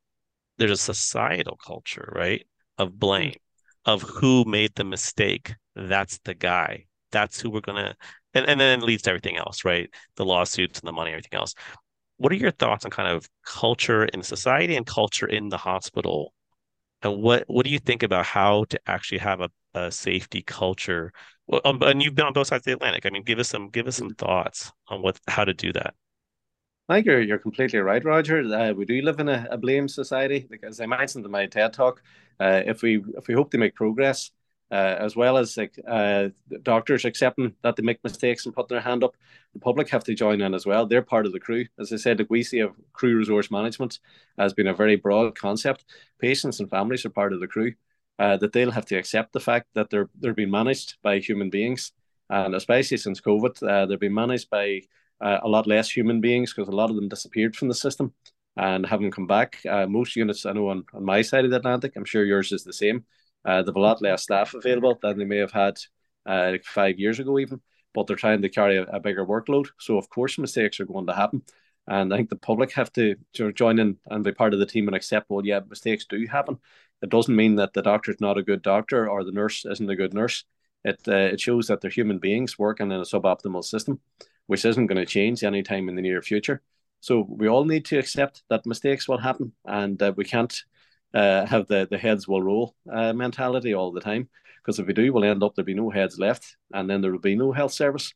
there's 0.58 0.70
a 0.70 0.76
societal 0.76 1.56
culture, 1.56 2.12
right? 2.14 2.46
Of 2.78 2.90
hmm. 2.90 2.98
blame, 2.98 3.34
of 3.84 4.02
who 4.02 4.44
made 4.44 4.74
the 4.74 4.84
mistake. 4.84 5.54
That's 5.74 6.18
the 6.24 6.34
guy. 6.34 6.86
That's 7.14 7.40
who 7.40 7.50
we're 7.50 7.60
gonna 7.60 7.94
and, 8.34 8.46
and 8.48 8.60
then 8.60 8.80
it 8.80 8.84
leads 8.84 9.02
to 9.02 9.10
everything 9.10 9.36
else, 9.36 9.64
right? 9.64 9.88
The 10.16 10.24
lawsuits 10.24 10.80
and 10.80 10.88
the 10.88 10.92
money, 10.92 11.12
everything 11.12 11.38
else. 11.38 11.54
What 12.16 12.32
are 12.32 12.36
your 12.36 12.50
thoughts 12.50 12.84
on 12.84 12.90
kind 12.90 13.08
of 13.08 13.28
culture 13.44 14.04
in 14.04 14.22
society 14.22 14.76
and 14.76 14.86
culture 14.86 15.26
in 15.26 15.48
the 15.48 15.56
hospital? 15.56 16.34
And 17.02 17.22
what 17.22 17.44
what 17.46 17.64
do 17.64 17.70
you 17.70 17.78
think 17.78 18.02
about 18.02 18.26
how 18.26 18.64
to 18.70 18.80
actually 18.86 19.18
have 19.18 19.40
a, 19.40 19.50
a 19.74 19.90
safety 19.90 20.42
culture? 20.42 21.12
Well, 21.46 21.60
um, 21.64 21.82
and 21.82 22.02
you've 22.02 22.14
been 22.14 22.26
on 22.26 22.32
both 22.32 22.48
sides 22.48 22.62
of 22.62 22.64
the 22.64 22.72
Atlantic. 22.72 23.06
I 23.06 23.10
mean, 23.10 23.22
give 23.22 23.38
us 23.38 23.48
some 23.48 23.68
give 23.70 23.86
us 23.86 23.96
some 23.96 24.14
thoughts 24.14 24.72
on 24.88 25.02
what 25.02 25.18
how 25.28 25.44
to 25.44 25.54
do 25.54 25.72
that. 25.74 25.94
I 26.88 26.96
think 26.96 27.06
you're, 27.06 27.22
you're 27.22 27.38
completely 27.38 27.78
right, 27.78 28.04
Raja. 28.04 28.40
Uh, 28.40 28.74
we 28.74 28.84
do 28.84 29.00
live 29.00 29.18
in 29.18 29.30
a, 29.30 29.46
a, 29.50 29.56
blame 29.56 29.88
society, 29.88 30.46
because 30.50 30.80
I 30.82 30.86
mentioned 30.86 31.24
in 31.24 31.30
my 31.30 31.46
TED 31.46 31.72
talk. 31.72 32.02
Uh, 32.38 32.60
if 32.66 32.82
we 32.82 33.02
if 33.16 33.26
we 33.26 33.32
hope 33.34 33.50
to 33.52 33.58
make 33.58 33.74
progress, 33.74 34.30
uh, 34.74 34.96
as 34.98 35.14
well 35.14 35.36
as 35.36 35.56
uh, 35.88 36.28
doctors 36.62 37.04
accepting 37.04 37.54
that 37.62 37.76
they 37.76 37.82
make 37.84 38.02
mistakes 38.02 38.44
and 38.44 38.54
putting 38.54 38.74
their 38.74 38.80
hand 38.80 39.04
up, 39.04 39.14
the 39.52 39.60
public 39.60 39.88
have 39.88 40.02
to 40.02 40.14
join 40.14 40.40
in 40.40 40.52
as 40.52 40.66
well. 40.66 40.84
They're 40.84 41.00
part 41.14 41.26
of 41.26 41.32
the 41.32 41.38
crew. 41.38 41.64
As 41.78 41.92
I 41.92 41.96
said, 41.96 42.18
like 42.18 42.30
we 42.30 42.42
see 42.42 42.58
of 42.58 42.72
crew 42.92 43.16
resource 43.16 43.52
management 43.52 44.00
has 44.36 44.52
been 44.52 44.66
a 44.66 44.74
very 44.74 44.96
broad 44.96 45.38
concept. 45.38 45.84
Patients 46.18 46.58
and 46.58 46.68
families 46.68 47.04
are 47.06 47.10
part 47.10 47.32
of 47.32 47.38
the 47.40 47.46
crew. 47.46 47.72
Uh, 48.18 48.36
that 48.36 48.52
they'll 48.52 48.70
have 48.70 48.86
to 48.86 48.96
accept 48.96 49.32
the 49.32 49.40
fact 49.40 49.66
that 49.74 49.90
they're 49.90 50.08
they're 50.20 50.34
being 50.34 50.50
managed 50.50 50.96
by 51.02 51.18
human 51.18 51.50
beings, 51.50 51.92
and 52.30 52.54
especially 52.54 52.96
since 52.96 53.20
COVID, 53.20 53.54
uh, 53.62 53.86
they're 53.86 53.98
being 53.98 54.14
managed 54.14 54.48
by 54.50 54.82
uh, 55.20 55.38
a 55.42 55.48
lot 55.48 55.66
less 55.66 55.90
human 55.90 56.20
beings 56.20 56.54
because 56.54 56.68
a 56.68 56.76
lot 56.76 56.90
of 56.90 56.96
them 56.96 57.08
disappeared 57.08 57.56
from 57.56 57.68
the 57.68 57.74
system 57.74 58.12
and 58.56 58.86
haven't 58.86 59.10
come 59.10 59.26
back. 59.26 59.58
Uh, 59.68 59.86
most 59.86 60.14
units 60.14 60.46
I 60.46 60.52
know 60.52 60.68
on, 60.68 60.84
on 60.94 61.04
my 61.04 61.22
side 61.22 61.44
of 61.44 61.50
the 61.50 61.56
Atlantic, 61.56 61.92
I'm 61.96 62.04
sure 62.04 62.24
yours 62.24 62.52
is 62.52 62.62
the 62.62 62.72
same. 62.72 63.04
Uh, 63.44 63.62
they 63.62 63.68
have 63.68 63.76
a 63.76 63.80
lot 63.80 64.02
less 64.02 64.22
staff 64.22 64.54
available 64.54 64.98
than 65.02 65.18
they 65.18 65.24
may 65.24 65.38
have 65.38 65.52
had 65.52 65.78
uh, 66.26 66.50
like 66.52 66.64
five 66.64 66.98
years 66.98 67.18
ago, 67.18 67.38
even. 67.38 67.60
But 67.92 68.06
they're 68.06 68.16
trying 68.16 68.42
to 68.42 68.48
carry 68.48 68.76
a, 68.78 68.84
a, 68.84 68.98
bigger 68.98 69.24
workload, 69.24 69.68
so 69.78 69.98
of 69.98 70.08
course 70.08 70.36
mistakes 70.36 70.80
are 70.80 70.84
going 70.84 71.06
to 71.06 71.12
happen. 71.12 71.42
And 71.86 72.12
I 72.12 72.16
think 72.16 72.30
the 72.30 72.36
public 72.36 72.72
have 72.72 72.92
to 72.94 73.14
join 73.54 73.78
in 73.78 73.98
and 74.06 74.24
be 74.24 74.32
part 74.32 74.54
of 74.54 74.58
the 74.58 74.66
team 74.66 74.88
and 74.88 74.96
accept, 74.96 75.28
well, 75.28 75.44
yeah, 75.44 75.60
mistakes 75.68 76.06
do 76.06 76.26
happen. 76.26 76.58
It 77.02 77.10
doesn't 77.10 77.36
mean 77.36 77.56
that 77.56 77.72
the 77.72 77.82
doctor 77.82 78.10
is 78.10 78.20
not 78.20 78.38
a 78.38 78.42
good 78.42 78.62
doctor 78.62 79.08
or 79.08 79.22
the 79.22 79.32
nurse 79.32 79.64
isn't 79.64 79.90
a 79.90 79.94
good 79.94 80.14
nurse. 80.14 80.44
It 80.84 81.00
uh, 81.06 81.12
it 81.32 81.40
shows 81.40 81.68
that 81.68 81.80
they're 81.80 81.90
human 81.90 82.18
beings 82.18 82.58
working 82.58 82.90
in 82.90 83.00
a 83.00 83.02
suboptimal 83.02 83.64
system 83.64 84.00
which 84.46 84.64
isn't 84.64 84.86
going 84.86 84.98
to 84.98 85.06
change 85.06 85.42
anytime 85.42 85.88
in 85.88 85.94
the 85.94 86.02
near 86.02 86.22
future. 86.22 86.62
So 87.00 87.26
we 87.28 87.48
all 87.48 87.64
need 87.64 87.84
to 87.86 87.98
accept 87.98 88.42
that 88.48 88.66
mistakes 88.66 89.08
will 89.08 89.18
happen, 89.18 89.52
and 89.64 90.00
uh, 90.02 90.12
we 90.16 90.24
can't 90.24 90.54
uh, 91.14 91.46
have 91.46 91.66
the 91.66 91.86
the 91.90 91.98
heads 91.98 92.26
will 92.26 92.42
roll 92.42 92.74
uh, 92.92 93.12
mentality 93.12 93.74
all 93.74 93.92
the 93.92 94.00
time. 94.00 94.28
Because 94.58 94.78
if 94.78 94.86
we 94.86 94.94
do, 94.94 95.12
we'll 95.12 95.24
end 95.24 95.42
up 95.42 95.54
there'll 95.54 95.66
be 95.66 95.74
no 95.74 95.90
heads 95.90 96.18
left, 96.18 96.56
and 96.72 96.88
then 96.88 97.00
there 97.00 97.12
will 97.12 97.18
be 97.18 97.36
no 97.36 97.52
health 97.52 97.72
service. 97.72 98.14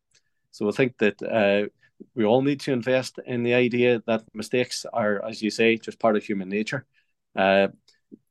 So 0.51 0.69
I 0.69 0.73
think 0.73 0.97
that 0.99 1.23
uh, 1.23 1.69
we 2.15 2.25
all 2.25 2.43
need 2.43 2.61
to 2.61 2.73
invest 2.73 3.19
in 3.27 3.43
the 3.43 3.55
idea 3.55 4.03
that 4.07 4.23
mistakes 4.35 4.87
are, 4.93 5.23
as 5.25 5.43
you 5.43 5.51
say, 5.51 5.77
just 5.77 5.99
part 5.99 6.17
of 6.17 6.25
human 6.25 6.49
nature. 6.49 6.87
Uh, 7.37 7.69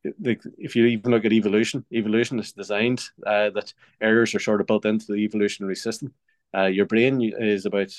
the, 0.02 0.36
if 0.58 0.74
you 0.74 0.86
even 0.86 1.10
look 1.10 1.24
at 1.24 1.32
evolution, 1.32 1.84
evolution 1.92 2.38
is 2.40 2.52
designed 2.52 3.02
uh, 3.26 3.50
that 3.50 3.72
errors 4.00 4.34
are 4.34 4.40
sort 4.40 4.60
of 4.60 4.66
built 4.66 4.84
into 4.84 5.06
the 5.06 5.18
evolutionary 5.18 5.76
system. 5.76 6.12
Uh, 6.56 6.64
your 6.64 6.86
brain 6.86 7.20
is 7.38 7.66
about 7.66 7.92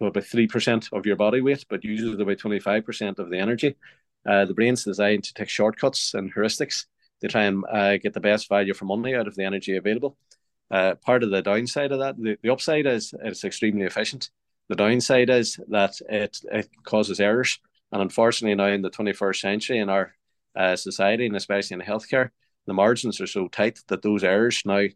about 0.00 0.24
three 0.24 0.46
percent 0.46 0.88
of 0.92 1.06
your 1.06 1.16
body 1.16 1.40
weight, 1.40 1.64
but 1.68 1.84
uses 1.84 2.20
about 2.20 2.38
twenty 2.38 2.60
five 2.60 2.84
percent 2.84 3.18
of 3.18 3.30
the 3.30 3.38
energy. 3.38 3.74
Uh, 4.26 4.44
the 4.44 4.54
brain's 4.54 4.84
designed 4.84 5.24
to 5.24 5.34
take 5.34 5.48
shortcuts 5.48 6.14
and 6.14 6.34
heuristics 6.34 6.86
to 7.20 7.28
try 7.28 7.44
and 7.44 7.64
uh, 7.70 7.96
get 7.96 8.14
the 8.14 8.20
best 8.20 8.48
value 8.48 8.74
for 8.74 8.84
money 8.84 9.14
out 9.14 9.26
of 9.26 9.34
the 9.34 9.44
energy 9.44 9.76
available. 9.76 10.16
Uh, 10.70 10.94
part 10.96 11.22
of 11.22 11.30
the 11.30 11.42
downside 11.42 11.92
of 11.92 11.98
that, 11.98 12.16
the, 12.16 12.36
the 12.42 12.50
upside 12.50 12.86
is 12.86 13.14
it's 13.22 13.44
extremely 13.44 13.86
efficient. 13.86 14.30
The 14.68 14.76
downside 14.76 15.30
is 15.30 15.58
that 15.68 16.00
it, 16.08 16.38
it 16.50 16.68
causes 16.84 17.20
errors, 17.20 17.58
and 17.92 18.00
unfortunately 18.00 18.54
now 18.54 18.68
in 18.68 18.82
the 18.82 18.90
twenty 18.90 19.12
first 19.12 19.40
century 19.40 19.78
in 19.78 19.90
our 19.90 20.14
uh, 20.56 20.76
society 20.76 21.26
and 21.26 21.36
especially 21.36 21.74
in 21.74 21.80
healthcare, 21.82 22.30
the 22.66 22.72
margins 22.72 23.20
are 23.20 23.26
so 23.26 23.48
tight 23.48 23.78
that 23.88 24.02
those 24.02 24.24
errors 24.24 24.62
now 24.64 24.86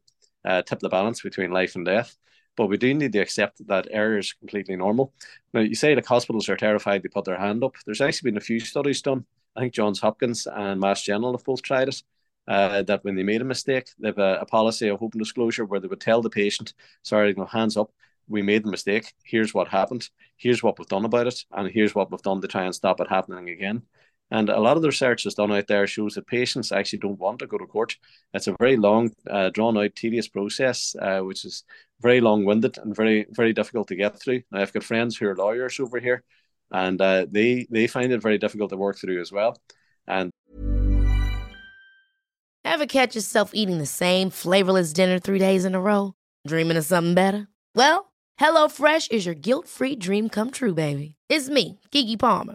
uh, 0.44 0.62
tip 0.62 0.78
the 0.78 0.88
balance 0.88 1.20
between 1.20 1.50
life 1.50 1.76
and 1.76 1.84
death. 1.84 2.16
But 2.58 2.66
we 2.66 2.76
do 2.76 2.92
need 2.92 3.12
to 3.12 3.20
accept 3.20 3.64
that 3.68 3.86
error 3.92 4.18
is 4.18 4.32
completely 4.32 4.74
normal. 4.74 5.14
Now, 5.54 5.60
you 5.60 5.76
say 5.76 5.94
like 5.94 6.06
hospitals 6.06 6.48
are 6.48 6.56
terrified 6.56 7.04
to 7.04 7.08
put 7.08 7.24
their 7.24 7.38
hand 7.38 7.62
up. 7.62 7.76
There's 7.86 8.00
actually 8.00 8.32
been 8.32 8.36
a 8.36 8.40
few 8.40 8.58
studies 8.58 9.00
done. 9.00 9.24
I 9.54 9.60
think 9.60 9.74
Johns 9.74 10.00
Hopkins 10.00 10.48
and 10.52 10.80
Mass 10.80 11.02
General 11.02 11.36
have 11.36 11.44
both 11.44 11.62
tried 11.62 11.88
it. 11.88 12.02
Uh, 12.48 12.82
that 12.82 13.04
when 13.04 13.14
they 13.14 13.22
made 13.22 13.42
a 13.42 13.44
mistake, 13.44 13.90
they 14.00 14.08
have 14.08 14.18
a, 14.18 14.38
a, 14.40 14.46
policy 14.46 14.88
of 14.88 15.02
open 15.02 15.18
disclosure 15.18 15.66
where 15.66 15.80
they 15.80 15.86
would 15.86 16.00
tell 16.00 16.22
the 16.22 16.30
patient, 16.30 16.72
sorry, 17.02 17.34
no 17.34 17.44
hands 17.44 17.76
up, 17.76 17.92
we 18.26 18.40
made 18.40 18.64
the 18.64 18.70
mistake. 18.70 19.12
Here's 19.22 19.52
what 19.52 19.68
happened. 19.68 20.08
Here's 20.36 20.62
what 20.62 20.78
we've 20.78 20.88
done 20.88 21.04
about 21.04 21.26
it. 21.26 21.44
And 21.52 21.70
here's 21.70 21.94
what 21.94 22.10
we've 22.10 22.22
done 22.22 22.40
to 22.40 22.48
try 22.48 22.64
and 22.64 22.74
stop 22.74 23.00
it 23.00 23.08
happening 23.08 23.50
again. 23.50 23.82
And 24.30 24.50
a 24.50 24.60
lot 24.60 24.76
of 24.76 24.82
the 24.82 24.88
research 24.88 25.24
that's 25.24 25.36
done 25.36 25.52
out 25.52 25.68
there 25.68 25.86
shows 25.86 26.14
that 26.14 26.26
patients 26.26 26.70
actually 26.70 26.98
don't 26.98 27.18
want 27.18 27.38
to 27.38 27.46
go 27.46 27.56
to 27.56 27.66
court. 27.66 27.96
It's 28.34 28.46
a 28.46 28.56
very 28.58 28.76
long, 28.76 29.10
uh, 29.30 29.50
drawn 29.50 29.78
out, 29.78 29.94
tedious 29.96 30.28
process, 30.28 30.94
uh, 31.00 31.20
which 31.20 31.44
is 31.46 31.64
very 32.00 32.20
long 32.20 32.44
winded 32.44 32.76
and 32.78 32.94
very, 32.94 33.26
very 33.30 33.52
difficult 33.52 33.88
to 33.88 33.96
get 33.96 34.20
through. 34.20 34.42
Now, 34.50 34.60
I've 34.60 34.72
got 34.72 34.84
friends 34.84 35.16
who 35.16 35.26
are 35.28 35.36
lawyers 35.36 35.80
over 35.80 35.98
here, 35.98 36.22
and 36.70 37.00
uh, 37.00 37.26
they 37.30 37.66
they 37.70 37.86
find 37.86 38.12
it 38.12 38.22
very 38.22 38.38
difficult 38.38 38.70
to 38.70 38.76
work 38.76 38.98
through 38.98 39.20
as 39.20 39.32
well. 39.32 39.56
And 40.06 40.30
ever 42.64 42.86
catch 42.86 43.14
yourself 43.14 43.52
eating 43.54 43.78
the 43.78 43.86
same 43.86 44.30
flavorless 44.30 44.92
dinner 44.92 45.18
three 45.18 45.38
days 45.38 45.64
in 45.64 45.74
a 45.74 45.80
row, 45.80 46.14
dreaming 46.46 46.76
of 46.76 46.84
something 46.84 47.14
better? 47.14 47.48
Well. 47.74 48.04
HelloFresh 48.38 49.10
is 49.10 49.26
your 49.26 49.34
guilt-free 49.34 49.96
dream 49.96 50.28
come 50.28 50.52
true, 50.52 50.72
baby. 50.72 51.16
It's 51.28 51.48
me, 51.48 51.80
Keke 51.90 52.16
Palmer. 52.16 52.54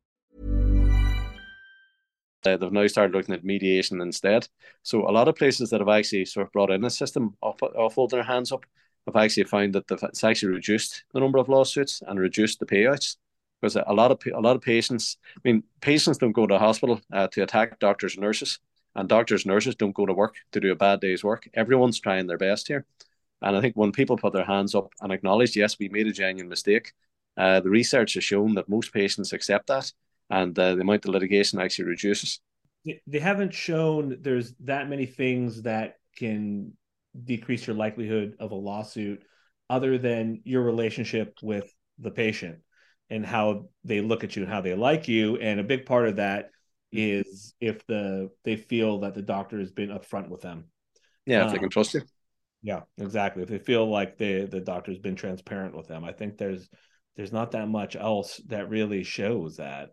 Uh, 2.45 2.57
they've 2.57 2.71
now 2.71 2.87
started 2.87 3.15
looking 3.15 3.35
at 3.35 3.43
mediation 3.43 4.01
instead. 4.01 4.47
So 4.83 5.07
a 5.07 5.11
lot 5.11 5.27
of 5.27 5.35
places 5.35 5.69
that 5.69 5.81
have 5.81 5.89
actually 5.89 6.25
sort 6.25 6.47
of 6.47 6.53
brought 6.53 6.71
in 6.71 6.83
a 6.83 6.89
system 6.89 7.35
of, 7.41 7.61
of 7.61 7.93
holding 7.93 8.17
their 8.17 8.23
hands 8.23 8.51
up 8.51 8.65
have 9.07 9.15
actually 9.15 9.45
found 9.45 9.73
that 9.75 9.87
they've, 9.87 10.03
it's 10.03 10.23
actually 10.23 10.53
reduced 10.53 11.03
the 11.13 11.19
number 11.19 11.37
of 11.37 11.49
lawsuits 11.49 12.01
and 12.07 12.19
reduced 12.19 12.59
the 12.59 12.65
payouts 12.65 13.17
because 13.61 13.75
a 13.75 13.93
lot 13.93 14.11
of 14.11 14.19
a 14.33 14.39
lot 14.39 14.55
of 14.55 14.61
patients. 14.61 15.17
I 15.37 15.41
mean, 15.43 15.63
patients 15.81 16.17
don't 16.17 16.31
go 16.31 16.47
to 16.47 16.57
hospital 16.57 16.99
uh, 17.13 17.27
to 17.27 17.43
attack 17.43 17.79
doctors 17.79 18.15
and 18.15 18.23
nurses, 18.23 18.59
and 18.95 19.07
doctors 19.07 19.45
and 19.45 19.53
nurses 19.53 19.75
don't 19.75 19.95
go 19.95 20.05
to 20.05 20.13
work 20.13 20.35
to 20.51 20.59
do 20.59 20.71
a 20.71 20.75
bad 20.75 20.99
day's 20.99 21.23
work. 21.23 21.47
Everyone's 21.53 21.99
trying 21.99 22.27
their 22.27 22.37
best 22.37 22.67
here, 22.67 22.85
and 23.41 23.55
I 23.55 23.61
think 23.61 23.75
when 23.75 23.91
people 23.91 24.17
put 24.17 24.33
their 24.33 24.45
hands 24.45 24.75
up 24.75 24.91
and 25.01 25.11
acknowledge, 25.11 25.55
yes, 25.55 25.77
we 25.79 25.89
made 25.89 26.07
a 26.07 26.11
genuine 26.11 26.49
mistake, 26.49 26.93
uh, 27.37 27.59
the 27.59 27.69
research 27.69 28.15
has 28.15 28.23
shown 28.23 28.55
that 28.55 28.69
most 28.69 28.93
patients 28.93 29.33
accept 29.33 29.67
that, 29.67 29.91
and 30.31 30.57
uh, 30.57 30.75
the 30.75 30.81
amount 30.81 31.05
of 31.05 31.11
litigation 31.11 31.59
actually 31.59 31.85
reduces. 31.85 32.39
They 33.05 33.19
haven't 33.19 33.53
shown 33.53 34.17
there's 34.21 34.53
that 34.61 34.89
many 34.89 35.05
things 35.05 35.63
that 35.63 35.95
can 36.17 36.73
decrease 37.25 37.67
your 37.67 37.75
likelihood 37.75 38.35
of 38.39 38.51
a 38.51 38.55
lawsuit 38.55 39.23
other 39.69 39.97
than 39.97 40.41
your 40.45 40.63
relationship 40.63 41.37
with 41.41 41.71
the 41.99 42.11
patient 42.11 42.59
and 43.09 43.25
how 43.25 43.69
they 43.83 44.01
look 44.01 44.23
at 44.23 44.35
you 44.35 44.43
and 44.43 44.51
how 44.51 44.61
they 44.61 44.73
like 44.73 45.07
you 45.07 45.37
and 45.37 45.59
a 45.59 45.63
big 45.63 45.85
part 45.85 46.07
of 46.07 46.15
that 46.15 46.49
is 46.91 47.53
if 47.61 47.85
the 47.87 48.29
they 48.43 48.55
feel 48.55 48.99
that 48.99 49.13
the 49.13 49.21
doctor 49.21 49.59
has 49.59 49.71
been 49.71 49.89
upfront 49.89 50.29
with 50.29 50.41
them 50.41 50.65
Yeah, 51.25 51.43
if 51.43 51.51
they 51.51 51.57
Um, 51.57 51.59
can 51.59 51.69
trust 51.69 51.93
you. 51.93 52.01
yeah 52.61 52.81
exactly 52.97 53.43
if 53.43 53.49
they 53.49 53.59
feel 53.59 53.87
like 53.89 54.17
the 54.17 54.45
the 54.45 54.59
doctor's 54.61 54.99
been 54.99 55.15
transparent 55.15 55.75
with 55.75 55.87
them 55.87 56.03
i 56.03 56.11
think 56.11 56.37
there's 56.37 56.69
there's 57.15 57.31
not 57.31 57.51
that 57.51 57.67
much 57.67 57.95
else 57.95 58.37
that 58.47 58.69
really 58.69 59.03
shows 59.03 59.57
that 59.57 59.91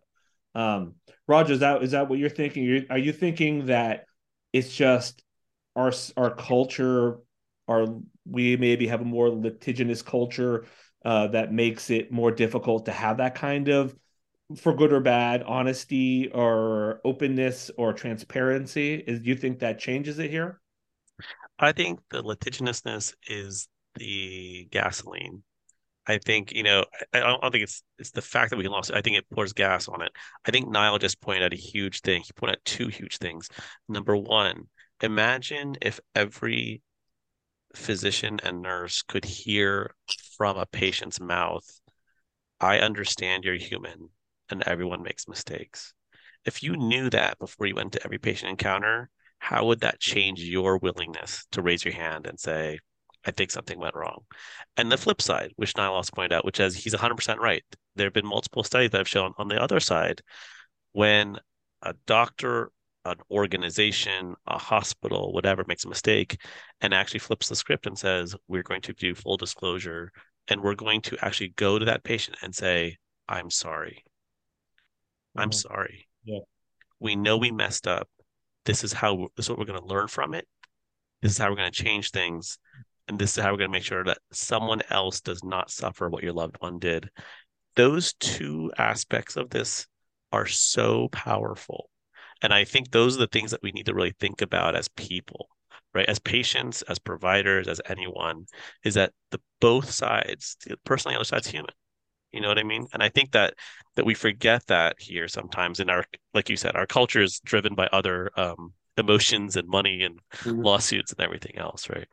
um 0.55 0.95
Raja 1.27 1.53
is 1.53 1.61
that 1.61 1.83
is 1.83 1.91
that 1.93 2.09
what 2.09 2.19
you're 2.19 2.31
thinking? 2.31 2.87
Are 2.91 2.99
you 2.99 3.13
thinking 3.13 3.67
that 3.67 4.07
it's 4.53 4.75
just 4.75 5.23
our 5.77 5.93
our 6.17 6.35
culture 6.35 7.19
our 7.69 7.87
we 8.27 8.57
maybe 8.57 8.87
have 8.89 9.01
a 9.01 9.05
more 9.05 9.29
litigious 9.29 10.03
culture 10.03 10.67
uh, 11.05 11.29
that 11.29 11.53
makes 11.53 11.91
it 11.91 12.11
more 12.11 12.31
difficult 12.31 12.87
to 12.87 12.93
have 12.93 13.19
that 13.19 13.35
kind 13.35 13.69
of 13.69 13.95
for 14.57 14.75
good 14.75 14.93
or 14.93 15.01
bad 15.01 15.43
honesty 15.43 16.31
or 16.31 17.01
openness 17.05 17.71
or 17.77 17.93
transparency? 17.93 18.95
Is 18.95 19.21
do 19.21 19.29
you 19.29 19.37
think 19.37 19.61
that 19.61 19.79
changes 19.79 20.19
it 20.19 20.31
here? 20.31 20.61
I 21.59 21.73
think 21.73 22.01
the 22.11 22.23
litigiousness 22.23 23.15
is 23.29 23.69
the 23.97 24.69
gasoline. 24.71 25.43
I 26.09 26.19
think, 26.19 26.53
you 26.53 26.63
know, 26.63 26.85
I, 27.13 27.19
I 27.19 27.37
don't 27.41 27.53
think 27.53 27.65
it's 27.65 27.83
it's 27.99 28.11
the 28.13 28.23
fact 28.23 28.51
that 28.51 28.57
we 28.57 28.65
can 28.65 28.73
lose. 28.73 28.91
I 28.91 29.03
think 29.03 29.17
it 29.17 29.29
pours 29.31 29.53
gas 29.53 29.89
on 29.89 30.03
it. 30.03 30.11
I 30.47 30.51
think 30.51 30.69
Niall 30.69 30.99
just 30.99 31.21
pointed 31.21 31.45
out 31.45 31.53
a 31.53 31.57
huge 31.57 32.01
thing. 32.01 32.23
He 32.23 32.33
pointed 32.35 32.57
out 32.57 32.65
two 32.65 32.89
huge 32.89 33.19
things. 33.19 33.49
Number 33.89 34.17
one, 34.17 34.65
imagine 35.03 35.77
if 35.83 36.01
every 36.15 36.83
physician 37.77 38.41
and 38.43 38.63
nurse 38.63 39.03
could 39.03 39.27
hear 39.27 39.95
from 40.37 40.57
a 40.57 40.67
patient's 40.67 41.21
mouth, 41.21 41.65
I 42.59 42.79
understand 42.79 43.45
you're 43.45 43.57
human 43.57 44.09
and 44.49 44.63
everyone 44.63 45.03
makes 45.03 45.29
mistakes. 45.29 45.93
If 46.47 46.63
you 46.63 46.77
knew 46.77 47.11
that 47.11 47.39
before 47.39 47.67
you 47.67 47.75
went 47.75 47.93
to 47.93 48.05
every 48.05 48.19
patient 48.19 48.51
encounter, 48.51 49.11
how 49.39 49.67
would 49.67 49.81
that 49.81 50.01
change 50.01 50.41
your 50.41 50.79
willingness 50.79 51.47
to 51.53 51.63
raise 51.63 51.85
your 51.85 51.95
hand 51.95 52.27
and 52.27 52.41
say, 52.41 52.79
I 53.25 53.31
think 53.31 53.51
something 53.51 53.79
went 53.79 53.95
wrong? 53.95 54.25
And 54.77 54.91
the 54.91 54.97
flip 54.97 55.21
side, 55.21 55.53
which 55.57 55.77
also 55.77 56.11
pointed 56.15 56.33
out, 56.33 56.45
which 56.45 56.61
is 56.61 56.75
he's 56.75 56.95
100% 56.95 57.39
right. 57.39 57.65
There 57.97 58.07
have 58.07 58.13
been 58.15 58.27
multiple 58.27 58.63
studies 58.63 58.91
that 58.91 58.99
have 58.99 59.09
shown 59.09 59.33
on 59.39 59.49
the 59.49 59.61
other 59.61 59.81
side, 59.81 60.23
when 60.93 61.39
a 61.83 61.95
doctor, 62.07 62.71
an 63.05 63.17
organization, 63.31 64.35
a 64.47 64.59
hospital, 64.59 65.33
whatever 65.33 65.65
makes 65.67 65.85
a 65.85 65.89
mistake 65.89 66.41
and 66.81 66.93
actually 66.95 67.21
flips 67.21 67.49
the 67.49 67.57
script 67.57 67.87
and 67.87 67.99
says, 67.99 68.35
we're 68.49 68.63
going 68.63 68.83
to 68.83 68.93
do 68.93 69.15
full 69.15 69.37
disclosure 69.37 70.13
and 70.49 70.61
we're 70.61 70.75
going 70.75 71.01
to 71.03 71.17
actually 71.25 71.49
go 71.57 71.79
to 71.79 71.85
that 71.85 72.05
patient 72.05 72.37
and 72.43 72.55
say, 72.55 72.97
I'm 73.29 73.51
sorry. 73.51 74.05
I'm 75.37 75.51
Mhm. 75.51 75.55
sorry. 75.55 76.09
Yeah. 76.25 76.41
We 76.99 77.17
know 77.17 77.37
we 77.37 77.51
messed 77.51 77.87
up. 77.87 78.09
This 78.65 78.85
is 78.85 78.93
how 78.93 79.29
this 79.37 79.47
is 79.47 79.51
what 79.51 79.59
we're 79.59 79.65
going 79.67 79.81
to 79.81 79.87
learn 79.87 80.09
from 80.09 80.35
it. 80.35 80.49
This 81.23 81.33
is 81.33 81.39
how 81.39 81.49
we're 81.51 81.57
going 81.57 81.73
to 81.73 81.85
change 81.85 82.11
things. 82.11 82.59
And 83.09 83.19
this 83.19 83.37
is 83.37 83.43
how 83.43 83.51
we're 83.51 83.59
going 83.59 83.71
to 83.71 83.77
make 83.79 83.85
sure 83.85 84.05
that 84.05 84.19
someone 84.33 84.83
else 84.91 85.21
does 85.21 85.43
not 85.43 85.71
suffer 85.71 86.09
what 86.09 86.23
your 86.23 86.35
loved 86.35 86.57
one 86.61 86.79
did. 86.79 87.11
Those 87.75 88.13
two 88.15 88.71
aspects 88.77 89.37
of 89.37 89.51
this 89.51 89.87
are 90.31 90.47
so 90.47 91.09
powerful. 91.09 91.91
And 92.43 92.53
I 92.53 92.65
think 92.65 92.91
those 92.91 93.17
are 93.17 93.21
the 93.21 93.27
things 93.27 93.51
that 93.51 93.63
we 93.63 93.73
need 93.73 93.87
to 93.87 93.95
really 93.95 94.15
think 94.21 94.43
about 94.43 94.77
as 94.77 94.89
people, 94.89 95.49
right? 95.95 96.09
As 96.09 96.19
patients, 96.19 96.83
as 96.83 96.99
providers, 96.99 97.67
as 97.67 97.81
anyone, 97.89 98.47
is 98.85 98.95
that 98.95 99.13
the 99.31 99.41
both 99.61 99.91
sides, 99.91 100.57
the 100.67 100.77
person 100.85 101.09
on 101.09 101.15
the 101.15 101.19
other 101.19 101.25
side's 101.25 101.49
human. 101.49 101.75
You 102.33 102.43
know 102.43 102.49
what 102.49 102.59
I 102.59 102.63
mean? 102.63 102.87
And 102.93 103.03
I 103.03 103.09
think 103.09 103.33
that 103.33 103.55
that 103.97 104.05
we 104.05 104.15
forget 104.15 104.67
that 104.67 104.97
here 105.01 105.29
sometimes 105.29 105.81
in 105.81 105.89
our, 105.89 106.05
like 106.35 106.51
you 106.51 106.57
said, 106.57 106.77
our 106.77 106.87
culture 106.87 107.23
is 107.23 107.41
driven 107.41 107.75
by 107.75 107.89
other 107.91 108.31
um, 108.37 108.75
emotions 108.99 109.57
and 109.57 109.67
money 109.67 110.03
and 110.03 110.21
Mhm. 110.45 110.63
lawsuits 110.63 111.13
and 111.13 111.21
everything 111.21 111.57
else, 111.57 111.89
right? 111.89 112.07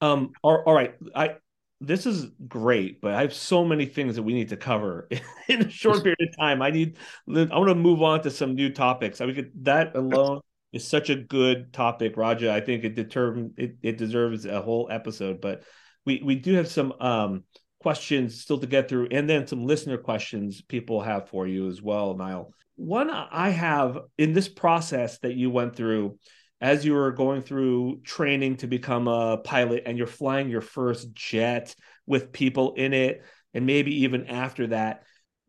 Um. 0.00 0.32
All, 0.42 0.62
all 0.66 0.74
right. 0.74 0.94
I. 1.14 1.36
This 1.78 2.06
is 2.06 2.28
great, 2.48 3.02
but 3.02 3.12
I 3.12 3.20
have 3.20 3.34
so 3.34 3.62
many 3.62 3.84
things 3.84 4.16
that 4.16 4.22
we 4.22 4.32
need 4.32 4.48
to 4.48 4.56
cover 4.56 5.08
in 5.48 5.66
a 5.66 5.70
short 5.70 6.02
period 6.02 6.18
of 6.22 6.36
time. 6.38 6.62
I 6.62 6.70
need. 6.70 6.96
I 7.28 7.58
want 7.58 7.68
to 7.68 7.74
move 7.74 8.02
on 8.02 8.22
to 8.22 8.30
some 8.30 8.54
new 8.54 8.72
topics. 8.72 9.20
I 9.20 9.26
mean, 9.26 9.50
that 9.62 9.94
alone 9.94 10.40
is 10.72 10.86
such 10.86 11.10
a 11.10 11.16
good 11.16 11.72
topic, 11.72 12.16
Raja. 12.16 12.52
I 12.52 12.60
think 12.60 12.84
it 12.84 12.94
determine 12.94 13.52
it, 13.56 13.76
it 13.82 13.98
deserves 13.98 14.46
a 14.46 14.62
whole 14.62 14.88
episode. 14.90 15.40
But 15.40 15.64
we 16.06 16.22
we 16.24 16.36
do 16.36 16.54
have 16.54 16.68
some 16.68 16.92
um 17.00 17.44
questions 17.80 18.40
still 18.40 18.58
to 18.58 18.66
get 18.66 18.88
through, 18.88 19.08
and 19.10 19.28
then 19.28 19.46
some 19.46 19.66
listener 19.66 19.98
questions 19.98 20.62
people 20.62 21.00
have 21.00 21.28
for 21.28 21.46
you 21.46 21.68
as 21.68 21.82
well, 21.82 22.16
Niall. 22.16 22.52
One 22.76 23.10
I 23.10 23.50
have 23.50 23.98
in 24.18 24.32
this 24.32 24.48
process 24.48 25.18
that 25.18 25.34
you 25.34 25.50
went 25.50 25.76
through 25.76 26.18
as 26.60 26.84
you 26.84 26.94
were 26.94 27.12
going 27.12 27.42
through 27.42 28.00
training 28.02 28.56
to 28.56 28.66
become 28.66 29.08
a 29.08 29.36
pilot 29.38 29.82
and 29.86 29.98
you're 29.98 30.06
flying 30.06 30.48
your 30.48 30.60
first 30.60 31.12
jet 31.14 31.74
with 32.06 32.32
people 32.32 32.74
in 32.74 32.92
it 32.92 33.22
and 33.54 33.66
maybe 33.66 34.02
even 34.02 34.26
after 34.26 34.68
that 34.68 35.02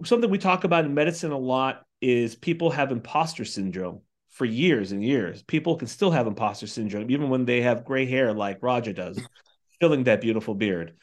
something 0.03 0.29
we 0.29 0.37
talk 0.37 0.63
about 0.63 0.85
in 0.85 0.93
medicine 0.93 1.31
a 1.31 1.37
lot 1.37 1.83
is 2.01 2.35
people 2.35 2.69
have 2.69 2.91
imposter 2.91 3.45
syndrome 3.45 4.01
for 4.37 4.45
years 4.45 4.91
and 4.91 5.03
years. 5.03 5.41
People 5.43 5.77
can 5.77 5.87
still 5.87 6.11
have 6.11 6.27
imposter 6.27 6.67
syndrome 6.67 7.09
even 7.09 7.29
when 7.29 7.45
they 7.45 7.61
have 7.61 7.85
gray 7.85 8.05
hair 8.05 8.33
like 8.33 8.59
Raja 8.61 8.93
does 8.93 9.19
filling 9.79 10.03
that 10.03 10.21
beautiful 10.21 10.53
beard. 10.53 10.95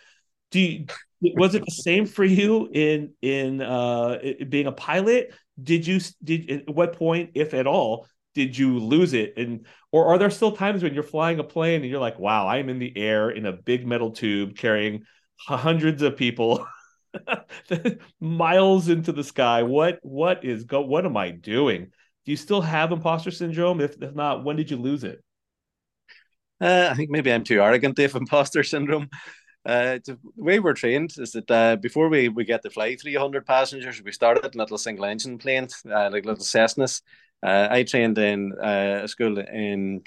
Do 0.50 0.60
you 0.60 0.86
was 1.20 1.54
it 1.54 1.64
the 1.64 1.72
same 1.72 2.06
for 2.06 2.24
you 2.24 2.68
in 2.72 3.12
in 3.22 3.60
uh 3.60 4.18
being 4.48 4.66
a 4.66 4.72
pilot? 4.72 5.34
Did 5.60 5.86
you 5.86 6.00
did 6.22 6.50
at 6.50 6.74
what 6.74 6.96
point 6.96 7.30
if 7.34 7.54
at 7.54 7.66
all 7.66 8.06
did 8.34 8.56
you 8.56 8.78
lose 8.78 9.12
it? 9.12 9.34
And 9.36 9.66
or 9.92 10.06
are 10.06 10.18
there 10.18 10.30
still 10.30 10.52
times 10.52 10.82
when 10.82 10.94
you're 10.94 11.02
flying 11.02 11.38
a 11.38 11.44
plane 11.44 11.82
and 11.82 11.90
you're 11.90 12.00
like 12.00 12.18
wow 12.18 12.48
i'm 12.48 12.68
in 12.68 12.80
the 12.80 12.92
air 12.96 13.30
in 13.30 13.46
a 13.46 13.52
big 13.52 13.86
metal 13.86 14.10
tube 14.10 14.56
carrying 14.56 15.04
hundreds 15.38 16.02
of 16.02 16.16
people 16.16 16.66
miles 18.20 18.88
into 18.88 19.12
the 19.12 19.24
sky. 19.24 19.62
What 19.62 19.98
what 20.02 20.44
is 20.44 20.64
go 20.64 20.80
what 20.80 21.06
am 21.06 21.16
i 21.16 21.30
doing? 21.30 21.90
Do 22.24 22.30
you 22.30 22.36
still 22.36 22.60
have 22.60 22.92
imposter 22.92 23.30
syndrome? 23.30 23.80
If, 23.80 24.00
if 24.02 24.14
not 24.14 24.44
when 24.44 24.56
did 24.56 24.70
you 24.70 24.76
lose 24.76 25.04
it? 25.04 25.22
Uh, 26.60 26.88
I 26.90 26.94
think 26.94 27.10
maybe 27.10 27.32
I'm 27.32 27.44
too 27.44 27.60
arrogant 27.60 27.96
to 27.96 28.02
have 28.02 28.14
imposter 28.14 28.62
syndrome. 28.62 29.08
Uh, 29.66 29.98
the 30.04 30.18
way 30.36 30.60
we're 30.60 30.74
trained 30.74 31.14
is 31.18 31.32
that 31.32 31.50
uh, 31.50 31.76
before 31.76 32.08
we, 32.08 32.28
we 32.28 32.44
get 32.44 32.62
to 32.62 32.70
fly 32.70 32.96
300 32.96 33.46
passengers, 33.46 34.02
we 34.02 34.12
started 34.12 34.44
in 34.44 34.58
little 34.58 34.76
single 34.76 35.06
engine 35.06 35.38
planes, 35.38 35.82
uh, 35.90 36.10
like 36.12 36.26
little 36.26 36.44
Cessnas. 36.44 37.00
Uh, 37.44 37.68
I 37.70 37.82
trained 37.82 38.16
in 38.18 38.52
uh, 38.54 39.00
a 39.04 39.08
school 39.08 39.38
in 39.38 40.02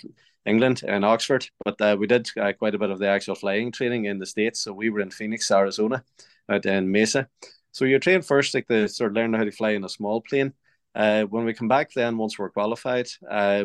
England, 0.45 0.83
in 0.83 1.03
Oxford, 1.03 1.47
but 1.63 1.79
uh, 1.79 1.95
we 1.99 2.07
did 2.07 2.29
quite 2.57 2.73
a 2.75 2.79
bit 2.79 2.89
of 2.89 2.99
the 2.99 3.07
actual 3.07 3.35
flying 3.35 3.71
training 3.71 4.05
in 4.05 4.17
the 4.17 4.25
States. 4.25 4.61
So 4.61 4.73
we 4.73 4.89
were 4.89 5.01
in 5.01 5.11
Phoenix, 5.11 5.51
Arizona, 5.51 6.03
out 6.49 6.65
in 6.65 6.91
Mesa. 6.91 7.27
So 7.71 7.85
you're 7.85 7.99
trained 7.99 8.25
first, 8.25 8.55
like 8.55 8.67
to 8.69 8.87
sort 8.87 9.11
of 9.11 9.15
learn 9.15 9.33
how 9.33 9.43
to 9.43 9.51
fly 9.51 9.71
in 9.71 9.83
a 9.83 9.89
small 9.89 10.21
plane. 10.21 10.53
when 10.93 11.45
we 11.45 11.53
come 11.53 11.67
back, 11.67 11.93
then 11.93 12.17
once 12.17 12.39
we're 12.39 12.49
qualified, 12.49 13.07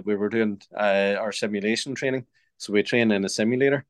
we 0.05 0.17
were 0.17 0.29
doing 0.29 0.61
our 0.77 1.33
simulation 1.33 1.95
training. 1.95 2.27
So 2.59 2.73
we 2.73 2.83
train 2.83 3.11
in 3.11 3.25
a 3.25 3.29
simulator 3.29 3.87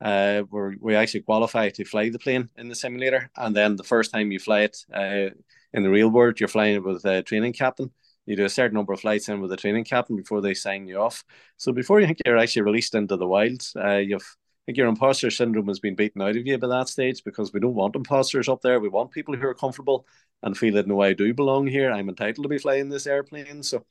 uh, 0.00 0.42
we 0.80 0.94
actually 0.94 1.22
qualify 1.22 1.70
to 1.70 1.84
fly 1.84 2.10
the 2.10 2.18
plane 2.18 2.48
in 2.56 2.68
the 2.68 2.74
simulator. 2.74 3.30
And 3.36 3.56
then 3.56 3.76
the 3.76 3.84
first 3.84 4.12
time 4.12 4.30
you 4.30 4.38
fly 4.38 4.62
it 4.62 4.84
uh, 4.92 5.30
in 5.72 5.82
the 5.82 5.90
real 5.90 6.08
world, 6.08 6.38
you're 6.38 6.48
flying 6.48 6.76
it 6.76 6.84
with 6.84 7.04
a 7.04 7.22
training 7.22 7.54
captain. 7.54 7.90
You 8.26 8.36
do 8.36 8.44
a 8.44 8.48
certain 8.48 8.74
number 8.74 8.92
of 8.92 9.00
flights 9.00 9.28
in 9.28 9.40
with 9.40 9.52
a 9.52 9.56
training 9.56 9.84
captain 9.84 10.16
before 10.16 10.40
they 10.40 10.54
sign 10.54 10.86
you 10.86 10.98
off. 10.98 11.24
So 11.56 11.72
before 11.72 12.00
you 12.00 12.06
think 12.06 12.18
you're 12.26 12.38
actually 12.38 12.62
released 12.62 12.94
into 12.94 13.16
the 13.16 13.26
wild, 13.26 13.62
uh, 13.76 13.96
you've 13.96 14.36
I 14.66 14.72
think 14.72 14.78
your 14.78 14.88
imposter 14.88 15.30
syndrome 15.30 15.68
has 15.68 15.78
been 15.78 15.94
beaten 15.94 16.20
out 16.22 16.34
of 16.34 16.44
you 16.44 16.58
by 16.58 16.66
that 16.66 16.88
stage 16.88 17.22
because 17.22 17.52
we 17.52 17.60
don't 17.60 17.74
want 17.76 17.94
imposters 17.94 18.48
up 18.48 18.62
there. 18.62 18.80
We 18.80 18.88
want 18.88 19.12
people 19.12 19.36
who 19.36 19.46
are 19.46 19.54
comfortable 19.54 20.08
and 20.42 20.58
feel 20.58 20.74
that 20.74 20.88
no, 20.88 21.00
I 21.02 21.12
do 21.12 21.32
belong 21.32 21.68
here. 21.68 21.92
I'm 21.92 22.08
entitled 22.08 22.42
to 22.42 22.48
be 22.48 22.58
flying 22.58 22.88
this 22.88 23.06
airplane. 23.06 23.62
So 23.62 23.84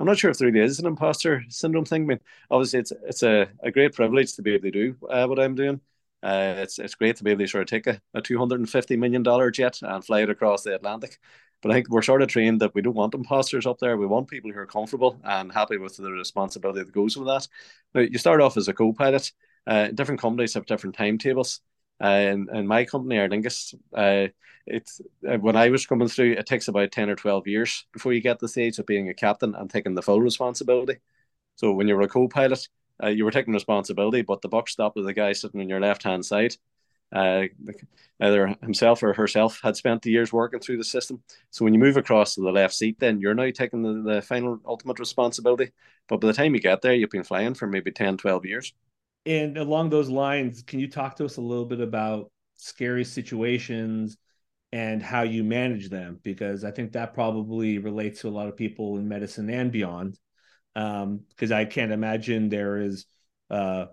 I'm 0.00 0.06
not 0.06 0.16
sure 0.16 0.30
if 0.30 0.38
there 0.38 0.48
really 0.50 0.64
is 0.64 0.78
an 0.80 0.86
imposter 0.86 1.44
syndrome 1.50 1.84
thing. 1.84 2.04
I 2.04 2.06
mean, 2.06 2.20
obviously, 2.50 2.78
it's 2.80 2.92
it's 3.04 3.22
a, 3.22 3.48
a 3.62 3.70
great 3.70 3.92
privilege 3.92 4.34
to 4.36 4.42
be 4.42 4.54
able 4.54 4.62
to 4.62 4.70
do 4.70 4.96
uh, 5.10 5.26
what 5.26 5.38
I'm 5.38 5.54
doing. 5.54 5.82
Uh, 6.22 6.54
it's 6.58 6.78
it's 6.78 6.94
great 6.94 7.16
to 7.16 7.24
be 7.24 7.32
able 7.32 7.40
to 7.40 7.48
sort 7.48 7.62
of 7.62 7.68
take 7.68 7.86
a, 7.86 8.00
a 8.14 8.22
$250 8.22 8.98
million 8.98 9.22
jet 9.52 9.80
and 9.82 10.02
fly 10.02 10.22
it 10.22 10.30
across 10.30 10.62
the 10.62 10.74
Atlantic. 10.74 11.18
But 11.62 11.70
I 11.70 11.74
think 11.74 11.88
we're 11.88 12.02
sort 12.02 12.22
of 12.22 12.28
trained 12.28 12.60
that 12.60 12.74
we 12.74 12.82
don't 12.82 12.96
want 12.96 13.14
imposters 13.14 13.66
up 13.66 13.78
there. 13.78 13.96
We 13.96 14.06
want 14.06 14.28
people 14.28 14.50
who 14.50 14.58
are 14.58 14.66
comfortable 14.66 15.20
and 15.22 15.52
happy 15.52 15.78
with 15.78 15.96
the 15.96 16.10
responsibility 16.10 16.80
that 16.80 16.92
goes 16.92 17.16
with 17.16 17.28
that. 17.28 17.46
Now, 17.94 18.00
you 18.00 18.18
start 18.18 18.40
off 18.40 18.56
as 18.56 18.68
a 18.68 18.74
co 18.74 18.92
pilot 18.92 19.32
uh, 19.66 19.88
different 19.88 20.20
companies 20.20 20.54
have 20.54 20.66
different 20.66 20.96
timetables. 20.96 21.60
Uh, 22.02 22.08
in, 22.08 22.48
in 22.52 22.66
my 22.66 22.84
company, 22.84 23.16
Aer 23.16 23.28
Lingus, 23.28 23.74
uh, 23.94 24.28
it's 24.66 25.00
uh, 25.28 25.38
when 25.38 25.56
I 25.56 25.68
was 25.68 25.86
coming 25.86 26.08
through, 26.08 26.32
it 26.32 26.46
takes 26.46 26.68
about 26.68 26.92
ten 26.92 27.10
or 27.10 27.16
twelve 27.16 27.46
years 27.46 27.86
before 27.92 28.12
you 28.12 28.20
get 28.20 28.38
the 28.38 28.48
stage 28.48 28.78
of 28.78 28.86
being 28.86 29.08
a 29.08 29.14
captain 29.14 29.54
and 29.54 29.70
taking 29.70 29.94
the 29.94 30.02
full 30.02 30.20
responsibility. 30.20 30.98
So 31.56 31.72
when 31.72 31.86
you 31.86 31.94
were 31.94 32.02
a 32.02 32.08
co-pilot, 32.08 32.68
uh, 33.02 33.08
you 33.08 33.24
were 33.24 33.30
taking 33.30 33.54
responsibility, 33.54 34.22
but 34.22 34.42
the 34.42 34.48
buck 34.48 34.68
stopped 34.68 34.96
with 34.96 35.04
the 35.04 35.12
guy 35.12 35.32
sitting 35.32 35.60
on 35.60 35.68
your 35.68 35.80
left 35.80 36.02
hand 36.02 36.24
side. 36.24 36.56
Uh, 37.12 37.44
either 38.20 38.54
himself 38.62 39.02
or 39.02 39.12
herself 39.12 39.60
had 39.62 39.76
spent 39.76 40.02
the 40.02 40.10
years 40.10 40.32
working 40.32 40.60
through 40.60 40.76
the 40.76 40.84
system. 40.84 41.22
So 41.50 41.64
when 41.64 41.74
you 41.74 41.80
move 41.80 41.96
across 41.96 42.34
to 42.34 42.40
the 42.40 42.52
left 42.52 42.74
seat, 42.74 42.98
then 43.00 43.20
you're 43.20 43.34
now 43.34 43.50
taking 43.50 43.82
the, 43.82 44.14
the 44.14 44.22
final 44.22 44.58
ultimate 44.64 44.98
responsibility. 44.98 45.72
But 46.08 46.20
by 46.20 46.28
the 46.28 46.32
time 46.32 46.54
you 46.54 46.60
get 46.60 46.82
there, 46.82 46.94
you've 46.94 47.10
been 47.10 47.24
flying 47.24 47.54
for 47.54 47.66
maybe 47.66 47.90
10, 47.90 48.16
12 48.16 48.46
years. 48.46 48.72
And 49.26 49.56
along 49.56 49.90
those 49.90 50.08
lines, 50.08 50.62
can 50.62 50.80
you 50.80 50.88
talk 50.88 51.16
to 51.16 51.24
us 51.24 51.36
a 51.36 51.40
little 51.40 51.64
bit 51.64 51.80
about 51.80 52.30
scary 52.54 53.04
situations 53.04 54.16
and 54.72 55.02
how 55.02 55.22
you 55.22 55.44
manage 55.44 55.90
them? 55.90 56.20
Because 56.22 56.64
I 56.64 56.70
think 56.70 56.92
that 56.92 57.14
probably 57.14 57.78
relates 57.78 58.20
to 58.20 58.28
a 58.28 58.30
lot 58.30 58.48
of 58.48 58.56
people 58.56 58.98
in 58.98 59.08
medicine 59.08 59.50
and 59.50 59.70
beyond. 59.70 60.18
Because 60.74 61.52
um, 61.52 61.52
I 61.52 61.64
can't 61.66 61.92
imagine 61.92 62.48
there 62.48 62.78
is 62.78 63.04
uh, 63.50 63.86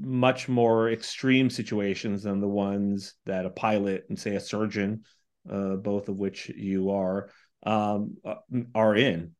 much 0.00 0.48
more 0.48 0.90
extreme 0.90 1.50
situations 1.50 2.22
than 2.22 2.40
the 2.40 2.48
ones 2.48 3.14
that 3.26 3.46
a 3.46 3.50
pilot 3.50 4.04
and 4.08 4.18
say 4.18 4.36
a 4.36 4.40
surgeon, 4.40 5.02
uh, 5.50 5.76
both 5.76 6.08
of 6.08 6.16
which 6.16 6.48
you 6.50 6.90
are, 6.90 7.30
um, 7.66 8.16
uh, 8.24 8.36
are 8.74 8.94
in. 8.94 9.32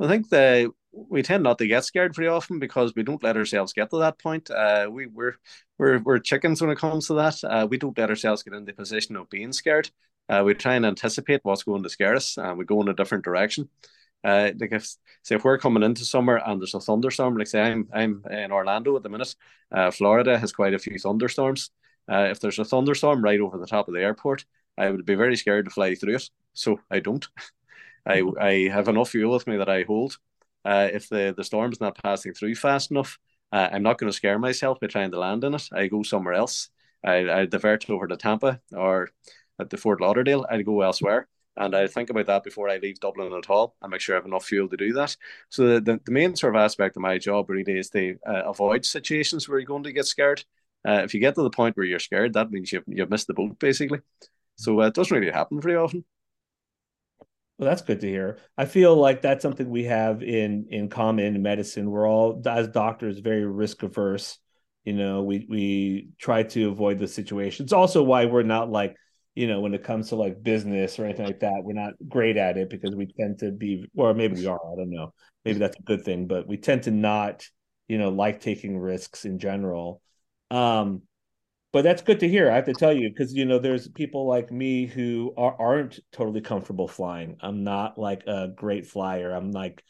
I 0.00 0.06
think 0.06 0.28
the 0.28 0.70
we 0.92 1.22
tend 1.22 1.42
not 1.42 1.58
to 1.58 1.66
get 1.66 1.84
scared 1.84 2.14
very 2.14 2.28
often 2.28 2.58
because 2.58 2.92
we 2.94 3.02
don't 3.02 3.22
let 3.22 3.36
ourselves 3.36 3.72
get 3.72 3.90
to 3.90 3.98
that 3.98 4.18
point. 4.18 4.50
Uh, 4.50 4.88
we 4.90 5.06
we're 5.06 5.34
we're 5.78 5.98
we're 5.98 6.18
chickens 6.18 6.60
when 6.60 6.70
it 6.70 6.78
comes 6.78 7.06
to 7.06 7.14
that. 7.14 7.42
Uh, 7.44 7.66
we 7.68 7.78
don't 7.78 7.98
let 7.98 8.10
ourselves 8.10 8.42
get 8.42 8.54
in 8.54 8.64
the 8.64 8.72
position 8.72 9.16
of 9.16 9.28
being 9.28 9.52
scared. 9.52 9.90
Uh, 10.28 10.42
we 10.44 10.54
try 10.54 10.74
and 10.74 10.86
anticipate 10.86 11.40
what's 11.42 11.62
going 11.62 11.82
to 11.82 11.88
scare 11.88 12.14
us, 12.14 12.36
and 12.36 12.58
we 12.58 12.64
go 12.64 12.80
in 12.80 12.88
a 12.88 12.94
different 12.94 13.24
direction. 13.24 13.68
Uh, 14.24 14.50
like 14.58 14.72
if 14.72 14.84
say 15.22 15.36
if 15.36 15.44
we're 15.44 15.58
coming 15.58 15.82
into 15.82 16.04
summer 16.04 16.36
and 16.44 16.60
there's 16.60 16.74
a 16.74 16.80
thunderstorm, 16.80 17.36
like 17.36 17.46
say 17.46 17.60
I'm 17.62 17.88
I'm 17.92 18.24
in 18.30 18.52
Orlando 18.52 18.96
at 18.96 19.02
the 19.02 19.08
minute. 19.08 19.34
Uh, 19.72 19.90
Florida 19.90 20.38
has 20.38 20.52
quite 20.52 20.74
a 20.74 20.78
few 20.78 20.98
thunderstorms. 20.98 21.70
Uh, 22.10 22.28
if 22.30 22.40
there's 22.40 22.58
a 22.58 22.64
thunderstorm 22.64 23.22
right 23.22 23.40
over 23.40 23.58
the 23.58 23.66
top 23.66 23.88
of 23.88 23.94
the 23.94 24.00
airport, 24.02 24.44
I 24.76 24.90
would 24.90 25.04
be 25.04 25.14
very 25.14 25.36
scared 25.36 25.66
to 25.66 25.70
fly 25.70 25.94
through 25.94 26.16
it. 26.16 26.30
So 26.54 26.80
I 26.90 27.00
don't. 27.00 27.26
I 28.06 28.22
I 28.40 28.52
have 28.72 28.88
enough 28.88 29.10
fuel 29.10 29.32
with 29.32 29.46
me 29.46 29.56
that 29.58 29.68
I 29.68 29.82
hold 29.84 30.18
uh, 30.64 30.88
if 30.92 31.08
the, 31.08 31.34
the 31.36 31.44
storm's 31.44 31.80
not 31.80 31.98
passing 32.02 32.34
through 32.34 32.54
fast 32.54 32.90
enough, 32.90 33.18
uh, 33.52 33.68
I'm 33.72 33.82
not 33.82 33.98
going 33.98 34.10
to 34.10 34.16
scare 34.16 34.38
myself 34.38 34.80
by 34.80 34.86
trying 34.88 35.10
to 35.12 35.18
land 35.18 35.44
in 35.44 35.54
it. 35.54 35.68
I 35.72 35.86
go 35.86 36.02
somewhere 36.02 36.34
else. 36.34 36.68
I, 37.04 37.30
I 37.30 37.46
divert 37.46 37.88
over 37.88 38.06
to 38.08 38.16
Tampa 38.16 38.60
or 38.72 39.10
at 39.58 39.70
the 39.70 39.76
Fort 39.76 40.00
Lauderdale. 40.00 40.46
I 40.50 40.62
go 40.62 40.82
elsewhere. 40.82 41.28
And 41.58 41.74
I 41.74 41.88
think 41.88 42.08
about 42.08 42.26
that 42.26 42.44
before 42.44 42.68
I 42.68 42.78
leave 42.78 43.00
Dublin 43.00 43.32
at 43.32 43.50
all 43.50 43.74
and 43.82 43.90
make 43.90 44.00
sure 44.00 44.14
I 44.14 44.18
have 44.18 44.26
enough 44.26 44.46
fuel 44.46 44.68
to 44.68 44.76
do 44.76 44.92
that. 44.94 45.16
So 45.50 45.66
the, 45.66 45.80
the, 45.80 46.00
the 46.04 46.12
main 46.12 46.36
sort 46.36 46.54
of 46.54 46.60
aspect 46.60 46.96
of 46.96 47.02
my 47.02 47.18
job 47.18 47.50
really 47.50 47.78
is 47.78 47.90
to 47.90 48.16
uh, 48.26 48.44
avoid 48.46 48.84
situations 48.86 49.48
where 49.48 49.58
you're 49.58 49.66
going 49.66 49.82
to 49.82 49.92
get 49.92 50.06
scared. 50.06 50.44
Uh, 50.86 51.02
if 51.04 51.12
you 51.12 51.20
get 51.20 51.34
to 51.34 51.42
the 51.42 51.50
point 51.50 51.76
where 51.76 51.84
you're 51.84 51.98
scared, 51.98 52.34
that 52.34 52.50
means 52.50 52.72
you've, 52.72 52.84
you've 52.86 53.10
missed 53.10 53.26
the 53.26 53.34
boat, 53.34 53.58
basically. 53.58 53.98
So 54.56 54.80
uh, 54.80 54.86
it 54.86 54.94
doesn't 54.94 55.16
really 55.16 55.32
happen 55.32 55.60
very 55.60 55.76
often. 55.76 56.04
Well, 57.58 57.68
that's 57.68 57.82
good 57.82 58.00
to 58.02 58.08
hear. 58.08 58.38
I 58.56 58.66
feel 58.66 58.94
like 58.94 59.20
that's 59.20 59.42
something 59.42 59.68
we 59.68 59.84
have 59.84 60.22
in 60.22 60.68
in 60.70 60.88
common 60.88 61.34
in 61.34 61.42
medicine. 61.42 61.90
We're 61.90 62.08
all 62.08 62.40
as 62.46 62.68
doctors 62.68 63.18
very 63.18 63.44
risk 63.44 63.82
averse. 63.82 64.38
You 64.84 64.92
know, 64.92 65.24
we 65.24 65.44
we 65.48 66.10
try 66.20 66.44
to 66.44 66.70
avoid 66.70 67.00
the 67.00 67.08
situation. 67.08 67.64
It's 67.64 67.72
also 67.72 68.04
why 68.04 68.26
we're 68.26 68.44
not 68.44 68.70
like, 68.70 68.96
you 69.38 69.46
know, 69.46 69.60
when 69.60 69.72
it 69.72 69.84
comes 69.84 70.08
to 70.08 70.16
like 70.16 70.42
business 70.42 70.98
or 70.98 71.04
anything 71.04 71.24
like 71.24 71.38
that, 71.38 71.62
we're 71.62 71.72
not 71.72 71.92
great 72.08 72.36
at 72.36 72.56
it 72.56 72.68
because 72.68 72.96
we 72.96 73.06
tend 73.06 73.38
to 73.38 73.52
be, 73.52 73.88
or 73.96 74.12
maybe 74.12 74.34
we 74.34 74.46
are. 74.48 74.58
I 74.72 74.74
don't 74.74 74.90
know. 74.90 75.14
Maybe 75.44 75.60
that's 75.60 75.78
a 75.78 75.82
good 75.82 76.04
thing, 76.04 76.26
but 76.26 76.48
we 76.48 76.56
tend 76.56 76.82
to 76.82 76.90
not, 76.90 77.46
you 77.86 77.98
know, 77.98 78.08
like 78.08 78.40
taking 78.40 78.76
risks 78.76 79.24
in 79.24 79.38
general. 79.38 80.02
Um, 80.50 81.02
but 81.72 81.82
that's 81.82 82.02
good 82.02 82.18
to 82.18 82.28
hear. 82.28 82.50
I 82.50 82.56
have 82.56 82.64
to 82.64 82.74
tell 82.74 82.92
you 82.92 83.10
because 83.10 83.32
you 83.32 83.44
know 83.44 83.60
there's 83.60 83.86
people 83.86 84.26
like 84.26 84.50
me 84.50 84.86
who 84.86 85.32
are, 85.36 85.54
aren't 85.56 86.00
totally 86.10 86.40
comfortable 86.40 86.88
flying. 86.88 87.36
I'm 87.40 87.62
not 87.62 87.96
like 87.96 88.26
a 88.26 88.48
great 88.48 88.86
flyer. 88.86 89.30
I'm 89.30 89.52
like, 89.52 89.84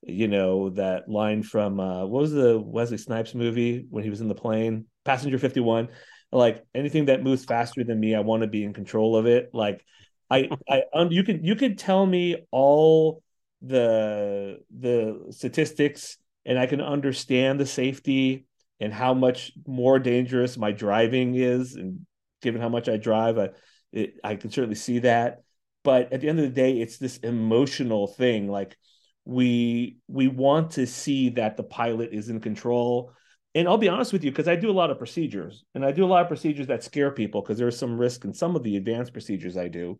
you 0.00 0.28
know, 0.28 0.70
that 0.70 1.10
line 1.10 1.42
from 1.42 1.78
uh, 1.78 2.06
what 2.06 2.22
was 2.22 2.32
the 2.32 2.58
Wesley 2.58 2.96
Snipes 2.96 3.34
movie 3.34 3.84
when 3.90 4.02
he 4.02 4.08
was 4.08 4.22
in 4.22 4.28
the 4.28 4.34
plane, 4.34 4.86
Passenger 5.04 5.36
51. 5.36 5.88
Like 6.34 6.64
anything 6.74 7.04
that 7.06 7.22
moves 7.22 7.44
faster 7.44 7.84
than 7.84 8.00
me, 8.00 8.14
I 8.14 8.20
want 8.20 8.42
to 8.42 8.48
be 8.48 8.64
in 8.64 8.72
control 8.72 9.16
of 9.16 9.26
it. 9.26 9.50
Like 9.52 9.84
I, 10.28 10.48
I, 10.68 10.82
um, 10.92 11.12
you 11.12 11.22
can 11.22 11.44
you 11.44 11.54
can 11.54 11.76
tell 11.76 12.04
me 12.04 12.44
all 12.50 13.22
the 13.62 14.58
the 14.76 15.26
statistics, 15.30 16.18
and 16.44 16.58
I 16.58 16.66
can 16.66 16.80
understand 16.80 17.60
the 17.60 17.66
safety 17.66 18.46
and 18.80 18.92
how 18.92 19.14
much 19.14 19.52
more 19.66 20.00
dangerous 20.00 20.56
my 20.56 20.72
driving 20.72 21.36
is 21.36 21.76
and 21.76 22.04
given 22.42 22.60
how 22.60 22.68
much 22.68 22.88
I 22.88 22.96
drive 22.96 23.38
I 23.38 23.50
it, 23.92 24.18
I 24.24 24.34
can 24.34 24.50
certainly 24.50 24.74
see 24.74 24.98
that. 25.00 25.42
But 25.84 26.12
at 26.12 26.20
the 26.20 26.28
end 26.28 26.40
of 26.40 26.44
the 26.44 26.50
day 26.50 26.80
it's 26.80 26.98
this 26.98 27.18
emotional 27.18 28.08
thing. 28.08 28.48
Like 28.48 28.76
we 29.24 29.98
we 30.08 30.26
want 30.26 30.72
to 30.72 30.86
see 30.86 31.30
that 31.30 31.56
the 31.56 31.62
pilot 31.62 32.10
is 32.12 32.28
in 32.28 32.40
control 32.40 33.12
and 33.54 33.68
I'll 33.68 33.78
be 33.78 33.88
honest 33.88 34.12
with 34.12 34.24
you 34.24 34.30
because 34.30 34.48
I 34.48 34.56
do 34.56 34.70
a 34.70 34.72
lot 34.72 34.90
of 34.90 34.98
procedures 34.98 35.64
and 35.74 35.84
I 35.84 35.92
do 35.92 36.04
a 36.04 36.06
lot 36.06 36.22
of 36.22 36.28
procedures 36.28 36.66
that 36.66 36.82
scare 36.82 37.10
people 37.10 37.42
because 37.42 37.58
there's 37.58 37.78
some 37.78 37.98
risk 37.98 38.24
in 38.24 38.34
some 38.34 38.56
of 38.56 38.62
the 38.62 38.76
advanced 38.76 39.12
procedures 39.12 39.56
I 39.56 39.68
do 39.68 39.98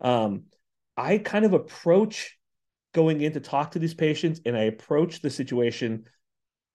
um, 0.00 0.44
I 0.96 1.18
kind 1.18 1.44
of 1.44 1.52
approach 1.52 2.38
going 2.92 3.20
in 3.20 3.32
to 3.32 3.40
talk 3.40 3.72
to 3.72 3.78
these 3.78 3.94
patients 3.94 4.40
and 4.46 4.56
I 4.56 4.62
approach 4.64 5.20
the 5.20 5.30
situation 5.30 6.04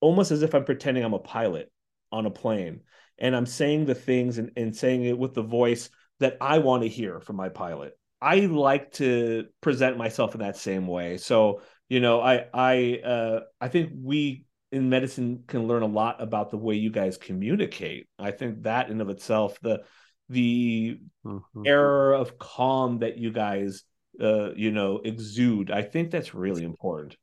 almost 0.02 0.32
as 0.32 0.42
if 0.42 0.54
I'm 0.54 0.66
pretending 0.66 1.04
I'm 1.04 1.14
a 1.14 1.20
pilot 1.20 1.72
on 2.12 2.26
a 2.26 2.32
plane 2.32 2.82
and 3.18 3.36
I'm 3.36 3.46
saying 3.46 3.86
the 3.86 3.96
things 3.96 4.38
and, 4.38 4.52
and 4.56 4.76
saying 4.76 5.04
it 5.04 5.18
with 5.18 5.34
the 5.34 5.44
voice 5.44 5.90
that 6.20 6.38
I 6.42 6.60
want 6.60 6.84
to 6.84 6.90
hear 6.90 7.20
from 7.20 7.36
my 7.36 7.50
pilot. 7.50 7.98
I 8.22 8.42
like 8.42 8.92
to 8.94 9.46
present 9.62 9.98
myself 9.98 10.36
in 10.36 10.42
that 10.42 10.58
same 10.58 10.88
way. 10.88 11.18
So, 11.18 11.62
you 11.88 12.02
know, 12.02 12.20
I 12.20 12.46
I 12.54 13.02
uh 13.04 13.40
I 13.62 13.70
think 13.70 13.92
we 13.96 14.46
in 14.72 14.89
medicine 14.89 15.43
can 15.47 15.67
learn 15.67 15.82
a 15.82 15.88
lot 15.88 16.22
about 16.22 16.51
the 16.51 16.57
way 16.57 16.76
you 16.76 16.91
guys 16.91 17.17
communicate. 17.17 18.07
I 18.17 18.32
think 18.32 18.63
that 18.63 18.89
in 18.89 19.01
of 19.01 19.09
itself, 19.09 19.59
the 19.61 19.84
the 20.30 20.99
mm-hmm. 21.26 21.63
air 21.65 22.13
of 22.13 22.38
calm 22.38 22.99
that 22.99 23.17
you 23.17 23.32
guys 23.32 23.84
uh 24.22 24.51
you 24.55 24.72
know 24.72 25.01
exude, 25.03 25.72
I 25.72 25.82
think 25.82 26.11
that's 26.11 26.36
really 26.36 26.63
important. 26.63 27.17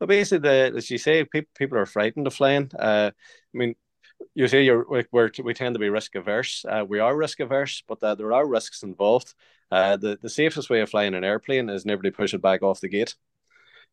But 0.00 0.08
basically, 0.08 0.48
the, 0.48 0.72
as 0.76 0.90
you 0.90 0.98
say, 0.98 1.24
people 1.24 1.50
people 1.56 1.78
are 1.78 1.86
frightened 1.86 2.26
of 2.26 2.34
flying. 2.34 2.70
Uh, 2.76 3.10
I 3.14 3.56
mean, 3.56 3.74
you 4.34 4.48
say 4.48 4.64
you're 4.64 4.86
we're, 5.12 5.30
we 5.44 5.54
tend 5.54 5.74
to 5.74 5.78
be 5.78 5.90
risk 5.90 6.14
averse. 6.14 6.64
Uh, 6.68 6.84
we 6.88 6.98
are 6.98 7.16
risk 7.16 7.40
averse, 7.40 7.82
but 7.86 8.02
uh, 8.02 8.14
there 8.14 8.32
are 8.32 8.46
risks 8.46 8.82
involved. 8.82 9.34
Uh, 9.70 9.96
the 9.96 10.18
the 10.20 10.28
safest 10.28 10.70
way 10.70 10.80
of 10.80 10.90
flying 10.90 11.14
an 11.14 11.24
airplane 11.24 11.68
is 11.68 11.86
never 11.86 12.02
to 12.02 12.10
push 12.10 12.34
it 12.34 12.42
back 12.42 12.62
off 12.62 12.80
the 12.80 12.88
gate. 12.88 13.14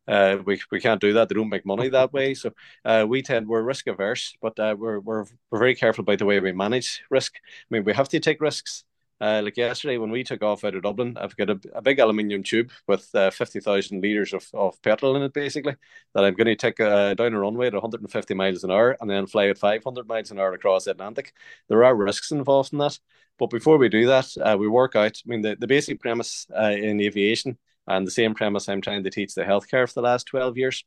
Uh, 0.10 0.38
we, 0.44 0.60
we 0.72 0.80
can't 0.80 1.00
do 1.00 1.14
that. 1.14 1.30
They 1.30 1.36
don't 1.36 1.50
make 1.50 1.66
money 1.66 1.90
that 1.90 2.12
way. 2.14 2.34
So 2.34 2.52
uh, 2.84 3.06
we 3.08 3.22
tend 3.22 3.48
we're 3.48 3.62
risk 3.62 3.88
averse, 3.88 4.36
but 4.42 4.60
uh, 4.60 4.76
we're, 4.78 5.00
we're 5.00 5.26
we're 5.52 5.60
very 5.60 5.76
careful 5.76 6.02
about 6.02 6.18
the 6.20 6.26
way 6.26 6.40
we 6.40 6.52
manage 6.52 7.04
risk. 7.10 7.36
I 7.36 7.68
mean, 7.70 7.84
we 7.84 7.94
have 7.94 8.10
to 8.10 8.20
take 8.20 8.42
risks. 8.42 8.84
Uh, 9.22 9.42
like 9.44 9.58
yesterday, 9.58 9.98
when 9.98 10.12
we 10.12 10.24
took 10.24 10.42
off 10.42 10.64
out 10.64 10.76
of 10.76 10.82
Dublin, 10.82 11.18
I've 11.20 11.36
got 11.36 11.50
a, 11.50 11.60
a 11.74 11.82
big 11.82 12.00
aluminium 12.00 12.42
tube 12.42 12.72
with 12.88 13.14
uh, 13.14 13.30
50,000 13.32 14.02
litres 14.02 14.34
of, 14.34 14.48
of 14.54 14.82
petrol 14.82 15.18
in 15.18 15.24
it, 15.24 15.34
basically, 15.34 15.76
that 16.16 16.24
I'm 16.24 16.36
going 16.36 16.48
to 16.48 16.56
take 16.56 16.80
uh, 16.80 17.16
down 17.16 17.34
a 17.34 17.40
runway 17.40 17.68
at 17.68 17.74
150 17.74 18.34
miles 18.34 18.64
an 18.64 18.72
hour 18.72 18.96
and 19.02 19.10
then 19.10 19.28
fly 19.28 19.48
at 19.50 19.58
500 19.58 20.08
miles 20.08 20.32
an 20.32 20.40
hour 20.40 20.54
across 20.54 20.86
the 20.86 20.92
Atlantic. 20.92 21.34
There 21.68 21.84
are 21.84 21.94
risks 21.94 22.32
involved 22.32 22.72
in 22.72 22.80
that. 22.80 22.98
But 23.38 23.50
before 23.50 23.78
we 23.78 23.90
do 23.90 24.06
that, 24.08 24.30
uh, 24.42 24.56
we 24.58 24.70
work 24.70 24.96
out. 24.96 25.18
I 25.26 25.30
mean, 25.30 25.42
the, 25.42 25.58
the 25.60 25.68
basic 25.68 26.00
premise 26.00 26.48
uh, 26.58 26.72
in 26.72 27.02
aviation 27.02 27.58
and 27.90 28.06
the 28.06 28.12
same 28.12 28.36
premise 28.36 28.70
I'm 28.70 28.82
trying 28.82 29.04
to 29.04 29.10
teach 29.10 29.34
the 29.34 29.44
healthcare 29.44 29.88
for 29.88 29.96
the 29.96 30.08
last 30.08 30.28
12 30.28 30.58
years 30.58 30.86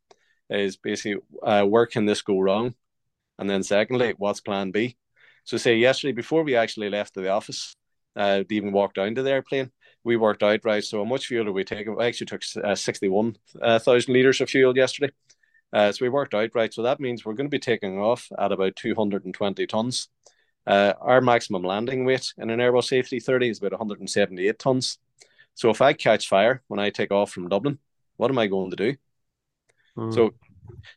is 0.48 0.76
basically 0.76 1.20
uh, 1.42 1.64
where 1.64 1.86
can 1.86 2.06
this 2.06 2.22
go 2.22 2.38
wrong? 2.38 2.74
And 3.38 3.50
then 3.50 3.62
secondly, 3.64 4.14
what's 4.16 4.40
plan 4.40 4.70
B? 4.70 4.96
So 5.44 5.56
say 5.56 5.76
yesterday, 5.76 6.12
before 6.12 6.44
we 6.44 6.54
actually 6.54 6.90
left 6.90 7.14
the 7.14 7.28
office, 7.28 7.74
uh, 8.14 8.44
even 8.50 8.72
walked 8.72 8.94
down 8.94 9.16
to 9.16 9.22
the 9.22 9.32
airplane, 9.32 9.72
we 10.04 10.16
worked 10.16 10.44
out, 10.44 10.64
right, 10.64 10.84
so 10.84 10.98
how 10.98 11.04
much 11.04 11.26
fuel 11.26 11.44
did 11.44 11.54
we 11.54 11.64
take? 11.64 11.88
I 11.88 12.06
actually 12.06 12.26
took 12.26 12.42
uh, 12.62 12.74
61,000 12.74 13.60
uh, 13.62 14.12
litres 14.12 14.40
of 14.40 14.48
fuel 14.48 14.76
yesterday. 14.76 15.12
Uh, 15.72 15.90
so 15.90 16.04
we 16.04 16.08
worked 16.08 16.34
out, 16.34 16.50
right, 16.54 16.72
so 16.72 16.82
that 16.82 17.00
means 17.00 17.24
we're 17.24 17.34
going 17.34 17.46
to 17.46 17.56
be 17.56 17.58
taking 17.58 17.98
off 17.98 18.28
at 18.38 18.52
about 18.52 18.76
220 18.76 19.66
tonnes. 19.66 20.08
Uh, 20.66 20.92
our 21.00 21.20
maximum 21.20 21.62
landing 21.62 22.04
weight 22.04 22.32
in 22.38 22.50
an 22.50 22.60
Airbus 22.60 22.92
A330 22.92 23.50
is 23.50 23.58
about 23.58 23.72
178 23.72 24.58
tonnes. 24.58 24.98
So 25.54 25.70
if 25.70 25.80
I 25.80 25.92
catch 25.92 26.28
fire 26.28 26.62
when 26.68 26.80
I 26.80 26.90
take 26.90 27.10
off 27.10 27.30
from 27.30 27.48
Dublin, 27.48 27.78
what 28.16 28.30
am 28.30 28.38
I 28.38 28.46
going 28.46 28.70
to 28.70 28.76
do? 28.76 28.96
Mm. 29.96 30.14
So 30.14 30.30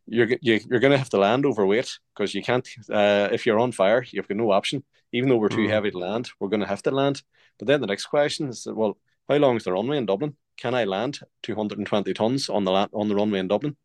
you're 0.05 0.27
you, 0.41 0.59
you're 0.69 0.79
going 0.79 0.91
to 0.91 0.97
have 0.97 1.09
to 1.09 1.17
land 1.17 1.45
overweight 1.45 1.99
because 2.13 2.33
you 2.33 2.41
can't. 2.41 2.67
Uh, 2.89 3.29
if 3.31 3.45
you're 3.45 3.59
on 3.59 3.71
fire, 3.71 4.05
you've 4.09 4.27
got 4.27 4.37
no 4.37 4.51
option. 4.51 4.83
Even 5.11 5.29
though 5.29 5.37
we're 5.37 5.49
too 5.49 5.67
mm. 5.67 5.69
heavy 5.69 5.91
to 5.91 5.97
land, 5.97 6.29
we're 6.39 6.49
going 6.49 6.61
to 6.61 6.67
have 6.67 6.83
to 6.83 6.91
land. 6.91 7.21
But 7.57 7.67
then 7.67 7.81
the 7.81 7.87
next 7.87 8.07
question 8.07 8.49
is, 8.49 8.67
well, 8.69 8.97
how 9.29 9.35
long 9.37 9.55
is 9.55 9.63
the 9.63 9.71
runway 9.71 9.97
in 9.97 10.05
Dublin? 10.05 10.35
Can 10.57 10.73
I 10.73 10.83
land 10.83 11.19
220 11.43 12.13
tons 12.13 12.49
on 12.49 12.63
the 12.63 12.71
land, 12.71 12.91
on 12.93 13.07
the 13.07 13.15
runway 13.15 13.39
in 13.39 13.47
Dublin? 13.47 13.75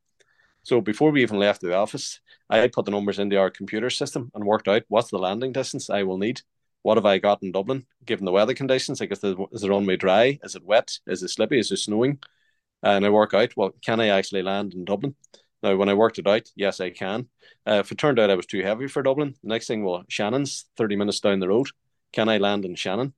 So 0.62 0.80
before 0.80 1.10
we 1.10 1.22
even 1.22 1.38
left 1.38 1.60
the 1.60 1.74
office, 1.74 2.20
I 2.48 2.68
put 2.68 2.84
the 2.84 2.90
numbers 2.90 3.18
into 3.18 3.38
our 3.38 3.50
computer 3.50 3.90
system 3.90 4.30
and 4.34 4.44
worked 4.44 4.68
out 4.68 4.82
what's 4.88 5.10
the 5.10 5.18
landing 5.18 5.52
distance 5.52 5.88
I 5.88 6.02
will 6.02 6.18
need 6.18 6.42
what 6.82 6.96
have 6.96 7.06
I 7.06 7.18
got 7.18 7.42
in 7.42 7.52
Dublin 7.52 7.86
given 8.04 8.24
the 8.24 8.32
weather 8.32 8.54
conditions? 8.54 9.00
Like, 9.00 9.12
is 9.12 9.20
the, 9.20 9.36
is 9.52 9.62
the 9.62 9.70
runway 9.70 9.96
dry? 9.96 10.38
Is 10.42 10.54
it 10.54 10.64
wet? 10.64 10.98
Is 11.06 11.22
it 11.22 11.28
slippy? 11.28 11.58
Is 11.58 11.70
it 11.70 11.78
snowing? 11.78 12.18
And 12.82 13.04
I 13.04 13.10
work 13.10 13.34
out, 13.34 13.56
well, 13.56 13.72
can 13.84 14.00
I 14.00 14.08
actually 14.08 14.42
land 14.42 14.72
in 14.74 14.84
Dublin? 14.84 15.14
Now, 15.62 15.76
when 15.76 15.90
I 15.90 15.94
worked 15.94 16.18
it 16.18 16.26
out, 16.26 16.48
yes, 16.56 16.80
I 16.80 16.90
can. 16.90 17.28
Uh, 17.66 17.74
if 17.74 17.92
it 17.92 17.98
turned 17.98 18.18
out 18.18 18.30
I 18.30 18.34
was 18.34 18.46
too 18.46 18.62
heavy 18.62 18.86
for 18.86 19.02
Dublin, 19.02 19.34
the 19.42 19.48
next 19.48 19.66
thing, 19.66 19.84
well, 19.84 20.04
Shannon's 20.08 20.66
30 20.76 20.96
minutes 20.96 21.20
down 21.20 21.40
the 21.40 21.48
road. 21.48 21.68
Can 22.12 22.28
I 22.28 22.38
land 22.38 22.64
in 22.64 22.74
Shannon? 22.74 23.12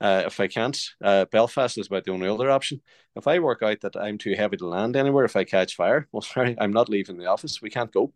Uh, 0.00 0.22
if 0.24 0.40
I 0.40 0.46
can't, 0.46 0.80
uh, 1.04 1.26
Belfast 1.26 1.76
is 1.76 1.88
about 1.88 2.04
the 2.04 2.12
only 2.12 2.28
other 2.28 2.50
option. 2.50 2.80
If 3.16 3.26
I 3.26 3.38
work 3.38 3.62
out 3.62 3.80
that 3.82 3.96
I'm 3.96 4.16
too 4.16 4.34
heavy 4.34 4.56
to 4.56 4.66
land 4.66 4.96
anywhere, 4.96 5.24
if 5.24 5.36
I 5.36 5.44
catch 5.44 5.74
fire, 5.74 6.08
well, 6.12 6.22
sorry, 6.22 6.56
I'm 6.58 6.72
not 6.72 6.88
leaving 6.88 7.18
the 7.18 7.26
office. 7.26 7.60
We 7.60 7.70
can't 7.70 7.92
go. 7.92 8.12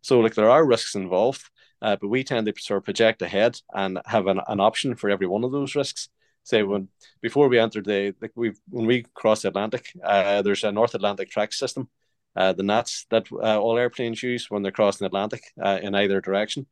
So, 0.00 0.20
like, 0.20 0.34
there 0.34 0.50
are 0.50 0.64
risks 0.64 0.94
involved. 0.94 1.42
Uh, 1.80 1.96
but 2.00 2.08
we 2.08 2.24
tend 2.24 2.46
to 2.46 2.60
sort 2.60 2.78
of 2.78 2.84
project 2.84 3.22
ahead 3.22 3.60
and 3.72 4.00
have 4.06 4.26
an, 4.26 4.40
an 4.48 4.60
option 4.60 4.96
for 4.96 5.10
every 5.10 5.26
one 5.26 5.44
of 5.44 5.52
those 5.52 5.74
risks. 5.74 6.08
Say 6.42 6.62
when 6.62 6.88
before 7.20 7.48
we 7.48 7.58
entered 7.58 7.84
the 7.84 8.14
like 8.20 8.32
we 8.34 8.52
when 8.70 8.86
we 8.86 9.04
cross 9.14 9.42
the 9.42 9.48
Atlantic, 9.48 9.92
uh, 10.02 10.42
there's 10.42 10.64
a 10.64 10.72
North 10.72 10.94
Atlantic 10.94 11.30
track 11.30 11.52
system, 11.52 11.88
uh, 12.36 12.52
the 12.54 12.62
NATS 12.62 13.06
that 13.10 13.30
uh, 13.30 13.60
all 13.60 13.76
airplanes 13.76 14.22
use 14.22 14.50
when 14.50 14.62
they're 14.62 14.72
crossing 14.72 15.04
the 15.04 15.08
Atlantic 15.08 15.42
uh, 15.62 15.78
in 15.82 15.94
either 15.94 16.20
direction. 16.20 16.66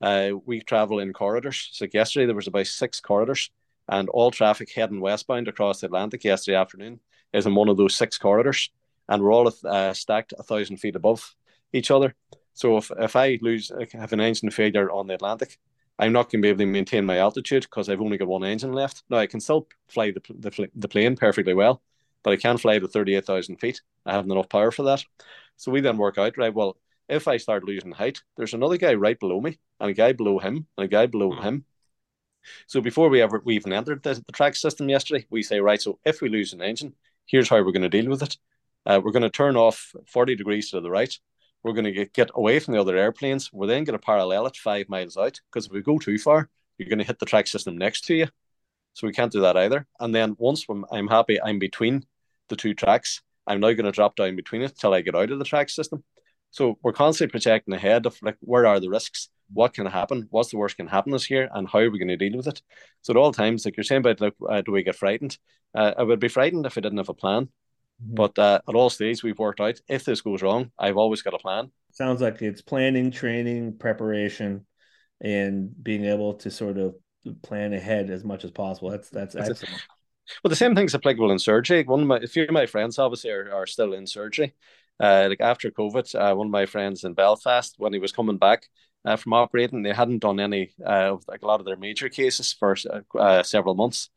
Uh, 0.00 0.30
we 0.46 0.60
travel 0.60 0.98
in 0.98 1.12
corridors. 1.12 1.68
So 1.72 1.86
yesterday 1.92 2.26
there 2.26 2.34
was 2.34 2.46
about 2.46 2.68
six 2.68 3.00
corridors, 3.00 3.50
and 3.88 4.08
all 4.08 4.30
traffic 4.30 4.72
heading 4.74 5.00
westbound 5.00 5.46
across 5.46 5.80
the 5.80 5.86
Atlantic 5.86 6.24
yesterday 6.24 6.56
afternoon 6.56 7.00
is 7.32 7.46
in 7.46 7.54
one 7.54 7.68
of 7.68 7.76
those 7.76 7.94
six 7.94 8.16
corridors, 8.16 8.70
and 9.08 9.22
we're 9.22 9.32
all 9.32 9.50
stacked 9.92 10.32
a 10.38 10.42
thousand 10.42 10.78
feet 10.78 10.96
above 10.96 11.34
each 11.72 11.90
other. 11.90 12.14
So 12.58 12.76
if, 12.76 12.90
if 12.98 13.14
I 13.14 13.38
lose, 13.40 13.70
I 13.70 13.86
have 13.96 14.12
an 14.12 14.20
engine 14.20 14.50
failure 14.50 14.90
on 14.90 15.06
the 15.06 15.14
Atlantic, 15.14 15.60
I'm 15.96 16.12
not 16.12 16.24
going 16.24 16.42
to 16.42 16.46
be 16.46 16.48
able 16.48 16.58
to 16.58 16.66
maintain 16.66 17.06
my 17.06 17.18
altitude 17.18 17.62
because 17.62 17.88
I've 17.88 18.00
only 18.00 18.18
got 18.18 18.26
one 18.26 18.42
engine 18.42 18.72
left. 18.72 19.04
Now 19.08 19.18
I 19.18 19.28
can 19.28 19.38
still 19.38 19.68
fly 19.86 20.10
the, 20.10 20.20
the, 20.28 20.68
the 20.74 20.88
plane 20.88 21.14
perfectly 21.14 21.54
well, 21.54 21.80
but 22.24 22.32
I 22.32 22.36
can't 22.36 22.60
fly 22.60 22.80
to 22.80 22.88
38,000 22.88 23.58
feet. 23.58 23.80
I 24.04 24.10
haven't 24.10 24.32
enough 24.32 24.48
power 24.48 24.72
for 24.72 24.82
that. 24.82 25.04
So 25.56 25.70
we 25.70 25.80
then 25.80 25.98
work 25.98 26.18
out, 26.18 26.36
right, 26.36 26.52
well, 26.52 26.76
if 27.08 27.28
I 27.28 27.36
start 27.36 27.62
losing 27.62 27.92
height, 27.92 28.22
there's 28.36 28.54
another 28.54 28.76
guy 28.76 28.94
right 28.94 29.20
below 29.20 29.40
me, 29.40 29.60
and 29.78 29.90
a 29.90 29.94
guy 29.94 30.12
below 30.12 30.40
him, 30.40 30.66
and 30.76 30.84
a 30.84 30.88
guy 30.88 31.06
below 31.06 31.30
mm-hmm. 31.30 31.44
him. 31.44 31.64
So 32.66 32.80
before 32.80 33.08
we 33.08 33.22
ever 33.22 33.40
we 33.44 33.54
even 33.54 33.72
entered 33.72 34.02
the, 34.02 34.14
the 34.14 34.32
track 34.32 34.56
system 34.56 34.88
yesterday, 34.88 35.26
we 35.30 35.44
say, 35.44 35.60
right, 35.60 35.80
so 35.80 36.00
if 36.04 36.20
we 36.20 36.28
lose 36.28 36.52
an 36.52 36.62
engine, 36.62 36.94
here's 37.24 37.48
how 37.48 37.58
we're 37.58 37.70
going 37.70 37.82
to 37.82 37.88
deal 37.88 38.10
with 38.10 38.24
it. 38.24 38.36
Uh, 38.84 39.00
we're 39.00 39.12
going 39.12 39.22
to 39.22 39.30
turn 39.30 39.56
off 39.56 39.94
40 40.08 40.34
degrees 40.34 40.72
to 40.72 40.80
the 40.80 40.90
right, 40.90 41.16
we're 41.68 41.74
going 41.74 41.94
to 41.94 42.06
get, 42.06 42.30
away 42.34 42.58
from 42.58 42.74
the 42.74 42.80
other 42.80 42.96
airplanes. 42.96 43.52
We're 43.52 43.66
then 43.66 43.84
going 43.84 43.98
to 43.98 44.04
parallel 44.04 44.46
it 44.46 44.56
five 44.56 44.88
miles 44.88 45.16
out 45.16 45.40
because 45.50 45.66
if 45.66 45.72
we 45.72 45.82
go 45.82 45.98
too 45.98 46.18
far, 46.18 46.48
you're 46.78 46.88
going 46.88 46.98
to 46.98 47.04
hit 47.04 47.18
the 47.18 47.26
track 47.26 47.46
system 47.46 47.76
next 47.76 48.06
to 48.06 48.14
you. 48.14 48.28
So 48.94 49.06
we 49.06 49.12
can't 49.12 49.30
do 49.30 49.42
that 49.42 49.56
either. 49.56 49.86
And 50.00 50.14
then 50.14 50.34
once 50.38 50.64
I'm 50.90 51.08
happy 51.08 51.40
I'm 51.40 51.58
between 51.58 52.04
the 52.48 52.56
two 52.56 52.74
tracks, 52.74 53.22
I'm 53.46 53.60
now 53.60 53.72
going 53.72 53.84
to 53.84 53.92
drop 53.92 54.16
down 54.16 54.34
between 54.34 54.62
it 54.62 54.76
till 54.76 54.94
I 54.94 55.02
get 55.02 55.14
out 55.14 55.30
of 55.30 55.38
the 55.38 55.44
track 55.44 55.70
system. 55.70 56.02
So 56.50 56.78
we're 56.82 56.92
constantly 56.92 57.30
projecting 57.30 57.74
ahead 57.74 58.06
of 58.06 58.16
like 58.22 58.36
where 58.40 58.66
are 58.66 58.80
the 58.80 58.88
risks, 58.88 59.28
what 59.52 59.74
can 59.74 59.86
happen, 59.86 60.26
what's 60.30 60.50
the 60.50 60.56
worst 60.56 60.76
can 60.76 60.86
happen 60.86 61.12
this 61.12 61.30
year, 61.30 61.48
and 61.52 61.68
how 61.68 61.80
are 61.80 61.90
we 61.90 61.98
going 61.98 62.08
to 62.08 62.16
deal 62.16 62.36
with 62.36 62.48
it. 62.48 62.62
So 63.02 63.12
at 63.12 63.16
all 63.16 63.32
times, 63.32 63.64
like 63.64 63.76
you're 63.76 63.84
saying 63.84 64.00
about 64.00 64.20
like, 64.20 64.34
uh, 64.48 64.62
do 64.62 64.72
we 64.72 64.82
get 64.82 64.96
frightened? 64.96 65.38
Uh, 65.74 65.94
I 65.98 66.02
would 66.02 66.20
be 66.20 66.28
frightened 66.28 66.66
if 66.66 66.78
I 66.78 66.80
didn't 66.80 66.98
have 66.98 67.10
a 67.10 67.14
plan. 67.14 67.50
Mm-hmm. 68.02 68.14
But 68.14 68.38
uh, 68.38 68.60
at 68.68 68.74
all 68.74 68.90
stages, 68.90 69.22
we've 69.22 69.38
worked 69.38 69.60
out 69.60 69.80
if 69.88 70.04
this 70.04 70.20
goes 70.20 70.42
wrong, 70.42 70.70
I've 70.78 70.96
always 70.96 71.22
got 71.22 71.34
a 71.34 71.38
plan. 71.38 71.70
Sounds 71.92 72.20
like 72.20 72.42
it's 72.42 72.62
planning, 72.62 73.10
training, 73.10 73.78
preparation, 73.78 74.66
and 75.20 75.70
being 75.82 76.04
able 76.04 76.34
to 76.34 76.50
sort 76.50 76.78
of 76.78 76.94
plan 77.42 77.72
ahead 77.72 78.10
as 78.10 78.24
much 78.24 78.44
as 78.44 78.50
possible. 78.50 78.90
That's 78.90 79.10
that's, 79.10 79.34
that's 79.34 79.50
excellent. 79.50 79.82
Well, 80.44 80.50
the 80.50 80.56
same 80.56 80.74
thing's 80.74 80.94
applicable 80.94 81.30
in 81.32 81.38
surgery. 81.38 81.82
One 81.84 82.02
of 82.02 82.06
my, 82.06 82.18
a 82.18 82.26
few 82.26 82.44
of 82.44 82.50
my 82.50 82.66
friends 82.66 82.98
obviously 82.98 83.30
are, 83.30 83.52
are 83.52 83.66
still 83.66 83.94
in 83.94 84.06
surgery. 84.06 84.54
Uh, 85.00 85.26
like 85.28 85.40
after 85.40 85.70
COVID, 85.70 86.14
uh, 86.14 86.36
one 86.36 86.48
of 86.48 86.50
my 86.50 86.66
friends 86.66 87.04
in 87.04 87.14
Belfast, 87.14 87.74
when 87.78 87.92
he 87.92 87.98
was 87.98 88.12
coming 88.12 88.36
back 88.36 88.68
uh, 89.04 89.16
from 89.16 89.32
operating, 89.32 89.82
they 89.82 89.92
hadn't 89.92 90.18
done 90.18 90.38
any 90.38 90.72
uh, 90.84 91.16
like 91.26 91.42
a 91.42 91.46
lot 91.46 91.60
of 91.60 91.66
their 91.66 91.76
major 91.76 92.08
cases 92.08 92.52
for 92.52 92.76
uh, 93.18 93.42
several 93.42 93.74
months. 93.74 94.10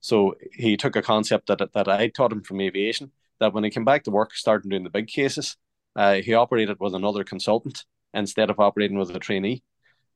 So 0.00 0.36
he 0.52 0.76
took 0.76 0.96
a 0.96 1.02
concept 1.02 1.48
that 1.48 1.72
that 1.74 1.88
I 1.88 2.08
taught 2.08 2.32
him 2.32 2.42
from 2.42 2.60
aviation 2.60 3.10
that 3.40 3.52
when 3.52 3.64
he 3.64 3.70
came 3.70 3.84
back 3.84 4.04
to 4.04 4.10
work, 4.10 4.34
starting 4.34 4.70
doing 4.70 4.84
the 4.84 4.90
big 4.90 5.08
cases, 5.08 5.56
uh, 5.96 6.14
he 6.14 6.34
operated 6.34 6.78
with 6.80 6.94
another 6.94 7.24
consultant 7.24 7.84
instead 8.14 8.50
of 8.50 8.60
operating 8.60 8.98
with 8.98 9.14
a 9.14 9.18
trainee 9.18 9.62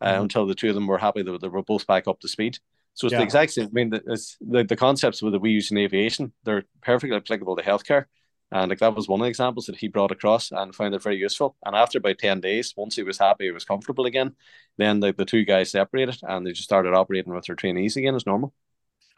uh, 0.01 0.13
mm-hmm. 0.13 0.23
until 0.23 0.47
the 0.47 0.55
two 0.55 0.69
of 0.69 0.75
them 0.75 0.87
were 0.87 0.99
happy 0.99 1.23
that 1.23 1.41
they 1.41 1.49
were 1.49 1.63
both 1.63 1.87
back 1.87 2.07
up 2.09 2.21
to 2.21 2.29
speed. 2.29 2.59
So 2.95 3.07
it's 3.07 3.13
yeah. 3.13 3.19
the 3.19 3.25
exact 3.25 3.53
same. 3.53 3.67
I 3.67 3.71
mean, 3.73 4.01
it's 4.07 4.37
the, 4.41 4.65
the 4.65 4.77
concepts 4.77 5.21
that 5.21 5.39
we 5.41 5.51
use 5.51 5.71
in 5.71 5.79
aviation, 5.79 6.33
they're 6.45 6.65
perfectly 6.83 7.17
applicable 7.17 7.57
to 7.57 7.63
healthcare. 7.63 8.05
And 8.51 8.69
like 8.69 8.81
that 8.81 8.95
was 8.95 9.09
one 9.09 9.21
of 9.21 9.25
the 9.25 9.31
examples 9.31 9.65
that 9.67 9.77
he 9.77 9.89
brought 9.89 10.11
across 10.11 10.53
and 10.53 10.75
found 10.75 10.95
it 10.95 11.03
very 11.03 11.17
useful. 11.17 11.57
And 11.65 11.75
after 11.75 11.97
about 11.97 12.19
10 12.19 12.43
days, 12.43 12.75
once 12.77 12.95
he 12.97 13.03
was 13.03 13.19
happy, 13.19 13.47
he 13.47 13.51
was 13.51 13.65
comfortable 13.65 14.05
again, 14.05 14.35
then 14.77 15.01
the, 15.01 15.15
the 15.15 15.25
two 15.25 15.47
guys 15.47 15.71
separated 15.71 16.19
and 16.23 16.47
they 16.47 16.53
just 16.53 16.69
started 16.69 16.93
operating 16.93 17.33
with 17.33 17.47
their 17.47 17.57
trainees 17.57 17.97
again 17.97 18.15
as 18.15 18.27
normal. 18.27 18.53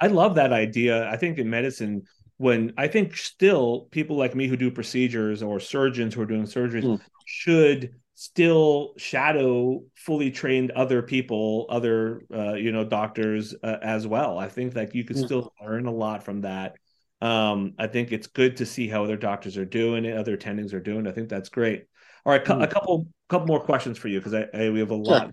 I 0.00 0.07
love 0.07 0.36
that 0.36 0.52
idea. 0.52 1.09
I 1.11 1.16
think 1.16 1.38
in 1.38 1.50
medicine, 1.50 2.05
when 2.37 2.72
I 2.76 2.89
think 2.89 3.16
still 3.16 3.89
people 3.91 4.16
like 4.16 4.35
me 4.35 4.49
who 4.49 4.57
do 4.57 4.70
procedures 4.70 5.43
or 5.43 5.61
surgeons 5.61 6.14
who 6.14 6.22
are 6.22 6.26
doing 6.26 6.45
surgeries 6.45 6.85
mm. 6.85 7.01
should 7.26 7.95
still 8.14 8.95
shadow 8.97 9.82
fully 9.97 10.30
trained 10.30 10.70
other 10.72 11.03
people 11.03 11.66
other 11.68 12.22
uh, 12.32 12.55
you 12.55 12.70
know 12.70 12.85
doctors 12.85 13.55
uh, 13.62 13.76
as 13.82 14.07
well 14.07 14.39
i 14.39 14.49
think 14.49 14.74
that 14.74 14.95
you 14.95 15.05
could 15.05 15.16
mm. 15.16 15.24
still 15.24 15.53
learn 15.61 15.87
a 15.87 15.91
lot 15.91 16.22
from 16.22 16.43
that 16.43 16.76
um, 17.20 17.74
i 17.76 17.87
think 17.89 18.12
it's 18.12 18.28
good 18.28 18.57
to 18.57 18.64
see 18.64 18.87
how 18.87 19.03
other 19.03 19.16
doctors 19.16 19.57
are 19.57 19.64
doing 19.64 20.05
it 20.05 20.16
other 20.16 20.37
attendings 20.37 20.72
are 20.72 20.80
doing 20.80 21.09
i 21.09 21.12
think 21.12 21.28
that's 21.28 21.49
great 21.49 21.87
all 22.24 22.32
right 22.32 22.45
mm. 22.45 22.62
a 22.62 22.68
couple 22.68 23.07
couple 23.28 23.49
more 23.49 23.61
questions 23.61 23.99
for 23.99 24.07
you 24.07 24.20
because 24.20 24.35
I, 24.35 24.47
I, 24.55 24.70
we 24.70 24.78
have 24.78 24.93
a 24.93 24.95
lot 24.95 25.22
sure. 25.22 25.32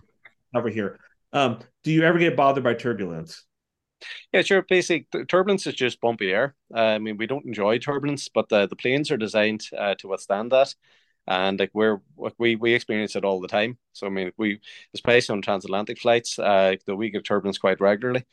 over 0.55 0.69
here 0.69 0.99
um, 1.33 1.59
do 1.83 1.91
you 1.91 2.01
ever 2.03 2.17
get 2.17 2.35
bothered 2.35 2.63
by 2.63 2.73
turbulence 2.73 3.45
yeah, 4.33 4.41
sure. 4.41 4.63
Basic 4.63 5.07
turbulence 5.27 5.67
is 5.67 5.73
just 5.73 6.01
bumpy 6.01 6.31
air. 6.31 6.55
Uh, 6.73 6.79
I 6.79 6.99
mean, 6.99 7.17
we 7.17 7.27
don't 7.27 7.45
enjoy 7.45 7.77
turbulence, 7.79 8.27
but 8.29 8.49
the, 8.49 8.67
the 8.67 8.75
planes 8.75 9.11
are 9.11 9.17
designed 9.17 9.63
uh, 9.77 9.95
to 9.99 10.07
withstand 10.09 10.51
that. 10.51 10.73
and 11.27 11.59
like 11.59 11.71
we're 11.75 12.01
we 12.39 12.57
we 12.57 12.73
experience 12.75 13.15
it 13.17 13.25
all 13.25 13.41
the 13.41 13.49
time. 13.49 13.79
So 13.93 14.07
I 14.07 14.11
mean, 14.11 14.33
we 14.37 14.61
especially 14.95 15.33
on 15.35 15.43
transatlantic 15.43 15.99
flights, 16.01 16.39
uh, 16.39 16.77
the 16.87 16.95
we 16.97 17.11
get 17.11 17.25
turbulence 17.25 17.59
quite 17.59 17.81
regularly. 17.81 18.25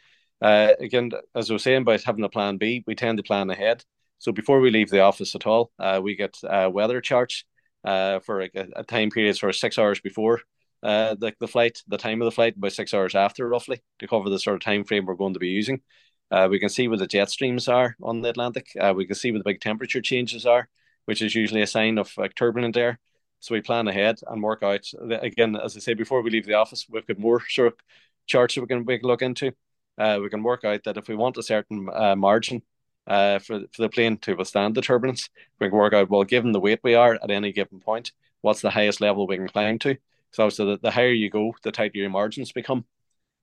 Uh, 0.43 0.73
again, 0.81 1.13
as 1.37 1.51
I 1.51 1.55
was 1.55 1.65
saying 1.65 1.83
about 1.83 2.03
having 2.05 2.25
a 2.25 2.31
plan 2.31 2.59
B, 2.59 2.85
we 2.87 2.97
tend 2.97 3.19
to 3.19 3.25
plan 3.25 3.51
ahead. 3.51 3.85
So 4.19 4.33
before 4.33 4.61
we 4.61 4.71
leave 4.71 4.91
the 4.91 5.01
office 5.03 5.35
at 5.37 5.47
all, 5.47 5.73
uh, 5.79 6.01
we 6.03 6.17
get 6.17 6.37
uh, 6.45 6.71
weather 6.73 7.01
charts 7.01 7.45
uh, 7.85 8.21
for 8.21 8.43
a, 8.43 8.51
a 8.77 8.85
time 8.85 9.11
period 9.11 9.37
sort 9.37 9.51
of 9.51 9.57
six 9.57 9.79
hours 9.79 10.01
before 10.01 10.41
uh, 10.83 11.15
the, 11.15 11.33
the 11.41 11.49
flight, 11.49 11.83
the 11.89 11.99
time 11.99 12.21
of 12.21 12.27
the 12.27 12.33
flight, 12.33 12.57
about 12.57 12.73
six 12.73 12.95
hours 12.95 13.15
after 13.15 13.49
roughly 13.49 13.81
to 13.99 14.09
cover 14.09 14.31
the 14.31 14.39
sort 14.39 14.57
of 14.57 14.63
time 14.63 14.85
frame 14.85 15.07
we're 15.07 15.15
going 15.15 15.35
to 15.35 15.41
be 15.41 15.49
using. 15.49 15.81
Uh, 16.31 16.49
we 16.51 16.59
can 16.59 16.69
see 16.69 16.89
where 16.89 16.99
the 16.99 17.07
jet 17.07 17.31
streams 17.31 17.69
are 17.69 17.97
on 18.03 18.21
the 18.21 18.29
Atlantic. 18.29 18.69
Uh, 18.79 18.93
we 18.95 19.07
can 19.07 19.15
see 19.15 19.31
where 19.31 19.39
the 19.41 19.45
big 19.45 19.61
temperature 19.61 20.01
changes 20.01 20.45
are, 20.47 20.69
which 21.07 21.23
is 21.23 21.35
usually 21.35 21.63
a 21.63 21.67
sign 21.67 21.99
of 21.99 22.13
like, 22.17 22.35
turbulent 22.35 22.77
air. 22.77 22.99
So 23.41 23.55
we 23.55 23.61
plan 23.61 23.89
ahead 23.89 24.19
and 24.27 24.43
work 24.43 24.63
out. 24.63 24.85
Again, 25.11 25.57
as 25.57 25.77
I 25.77 25.81
say, 25.81 25.95
before 25.95 26.23
we 26.23 26.31
leave 26.31 26.47
the 26.47 26.55
office, 26.55 26.87
we've 26.89 27.07
got 27.07 27.19
more 27.19 27.43
sort 27.49 27.69
of 27.69 27.75
charts 28.27 28.55
that 28.55 28.61
we 28.61 28.67
can, 28.67 28.85
we 28.85 28.99
can 28.99 29.07
look 29.07 29.23
into. 29.23 29.53
Uh, 29.97 30.19
we 30.23 30.29
can 30.29 30.43
work 30.43 30.65
out 30.65 30.85
that 30.85 30.97
if 30.97 31.09
we 31.09 31.17
want 31.17 31.37
a 31.39 31.43
certain 31.43 31.89
uh, 31.93 32.15
margin 32.15 32.63
uh, 33.07 33.39
for, 33.39 33.61
for 33.73 33.83
the 33.83 33.89
plane 33.89 34.17
to 34.19 34.35
withstand 34.35 34.75
the 34.75 34.83
turbulence, 34.83 35.29
we 35.61 35.69
can 35.69 35.77
work 35.77 35.95
out, 35.95 36.11
well, 36.11 36.25
given 36.25 36.53
the 36.53 36.61
weight 36.61 36.81
we 36.85 36.95
are 36.95 37.15
at 37.15 37.31
any 37.31 37.53
given 37.53 37.81
point, 37.81 38.13
what's 38.43 38.61
the 38.61 38.71
highest 38.71 39.01
level 39.01 39.27
we 39.27 39.37
can 39.37 39.49
climb 39.49 39.79
to. 39.81 39.97
So 40.33 40.45
obviously, 40.45 40.67
the, 40.67 40.79
the 40.83 40.91
higher 40.91 41.11
you 41.11 41.31
go, 41.31 41.55
the 41.63 41.73
tighter 41.73 41.99
your 41.99 42.11
margins 42.11 42.53
become. 42.53 42.85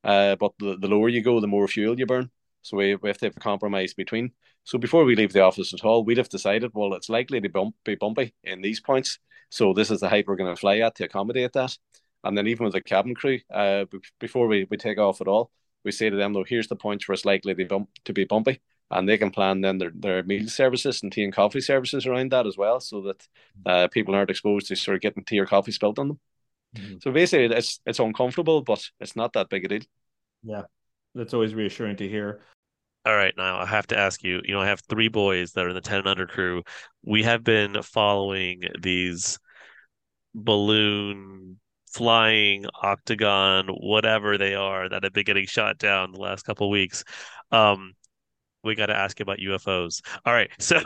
Uh, 0.04 0.36
but 0.36 0.54
the, 0.60 0.78
the 0.78 0.88
lower 0.88 1.10
you 1.10 1.22
go, 1.22 1.40
the 1.40 1.48
more 1.48 1.68
fuel 1.68 1.98
you 1.98 2.06
burn. 2.06 2.30
So 2.62 2.78
we, 2.78 2.96
we 2.96 3.10
have 3.10 3.18
to 3.20 3.26
have 3.26 3.38
a 3.38 3.40
compromise 3.40 3.94
between. 3.94 4.32
So 4.64 4.78
before 4.78 5.04
we 5.06 5.16
leave 5.16 5.34
the 5.34 5.42
office 5.42 5.74
at 5.74 5.84
all, 5.84 6.04
we'd 6.04 6.18
have 6.18 6.30
decided, 6.30 6.72
well, 6.74 6.94
it's 6.94 7.10
likely 7.10 7.42
to 7.42 7.50
bump, 7.50 7.76
be 7.84 7.96
bumpy 7.96 8.34
in 8.44 8.62
these 8.62 8.80
points. 8.80 9.20
So 9.50 9.74
this 9.74 9.92
is 9.92 10.00
the 10.00 10.10
height 10.10 10.26
we're 10.28 10.36
going 10.36 10.54
to 10.54 10.60
fly 10.60 10.80
at 10.80 10.96
to 10.96 11.06
accommodate 11.06 11.54
that. 11.54 11.78
And 12.24 12.36
then 12.36 12.48
even 12.48 12.64
with 12.66 12.74
the 12.74 12.82
cabin 12.82 13.14
crew, 13.14 13.40
uh, 13.54 13.86
before 14.20 14.48
we, 14.48 14.66
we 14.70 14.78
take 14.78 14.98
off 14.98 15.22
at 15.22 15.28
all, 15.28 15.52
we 15.84 15.92
say 15.92 16.10
to 16.10 16.16
them, 16.16 16.34
though, 16.34 16.44
here's 16.44 16.68
the 16.68 16.76
points 16.76 17.08
where 17.08 17.14
it's 17.14 17.26
likely 17.26 17.54
to, 17.54 17.66
bump, 17.66 17.90
to 18.06 18.14
be 18.14 18.26
bumpy. 18.26 18.62
And 18.90 19.08
they 19.08 19.18
can 19.18 19.32
plan 19.32 19.62
then 19.62 19.78
their, 19.78 19.92
their 19.94 20.24
meal 20.24 20.48
services 20.48 21.02
and 21.04 21.12
tea 21.12 21.24
and 21.24 21.34
coffee 21.34 21.62
services 21.62 22.06
around 22.06 22.32
that 22.32 22.48
as 22.48 22.58
well, 22.58 22.80
so 22.80 23.02
that 23.02 23.28
uh, 23.66 23.88
people 23.90 24.16
aren't 24.16 24.30
exposed 24.30 24.68
to 24.68 24.76
sort 24.76 24.96
of 24.96 25.02
getting 25.02 25.24
tea 25.24 25.40
or 25.40 25.46
coffee 25.46 25.72
spilled 25.72 26.00
on 26.00 26.08
them. 26.08 26.20
Mm-hmm. 26.76 26.96
So 27.02 27.12
basically, 27.12 27.56
it's 27.56 27.80
it's 27.86 28.00
uncomfortable, 28.00 28.62
but 28.62 28.84
it's 29.00 29.16
not 29.16 29.34
that 29.34 29.50
big 29.50 29.66
a 29.66 29.68
deal. 29.68 29.82
Yeah, 30.44 30.64
that's 31.14 31.34
always 31.34 31.54
reassuring 31.54 31.98
to 31.98 32.08
hear. 32.08 32.42
All 33.06 33.16
right, 33.16 33.34
now 33.38 33.60
I 33.60 33.66
have 33.66 33.88
to 33.88 33.98
ask 33.98 34.24
you. 34.24 34.42
You 34.44 34.54
know, 34.54 34.62
I 34.62 34.68
have 34.68 34.82
three 34.90 35.10
boys 35.10 35.52
that 35.54 35.66
are 35.66 35.70
in 35.70 35.76
the 35.76 35.82
ten 35.82 36.00
and 36.00 36.08
under 36.08 36.28
crew. 36.28 36.64
We 37.04 37.24
have 37.24 37.44
been 37.44 37.82
following 37.84 38.64
these 38.82 39.38
balloon 40.34 41.60
flying 41.88 42.66
octagon, 42.82 43.68
whatever 43.68 44.38
they 44.38 44.54
are, 44.56 44.90
that 44.90 45.04
have 45.04 45.14
been 45.14 45.24
getting 45.24 45.46
shot 45.46 45.78
down 45.78 46.12
the 46.12 46.20
last 46.20 46.44
couple 46.44 46.70
weeks. 46.70 47.04
Um, 47.52 47.94
we 48.64 48.76
got 48.76 48.88
to 48.88 48.98
ask 48.98 49.20
you 49.20 49.24
about 49.24 49.38
UFOs. 49.38 50.02
All 50.26 50.34
right, 50.34 50.50
so 50.60 50.82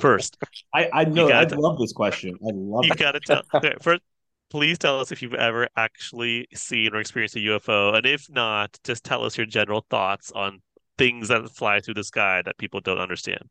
first, 0.00 0.36
I 0.74 0.88
I 0.92 1.04
know 1.04 1.30
I 1.30 1.44
love 1.44 1.78
this 1.78 1.92
question. 1.92 2.36
I 2.42 2.50
love. 2.52 2.84
You 2.84 2.94
got 2.94 3.12
to 3.12 3.20
tell 3.20 3.42
okay, 3.54 3.74
first 3.80 4.02
please 4.50 4.78
tell 4.78 5.00
us 5.00 5.12
if 5.12 5.22
you've 5.22 5.34
ever 5.34 5.68
actually 5.76 6.46
seen 6.54 6.94
or 6.94 7.00
experienced 7.00 7.36
a 7.36 7.40
UFO. 7.40 7.94
And 7.96 8.06
if 8.06 8.30
not, 8.30 8.78
just 8.84 9.04
tell 9.04 9.24
us 9.24 9.36
your 9.36 9.46
general 9.46 9.84
thoughts 9.90 10.30
on 10.32 10.60
things 10.98 11.28
that 11.28 11.50
fly 11.50 11.80
through 11.80 11.94
the 11.94 12.04
sky 12.04 12.42
that 12.44 12.58
people 12.58 12.80
don't 12.80 12.98
understand? 12.98 13.48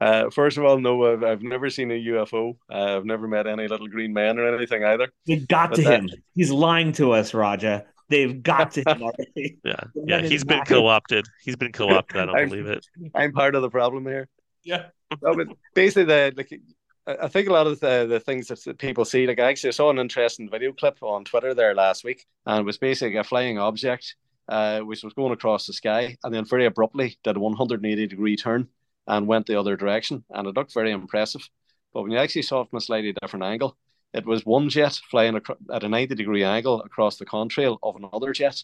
Uh, 0.00 0.30
first 0.30 0.56
of 0.56 0.64
all, 0.64 0.78
no, 0.78 1.12
I've, 1.12 1.22
I've 1.22 1.42
never 1.42 1.68
seen 1.68 1.90
a 1.90 1.94
UFO. 1.94 2.56
Uh, 2.72 2.96
I've 2.96 3.04
never 3.04 3.28
met 3.28 3.46
any 3.46 3.68
little 3.68 3.86
green 3.86 4.14
man 4.14 4.38
or 4.38 4.54
anything 4.54 4.82
either. 4.82 5.08
They 5.26 5.36
got 5.36 5.70
but 5.70 5.76
to 5.76 5.82
that... 5.82 6.00
him. 6.00 6.10
He's 6.34 6.50
lying 6.50 6.92
to 6.92 7.12
us, 7.12 7.34
Raja. 7.34 7.84
They've 8.08 8.42
got 8.42 8.72
to 8.72 8.80
him 8.80 9.02
already. 9.02 9.58
yeah, 9.64 9.80
yeah. 9.94 10.22
He's 10.22 10.42
been 10.42 10.64
co-opted. 10.64 11.26
He's 11.44 11.56
been 11.56 11.72
co-opted. 11.72 12.16
I 12.16 12.26
don't 12.26 12.36
I'm, 12.36 12.48
believe 12.48 12.66
it. 12.66 12.86
I'm 13.14 13.32
part 13.32 13.54
of 13.54 13.62
the 13.62 13.70
problem 13.70 14.06
here. 14.06 14.28
Yeah. 14.64 14.86
no, 15.22 15.34
but 15.34 15.48
basically, 15.74 16.04
the 16.04 16.32
like, 16.36 16.60
I 17.06 17.28
think 17.28 17.48
a 17.48 17.52
lot 17.52 17.66
of 17.66 17.80
the, 17.80 18.06
the 18.08 18.20
things 18.20 18.48
that 18.48 18.78
people 18.78 19.04
see, 19.04 19.26
like 19.26 19.40
I 19.40 19.48
actually 19.50 19.72
saw 19.72 19.90
an 19.90 19.98
interesting 19.98 20.50
video 20.50 20.72
clip 20.72 21.02
on 21.02 21.24
Twitter 21.24 21.54
there 21.54 21.74
last 21.74 22.04
week, 22.04 22.26
and 22.46 22.60
it 22.60 22.64
was 22.64 22.78
basically 22.78 23.16
a 23.16 23.24
flying 23.24 23.58
object 23.58 24.14
uh, 24.50 24.80
which 24.80 25.02
was 25.02 25.14
going 25.14 25.32
across 25.32 25.66
the 25.66 25.72
sky, 25.72 26.16
and 26.24 26.34
then 26.34 26.44
very 26.44 26.66
abruptly 26.66 27.16
did 27.22 27.36
a 27.36 27.40
180 27.40 28.06
degree 28.06 28.36
turn 28.36 28.68
and 29.06 29.26
went 29.26 29.46
the 29.46 29.58
other 29.58 29.76
direction, 29.76 30.24
and 30.30 30.46
it 30.46 30.54
looked 30.54 30.74
very 30.74 30.90
impressive. 30.90 31.48
But 31.94 32.02
when 32.02 32.12
you 32.12 32.18
actually 32.18 32.42
saw 32.42 32.62
it 32.62 32.70
from 32.70 32.78
a 32.78 32.80
slightly 32.80 33.14
different 33.20 33.44
angle, 33.44 33.76
it 34.12 34.26
was 34.26 34.44
one 34.44 34.68
jet 34.68 35.00
flying 35.10 35.40
at 35.72 35.84
a 35.84 35.88
90 35.88 36.14
degree 36.16 36.44
angle 36.44 36.82
across 36.82 37.16
the 37.16 37.26
contrail 37.26 37.78
of 37.82 37.96
another 37.96 38.32
jet. 38.32 38.62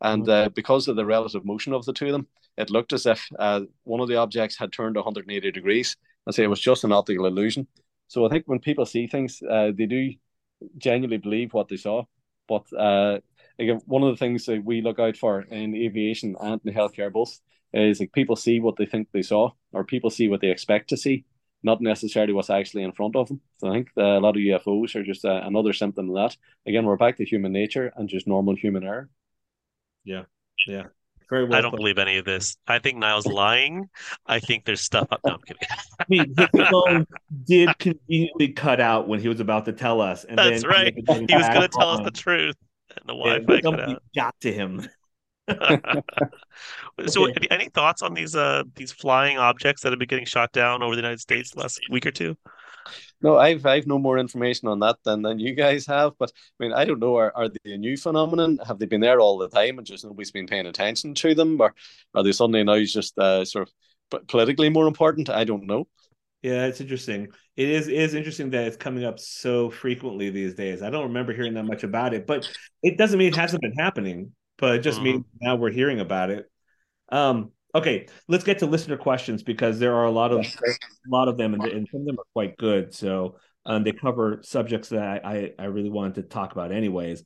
And 0.00 0.28
uh, 0.28 0.50
because 0.54 0.86
of 0.88 0.96
the 0.96 1.06
relative 1.06 1.44
motion 1.44 1.72
of 1.72 1.84
the 1.84 1.92
two 1.92 2.06
of 2.06 2.12
them, 2.12 2.28
it 2.56 2.70
looked 2.70 2.92
as 2.92 3.06
if 3.06 3.26
uh, 3.38 3.62
one 3.84 4.00
of 4.00 4.08
the 4.08 4.16
objects 4.16 4.56
had 4.56 4.72
turned 4.72 4.96
180 4.96 5.50
degrees. 5.50 5.96
And 6.26 6.34
say 6.34 6.44
it 6.44 6.48
was 6.48 6.60
just 6.60 6.84
an 6.84 6.92
optical 6.92 7.26
illusion. 7.26 7.66
So 8.08 8.26
I 8.26 8.28
think 8.28 8.44
when 8.46 8.60
people 8.60 8.86
see 8.86 9.06
things, 9.06 9.42
uh, 9.42 9.72
they 9.76 9.86
do 9.86 10.12
genuinely 10.78 11.18
believe 11.18 11.52
what 11.52 11.68
they 11.68 11.76
saw. 11.76 12.04
But 12.48 12.72
uh, 12.72 13.20
again, 13.58 13.80
one 13.86 14.02
of 14.02 14.10
the 14.10 14.18
things 14.18 14.46
that 14.46 14.64
we 14.64 14.82
look 14.82 14.98
out 14.98 15.16
for 15.16 15.42
in 15.42 15.74
aviation 15.74 16.36
and 16.40 16.60
in 16.64 16.74
healthcare 16.74 17.12
both 17.12 17.40
is 17.72 18.00
like 18.00 18.12
people 18.12 18.36
see 18.36 18.60
what 18.60 18.76
they 18.76 18.86
think 18.86 19.08
they 19.12 19.22
saw, 19.22 19.50
or 19.72 19.84
people 19.84 20.10
see 20.10 20.28
what 20.28 20.40
they 20.40 20.50
expect 20.50 20.88
to 20.90 20.96
see, 20.96 21.24
not 21.62 21.80
necessarily 21.80 22.32
what's 22.32 22.50
actually 22.50 22.84
in 22.84 22.92
front 22.92 23.16
of 23.16 23.28
them. 23.28 23.40
So 23.58 23.68
I 23.68 23.72
think 23.72 23.88
a 23.96 24.20
lot 24.20 24.36
of 24.36 24.42
UFOs 24.42 24.94
are 24.94 25.02
just 25.02 25.24
uh, 25.24 25.40
another 25.44 25.72
symptom 25.72 26.10
of 26.10 26.14
that. 26.16 26.36
Again, 26.66 26.84
we're 26.84 26.96
back 26.96 27.16
to 27.16 27.24
human 27.24 27.52
nature 27.52 27.92
and 27.96 28.08
just 28.08 28.28
normal 28.28 28.54
human 28.54 28.84
error. 28.84 29.08
Yeah, 30.04 30.24
yeah. 30.66 30.84
Very 31.30 31.44
well 31.44 31.58
I 31.58 31.60
don't 31.60 31.70
put. 31.70 31.78
believe 31.78 31.98
any 31.98 32.18
of 32.18 32.24
this. 32.24 32.56
I 32.66 32.78
think 32.78 32.98
Niall's 32.98 33.26
lying. 33.26 33.88
I 34.26 34.40
think 34.40 34.64
there's 34.64 34.82
stuff 34.82 35.08
up. 35.10 35.20
No, 35.24 35.34
I'm 35.34 35.40
kidding. 35.40 35.62
I 35.98 36.04
mean, 36.08 36.34
his 36.36 36.68
phone 36.68 37.06
did 37.44 37.78
conveniently 37.78 38.52
cut 38.52 38.80
out 38.80 39.08
when 39.08 39.20
he 39.20 39.28
was 39.28 39.40
about 39.40 39.64
to 39.66 39.72
tell 39.72 40.00
us, 40.00 40.24
and 40.24 40.38
that's 40.38 40.66
right. 40.66 40.94
He, 40.94 41.02
he 41.06 41.36
was 41.36 41.48
going 41.48 41.62
to 41.62 41.68
tell 41.68 41.90
us 41.90 42.00
the 42.04 42.10
truth 42.10 42.56
and 42.90 43.08
the 43.08 43.14
Wi-Fi 43.14 43.60
got, 43.60 44.02
got 44.14 44.40
to 44.40 44.52
him. 44.52 44.86
so, 47.06 47.28
okay. 47.28 47.46
any 47.50 47.68
thoughts 47.68 48.00
on 48.00 48.14
these 48.14 48.34
uh 48.34 48.62
these 48.76 48.92
flying 48.92 49.36
objects 49.36 49.82
that 49.82 49.92
have 49.92 49.98
been 49.98 50.08
getting 50.08 50.24
shot 50.24 50.50
down 50.52 50.82
over 50.82 50.94
the 50.94 51.02
United 51.02 51.20
States 51.20 51.54
last 51.54 51.80
week 51.90 52.06
or 52.06 52.10
two? 52.10 52.36
No, 53.24 53.38
I've 53.38 53.64
I've 53.64 53.86
no 53.86 53.98
more 53.98 54.18
information 54.18 54.68
on 54.68 54.80
that 54.80 54.98
than, 55.02 55.22
than 55.22 55.38
you 55.38 55.54
guys 55.54 55.86
have. 55.86 56.12
But 56.18 56.30
I 56.30 56.62
mean, 56.62 56.74
I 56.74 56.84
don't 56.84 57.00
know. 57.00 57.16
Are, 57.16 57.34
are 57.34 57.48
they 57.48 57.72
a 57.72 57.78
new 57.78 57.96
phenomenon? 57.96 58.58
Have 58.66 58.78
they 58.78 58.84
been 58.84 59.00
there 59.00 59.18
all 59.18 59.38
the 59.38 59.48
time 59.48 59.78
and 59.78 59.86
just 59.86 60.04
nobody's 60.04 60.30
been 60.30 60.46
paying 60.46 60.66
attention 60.66 61.14
to 61.14 61.34
them, 61.34 61.58
or 61.58 61.74
are 62.14 62.22
they 62.22 62.32
suddenly 62.32 62.62
now 62.62 62.78
just 62.84 63.18
uh, 63.18 63.42
sort 63.46 63.70
of 64.10 64.26
politically 64.26 64.68
more 64.68 64.86
important? 64.86 65.30
I 65.30 65.44
don't 65.44 65.66
know. 65.66 65.88
Yeah, 66.42 66.66
it's 66.66 66.82
interesting. 66.82 67.28
It 67.56 67.70
is 67.70 67.88
it 67.88 67.94
is 67.94 68.12
interesting 68.12 68.50
that 68.50 68.66
it's 68.66 68.76
coming 68.76 69.06
up 69.06 69.18
so 69.18 69.70
frequently 69.70 70.28
these 70.28 70.52
days. 70.52 70.82
I 70.82 70.90
don't 70.90 71.04
remember 71.04 71.32
hearing 71.32 71.54
that 71.54 71.64
much 71.64 71.82
about 71.82 72.12
it, 72.12 72.26
but 72.26 72.46
it 72.82 72.98
doesn't 72.98 73.18
mean 73.18 73.28
it 73.28 73.36
hasn't 73.36 73.62
been 73.62 73.72
happening. 73.72 74.32
But 74.58 74.74
it 74.74 74.78
just 74.80 74.98
mm-hmm. 74.98 75.04
means 75.04 75.24
now 75.40 75.56
we're 75.56 75.70
hearing 75.70 76.00
about 76.00 76.28
it. 76.28 76.44
Um, 77.08 77.52
okay, 77.74 78.06
let's 78.28 78.44
get 78.44 78.60
to 78.60 78.66
listener 78.66 78.96
questions 78.96 79.42
because 79.42 79.78
there 79.78 79.94
are 79.94 80.04
a 80.04 80.10
lot 80.10 80.32
of 80.32 80.40
a 80.40 81.08
lot 81.08 81.28
of 81.28 81.36
them, 81.36 81.54
and, 81.54 81.64
and 81.64 81.88
some 81.90 82.00
of 82.02 82.06
them 82.06 82.18
are 82.18 82.26
quite 82.32 82.56
good. 82.56 82.94
So 82.94 83.36
um, 83.66 83.82
they 83.82 83.92
cover 83.92 84.40
subjects 84.42 84.90
that 84.90 85.24
I, 85.24 85.52
I, 85.58 85.64
really 85.64 85.90
wanted 85.90 86.16
to 86.16 86.22
talk 86.22 86.52
about, 86.52 86.70
anyways. 86.70 87.24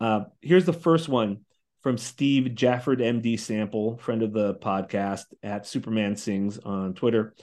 Uh, 0.00 0.24
here's 0.40 0.64
the 0.64 0.72
first 0.72 1.08
one 1.08 1.40
from 1.82 1.98
Steve 1.98 2.54
Jafford, 2.54 3.00
MD 3.00 3.38
Sample, 3.38 3.98
friend 3.98 4.22
of 4.22 4.32
the 4.32 4.54
podcast 4.54 5.24
at 5.42 5.66
Superman 5.66 6.16
Sings 6.16 6.58
on 6.58 6.94
Twitter. 6.94 7.34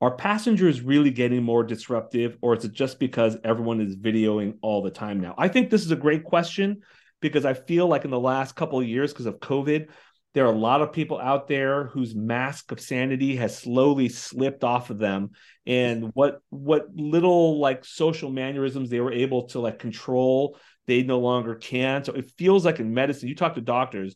Are 0.00 0.16
passengers 0.16 0.80
really 0.80 1.10
getting 1.10 1.42
more 1.42 1.62
disruptive, 1.62 2.36
or 2.42 2.56
is 2.56 2.64
it 2.64 2.72
just 2.72 2.98
because 2.98 3.36
everyone 3.44 3.80
is 3.80 3.96
videoing 3.96 4.58
all 4.60 4.82
the 4.82 4.90
time 4.90 5.20
now? 5.20 5.34
I 5.38 5.48
think 5.48 5.70
this 5.70 5.84
is 5.84 5.92
a 5.92 5.96
great 5.96 6.24
question 6.24 6.82
because 7.20 7.44
I 7.44 7.54
feel 7.54 7.86
like 7.86 8.04
in 8.04 8.10
the 8.10 8.20
last 8.20 8.56
couple 8.56 8.80
of 8.80 8.86
years, 8.86 9.12
because 9.12 9.26
of 9.26 9.38
COVID, 9.38 9.88
there 10.34 10.46
are 10.46 10.52
a 10.52 10.58
lot 10.58 10.82
of 10.82 10.92
people 10.92 11.18
out 11.20 11.48
there 11.48 11.84
whose 11.86 12.14
mask 12.14 12.72
of 12.72 12.80
sanity 12.80 13.36
has 13.36 13.56
slowly 13.56 14.08
slipped 14.08 14.64
off 14.64 14.90
of 14.90 14.98
them 14.98 15.30
and 15.66 16.10
what 16.14 16.40
what 16.50 16.86
little 16.94 17.58
like 17.58 17.84
social 17.84 18.30
mannerisms 18.30 18.90
they 18.90 19.00
were 19.00 19.12
able 19.12 19.46
to 19.48 19.60
like 19.60 19.78
control 19.78 20.58
they 20.86 21.02
no 21.02 21.20
longer 21.20 21.54
can 21.54 22.04
so 22.04 22.12
it 22.12 22.30
feels 22.36 22.64
like 22.64 22.80
in 22.80 22.92
medicine 22.92 23.28
you 23.28 23.34
talk 23.34 23.54
to 23.54 23.60
doctors 23.60 24.14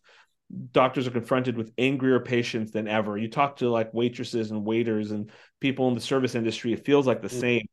doctors 0.72 1.06
are 1.06 1.10
confronted 1.10 1.56
with 1.56 1.72
angrier 1.78 2.20
patients 2.20 2.72
than 2.72 2.88
ever. 2.88 3.18
You 3.18 3.28
talk 3.28 3.56
to 3.56 3.68
like 3.68 3.92
waitresses 3.92 4.50
and 4.50 4.64
waiters 4.64 5.10
and 5.10 5.30
people 5.60 5.88
in 5.88 5.94
the 5.94 6.00
service 6.00 6.34
industry, 6.34 6.72
it 6.72 6.84
feels 6.84 7.06
like 7.06 7.22
the 7.22 7.28
mm. 7.28 7.40
same. 7.40 7.66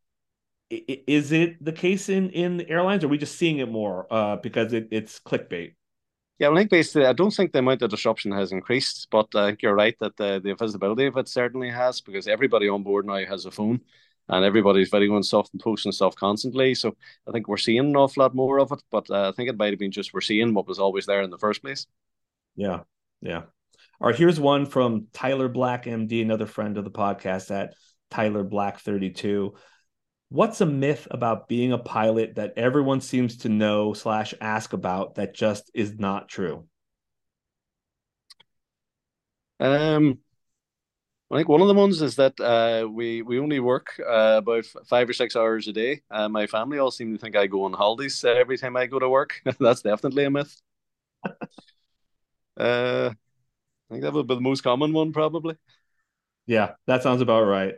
Is 0.69 1.31
it 1.31 1.63
the 1.63 1.71
case 1.71 2.09
in 2.09 2.31
in 2.31 2.57
the 2.57 2.69
airlines? 2.69 3.03
Or 3.03 3.07
are 3.07 3.09
we 3.09 3.17
just 3.17 3.37
seeing 3.37 3.59
it 3.59 3.69
more 3.69 4.07
uh, 4.11 4.37
because 4.37 4.73
it, 4.73 4.87
it's 4.91 5.19
clickbait? 5.19 5.75
Yeah, 6.39 6.49
I 6.49 6.55
think 6.55 6.69
basically, 6.69 7.05
I 7.05 7.13
don't 7.13 7.31
think 7.31 7.53
the 7.53 7.59
amount 7.59 7.81
of 7.81 7.89
disruption 7.89 8.31
has 8.33 8.51
increased, 8.51 9.07
but 9.09 9.33
I 9.35 9.47
think 9.47 9.61
you're 9.61 9.75
right 9.75 9.95
that 10.01 10.17
the, 10.17 10.41
the 10.43 10.53
visibility 10.55 11.05
of 11.05 11.15
it 11.17 11.29
certainly 11.29 11.69
has 11.69 12.01
because 12.01 12.27
everybody 12.27 12.67
on 12.67 12.83
board 12.83 13.05
now 13.05 13.23
has 13.25 13.45
a 13.45 13.51
phone. 13.51 13.79
and 14.29 14.43
everybody's 14.45 14.91
videoing 14.91 15.23
stuff 15.23 15.49
and 15.53 15.61
posting 15.61 15.91
stuff 15.93 16.15
constantly. 16.15 16.75
So 16.75 16.95
I 17.27 17.31
think 17.31 17.47
we're 17.47 17.57
seeing 17.57 17.79
an 17.79 17.95
awful 17.95 18.23
lot 18.23 18.35
more 18.35 18.59
of 18.59 18.71
it. 18.71 18.81
But 18.91 19.09
uh, 19.09 19.29
I 19.29 19.31
think 19.33 19.49
it 19.49 19.57
might 19.57 19.71
have 19.71 19.79
been 19.79 19.91
just 19.91 20.13
we're 20.13 20.21
seeing 20.21 20.53
what 20.53 20.67
was 20.67 20.79
always 20.79 21.05
there 21.05 21.21
in 21.21 21.29
the 21.29 21.37
first 21.37 21.61
place. 21.61 21.87
Yeah, 22.55 22.81
yeah. 23.21 23.43
All 24.01 24.07
right, 24.09 24.15
here's 24.15 24.39
one 24.39 24.65
from 24.65 25.07
Tyler 25.13 25.47
Black, 25.47 25.85
MD, 25.85 26.21
another 26.21 26.45
friend 26.47 26.77
of 26.77 26.83
the 26.83 26.91
podcast 26.91 27.51
at 27.51 27.75
Tyler 28.11 28.43
Black 28.43 28.79
32. 28.79 29.53
What's 30.29 30.61
a 30.61 30.67
myth 30.67 31.07
about 31.09 31.47
being 31.47 31.71
a 31.71 31.79
pilot 31.79 32.35
that 32.35 32.53
everyone 32.57 33.01
seems 33.01 33.37
to 33.37 33.49
know 33.49 33.93
slash 33.93 34.35
ask 34.39 34.71
about 34.71 35.15
that 35.15 35.33
just 35.33 35.71
is 35.73 35.97
not 35.97 36.29
true? 36.29 36.67
Um, 39.59 40.19
I 41.31 41.37
think 41.37 41.49
one 41.49 41.61
of 41.61 41.67
the 41.67 41.73
ones 41.73 42.01
is 42.01 42.15
that 42.17 42.39
uh, 42.39 42.87
we 42.87 43.21
we 43.23 43.39
only 43.39 43.59
work 43.59 43.99
uh, 43.99 44.35
about 44.37 44.65
five 44.85 45.09
or 45.09 45.13
six 45.13 45.35
hours 45.35 45.67
a 45.67 45.73
day. 45.73 46.01
Uh, 46.11 46.29
my 46.29 46.45
family 46.45 46.77
all 46.77 46.91
seem 46.91 47.13
to 47.13 47.19
think 47.19 47.35
I 47.35 47.47
go 47.47 47.63
on 47.63 47.73
holidays 47.73 48.23
every 48.23 48.57
time 48.57 48.77
I 48.77 48.85
go 48.85 48.99
to 48.99 49.09
work. 49.09 49.41
That's 49.59 49.81
definitely 49.81 50.25
a 50.25 50.29
myth. 50.29 50.61
uh, 52.57 53.11
I 53.11 53.93
think 53.93 54.03
that 54.03 54.13
would 54.13 54.27
be 54.27 54.35
the 54.35 54.41
most 54.41 54.63
common 54.63 54.93
one, 54.93 55.13
probably. 55.13 55.57
Yeah, 56.47 56.75
that 56.87 57.03
sounds 57.03 57.21
about 57.21 57.43
right. 57.43 57.75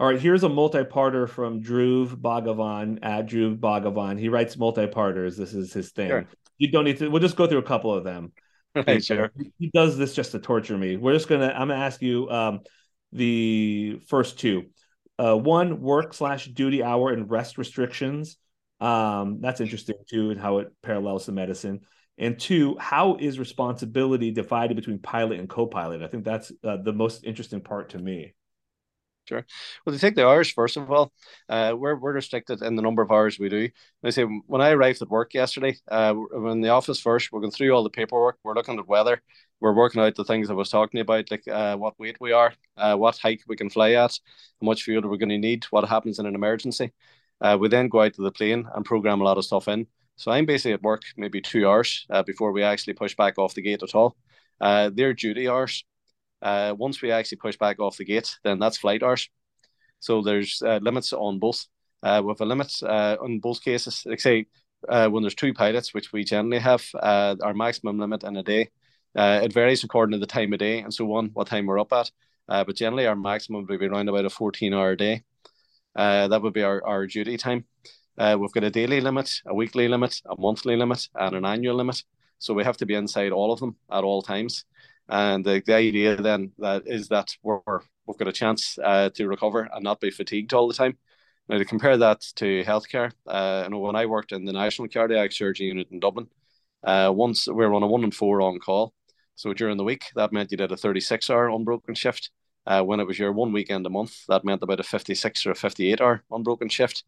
All 0.00 0.06
right, 0.06 0.18
here's 0.18 0.44
a 0.44 0.48
multi-parter 0.48 1.28
from 1.28 1.62
Dhruv 1.62 2.22
Bhagavan 2.22 3.00
at 3.02 3.26
Dhruv 3.26 3.58
Bhagavan. 3.58 4.18
He 4.18 4.30
writes 4.30 4.56
multi-parters. 4.56 5.36
This 5.36 5.52
is 5.52 5.74
his 5.74 5.90
thing. 5.90 6.08
Sure. 6.08 6.26
You 6.56 6.70
don't 6.70 6.84
need 6.84 6.96
to. 7.00 7.08
We'll 7.08 7.20
just 7.20 7.36
go 7.36 7.46
through 7.46 7.58
a 7.58 7.62
couple 7.62 7.94
of 7.94 8.02
them. 8.02 8.32
Right, 8.74 9.04
sure. 9.04 9.32
He 9.58 9.68
does 9.74 9.98
this 9.98 10.14
just 10.14 10.30
to 10.30 10.38
torture 10.38 10.78
me. 10.78 10.96
We're 10.96 11.14
just 11.14 11.26
gonna. 11.26 11.48
I'm 11.48 11.66
gonna 11.68 11.74
ask 11.74 12.00
you 12.00 12.30
um, 12.30 12.60
the 13.10 14.00
first 14.06 14.38
two. 14.38 14.66
Uh, 15.18 15.36
one, 15.36 15.80
work 15.80 16.14
slash 16.14 16.46
duty 16.46 16.80
hour 16.80 17.10
and 17.10 17.28
rest 17.28 17.58
restrictions. 17.58 18.36
Um, 18.80 19.40
that's 19.40 19.60
interesting 19.60 19.96
too, 20.08 20.30
and 20.30 20.40
how 20.40 20.58
it 20.58 20.72
parallels 20.84 21.26
the 21.26 21.32
medicine. 21.32 21.80
And 22.16 22.38
two, 22.38 22.78
how 22.78 23.16
is 23.16 23.40
responsibility 23.40 24.30
divided 24.30 24.76
between 24.76 25.00
pilot 25.00 25.40
and 25.40 25.48
co-pilot? 25.48 26.00
I 26.00 26.06
think 26.06 26.24
that's 26.24 26.52
uh, 26.62 26.76
the 26.76 26.92
most 26.92 27.24
interesting 27.24 27.62
part 27.62 27.90
to 27.90 27.98
me. 27.98 28.34
Sure. 29.30 29.46
Well, 29.86 29.94
to 29.94 30.00
take 30.00 30.16
the 30.16 30.26
hours 30.26 30.50
first 30.50 30.76
of 30.76 30.90
all, 30.90 31.12
uh, 31.48 31.72
we're 31.78 31.94
we're 31.94 32.12
restricted 32.14 32.62
in 32.62 32.74
the 32.74 32.82
number 32.82 33.00
of 33.00 33.12
hours 33.12 33.38
we 33.38 33.48
do. 33.48 33.68
I 34.02 34.10
say 34.10 34.24
when 34.24 34.60
I 34.60 34.70
arrived 34.70 35.00
at 35.02 35.08
work 35.08 35.34
yesterday, 35.34 35.76
uh, 35.88 36.14
we're 36.16 36.48
in 36.50 36.62
the 36.62 36.70
office 36.70 36.98
first. 37.00 37.30
We're 37.30 37.38
going 37.38 37.52
through 37.52 37.70
all 37.70 37.84
the 37.84 37.90
paperwork. 37.90 38.38
We're 38.42 38.54
looking 38.54 38.76
at 38.80 38.88
weather. 38.88 39.22
We're 39.60 39.72
working 39.72 40.02
out 40.02 40.16
the 40.16 40.24
things 40.24 40.50
I 40.50 40.54
was 40.54 40.68
talking 40.68 40.98
about, 40.98 41.30
like 41.30 41.46
uh, 41.46 41.76
what 41.76 41.96
weight 42.00 42.16
we 42.20 42.32
are, 42.32 42.52
uh, 42.76 42.96
what 42.96 43.18
height 43.18 43.42
we 43.46 43.54
can 43.54 43.70
fly 43.70 43.92
at, 43.92 44.18
how 44.60 44.64
much 44.64 44.82
fuel 44.82 45.02
we're 45.08 45.16
going 45.16 45.28
to 45.28 45.38
need, 45.38 45.64
what 45.70 45.88
happens 45.88 46.18
in 46.18 46.26
an 46.26 46.34
emergency. 46.34 46.92
Uh, 47.40 47.56
we 47.60 47.68
then 47.68 47.88
go 47.88 48.02
out 48.02 48.14
to 48.14 48.22
the 48.22 48.32
plane 48.32 48.66
and 48.74 48.84
program 48.84 49.20
a 49.20 49.24
lot 49.24 49.38
of 49.38 49.44
stuff 49.44 49.68
in. 49.68 49.86
So 50.16 50.32
I'm 50.32 50.44
basically 50.44 50.72
at 50.72 50.82
work 50.82 51.02
maybe 51.16 51.40
two 51.40 51.68
hours 51.68 52.04
uh, 52.10 52.24
before 52.24 52.50
we 52.50 52.64
actually 52.64 52.94
push 52.94 53.14
back 53.14 53.38
off 53.38 53.54
the 53.54 53.62
gate 53.62 53.84
at 53.84 53.94
all. 53.94 54.16
Uh, 54.60 54.90
their 54.92 55.14
duty 55.14 55.46
hours 55.48 55.84
uh, 56.42 56.74
once 56.76 57.02
we 57.02 57.10
actually 57.10 57.38
push 57.38 57.56
back 57.56 57.78
off 57.80 57.96
the 57.96 58.04
gate, 58.04 58.38
then 58.44 58.58
that's 58.58 58.78
flight 58.78 59.02
hours. 59.02 59.28
So 60.00 60.22
there's 60.22 60.62
uh, 60.62 60.80
limits 60.82 61.12
on 61.12 61.38
both. 61.38 61.66
Uh, 62.02 62.22
with 62.24 62.40
a 62.40 62.44
limit 62.46 62.72
uh, 62.82 63.16
on 63.20 63.40
both 63.40 63.62
cases, 63.62 64.04
like 64.06 64.20
say 64.20 64.46
uh, 64.88 65.06
when 65.08 65.22
there's 65.22 65.34
two 65.34 65.52
pilots, 65.52 65.92
which 65.92 66.12
we 66.14 66.24
generally 66.24 66.58
have, 66.58 66.82
uh, 66.98 67.36
our 67.42 67.52
maximum 67.52 67.98
limit 67.98 68.24
in 68.24 68.36
a 68.36 68.42
day. 68.42 68.70
Uh, 69.14 69.40
it 69.42 69.52
varies 69.52 69.84
according 69.84 70.12
to 70.12 70.18
the 70.18 70.26
time 70.26 70.52
of 70.52 70.58
day 70.58 70.80
and 70.80 70.94
so 70.94 71.12
on, 71.12 71.26
what 71.34 71.46
time 71.46 71.66
we're 71.66 71.78
up 71.78 71.92
at. 71.92 72.10
But 72.48 72.74
generally, 72.74 73.06
our 73.06 73.16
maximum 73.16 73.66
would 73.66 73.78
be 73.78 73.86
around 73.86 74.08
about 74.08 74.24
a 74.24 74.30
14 74.30 74.72
hour 74.72 74.96
day. 74.96 75.24
That 75.94 76.40
would 76.42 76.54
be 76.54 76.62
our, 76.62 76.82
our 76.86 77.06
duty 77.06 77.36
time. 77.36 77.66
We've 78.18 78.52
got 78.52 78.64
a 78.64 78.70
daily 78.70 79.00
limit, 79.00 79.42
a 79.46 79.54
weekly 79.54 79.86
limit, 79.88 80.22
a 80.24 80.40
monthly 80.40 80.76
limit, 80.76 81.06
and 81.14 81.36
an 81.36 81.44
annual 81.44 81.76
limit. 81.76 82.02
So 82.38 82.54
we 82.54 82.64
have 82.64 82.78
to 82.78 82.86
be 82.86 82.94
inside 82.94 83.32
all 83.32 83.52
of 83.52 83.60
them 83.60 83.76
at 83.92 84.04
all 84.04 84.22
times. 84.22 84.64
And 85.10 85.44
the, 85.44 85.62
the 85.66 85.74
idea 85.74 86.16
then 86.16 86.52
that 86.58 86.84
is 86.86 87.08
that 87.08 87.36
we're, 87.42 87.60
we've 88.06 88.16
got 88.16 88.28
a 88.28 88.32
chance 88.32 88.78
uh, 88.82 89.10
to 89.10 89.28
recover 89.28 89.68
and 89.72 89.82
not 89.84 90.00
be 90.00 90.10
fatigued 90.10 90.54
all 90.54 90.68
the 90.68 90.74
time. 90.74 90.96
Now 91.48 91.58
to 91.58 91.64
compare 91.64 91.96
that 91.96 92.20
to 92.36 92.62
healthcare, 92.64 93.12
uh, 93.26 93.62
you 93.64 93.70
know 93.70 93.80
when 93.80 93.96
I 93.96 94.06
worked 94.06 94.30
in 94.32 94.44
the 94.44 94.52
National 94.52 94.88
Cardiac 94.88 95.32
Surgery 95.32 95.66
Unit 95.66 95.88
in 95.90 95.98
Dublin, 95.98 96.28
uh, 96.84 97.12
once 97.14 97.48
we 97.48 97.54
were 97.54 97.74
on 97.74 97.82
a 97.82 97.88
one 97.88 98.04
and 98.04 98.14
four 98.14 98.40
on 98.40 98.60
call. 98.60 98.94
So 99.34 99.52
during 99.52 99.76
the 99.78 99.84
week, 99.84 100.04
that 100.14 100.32
meant 100.32 100.52
you 100.52 100.56
did 100.58 100.70
a 100.70 100.76
36 100.76 101.28
hour 101.28 101.48
unbroken 101.48 101.94
shift. 101.94 102.30
Uh, 102.66 102.82
when 102.82 103.00
it 103.00 103.06
was 103.06 103.18
your 103.18 103.32
one 103.32 103.52
weekend 103.52 103.86
a 103.86 103.90
month, 103.90 104.14
that 104.28 104.44
meant 104.44 104.62
about 104.62 104.80
a 104.80 104.84
56 104.84 105.46
or 105.46 105.52
a 105.52 105.56
58 105.56 106.00
hour 106.00 106.22
unbroken 106.30 106.68
shift. 106.68 107.04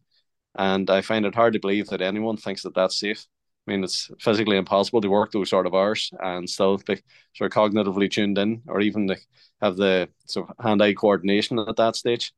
And 0.55 0.89
I 0.89 1.01
find 1.01 1.25
it 1.25 1.35
hard 1.35 1.53
to 1.53 1.59
believe 1.59 1.87
that 1.87 2.01
anyone 2.01 2.37
thinks 2.37 2.63
that 2.63 2.75
that's 2.75 2.99
safe. 2.99 3.27
I 3.67 3.71
mean, 3.71 3.83
it's 3.83 4.11
physically 4.19 4.57
impossible 4.57 5.01
to 5.01 5.09
work 5.09 5.31
those 5.31 5.49
sort 5.49 5.65
of 5.65 5.73
hours 5.73 6.11
and 6.19 6.49
still 6.49 6.77
be 6.77 7.01
sort 7.33 7.55
of 7.55 7.57
cognitively 7.57 8.11
tuned 8.11 8.37
in, 8.37 8.61
or 8.67 8.81
even 8.81 9.07
to 9.07 9.17
have 9.61 9.77
the 9.77 10.09
sort 10.25 10.49
of 10.49 10.65
hand-eye 10.65 10.93
coordination 10.93 11.57
at 11.59 11.77
that 11.77 11.95
stage. 11.95 12.33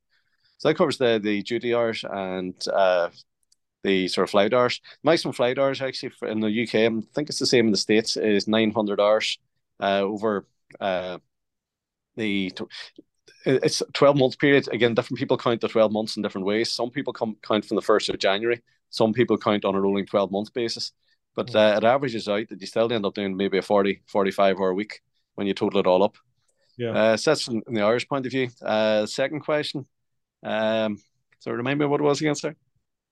So 0.57 0.69
that 0.69 0.75
covers 0.75 0.97
the 0.97 1.19
the 1.21 1.41
duty 1.41 1.73
hours 1.73 2.05
and 2.09 2.55
uh, 2.71 3.09
the 3.83 4.07
sort 4.07 4.25
of 4.25 4.31
flight 4.31 4.53
hours. 4.53 4.81
Maximum 5.03 5.33
flight 5.33 5.59
hours 5.59 5.81
actually 5.81 6.13
in 6.23 6.39
the 6.39 6.49
UK, 6.49 6.85
I 6.85 7.01
think 7.13 7.29
it's 7.29 7.39
the 7.39 7.45
same 7.45 7.67
in 7.67 7.71
the 7.71 7.77
states, 7.77 8.17
is 8.17 8.47
nine 8.47 8.71
hundred 8.71 8.99
hours 9.01 9.39
uh, 9.81 10.01
over 10.01 10.47
uh, 10.79 11.19
the. 12.15 12.51
It's 13.45 13.83
twelve 13.93 14.17
month 14.17 14.39
period. 14.39 14.67
Again, 14.71 14.95
different 14.95 15.19
people 15.19 15.37
count 15.37 15.61
the 15.61 15.67
twelve 15.67 15.91
months 15.91 16.17
in 16.17 16.23
different 16.23 16.47
ways. 16.47 16.71
Some 16.71 16.89
people 16.89 17.13
come 17.13 17.37
count 17.43 17.65
from 17.65 17.75
the 17.75 17.81
first 17.81 18.09
of 18.09 18.17
January. 18.17 18.61
Some 18.89 19.13
people 19.13 19.37
count 19.37 19.65
on 19.65 19.75
a 19.75 19.81
rolling 19.81 20.05
twelve 20.07 20.31
month 20.31 20.53
basis. 20.53 20.93
But 21.35 21.53
uh, 21.53 21.75
it 21.77 21.83
averages 21.83 22.27
out 22.27 22.47
that 22.49 22.61
you 22.61 22.67
still 22.67 22.91
end 22.91 23.05
up 23.05 23.13
doing 23.13 23.35
maybe 23.35 23.57
a 23.57 23.61
40, 23.61 24.01
45 24.07 24.57
hour 24.57 24.73
week 24.73 25.01
when 25.35 25.47
you 25.47 25.53
total 25.53 25.81
it 25.81 25.87
all 25.87 26.03
up. 26.03 26.15
Yeah. 26.77 26.91
Uh, 26.91 27.17
so 27.17 27.31
that's 27.31 27.43
from 27.43 27.61
the 27.67 27.81
Irish 27.81 28.07
point 28.07 28.25
of 28.25 28.31
view. 28.31 28.49
Uh, 28.61 29.05
second 29.05 29.41
question. 29.41 29.85
Um, 30.43 30.97
so 31.39 31.51
remind 31.51 31.79
me 31.79 31.85
what 31.85 31.99
it 31.99 32.03
was 32.03 32.21
against 32.21 32.43
there. 32.43 32.55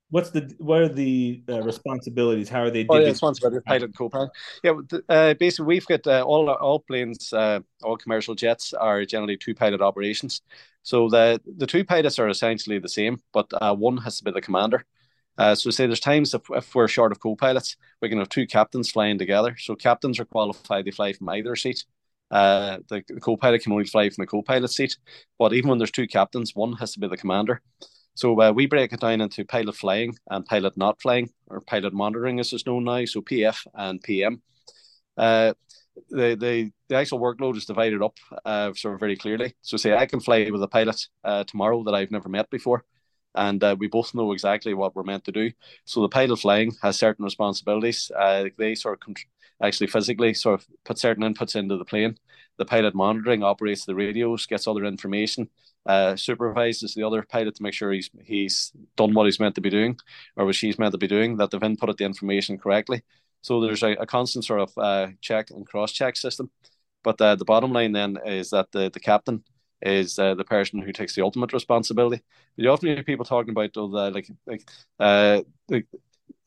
What's 0.10 0.30
the 0.30 0.54
what 0.60 0.82
are 0.82 0.90
the 0.90 1.42
uh, 1.50 1.62
responsibilities? 1.64 2.48
How 2.48 2.62
are 2.62 2.70
they? 2.70 2.86
Oh, 2.88 3.00
yeah, 3.00 3.08
responsibility 3.08 3.64
pilot 3.66 3.98
co-pilot. 3.98 4.30
Yeah, 4.64 4.74
uh, 5.10 5.34
basically 5.34 5.66
we've 5.66 5.88
got 5.88 6.06
uh, 6.06 6.22
all 6.22 6.52
all 6.52 6.82
planes, 6.82 7.34
uh, 7.34 7.62
all 7.82 7.98
commercial 7.98 8.36
jets 8.36 8.74
are 8.74 9.06
generally 9.06 9.38
two 9.38 9.56
pilot 9.56 9.82
operations. 9.82 10.42
So 10.84 11.10
the 11.10 11.42
the 11.58 11.66
two 11.66 11.84
pilots 11.84 12.20
are 12.20 12.30
essentially 12.30 12.78
the 12.78 12.90
same, 12.90 13.22
but 13.32 13.48
uh, 13.60 13.74
one 13.74 13.98
has 13.98 14.20
to 14.20 14.24
be 14.24 14.30
the 14.30 14.42
commander. 14.42 14.86
Uh, 15.38 15.56
so 15.56 15.70
say 15.70 15.88
there's 15.88 16.00
times 16.00 16.34
if, 16.34 16.42
if 16.52 16.76
we're 16.76 16.88
short 16.88 17.12
of 17.12 17.20
co-pilots, 17.20 17.76
we 18.02 18.10
can 18.10 18.20
have 18.20 18.30
two 18.30 18.46
captains 18.46 18.92
flying 18.92 19.18
together. 19.18 19.56
So 19.58 19.76
captains 19.76 20.20
are 20.20 20.26
qualified 20.26 20.86
to 20.86 20.92
fly 20.92 21.14
from 21.14 21.30
either 21.30 21.56
seat. 21.56 21.86
Uh, 22.30 22.80
the, 22.90 23.04
the 23.08 23.20
co-pilot 23.20 23.64
can 23.64 23.72
only 23.72 23.86
fly 23.86 24.10
from 24.10 24.24
the 24.24 24.28
co-pilot 24.28 24.70
seat. 24.72 24.98
But 25.40 25.54
even 25.54 25.70
when 25.70 25.80
there's 25.80 25.92
two 25.92 26.08
captains, 26.08 26.56
one 26.56 26.74
has 26.74 26.94
to 26.94 27.00
be 27.00 27.08
the 27.08 27.18
commander. 27.18 27.62
So 28.16 28.40
uh, 28.40 28.52
we 28.52 28.68
break 28.68 28.94
it 28.94 29.00
down 29.00 29.22
into 29.22 29.44
pilot 29.44 29.76
flying 29.76 30.16
and 30.30 30.46
pilot 30.46 30.78
not 30.78 31.02
flying, 31.02 31.30
or 31.48 31.62
pilot 31.62 31.94
monitoring 31.94 32.40
as 32.40 32.54
it's 32.54 32.66
known 32.66 32.84
now. 32.84 33.06
So 33.06 33.22
PF 33.22 33.66
and 33.74 34.02
PM. 34.02 34.42
Uh, 35.18 35.54
the, 36.10 36.36
the 36.36 36.72
the 36.90 36.96
actual 36.96 37.20
workload 37.20 37.56
is 37.56 37.66
divided 37.66 38.02
up 38.02 38.18
uh, 38.46 38.74
sort 38.74 38.96
of 38.96 39.00
very 39.00 39.16
clearly. 39.16 39.56
So 39.62 39.78
say 39.78 39.96
I 39.96 40.06
can 40.06 40.20
fly 40.20 40.50
with 40.52 40.62
a 40.62 40.68
pilot 40.68 41.08
uh, 41.24 41.44
tomorrow 41.44 41.84
that 41.84 41.96
I've 41.96 42.12
never 42.12 42.30
met 42.30 42.50
before 42.50 42.84
and 43.36 43.64
uh, 43.64 43.76
we 43.80 43.88
both 43.88 44.14
know 44.14 44.32
exactly 44.32 44.74
what 44.74 44.96
we're 44.96 45.04
meant 45.04 45.26
to 45.26 45.32
do. 45.32 45.52
So 45.86 46.02
the 46.02 46.10
pilot 46.10 46.38
flying 46.38 46.72
has 46.82 46.98
certain 46.98 47.26
responsibilities. 47.26 48.12
Uh, 48.18 48.46
they 48.58 48.76
sort 48.76 49.00
of 49.08 49.16
actually 49.62 49.88
physically 49.88 50.34
sort 50.34 50.60
of 50.60 50.68
put 50.84 51.00
certain 51.00 51.24
inputs 51.24 51.56
into 51.56 51.78
the 51.78 51.86
plane. 51.86 52.18
The 52.58 52.66
pilot 52.66 52.94
monitoring 52.94 53.44
operates 53.44 53.86
the 53.86 53.96
radios, 53.96 54.46
gets 54.46 54.68
other 54.68 54.86
information, 54.86 55.50
uh, 55.86 56.16
supervises 56.16 56.94
the 56.94 57.04
other 57.04 57.24
pilot 57.24 57.56
to 57.56 57.64
make 57.64 57.74
sure 57.74 57.92
he's 57.92 58.10
he's 58.24 58.72
done 58.96 59.14
what 59.14 59.26
he's 59.26 59.40
meant 59.40 59.56
to 59.56 59.62
be 59.62 59.72
doing, 59.72 59.98
or 60.36 60.46
what 60.46 60.56
she's 60.56 60.78
meant 60.78 60.92
to 60.92 60.98
be 60.98 61.08
doing, 61.08 61.38
that 61.38 61.50
they've 61.50 61.62
inputted 61.62 61.98
the 61.98 62.06
information 62.06 62.58
correctly. 62.58 63.02
So 63.42 63.60
there's 63.60 63.84
a, 63.84 63.92
a 63.94 64.06
constant 64.06 64.46
sort 64.46 64.62
of 64.62 64.78
uh, 64.78 65.08
check 65.20 65.50
and 65.50 65.66
cross 65.66 65.92
check 65.92 66.16
system. 66.16 66.52
But 67.04 67.20
uh, 67.20 67.36
the 67.36 67.46
bottom 67.46 67.74
line 67.74 67.92
then 67.92 68.18
is 68.26 68.52
that 68.52 68.72
the, 68.72 68.90
the 68.90 69.00
captain 69.00 69.44
is 69.86 70.18
uh, 70.18 70.34
the 70.36 70.44
person 70.44 70.82
who 70.82 70.92
takes 70.92 71.16
the 71.16 71.22
ultimate 71.22 71.54
responsibility. 71.54 72.24
You 72.56 72.70
often 72.70 72.90
hear 72.90 73.04
people 73.04 73.26
talking 73.26 73.52
about 73.52 73.72
oh, 73.76 73.88
the, 73.88 74.12
like 74.12 74.30
like 74.46 74.70
uh 75.00 75.42
like, 75.70 75.88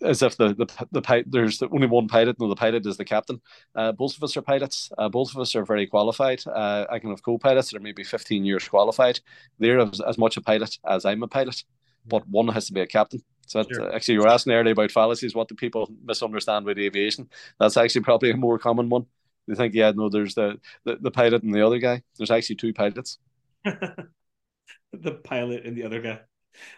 as 0.03 0.23
if 0.23 0.37
the 0.37 0.55
the, 0.55 0.89
the 0.93 1.25
there's 1.27 1.63
only 1.63 1.87
one 1.87 2.09
pilot 2.09 2.37
and 2.39 2.51
the 2.51 2.57
pilot 2.57 2.87
is 2.87 2.97
the 2.97 3.05
captain. 3.05 3.41
Uh, 3.75 3.93
both 3.93 4.17
of 4.17 4.23
us 4.23 4.37
are 4.37 4.43
pilots. 4.43 4.91
Uh, 4.99 5.09
both 5.09 5.35
of 5.35 5.41
us 5.41 5.55
are 5.55 5.65
very 5.65 5.87
qualified. 5.87 6.43
Uh, 6.47 6.87
I 6.91 6.99
can 6.99 7.11
have 7.11 7.23
co-pilots 7.23 7.71
that 7.71 7.79
are 7.79 7.83
maybe 7.83 8.05
15 8.05 8.45
years 8.45 8.69
qualified. 8.69 9.21
They're 9.59 9.81
as, 9.81 10.01
as 10.01 10.19
much 10.19 10.37
a 10.37 10.41
pilot 10.41 10.79
as 10.89 11.05
I'm 11.05 11.23
a 11.23 11.29
pilot, 11.29 11.63
but 12.07 12.29
one 12.29 12.49
has 12.49 12.67
to 12.67 12.73
be 12.73 12.81
a 12.81 12.87
captain. 12.87 13.23
So 13.47 13.63
sure. 13.63 13.95
actually, 13.95 14.15
you 14.15 14.21
were 14.21 14.29
asking 14.29 14.53
earlier 14.55 14.73
about 14.73 14.91
fallacies. 14.91 15.35
What 15.35 15.49
do 15.49 15.55
people 15.55 15.89
misunderstand 16.05 16.67
with 16.67 16.79
aviation? 16.79 17.29
That's 17.61 17.77
actually 17.77 18.03
probably 18.03 18.31
a 18.31 18.37
more 18.37 18.59
common 18.59 18.89
one. 18.89 19.07
They 19.47 19.55
think, 19.55 19.75
yeah, 19.75 19.93
no, 19.95 20.09
there's 20.09 20.35
the, 20.35 20.59
the, 20.85 20.97
the 21.01 21.11
pilot 21.11 21.43
and 21.43 21.55
the 21.55 21.65
other 21.65 21.79
guy. 21.79 22.03
There's 22.17 22.31
actually 22.31 22.57
two 22.57 22.73
pilots. 22.73 23.19
the 23.65 25.13
pilot 25.25 25.67
and 25.67 25.77
the 25.77 25.85
other 25.85 26.01
guy. 26.01 26.21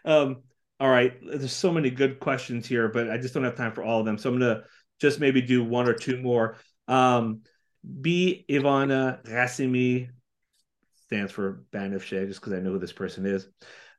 um, 0.05 0.43
all 0.81 0.89
right. 0.89 1.14
There's 1.23 1.53
so 1.53 1.73
many 1.73 1.91
good 1.91 2.21
questions 2.21 2.66
here, 2.66 2.89
but 2.89 3.11
I 3.11 3.19
just 3.19 3.35
don't 3.35 3.45
have 3.45 3.57
time 3.57 3.73
for 3.73 3.83
all 3.83 4.01
of 4.01 4.07
them. 4.07 4.19
So 4.19 4.31
I'm 4.31 4.39
gonna 4.39 4.62
just 5.01 5.21
maybe 5.21 5.43
do 5.43 5.64
one 5.64 5.89
or 5.89 5.95
two 5.95 6.19
more. 6.19 6.57
Um, 6.87 7.43
B. 8.01 8.45
Ivana 8.49 9.25
Rasimi 9.25 10.09
stands 11.05 11.33
for 11.33 11.64
Banifshe, 11.73 12.27
just 12.27 12.41
because 12.41 12.53
I 12.53 12.61
know 12.61 12.73
who 12.73 12.79
this 12.79 12.93
person 12.93 13.27
is. 13.27 13.49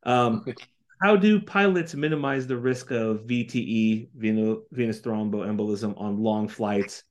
Um, 0.04 0.46
how 1.02 1.16
do 1.16 1.42
pilots 1.42 1.96
minimize 1.96 2.48
the 2.48 2.58
risk 2.58 2.92
of 2.92 3.26
VTE, 3.26 4.10
venous 4.16 5.00
thromboembolism, 5.00 6.00
on 6.00 6.22
long 6.22 6.48
flights? 6.48 7.04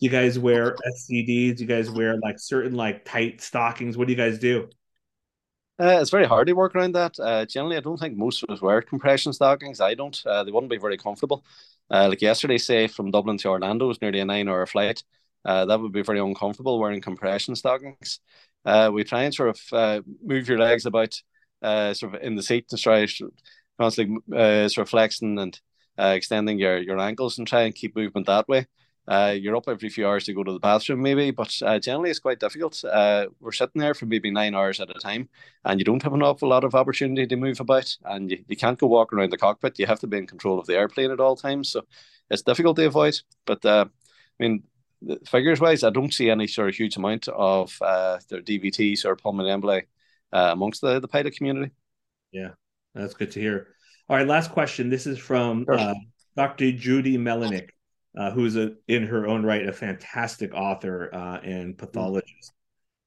You 0.00 0.10
guys 0.10 0.38
wear 0.38 0.76
SCDs? 0.86 1.60
You 1.60 1.66
guys 1.66 1.90
wear 1.90 2.16
like 2.18 2.38
certain 2.38 2.74
like 2.74 3.04
tight 3.04 3.40
stockings? 3.40 3.96
What 3.96 4.06
do 4.06 4.12
you 4.12 4.16
guys 4.16 4.38
do? 4.38 4.68
Uh, 5.78 5.98
it's 6.00 6.10
very 6.10 6.26
hard 6.26 6.46
to 6.46 6.52
work 6.52 6.76
around 6.76 6.94
that. 6.94 7.18
Uh, 7.18 7.44
generally, 7.46 7.76
I 7.76 7.80
don't 7.80 7.98
think 7.98 8.16
most 8.16 8.42
of 8.42 8.50
us 8.50 8.62
wear 8.62 8.80
compression 8.80 9.32
stockings. 9.32 9.80
I 9.80 9.94
don't. 9.94 10.20
Uh, 10.24 10.44
they 10.44 10.52
wouldn't 10.52 10.70
be 10.70 10.78
very 10.78 10.96
comfortable. 10.96 11.44
Uh, 11.90 12.08
like 12.08 12.22
yesterday, 12.22 12.58
say 12.58 12.86
from 12.86 13.10
Dublin 13.10 13.38
to 13.38 13.48
Orlando 13.48 13.88
was 13.88 14.00
nearly 14.00 14.20
a 14.20 14.24
nine-hour 14.24 14.66
flight. 14.66 15.02
Uh, 15.44 15.64
that 15.66 15.80
would 15.80 15.92
be 15.92 16.02
very 16.02 16.20
uncomfortable 16.20 16.78
wearing 16.78 17.00
compression 17.00 17.56
stockings. 17.56 18.20
Uh, 18.64 18.90
we 18.92 19.04
try 19.04 19.24
and 19.24 19.34
sort 19.34 19.58
of 19.72 20.04
move 20.22 20.48
your 20.48 20.58
legs 20.58 20.86
about, 20.86 21.20
sort 21.62 22.14
of 22.14 22.22
in 22.22 22.36
the 22.36 22.42
seat 22.42 22.66
and 22.70 22.80
try 22.80 23.06
constantly 23.78 24.68
sort 24.68 24.78
of 24.78 24.88
flexing 24.88 25.38
and 25.38 25.60
extending 25.98 26.58
your 26.58 26.78
your 26.78 26.98
ankles 26.98 27.38
and 27.38 27.46
try 27.46 27.62
and 27.62 27.74
keep 27.74 27.96
movement 27.96 28.26
that 28.26 28.48
way. 28.48 28.66
Uh, 29.06 29.34
you're 29.38 29.56
up 29.56 29.68
every 29.68 29.90
few 29.90 30.06
hours 30.06 30.24
to 30.24 30.32
go 30.32 30.42
to 30.42 30.52
the 30.52 30.58
bathroom, 30.58 31.02
maybe, 31.02 31.30
but 31.30 31.54
uh, 31.62 31.78
generally 31.78 32.10
it's 32.10 32.18
quite 32.18 32.40
difficult. 32.40 32.82
Uh, 32.84 33.26
we're 33.40 33.52
sitting 33.52 33.80
there 33.80 33.92
for 33.92 34.06
maybe 34.06 34.30
nine 34.30 34.54
hours 34.54 34.80
at 34.80 34.88
a 34.88 34.98
time, 34.98 35.28
and 35.64 35.78
you 35.78 35.84
don't 35.84 36.02
have 36.02 36.14
an 36.14 36.22
awful 36.22 36.48
lot 36.48 36.64
of 36.64 36.74
opportunity 36.74 37.26
to 37.26 37.36
move 37.36 37.60
about, 37.60 37.94
and 38.06 38.30
you, 38.30 38.42
you 38.48 38.56
can't 38.56 38.78
go 38.78 38.86
walk 38.86 39.12
around 39.12 39.30
the 39.30 39.36
cockpit. 39.36 39.78
You 39.78 39.86
have 39.86 40.00
to 40.00 40.06
be 40.06 40.16
in 40.16 40.26
control 40.26 40.58
of 40.58 40.66
the 40.66 40.76
airplane 40.76 41.10
at 41.10 41.20
all 41.20 41.36
times, 41.36 41.68
so 41.68 41.82
it's 42.30 42.42
difficult 42.42 42.76
to 42.76 42.86
avoid. 42.86 43.14
But 43.44 43.64
uh, 43.66 43.84
I 44.40 44.42
mean, 44.42 44.62
figures 45.26 45.60
wise, 45.60 45.84
I 45.84 45.90
don't 45.90 46.14
see 46.14 46.30
any 46.30 46.46
sort 46.46 46.70
of 46.70 46.74
huge 46.74 46.96
amount 46.96 47.28
of 47.28 47.76
uh, 47.82 48.18
their 48.30 48.40
DVTs 48.40 49.04
or 49.04 49.16
pulmonary 49.16 49.54
emboli 49.54 49.82
uh, 50.32 50.50
amongst 50.52 50.80
the, 50.80 50.98
the 51.00 51.08
pilot 51.08 51.36
community. 51.36 51.72
Yeah, 52.32 52.52
that's 52.94 53.14
good 53.14 53.32
to 53.32 53.40
hear. 53.40 53.68
All 54.08 54.16
right, 54.16 54.26
last 54.26 54.50
question. 54.50 54.88
This 54.88 55.06
is 55.06 55.18
from 55.18 55.66
uh, 55.70 55.94
Dr. 56.36 56.72
Judy 56.72 57.18
Melinek 57.18 57.68
uh, 58.16 58.30
who's 58.30 58.56
a, 58.56 58.72
in 58.88 59.06
her 59.06 59.26
own 59.26 59.44
right 59.44 59.66
a 59.66 59.72
fantastic 59.72 60.54
author 60.54 61.14
uh, 61.14 61.38
and 61.42 61.76
pathologist. 61.76 62.52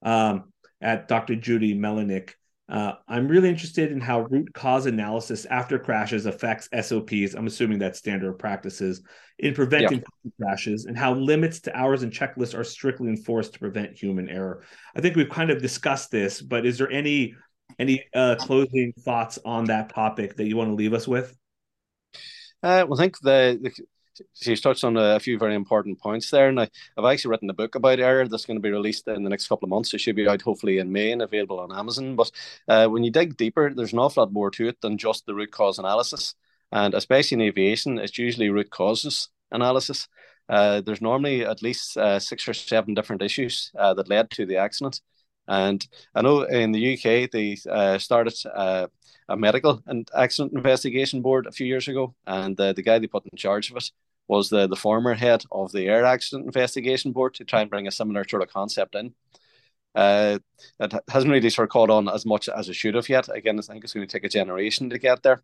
Um, 0.01 0.51
at 0.81 1.07
Dr. 1.07 1.35
Judy 1.35 1.75
Melinek, 1.75 2.33
uh, 2.69 2.93
I'm 3.07 3.29
really 3.29 3.47
interested 3.47 3.91
in 3.93 4.01
how 4.01 4.21
root 4.21 4.53
cause 4.53 4.85
analysis 4.87 5.45
after 5.45 5.79
crashes 5.79 6.25
affects 6.25 6.67
SOPs. 6.81 7.33
I'm 7.33 7.47
assuming 7.47 7.79
that's 7.79 7.97
standard 7.97 8.33
practices 8.33 9.01
in 9.39 9.53
preventing 9.53 10.03
yeah. 10.23 10.31
crashes, 10.41 10.85
and 10.85 10.97
how 10.97 11.13
limits 11.13 11.61
to 11.61 11.77
hours 11.77 12.03
and 12.03 12.11
checklists 12.11 12.57
are 12.57 12.65
strictly 12.65 13.07
enforced 13.07 13.53
to 13.53 13.59
prevent 13.59 13.97
human 13.97 14.27
error. 14.27 14.63
I 14.95 15.01
think 15.01 15.15
we've 15.15 15.29
kind 15.29 15.49
of 15.49 15.61
discussed 15.61 16.11
this, 16.11 16.41
but 16.41 16.65
is 16.65 16.77
there 16.77 16.91
any 16.91 17.35
any 17.79 18.03
uh, 18.13 18.35
closing 18.39 18.93
thoughts 18.99 19.39
on 19.45 19.65
that 19.65 19.93
topic 19.93 20.35
that 20.35 20.47
you 20.47 20.57
want 20.57 20.69
to 20.69 20.75
leave 20.75 20.93
us 20.93 21.07
with? 21.07 21.35
Uh, 22.63 22.85
well, 22.87 22.99
I 22.99 23.03
think 23.03 23.19
the, 23.19 23.59
the 23.61 23.71
she's 24.33 24.61
touched 24.61 24.83
on 24.83 24.97
a 24.97 25.19
few 25.19 25.37
very 25.37 25.55
important 25.55 25.99
points 25.99 26.29
there. 26.29 26.49
And 26.49 26.59
I, 26.59 26.69
have 26.95 27.05
actually 27.05 27.31
written 27.31 27.49
a 27.49 27.53
book 27.53 27.75
about 27.75 27.99
error 27.99 28.27
that's 28.27 28.45
going 28.45 28.57
to 28.57 28.61
be 28.61 28.71
released 28.71 29.07
in 29.07 29.23
the 29.23 29.29
next 29.29 29.47
couple 29.47 29.65
of 29.65 29.69
months. 29.69 29.93
It 29.93 30.01
should 30.01 30.15
be 30.15 30.27
out 30.27 30.41
hopefully 30.41 30.79
in 30.79 30.91
May 30.91 31.11
and 31.11 31.21
available 31.21 31.59
on 31.59 31.71
Amazon. 31.71 32.15
But 32.15 32.31
uh, 32.67 32.87
when 32.87 33.03
you 33.03 33.11
dig 33.11 33.37
deeper, 33.37 33.73
there's 33.73 33.93
an 33.93 33.99
awful 33.99 34.23
lot 34.23 34.33
more 34.33 34.51
to 34.51 34.67
it 34.67 34.81
than 34.81 34.97
just 34.97 35.25
the 35.25 35.35
root 35.35 35.51
cause 35.51 35.79
analysis. 35.79 36.35
And 36.71 36.93
especially 36.93 37.35
in 37.35 37.41
aviation, 37.41 37.97
it's 37.97 38.17
usually 38.17 38.49
root 38.49 38.69
causes 38.69 39.29
analysis. 39.51 40.07
Uh, 40.49 40.81
there's 40.81 41.01
normally 41.01 41.45
at 41.45 41.61
least 41.61 41.97
uh, 41.97 42.19
six 42.19 42.47
or 42.47 42.53
seven 42.53 42.93
different 42.93 43.21
issues 43.21 43.71
uh, 43.77 43.93
that 43.93 44.09
led 44.09 44.29
to 44.31 44.45
the 44.45 44.57
accident. 44.57 45.01
And 45.47 45.85
I 46.13 46.21
know 46.21 46.41
in 46.43 46.71
the 46.71 46.93
UK 46.93 47.31
they 47.31 47.57
uh, 47.69 47.97
started 47.97 48.35
uh, 48.53 48.87
a 49.29 49.37
medical 49.37 49.81
and 49.87 50.09
accident 50.15 50.53
investigation 50.53 51.21
board 51.21 51.47
a 51.47 51.51
few 51.51 51.65
years 51.65 51.87
ago, 51.87 52.15
and 52.25 52.59
uh, 52.59 52.73
the 52.73 52.81
guy 52.81 52.99
they 52.99 53.07
put 53.07 53.25
in 53.25 53.37
charge 53.37 53.71
of 53.71 53.77
it 53.77 53.91
was 54.27 54.49
the, 54.49 54.67
the 54.67 54.75
former 54.75 55.13
head 55.13 55.43
of 55.51 55.71
the 55.71 55.87
Air 55.87 56.05
Accident 56.05 56.45
Investigation 56.45 57.11
Board 57.11 57.33
to 57.35 57.45
try 57.45 57.61
and 57.61 57.69
bring 57.69 57.87
a 57.87 57.91
similar 57.91 58.27
sort 58.27 58.43
of 58.43 58.49
concept 58.49 58.95
in. 58.95 59.13
Uh, 59.95 60.39
it 60.79 60.93
hasn't 61.09 61.31
really 61.31 61.49
sort 61.49 61.67
of 61.67 61.71
caught 61.71 61.89
on 61.89 62.07
as 62.07 62.25
much 62.25 62.49
as 62.49 62.69
it 62.69 62.75
should 62.75 62.95
have 62.95 63.09
yet. 63.09 63.29
Again, 63.29 63.57
I 63.57 63.61
think 63.61 63.83
it's 63.83 63.93
going 63.93 64.05
to 64.05 64.11
take 64.11 64.25
a 64.25 64.29
generation 64.29 64.89
to 64.89 64.99
get 64.99 65.23
there. 65.23 65.41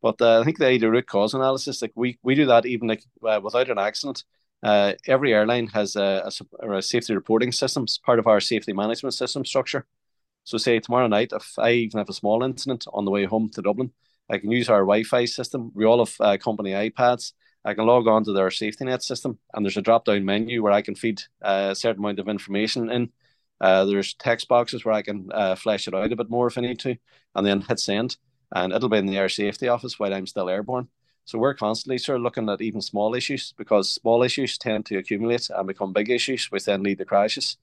But 0.00 0.20
uh, 0.20 0.40
I 0.40 0.44
think 0.44 0.58
the, 0.58 0.78
root 0.90 1.06
cause 1.06 1.34
analysis, 1.34 1.80
like 1.80 1.92
we, 1.94 2.18
we 2.22 2.34
do 2.34 2.46
that 2.46 2.66
even 2.66 2.88
like 2.88 3.04
uh, 3.24 3.40
without 3.42 3.70
an 3.70 3.78
accident. 3.78 4.24
Uh, 4.62 4.94
every 5.06 5.32
airline 5.32 5.68
has 5.68 5.96
a, 5.96 6.30
a, 6.60 6.70
a, 6.70 6.82
safety 6.82 7.14
reporting 7.14 7.50
system, 7.50 7.82
it's 7.82 7.98
part 7.98 8.20
of 8.20 8.28
our 8.28 8.38
safety 8.38 8.72
management 8.72 9.12
system 9.14 9.44
structure. 9.44 9.86
So, 10.44 10.56
say 10.56 10.78
tomorrow 10.78 11.08
night, 11.08 11.32
if 11.32 11.58
I 11.58 11.72
even 11.72 11.98
have 11.98 12.08
a 12.08 12.12
small 12.12 12.44
incident 12.44 12.84
on 12.92 13.04
the 13.04 13.10
way 13.10 13.24
home 13.24 13.48
to 13.50 13.62
Dublin, 13.62 13.92
I 14.30 14.38
can 14.38 14.50
use 14.50 14.68
our 14.68 14.80
Wi-Fi 14.80 15.24
system. 15.24 15.72
We 15.74 15.84
all 15.84 16.04
have 16.04 16.14
uh, 16.20 16.36
company 16.36 16.72
iPads, 16.72 17.32
I 17.64 17.74
can 17.74 17.86
log 17.86 18.08
on 18.08 18.24
to 18.24 18.32
their 18.32 18.50
safety 18.50 18.84
net 18.84 19.02
system, 19.02 19.38
and 19.54 19.64
there's 19.64 19.76
a 19.76 19.82
drop 19.82 20.04
down 20.04 20.24
menu 20.24 20.62
where 20.62 20.72
I 20.72 20.82
can 20.82 20.94
feed 20.94 21.22
uh, 21.42 21.68
a 21.70 21.74
certain 21.74 22.02
amount 22.02 22.18
of 22.18 22.28
information 22.28 22.90
in. 22.90 23.10
Uh, 23.60 23.84
there's 23.84 24.14
text 24.14 24.48
boxes 24.48 24.84
where 24.84 24.94
I 24.94 25.02
can 25.02 25.28
uh, 25.32 25.54
flesh 25.54 25.86
it 25.86 25.94
out 25.94 26.12
a 26.12 26.16
bit 26.16 26.30
more 26.30 26.48
if 26.48 26.58
I 26.58 26.62
need 26.62 26.80
to, 26.80 26.96
and 27.34 27.46
then 27.46 27.60
hit 27.60 27.78
send, 27.78 28.16
and 28.52 28.72
it'll 28.72 28.88
be 28.88 28.98
in 28.98 29.06
the 29.06 29.16
air 29.16 29.28
safety 29.28 29.68
office 29.68 29.98
while 29.98 30.12
I'm 30.12 30.26
still 30.26 30.48
airborne. 30.48 30.88
So 31.24 31.38
we're 31.38 31.54
constantly 31.54 31.98
sort 31.98 32.16
of 32.16 32.22
looking 32.22 32.48
at 32.48 32.60
even 32.60 32.80
small 32.80 33.14
issues 33.14 33.54
because 33.56 33.94
small 33.94 34.24
issues 34.24 34.58
tend 34.58 34.86
to 34.86 34.98
accumulate 34.98 35.48
and 35.50 35.68
become 35.68 35.92
big 35.92 36.10
issues, 36.10 36.50
which 36.50 36.64
then 36.64 36.82
lead 36.82 36.98
to 36.98 37.04
crashes. 37.04 37.58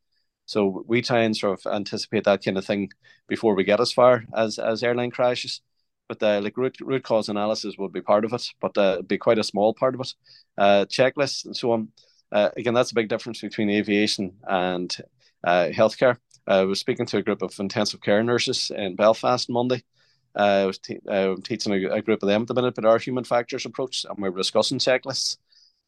So 0.45 0.85
we 0.87 1.01
try 1.01 1.19
and 1.23 1.35
sort 1.35 1.59
of 1.59 1.73
anticipate 1.73 2.23
that 2.23 2.43
kind 2.43 2.57
of 2.57 2.65
thing 2.65 2.91
before 3.27 3.53
we 3.53 3.65
get 3.65 3.81
as 3.81 3.91
far 3.91 4.23
as 4.33 4.57
as 4.59 4.81
airline 4.81 5.11
crashes 5.11 5.61
but 6.09 6.21
uh, 6.23 6.41
like 6.41 6.57
root, 6.57 6.75
root 6.81 7.03
cause 7.03 7.29
analysis 7.29 7.77
would 7.77 7.93
be 7.93 8.01
part 8.01 8.25
of 8.25 8.33
it, 8.33 8.45
but 8.59 8.77
uh, 8.77 9.01
be 9.03 9.17
quite 9.17 9.37
a 9.37 9.43
small 9.43 9.73
part 9.73 9.93
of 9.93 10.01
it. 10.01 10.13
Uh, 10.57 10.85
checklists 10.85 11.45
and 11.45 11.55
so 11.55 11.71
on. 11.71 11.87
Uh, 12.31 12.49
again, 12.57 12.73
that's 12.73 12.91
a 12.91 12.95
big 12.95 13.07
difference 13.07 13.39
between 13.39 13.69
aviation 13.69 14.33
and 14.47 14.97
uh, 15.45 15.67
healthcare. 15.71 16.17
Uh, 16.47 16.61
I 16.61 16.63
was 16.63 16.79
speaking 16.79 17.05
to 17.05 17.17
a 17.17 17.21
group 17.21 17.43
of 17.43 17.57
intensive 17.59 18.01
care 18.01 18.23
nurses 18.23 18.71
in 18.75 18.95
Belfast 18.95 19.49
Monday. 19.49 19.83
Uh, 20.35 20.41
I 20.41 20.65
was 20.65 20.79
te- 20.79 20.99
teaching 21.43 21.73
a, 21.73 21.95
a, 21.95 22.01
group 22.01 22.23
of 22.23 22.27
them 22.27 22.41
at 22.41 22.47
the 22.47 22.53
minute 22.53 22.77
about 22.77 22.89
our 22.89 22.97
human 22.97 23.23
factors 23.23 23.65
approach, 23.65 24.05
and 24.09 24.17
we 24.17 24.29
were 24.29 24.37
discussing 24.37 24.79
checklists. 24.79 25.37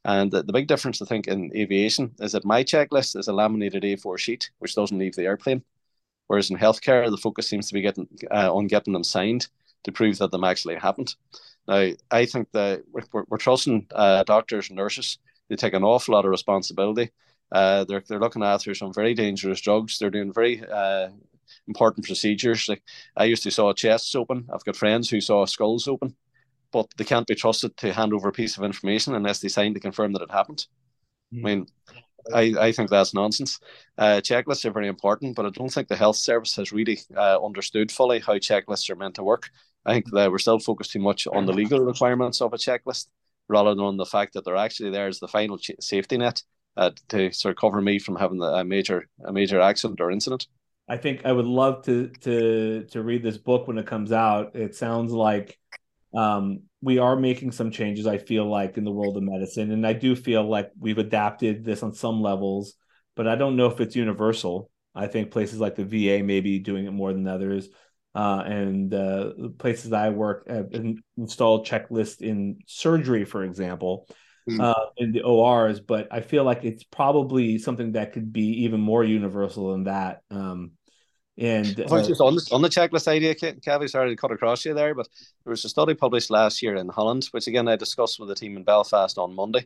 And 0.06 0.32
the, 0.32 0.44
the 0.44 0.54
big 0.54 0.68
difference, 0.68 1.02
I 1.02 1.06
think, 1.06 1.28
in 1.28 1.52
aviation 1.56 2.14
is 2.20 2.32
that 2.32 2.46
my 2.46 2.64
checklist 2.64 3.18
is 3.18 3.28
a 3.28 3.34
laminated 3.34 3.84
A4 3.84 4.18
sheet, 4.20 4.52
which 4.60 4.76
doesn't 4.76 4.98
leave 4.98 5.16
the 5.16 5.26
airplane. 5.26 5.64
Whereas 6.28 6.50
in 6.50 6.58
healthcare, 6.58 7.10
the 7.10 7.18
focus 7.18 7.48
seems 7.48 7.68
to 7.68 7.74
be 7.74 7.82
getting 7.82 8.08
uh, 8.32 8.54
on 8.54 8.68
getting 8.68 8.94
them 8.94 9.04
signed 9.04 9.48
to 9.84 9.92
prove 9.92 10.18
that 10.20 10.32
them 10.32 10.44
actually 10.44 10.76
happened. 10.76 11.16
Now, 11.68 11.92
I 12.10 12.26
think 12.26 12.52
that 12.52 12.84
we're, 12.92 13.24
we're 13.28 13.38
trusting 13.38 13.88
uh, 13.94 14.24
doctors 14.24 14.70
and 14.70 14.78
nurses. 14.78 15.20
They 15.50 15.56
take 15.56 15.74
an 15.74 15.84
awful 15.84 16.14
lot 16.14 16.26
of 16.26 16.32
responsibility. 16.32 17.12
Uh, 17.52 17.84
they're 17.84 18.04
they're 18.08 18.20
looking 18.20 18.44
after 18.44 18.74
some 18.74 18.94
very 18.94 19.14
dangerous 19.14 19.62
drugs. 19.62 20.00
They're 20.00 20.10
doing 20.10 20.34
very 20.34 20.64
uh, 20.64 21.10
important 21.68 22.06
procedures. 22.06 22.70
Like 22.70 22.82
I 23.18 23.26
used 23.26 23.44
to 23.44 23.52
saw 23.52 23.74
chests 23.74 24.16
open. 24.16 24.48
I've 24.54 24.64
got 24.64 24.76
friends 24.76 25.10
who 25.10 25.20
saw 25.22 25.46
skulls 25.46 25.88
open, 25.88 26.16
but 26.72 26.88
they 26.98 27.04
can't 27.04 27.28
be 27.28 27.36
trusted 27.36 27.76
to 27.78 27.94
hand 27.94 28.14
over 28.14 28.30
a 28.30 28.34
piece 28.34 28.58
of 28.58 28.64
information 28.64 29.16
unless 29.16 29.40
they 29.40 29.50
sign 29.50 29.74
to 29.74 29.80
confirm 29.80 30.14
that 30.14 30.22
it 30.22 30.32
happened. 30.32 30.66
Mm. 31.34 31.40
I 31.40 31.44
mean, 31.44 31.68
I, 32.34 32.68
I 32.68 32.72
think 32.72 32.90
that's 32.90 33.14
nonsense. 33.14 33.60
Uh, 33.98 34.22
checklists 34.24 34.66
are 34.66 34.72
very 34.72 34.88
important, 34.88 35.36
but 35.36 35.46
I 35.46 35.50
don't 35.50 35.72
think 35.74 35.88
the 35.88 35.96
health 35.96 36.18
service 36.18 36.56
has 36.56 36.72
really 36.72 37.00
uh, 37.16 37.44
understood 37.44 37.92
fully 37.92 38.20
how 38.20 38.36
checklists 38.36 38.90
are 38.90 38.96
meant 38.96 39.16
to 39.16 39.24
work. 39.24 39.50
I 39.86 39.94
think 39.94 40.12
that 40.12 40.32
we're 40.32 40.38
still 40.38 40.60
focused 40.60 40.92
too 40.92 41.00
much 41.00 41.28
on 41.28 41.46
the 41.46 41.54
legal 41.54 41.80
requirements 41.80 42.42
of 42.42 42.54
a 42.54 42.58
checklist 42.58 43.08
rather 43.48 43.72
than 43.72 43.84
on 43.84 43.98
the 43.98 44.06
fact 44.06 44.34
that 44.34 44.46
they're 44.46 44.56
actually 44.56 44.92
there 44.92 45.08
as 45.08 45.20
the 45.20 45.28
final 45.28 45.58
ch- 45.58 45.72
safety 45.80 46.18
net 46.18 46.42
uh, 46.78 46.92
to 47.10 47.32
sort 47.32 47.52
of 47.52 47.60
cover 47.60 47.82
me 47.82 48.00
from 48.00 48.16
having 48.16 48.42
a 48.42 48.64
major 48.64 49.08
a 49.26 49.34
major 49.34 49.60
accident 49.60 50.00
or 50.00 50.12
incident. 50.12 50.48
I 50.88 50.98
think 50.98 51.26
I 51.26 51.32
would 51.32 51.46
love 51.46 51.84
to 51.86 52.10
to 52.22 52.86
to 52.92 53.04
read 53.04 53.24
this 53.24 53.38
book 53.38 53.68
when 53.68 53.78
it 53.78 53.88
comes 53.88 54.12
out. 54.12 54.56
It 54.56 54.76
sounds 54.76 55.12
like 55.12 55.58
um, 56.14 56.64
we 56.82 57.00
are 57.00 57.16
making 57.16 57.52
some 57.52 57.72
changes. 57.72 58.06
I 58.06 58.18
feel 58.18 58.46
like 58.46 58.78
in 58.78 58.84
the 58.84 58.92
world 58.92 59.18
of 59.18 59.24
medicine, 59.24 59.72
and 59.72 59.86
I 59.86 59.94
do 59.94 60.16
feel 60.16 60.48
like 60.48 60.72
we've 60.80 60.98
adapted 60.98 61.66
this 61.66 61.84
on 61.84 61.94
some 61.94 62.22
levels, 62.22 62.76
but 63.16 63.28
I 63.28 63.36
don't 63.36 63.56
know 63.56 63.68
if 63.68 63.80
it's 63.80 63.96
universal. 63.96 64.70
I 64.94 65.08
think 65.08 65.32
places 65.32 65.60
like 65.60 65.76
the 65.76 65.86
VA 65.86 66.24
may 66.24 66.42
be 66.42 66.60
doing 66.60 66.86
it 66.86 66.92
more 66.92 67.14
than 67.14 67.28
others 67.28 67.70
uh, 68.14 68.44
and 68.46 68.94
uh, 68.94 69.32
places 69.58 69.92
that 69.92 70.04
I 70.06 70.10
work 70.10 70.48
have 70.48 70.70
installed 71.18 71.66
checklists 71.66 72.22
in 72.22 72.60
surgery, 72.68 73.26
for 73.26 73.44
example, 73.44 74.08
mm. 74.50 74.60
uh, 74.60 74.86
in 74.98 75.12
the 75.12 75.22
ORs. 75.22 75.80
But 75.80 76.08
I 76.12 76.22
feel 76.22 76.44
like 76.44 76.64
it's 76.64 76.84
probably 76.84 77.58
something 77.58 77.94
that 77.94 78.14
could 78.14 78.32
be 78.32 78.64
even 78.64 78.80
more 78.80 79.04
universal 79.04 79.72
than 79.72 79.86
that. 79.86 80.22
Um, 80.30 80.72
And 81.38 81.80
uh, 81.80 82.04
just 82.04 82.22
on 82.22 82.36
the, 82.36 82.48
on 82.52 82.62
the 82.62 82.70
checklist 82.70 83.08
idea, 83.08 83.34
Kaveh, 83.34 83.90
sorry 83.90 84.10
to 84.10 84.16
cut 84.16 84.32
across 84.32 84.66
you 84.66 84.76
there, 84.76 84.94
but 84.94 85.08
there 85.44 85.52
was 85.52 85.66
a 85.66 85.70
study 85.70 85.96
published 85.96 86.30
last 86.30 86.62
year 86.62 86.76
in 86.76 86.90
Holland, 86.90 87.30
which 87.32 87.48
again 87.48 87.68
I 87.68 87.78
discussed 87.78 88.20
with 88.20 88.30
the 88.30 88.36
team 88.36 88.58
in 88.58 88.64
Belfast 88.64 89.18
on 89.18 89.34
Monday. 89.34 89.66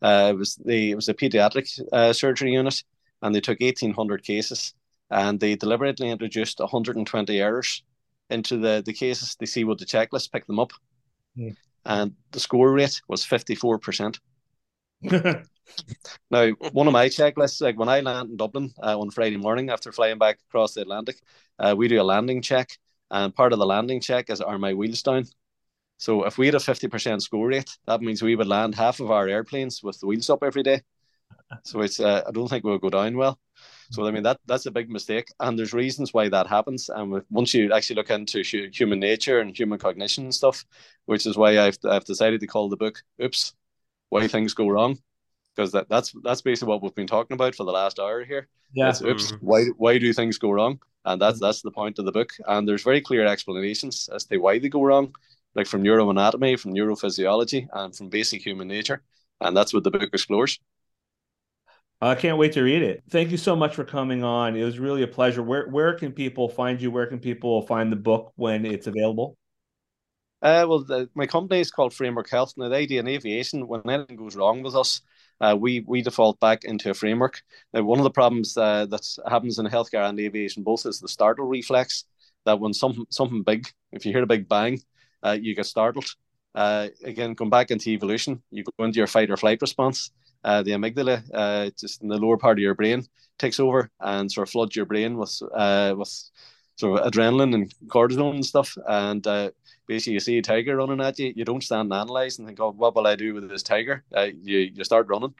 Uh, 0.00 0.30
it 0.32 0.38
was 0.38 0.56
the 0.56 0.90
it 0.90 0.96
was 0.96 1.08
a 1.08 1.14
pediatric 1.14 1.68
uh, 1.92 2.12
surgery 2.12 2.52
unit, 2.52 2.82
and 3.20 3.34
they 3.34 3.40
took 3.40 3.60
eighteen 3.60 3.94
hundred 3.94 4.24
cases, 4.24 4.74
and 5.12 5.38
they 5.38 5.54
deliberately 5.54 6.10
introduced 6.10 6.58
one 6.58 6.68
hundred 6.68 6.96
and 6.96 7.06
twenty 7.06 7.40
errors 7.40 7.82
into 8.30 8.56
the 8.56 8.82
the 8.84 8.92
cases. 8.92 9.36
They 9.38 9.46
see 9.46 9.64
what 9.64 9.78
the 9.78 9.84
checklist 9.84 10.32
picked 10.32 10.46
them 10.46 10.58
up, 10.58 10.72
mm. 11.36 11.54
and 11.84 12.12
the 12.32 12.40
score 12.40 12.72
rate 12.72 13.00
was 13.08 13.24
fifty 13.24 13.54
four 13.54 13.78
percent. 13.78 14.18
now, 16.30 16.50
one 16.72 16.86
of 16.86 16.92
my 16.92 17.08
checklists, 17.08 17.60
like 17.60 17.78
when 17.78 17.88
I 17.88 18.00
land 18.00 18.30
in 18.30 18.36
Dublin 18.36 18.72
uh, 18.82 18.98
on 18.98 19.10
Friday 19.10 19.36
morning 19.36 19.70
after 19.70 19.92
flying 19.92 20.18
back 20.18 20.38
across 20.48 20.74
the 20.74 20.82
Atlantic, 20.82 21.16
uh, 21.58 21.74
we 21.76 21.88
do 21.88 22.00
a 22.00 22.04
landing 22.04 22.40
check, 22.40 22.78
and 23.10 23.34
part 23.34 23.52
of 23.52 23.58
the 23.58 23.66
landing 23.66 24.00
check 24.00 24.30
is 24.30 24.40
are 24.40 24.58
my 24.58 24.74
wheels 24.74 25.02
down. 25.02 25.26
So 25.98 26.24
if 26.24 26.38
we 26.38 26.46
had 26.46 26.54
a 26.54 26.60
fifty 26.60 26.88
percent 26.88 27.22
score 27.22 27.48
rate, 27.48 27.76
that 27.86 28.00
means 28.00 28.22
we 28.22 28.36
would 28.36 28.48
land 28.48 28.74
half 28.74 28.98
of 29.00 29.10
our 29.10 29.28
airplanes 29.28 29.82
with 29.82 30.00
the 30.00 30.06
wheels 30.06 30.30
up 30.30 30.42
every 30.42 30.62
day. 30.62 30.80
So 31.64 31.82
it's 31.82 32.00
uh, 32.00 32.22
I 32.26 32.30
don't 32.30 32.48
think 32.48 32.64
we'll 32.64 32.78
go 32.78 32.90
down 32.90 33.16
well. 33.16 33.38
So 33.92 34.06
I 34.06 34.10
mean 34.10 34.22
that 34.22 34.40
that's 34.46 34.66
a 34.66 34.70
big 34.70 34.90
mistake, 34.90 35.28
and 35.38 35.58
there's 35.58 35.74
reasons 35.74 36.14
why 36.14 36.28
that 36.28 36.46
happens. 36.46 36.88
And 36.88 37.22
once 37.30 37.52
you 37.52 37.72
actually 37.72 37.96
look 37.96 38.10
into 38.10 38.42
human 38.42 39.00
nature 39.00 39.40
and 39.40 39.56
human 39.56 39.78
cognition 39.78 40.24
and 40.24 40.34
stuff, 40.34 40.64
which 41.04 41.26
is 41.26 41.36
why 41.36 41.58
I've 41.58 41.78
I've 41.84 42.04
decided 42.04 42.40
to 42.40 42.46
call 42.46 42.68
the 42.68 42.76
book 42.76 43.02
"Oops, 43.22 43.54
Why 44.08 44.28
Things 44.28 44.54
Go 44.54 44.68
Wrong," 44.68 44.98
because 45.54 45.72
that 45.72 45.88
that's 45.88 46.14
that's 46.22 46.42
basically 46.42 46.70
what 46.70 46.82
we've 46.82 46.94
been 46.94 47.06
talking 47.06 47.34
about 47.34 47.54
for 47.54 47.64
the 47.64 47.72
last 47.72 47.98
hour 47.98 48.24
here. 48.24 48.48
Yeah. 48.74 48.88
It's, 48.88 49.02
oops, 49.02 49.32
mm-hmm. 49.32 49.46
why 49.46 49.64
why 49.76 49.98
do 49.98 50.12
things 50.12 50.38
go 50.38 50.50
wrong? 50.50 50.80
And 51.04 51.20
that's 51.20 51.40
that's 51.40 51.62
the 51.62 51.70
point 51.70 51.98
of 51.98 52.04
the 52.04 52.12
book. 52.12 52.32
And 52.46 52.66
there's 52.66 52.84
very 52.84 53.00
clear 53.00 53.26
explanations 53.26 54.08
as 54.14 54.24
to 54.26 54.38
why 54.38 54.58
they 54.58 54.68
go 54.68 54.82
wrong, 54.82 55.14
like 55.54 55.66
from 55.66 55.82
neuroanatomy, 55.82 56.58
from 56.58 56.74
neurophysiology, 56.74 57.68
and 57.72 57.94
from 57.94 58.08
basic 58.08 58.42
human 58.42 58.68
nature. 58.68 59.02
And 59.40 59.56
that's 59.56 59.74
what 59.74 59.84
the 59.84 59.90
book 59.90 60.08
explores. 60.12 60.60
I 62.02 62.16
can't 62.16 62.36
wait 62.36 62.52
to 62.54 62.62
read 62.62 62.82
it. 62.82 63.04
Thank 63.10 63.30
you 63.30 63.36
so 63.36 63.54
much 63.54 63.76
for 63.76 63.84
coming 63.84 64.24
on. 64.24 64.56
It 64.56 64.64
was 64.64 64.80
really 64.80 65.04
a 65.04 65.06
pleasure. 65.06 65.40
Where 65.40 65.68
where 65.68 65.94
can 65.94 66.10
people 66.10 66.48
find 66.48 66.82
you? 66.82 66.90
Where 66.90 67.06
can 67.06 67.20
people 67.20 67.62
find 67.62 67.92
the 67.92 67.96
book 67.96 68.32
when 68.34 68.66
it's 68.66 68.88
available? 68.88 69.36
Uh, 70.42 70.66
well, 70.68 70.80
the, 70.80 71.08
my 71.14 71.26
company 71.26 71.60
is 71.60 71.70
called 71.70 71.94
Framework 71.94 72.28
Health. 72.28 72.54
The 72.56 72.64
idea 72.64 72.98
in 72.98 73.06
aviation, 73.06 73.68
when 73.68 73.88
anything 73.88 74.16
goes 74.16 74.34
wrong 74.34 74.64
with 74.64 74.74
us, 74.74 75.00
uh, 75.40 75.56
we 75.56 75.84
we 75.86 76.02
default 76.02 76.40
back 76.40 76.64
into 76.64 76.90
a 76.90 76.94
framework. 76.94 77.40
Now, 77.72 77.84
one 77.84 78.00
of 78.00 78.04
the 78.04 78.10
problems 78.10 78.56
uh, 78.56 78.86
that 78.86 79.06
happens 79.28 79.60
in 79.60 79.66
healthcare 79.66 80.08
and 80.08 80.18
aviation 80.18 80.64
both 80.64 80.84
is 80.86 80.98
the 80.98 81.06
startle 81.06 81.46
reflex. 81.46 82.04
That 82.46 82.58
when 82.58 82.72
something 82.74 83.06
something 83.10 83.44
big, 83.44 83.68
if 83.92 84.04
you 84.04 84.10
hear 84.10 84.24
a 84.24 84.26
big 84.34 84.48
bang, 84.48 84.80
uh, 85.22 85.38
you 85.40 85.54
get 85.54 85.66
startled. 85.66 86.12
Uh, 86.52 86.88
again, 87.04 87.34
going 87.34 87.50
back 87.50 87.70
into 87.70 87.90
evolution, 87.90 88.42
you 88.50 88.64
go 88.76 88.84
into 88.84 88.98
your 88.98 89.06
fight 89.06 89.30
or 89.30 89.36
flight 89.36 89.62
response 89.62 90.10
uh, 90.44 90.62
the 90.62 90.72
amygdala, 90.72 91.22
uh, 91.32 91.70
just 91.78 92.02
in 92.02 92.08
the 92.08 92.18
lower 92.18 92.36
part 92.36 92.58
of 92.58 92.62
your 92.62 92.74
brain, 92.74 93.04
takes 93.38 93.60
over 93.60 93.90
and 94.00 94.30
sort 94.30 94.48
of 94.48 94.52
floods 94.52 94.76
your 94.76 94.86
brain 94.86 95.16
with 95.16 95.40
uh, 95.54 95.94
with 95.96 96.12
sort 96.76 97.00
of 97.00 97.12
adrenaline 97.12 97.54
and 97.54 97.74
cortisol 97.86 98.34
and 98.34 98.44
stuff. 98.44 98.76
And 98.86 99.26
uh, 99.26 99.50
basically, 99.86 100.14
you 100.14 100.20
see 100.20 100.38
a 100.38 100.42
tiger 100.42 100.76
running 100.76 101.00
at 101.00 101.18
you, 101.18 101.32
you 101.36 101.44
don't 101.44 101.62
stand 101.62 101.92
and 101.92 102.00
analyze 102.00 102.38
and 102.38 102.46
think, 102.46 102.60
"Oh, 102.60 102.72
what 102.72 102.94
will 102.94 103.06
I 103.06 103.16
do 103.16 103.34
with 103.34 103.48
this 103.48 103.62
tiger?" 103.62 104.04
Uh, 104.14 104.28
you 104.42 104.58
you 104.74 104.84
start 104.84 105.08
running. 105.08 105.34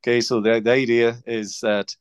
Okay, 0.00 0.20
so 0.20 0.40
the 0.40 0.60
the 0.60 0.72
idea 0.72 1.18
is 1.26 1.60
that 1.60 1.94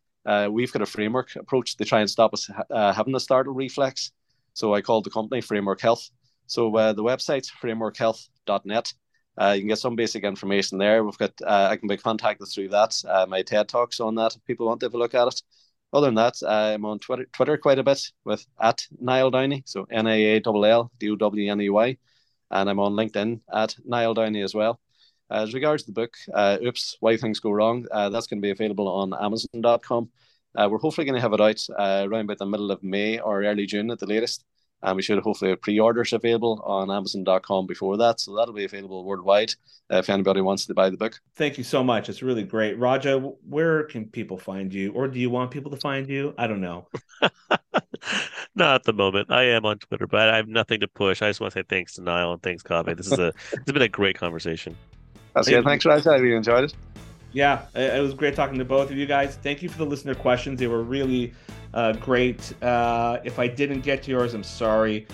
we've 0.51 0.71
got 0.71 0.81
a 0.81 0.85
framework 0.85 1.35
approach 1.35 1.77
to 1.77 1.85
try 1.85 2.01
and 2.01 2.09
stop 2.09 2.33
us 2.33 2.49
having 2.69 3.15
a 3.15 3.19
startle 3.19 3.53
reflex. 3.53 4.11
So 4.53 4.73
I 4.73 4.81
called 4.81 5.03
the 5.03 5.09
company 5.09 5.41
Framework 5.41 5.81
Health. 5.81 6.09
So 6.47 6.69
the 6.71 7.03
website's 7.03 7.51
frameworkhealth.net. 7.61 8.93
Uh, 9.39 9.51
you 9.55 9.61
can 9.61 9.67
get 9.67 9.79
some 9.79 9.95
basic 9.95 10.23
information 10.23 10.77
there. 10.77 11.03
We've 11.03 11.17
got 11.17 11.33
uh, 11.41 11.67
I 11.71 11.77
can 11.77 11.87
be 11.87 11.97
contacted 11.97 12.47
through 12.47 12.69
that. 12.69 13.01
Uh, 13.07 13.25
my 13.27 13.41
TED 13.41 13.67
talks 13.67 13.99
on 13.99 14.15
that. 14.15 14.35
If 14.35 14.45
people 14.45 14.67
want 14.67 14.79
to 14.81 14.85
have 14.85 14.93
a 14.93 14.97
look 14.97 15.15
at 15.15 15.27
it. 15.27 15.41
Other 15.93 16.07
than 16.07 16.15
that, 16.15 16.35
I'm 16.45 16.83
on 16.83 16.99
Twitter, 16.99 17.25
Twitter 17.31 17.57
quite 17.57 17.79
a 17.79 17.83
bit 17.83 18.01
with 18.25 18.45
at 18.61 18.85
Niall 18.99 19.31
Downey, 19.31 19.63
so 19.65 19.85
N 19.89 20.07
A 20.07 20.37
A 20.37 20.41
L 20.45 20.65
L 20.65 20.91
D 20.99 21.09
O 21.09 21.15
W 21.15 21.51
N 21.51 21.61
E 21.61 21.69
Y, 21.69 21.97
and 22.51 22.69
I'm 22.69 22.79
on 22.79 22.93
LinkedIn 22.93 23.39
at 23.53 23.75
Niall 23.85 24.13
Downey 24.13 24.41
as 24.41 24.53
well. 24.53 24.79
As 25.29 25.53
regards 25.53 25.83
to 25.83 25.91
the 25.91 26.01
book, 26.01 26.15
uh, 26.33 26.57
Oops, 26.63 26.97
Why 26.99 27.17
Things 27.17 27.39
Go 27.39 27.51
Wrong, 27.51 27.85
uh, 27.91 28.09
that's 28.09 28.27
going 28.27 28.39
to 28.39 28.45
be 28.45 28.51
available 28.51 28.87
on 28.87 29.13
Amazon.com. 29.13 30.09
Uh, 30.55 30.69
we're 30.69 30.77
hopefully 30.77 31.05
going 31.05 31.15
to 31.15 31.21
have 31.21 31.33
it 31.33 31.41
out 31.41 31.65
uh, 31.77 32.07
around 32.07 32.25
about 32.25 32.37
the 32.37 32.45
middle 32.45 32.71
of 32.71 32.83
May 32.83 33.19
or 33.19 33.43
early 33.43 33.65
June 33.65 33.89
at 33.89 33.99
the 33.99 34.05
latest 34.05 34.45
and 34.83 34.95
we 34.95 35.01
should 35.01 35.19
hopefully 35.19 35.51
have 35.51 35.61
pre-orders 35.61 36.13
available 36.13 36.61
on 36.65 36.91
Amazon.com 36.91 37.65
before 37.65 37.97
that. 37.97 38.19
So 38.19 38.35
that'll 38.35 38.53
be 38.53 38.65
available 38.65 39.03
worldwide 39.03 39.53
uh, 39.91 39.97
if 39.97 40.09
anybody 40.09 40.41
wants 40.41 40.65
to 40.65 40.73
buy 40.73 40.89
the 40.89 40.97
book. 40.97 41.19
Thank 41.35 41.57
you 41.57 41.63
so 41.63 41.83
much. 41.83 42.09
It's 42.09 42.21
really 42.21 42.43
great, 42.43 42.77
Raja. 42.77 43.19
Where 43.19 43.83
can 43.83 44.05
people 44.05 44.37
find 44.37 44.73
you, 44.73 44.91
or 44.93 45.07
do 45.07 45.19
you 45.19 45.29
want 45.29 45.51
people 45.51 45.71
to 45.71 45.77
find 45.77 46.07
you? 46.07 46.33
I 46.37 46.47
don't 46.47 46.61
know. 46.61 46.87
Not 48.55 48.75
at 48.75 48.83
the 48.83 48.93
moment. 48.93 49.31
I 49.31 49.43
am 49.43 49.65
on 49.65 49.79
Twitter, 49.79 50.07
but 50.07 50.29
I 50.29 50.37
have 50.37 50.47
nothing 50.47 50.79
to 50.79 50.87
push. 50.87 51.21
I 51.21 51.29
just 51.29 51.41
want 51.41 51.53
to 51.53 51.59
say 51.59 51.63
thanks 51.67 51.95
to 51.95 52.01
Niall 52.01 52.33
and 52.33 52.41
thanks, 52.41 52.63
Kaveh. 52.63 52.95
This 52.95 53.07
is 53.07 53.19
a 53.19 53.27
it's 53.53 53.71
been 53.71 53.81
a 53.81 53.89
great 53.89 54.17
conversation. 54.17 54.75
That's 55.33 55.49
good. 55.49 55.65
Thanks, 55.65 55.85
Raja. 55.85 56.11
I 56.11 56.17
really 56.17 56.37
enjoyed 56.37 56.65
it. 56.65 56.73
Yeah, 57.33 57.65
it 57.75 58.01
was 58.01 58.13
great 58.13 58.33
talking 58.33 58.57
to 58.59 58.63
both 58.63 58.89
of 58.89 58.95
you 58.95 59.05
guys. 59.05 59.35
Thank 59.35 59.61
you 59.61 59.67
for 59.67 59.77
the 59.77 59.85
listener 59.85 60.15
questions. 60.15 60.57
They 60.57 60.67
were 60.67 60.83
really 60.83 61.33
uh, 61.75 61.91
great. 61.93 62.53
Uh, 62.63 63.19
if 63.23 63.37
I 63.37 63.47
didn't 63.47 63.81
get 63.81 64.01
to 64.03 64.11
yours, 64.11 64.33
I'm 64.33 64.43
sorry. 64.43 65.05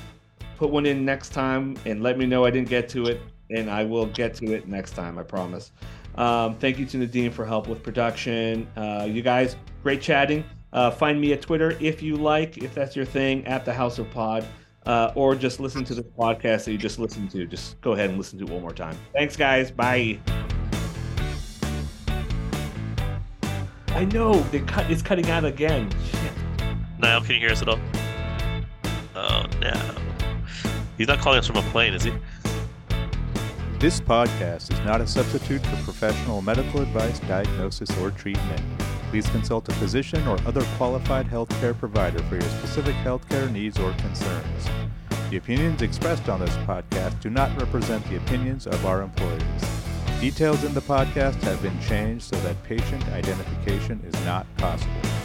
Put 0.58 0.70
one 0.70 0.86
in 0.86 1.04
next 1.04 1.30
time 1.30 1.76
and 1.86 2.02
let 2.04 2.18
me 2.18 2.26
know 2.26 2.46
I 2.46 2.52
didn't 2.52 2.70
get 2.70 2.88
to 2.90 3.08
it, 3.08 3.20
and 3.50 3.70
I 3.70 3.84
will 3.84 4.06
get 4.06 4.36
to 4.36 4.54
it 4.54 4.68
next 4.68 4.92
time. 4.92 5.18
I 5.18 5.24
promise. 5.24 5.72
Um, 6.16 6.56
thank 6.56 6.78
you 6.78 6.86
to 6.86 6.98
Nadine 6.98 7.32
for 7.32 7.46
help 7.46 7.68
with 7.68 7.82
production. 7.82 8.68
Uh, 8.78 9.08
you 9.10 9.22
guys, 9.22 9.56
great 9.82 10.02
chatting. 10.02 10.44
Uh, 10.72 10.92
find 10.92 11.20
me 11.20 11.34
at 11.34 11.42
Twitter 11.42 11.76
if 11.82 12.02
you 12.02 12.16
like, 12.16 12.60
if 12.60 12.74
that's 12.74 12.96
your 12.96 13.06
thing, 13.06 13.46
at 13.48 13.66
the 13.66 13.74
House 13.74 13.98
of 13.98 14.10
Pod, 14.12 14.46
uh, 14.86 15.12
or 15.16 15.36
just 15.36 15.60
listen 15.60 15.84
to 15.86 15.96
the 15.96 16.04
podcast 16.04 16.66
that 16.66 16.72
you 16.72 16.78
just 16.78 17.00
listened 17.00 17.32
to. 17.32 17.46
Just 17.46 17.82
go 17.82 17.94
ahead 17.94 18.10
and 18.10 18.18
listen 18.18 18.38
to 18.40 18.46
it 18.46 18.52
one 18.52 18.62
more 18.62 18.72
time. 18.72 18.98
Thanks, 19.14 19.36
guys. 19.36 19.72
Bye. 19.72 20.20
I 23.90 24.06
know 24.06 24.34
they 24.44 24.60
cut. 24.62 24.90
It's 24.90 25.02
cutting 25.02 25.30
out 25.30 25.44
again. 25.44 25.90
Shit. 26.12 26.41
Niall, 27.02 27.22
can 27.22 27.34
you 27.34 27.40
hear 27.40 27.50
us 27.50 27.64
at 27.64 27.68
all? 27.68 27.80
Oh 29.16 29.46
no. 29.60 29.96
He's 31.00 31.08
not 31.08 31.18
calling 31.18 31.40
us 31.40 31.48
from 31.48 31.58
a 31.58 31.64
plane, 31.72 31.96
is 31.96 32.04
he? 32.04 32.14
This 33.80 34.00
podcast 34.00 34.72
is 34.72 34.80
not 34.86 35.02
a 35.02 35.08
substitute 35.08 35.66
for 35.66 35.78
professional 35.78 36.44
medical 36.44 36.80
advice, 36.80 37.20
diagnosis, 37.22 37.90
or 37.98 38.12
treatment. 38.12 38.62
Please 39.10 39.28
consult 39.30 39.68
a 39.70 39.74
physician 39.74 40.28
or 40.28 40.38
other 40.46 40.62
qualified 40.78 41.26
healthcare 41.26 41.76
provider 41.76 42.20
for 42.26 42.36
your 42.36 42.50
specific 42.50 42.94
healthcare 42.98 43.52
needs 43.52 43.80
or 43.80 43.92
concerns. 43.94 44.70
The 45.32 45.38
opinions 45.38 45.82
expressed 45.82 46.30
on 46.30 46.40
this 46.40 46.56
podcast 46.68 47.20
do 47.20 47.32
not 47.32 47.60
represent 47.60 48.08
the 48.10 48.18
opinions 48.18 48.68
of 48.68 48.86
our 48.86 49.02
employers. 49.02 49.42
Details 50.20 50.64
in 50.64 50.76
the 50.76 50.82
podcast 50.82 51.42
have 51.42 51.64
been 51.64 51.80
changed 51.82 52.26
so 52.26 52.36
that 52.42 52.62
patient 52.64 53.04
identification 53.08 54.00
is 54.06 54.14
not 54.24 54.46
possible. 54.58 55.21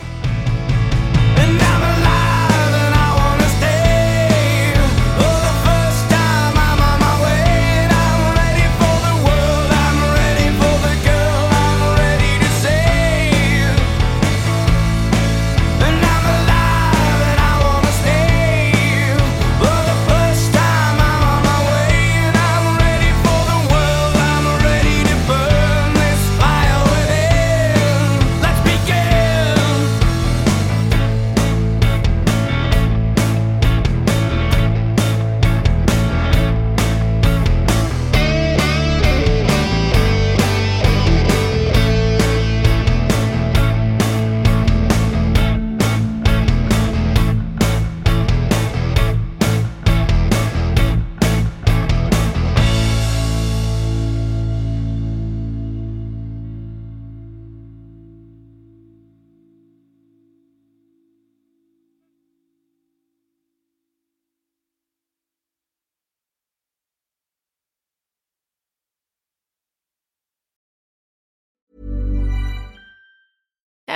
I'm 1.77 1.82
alive. 1.82 2.26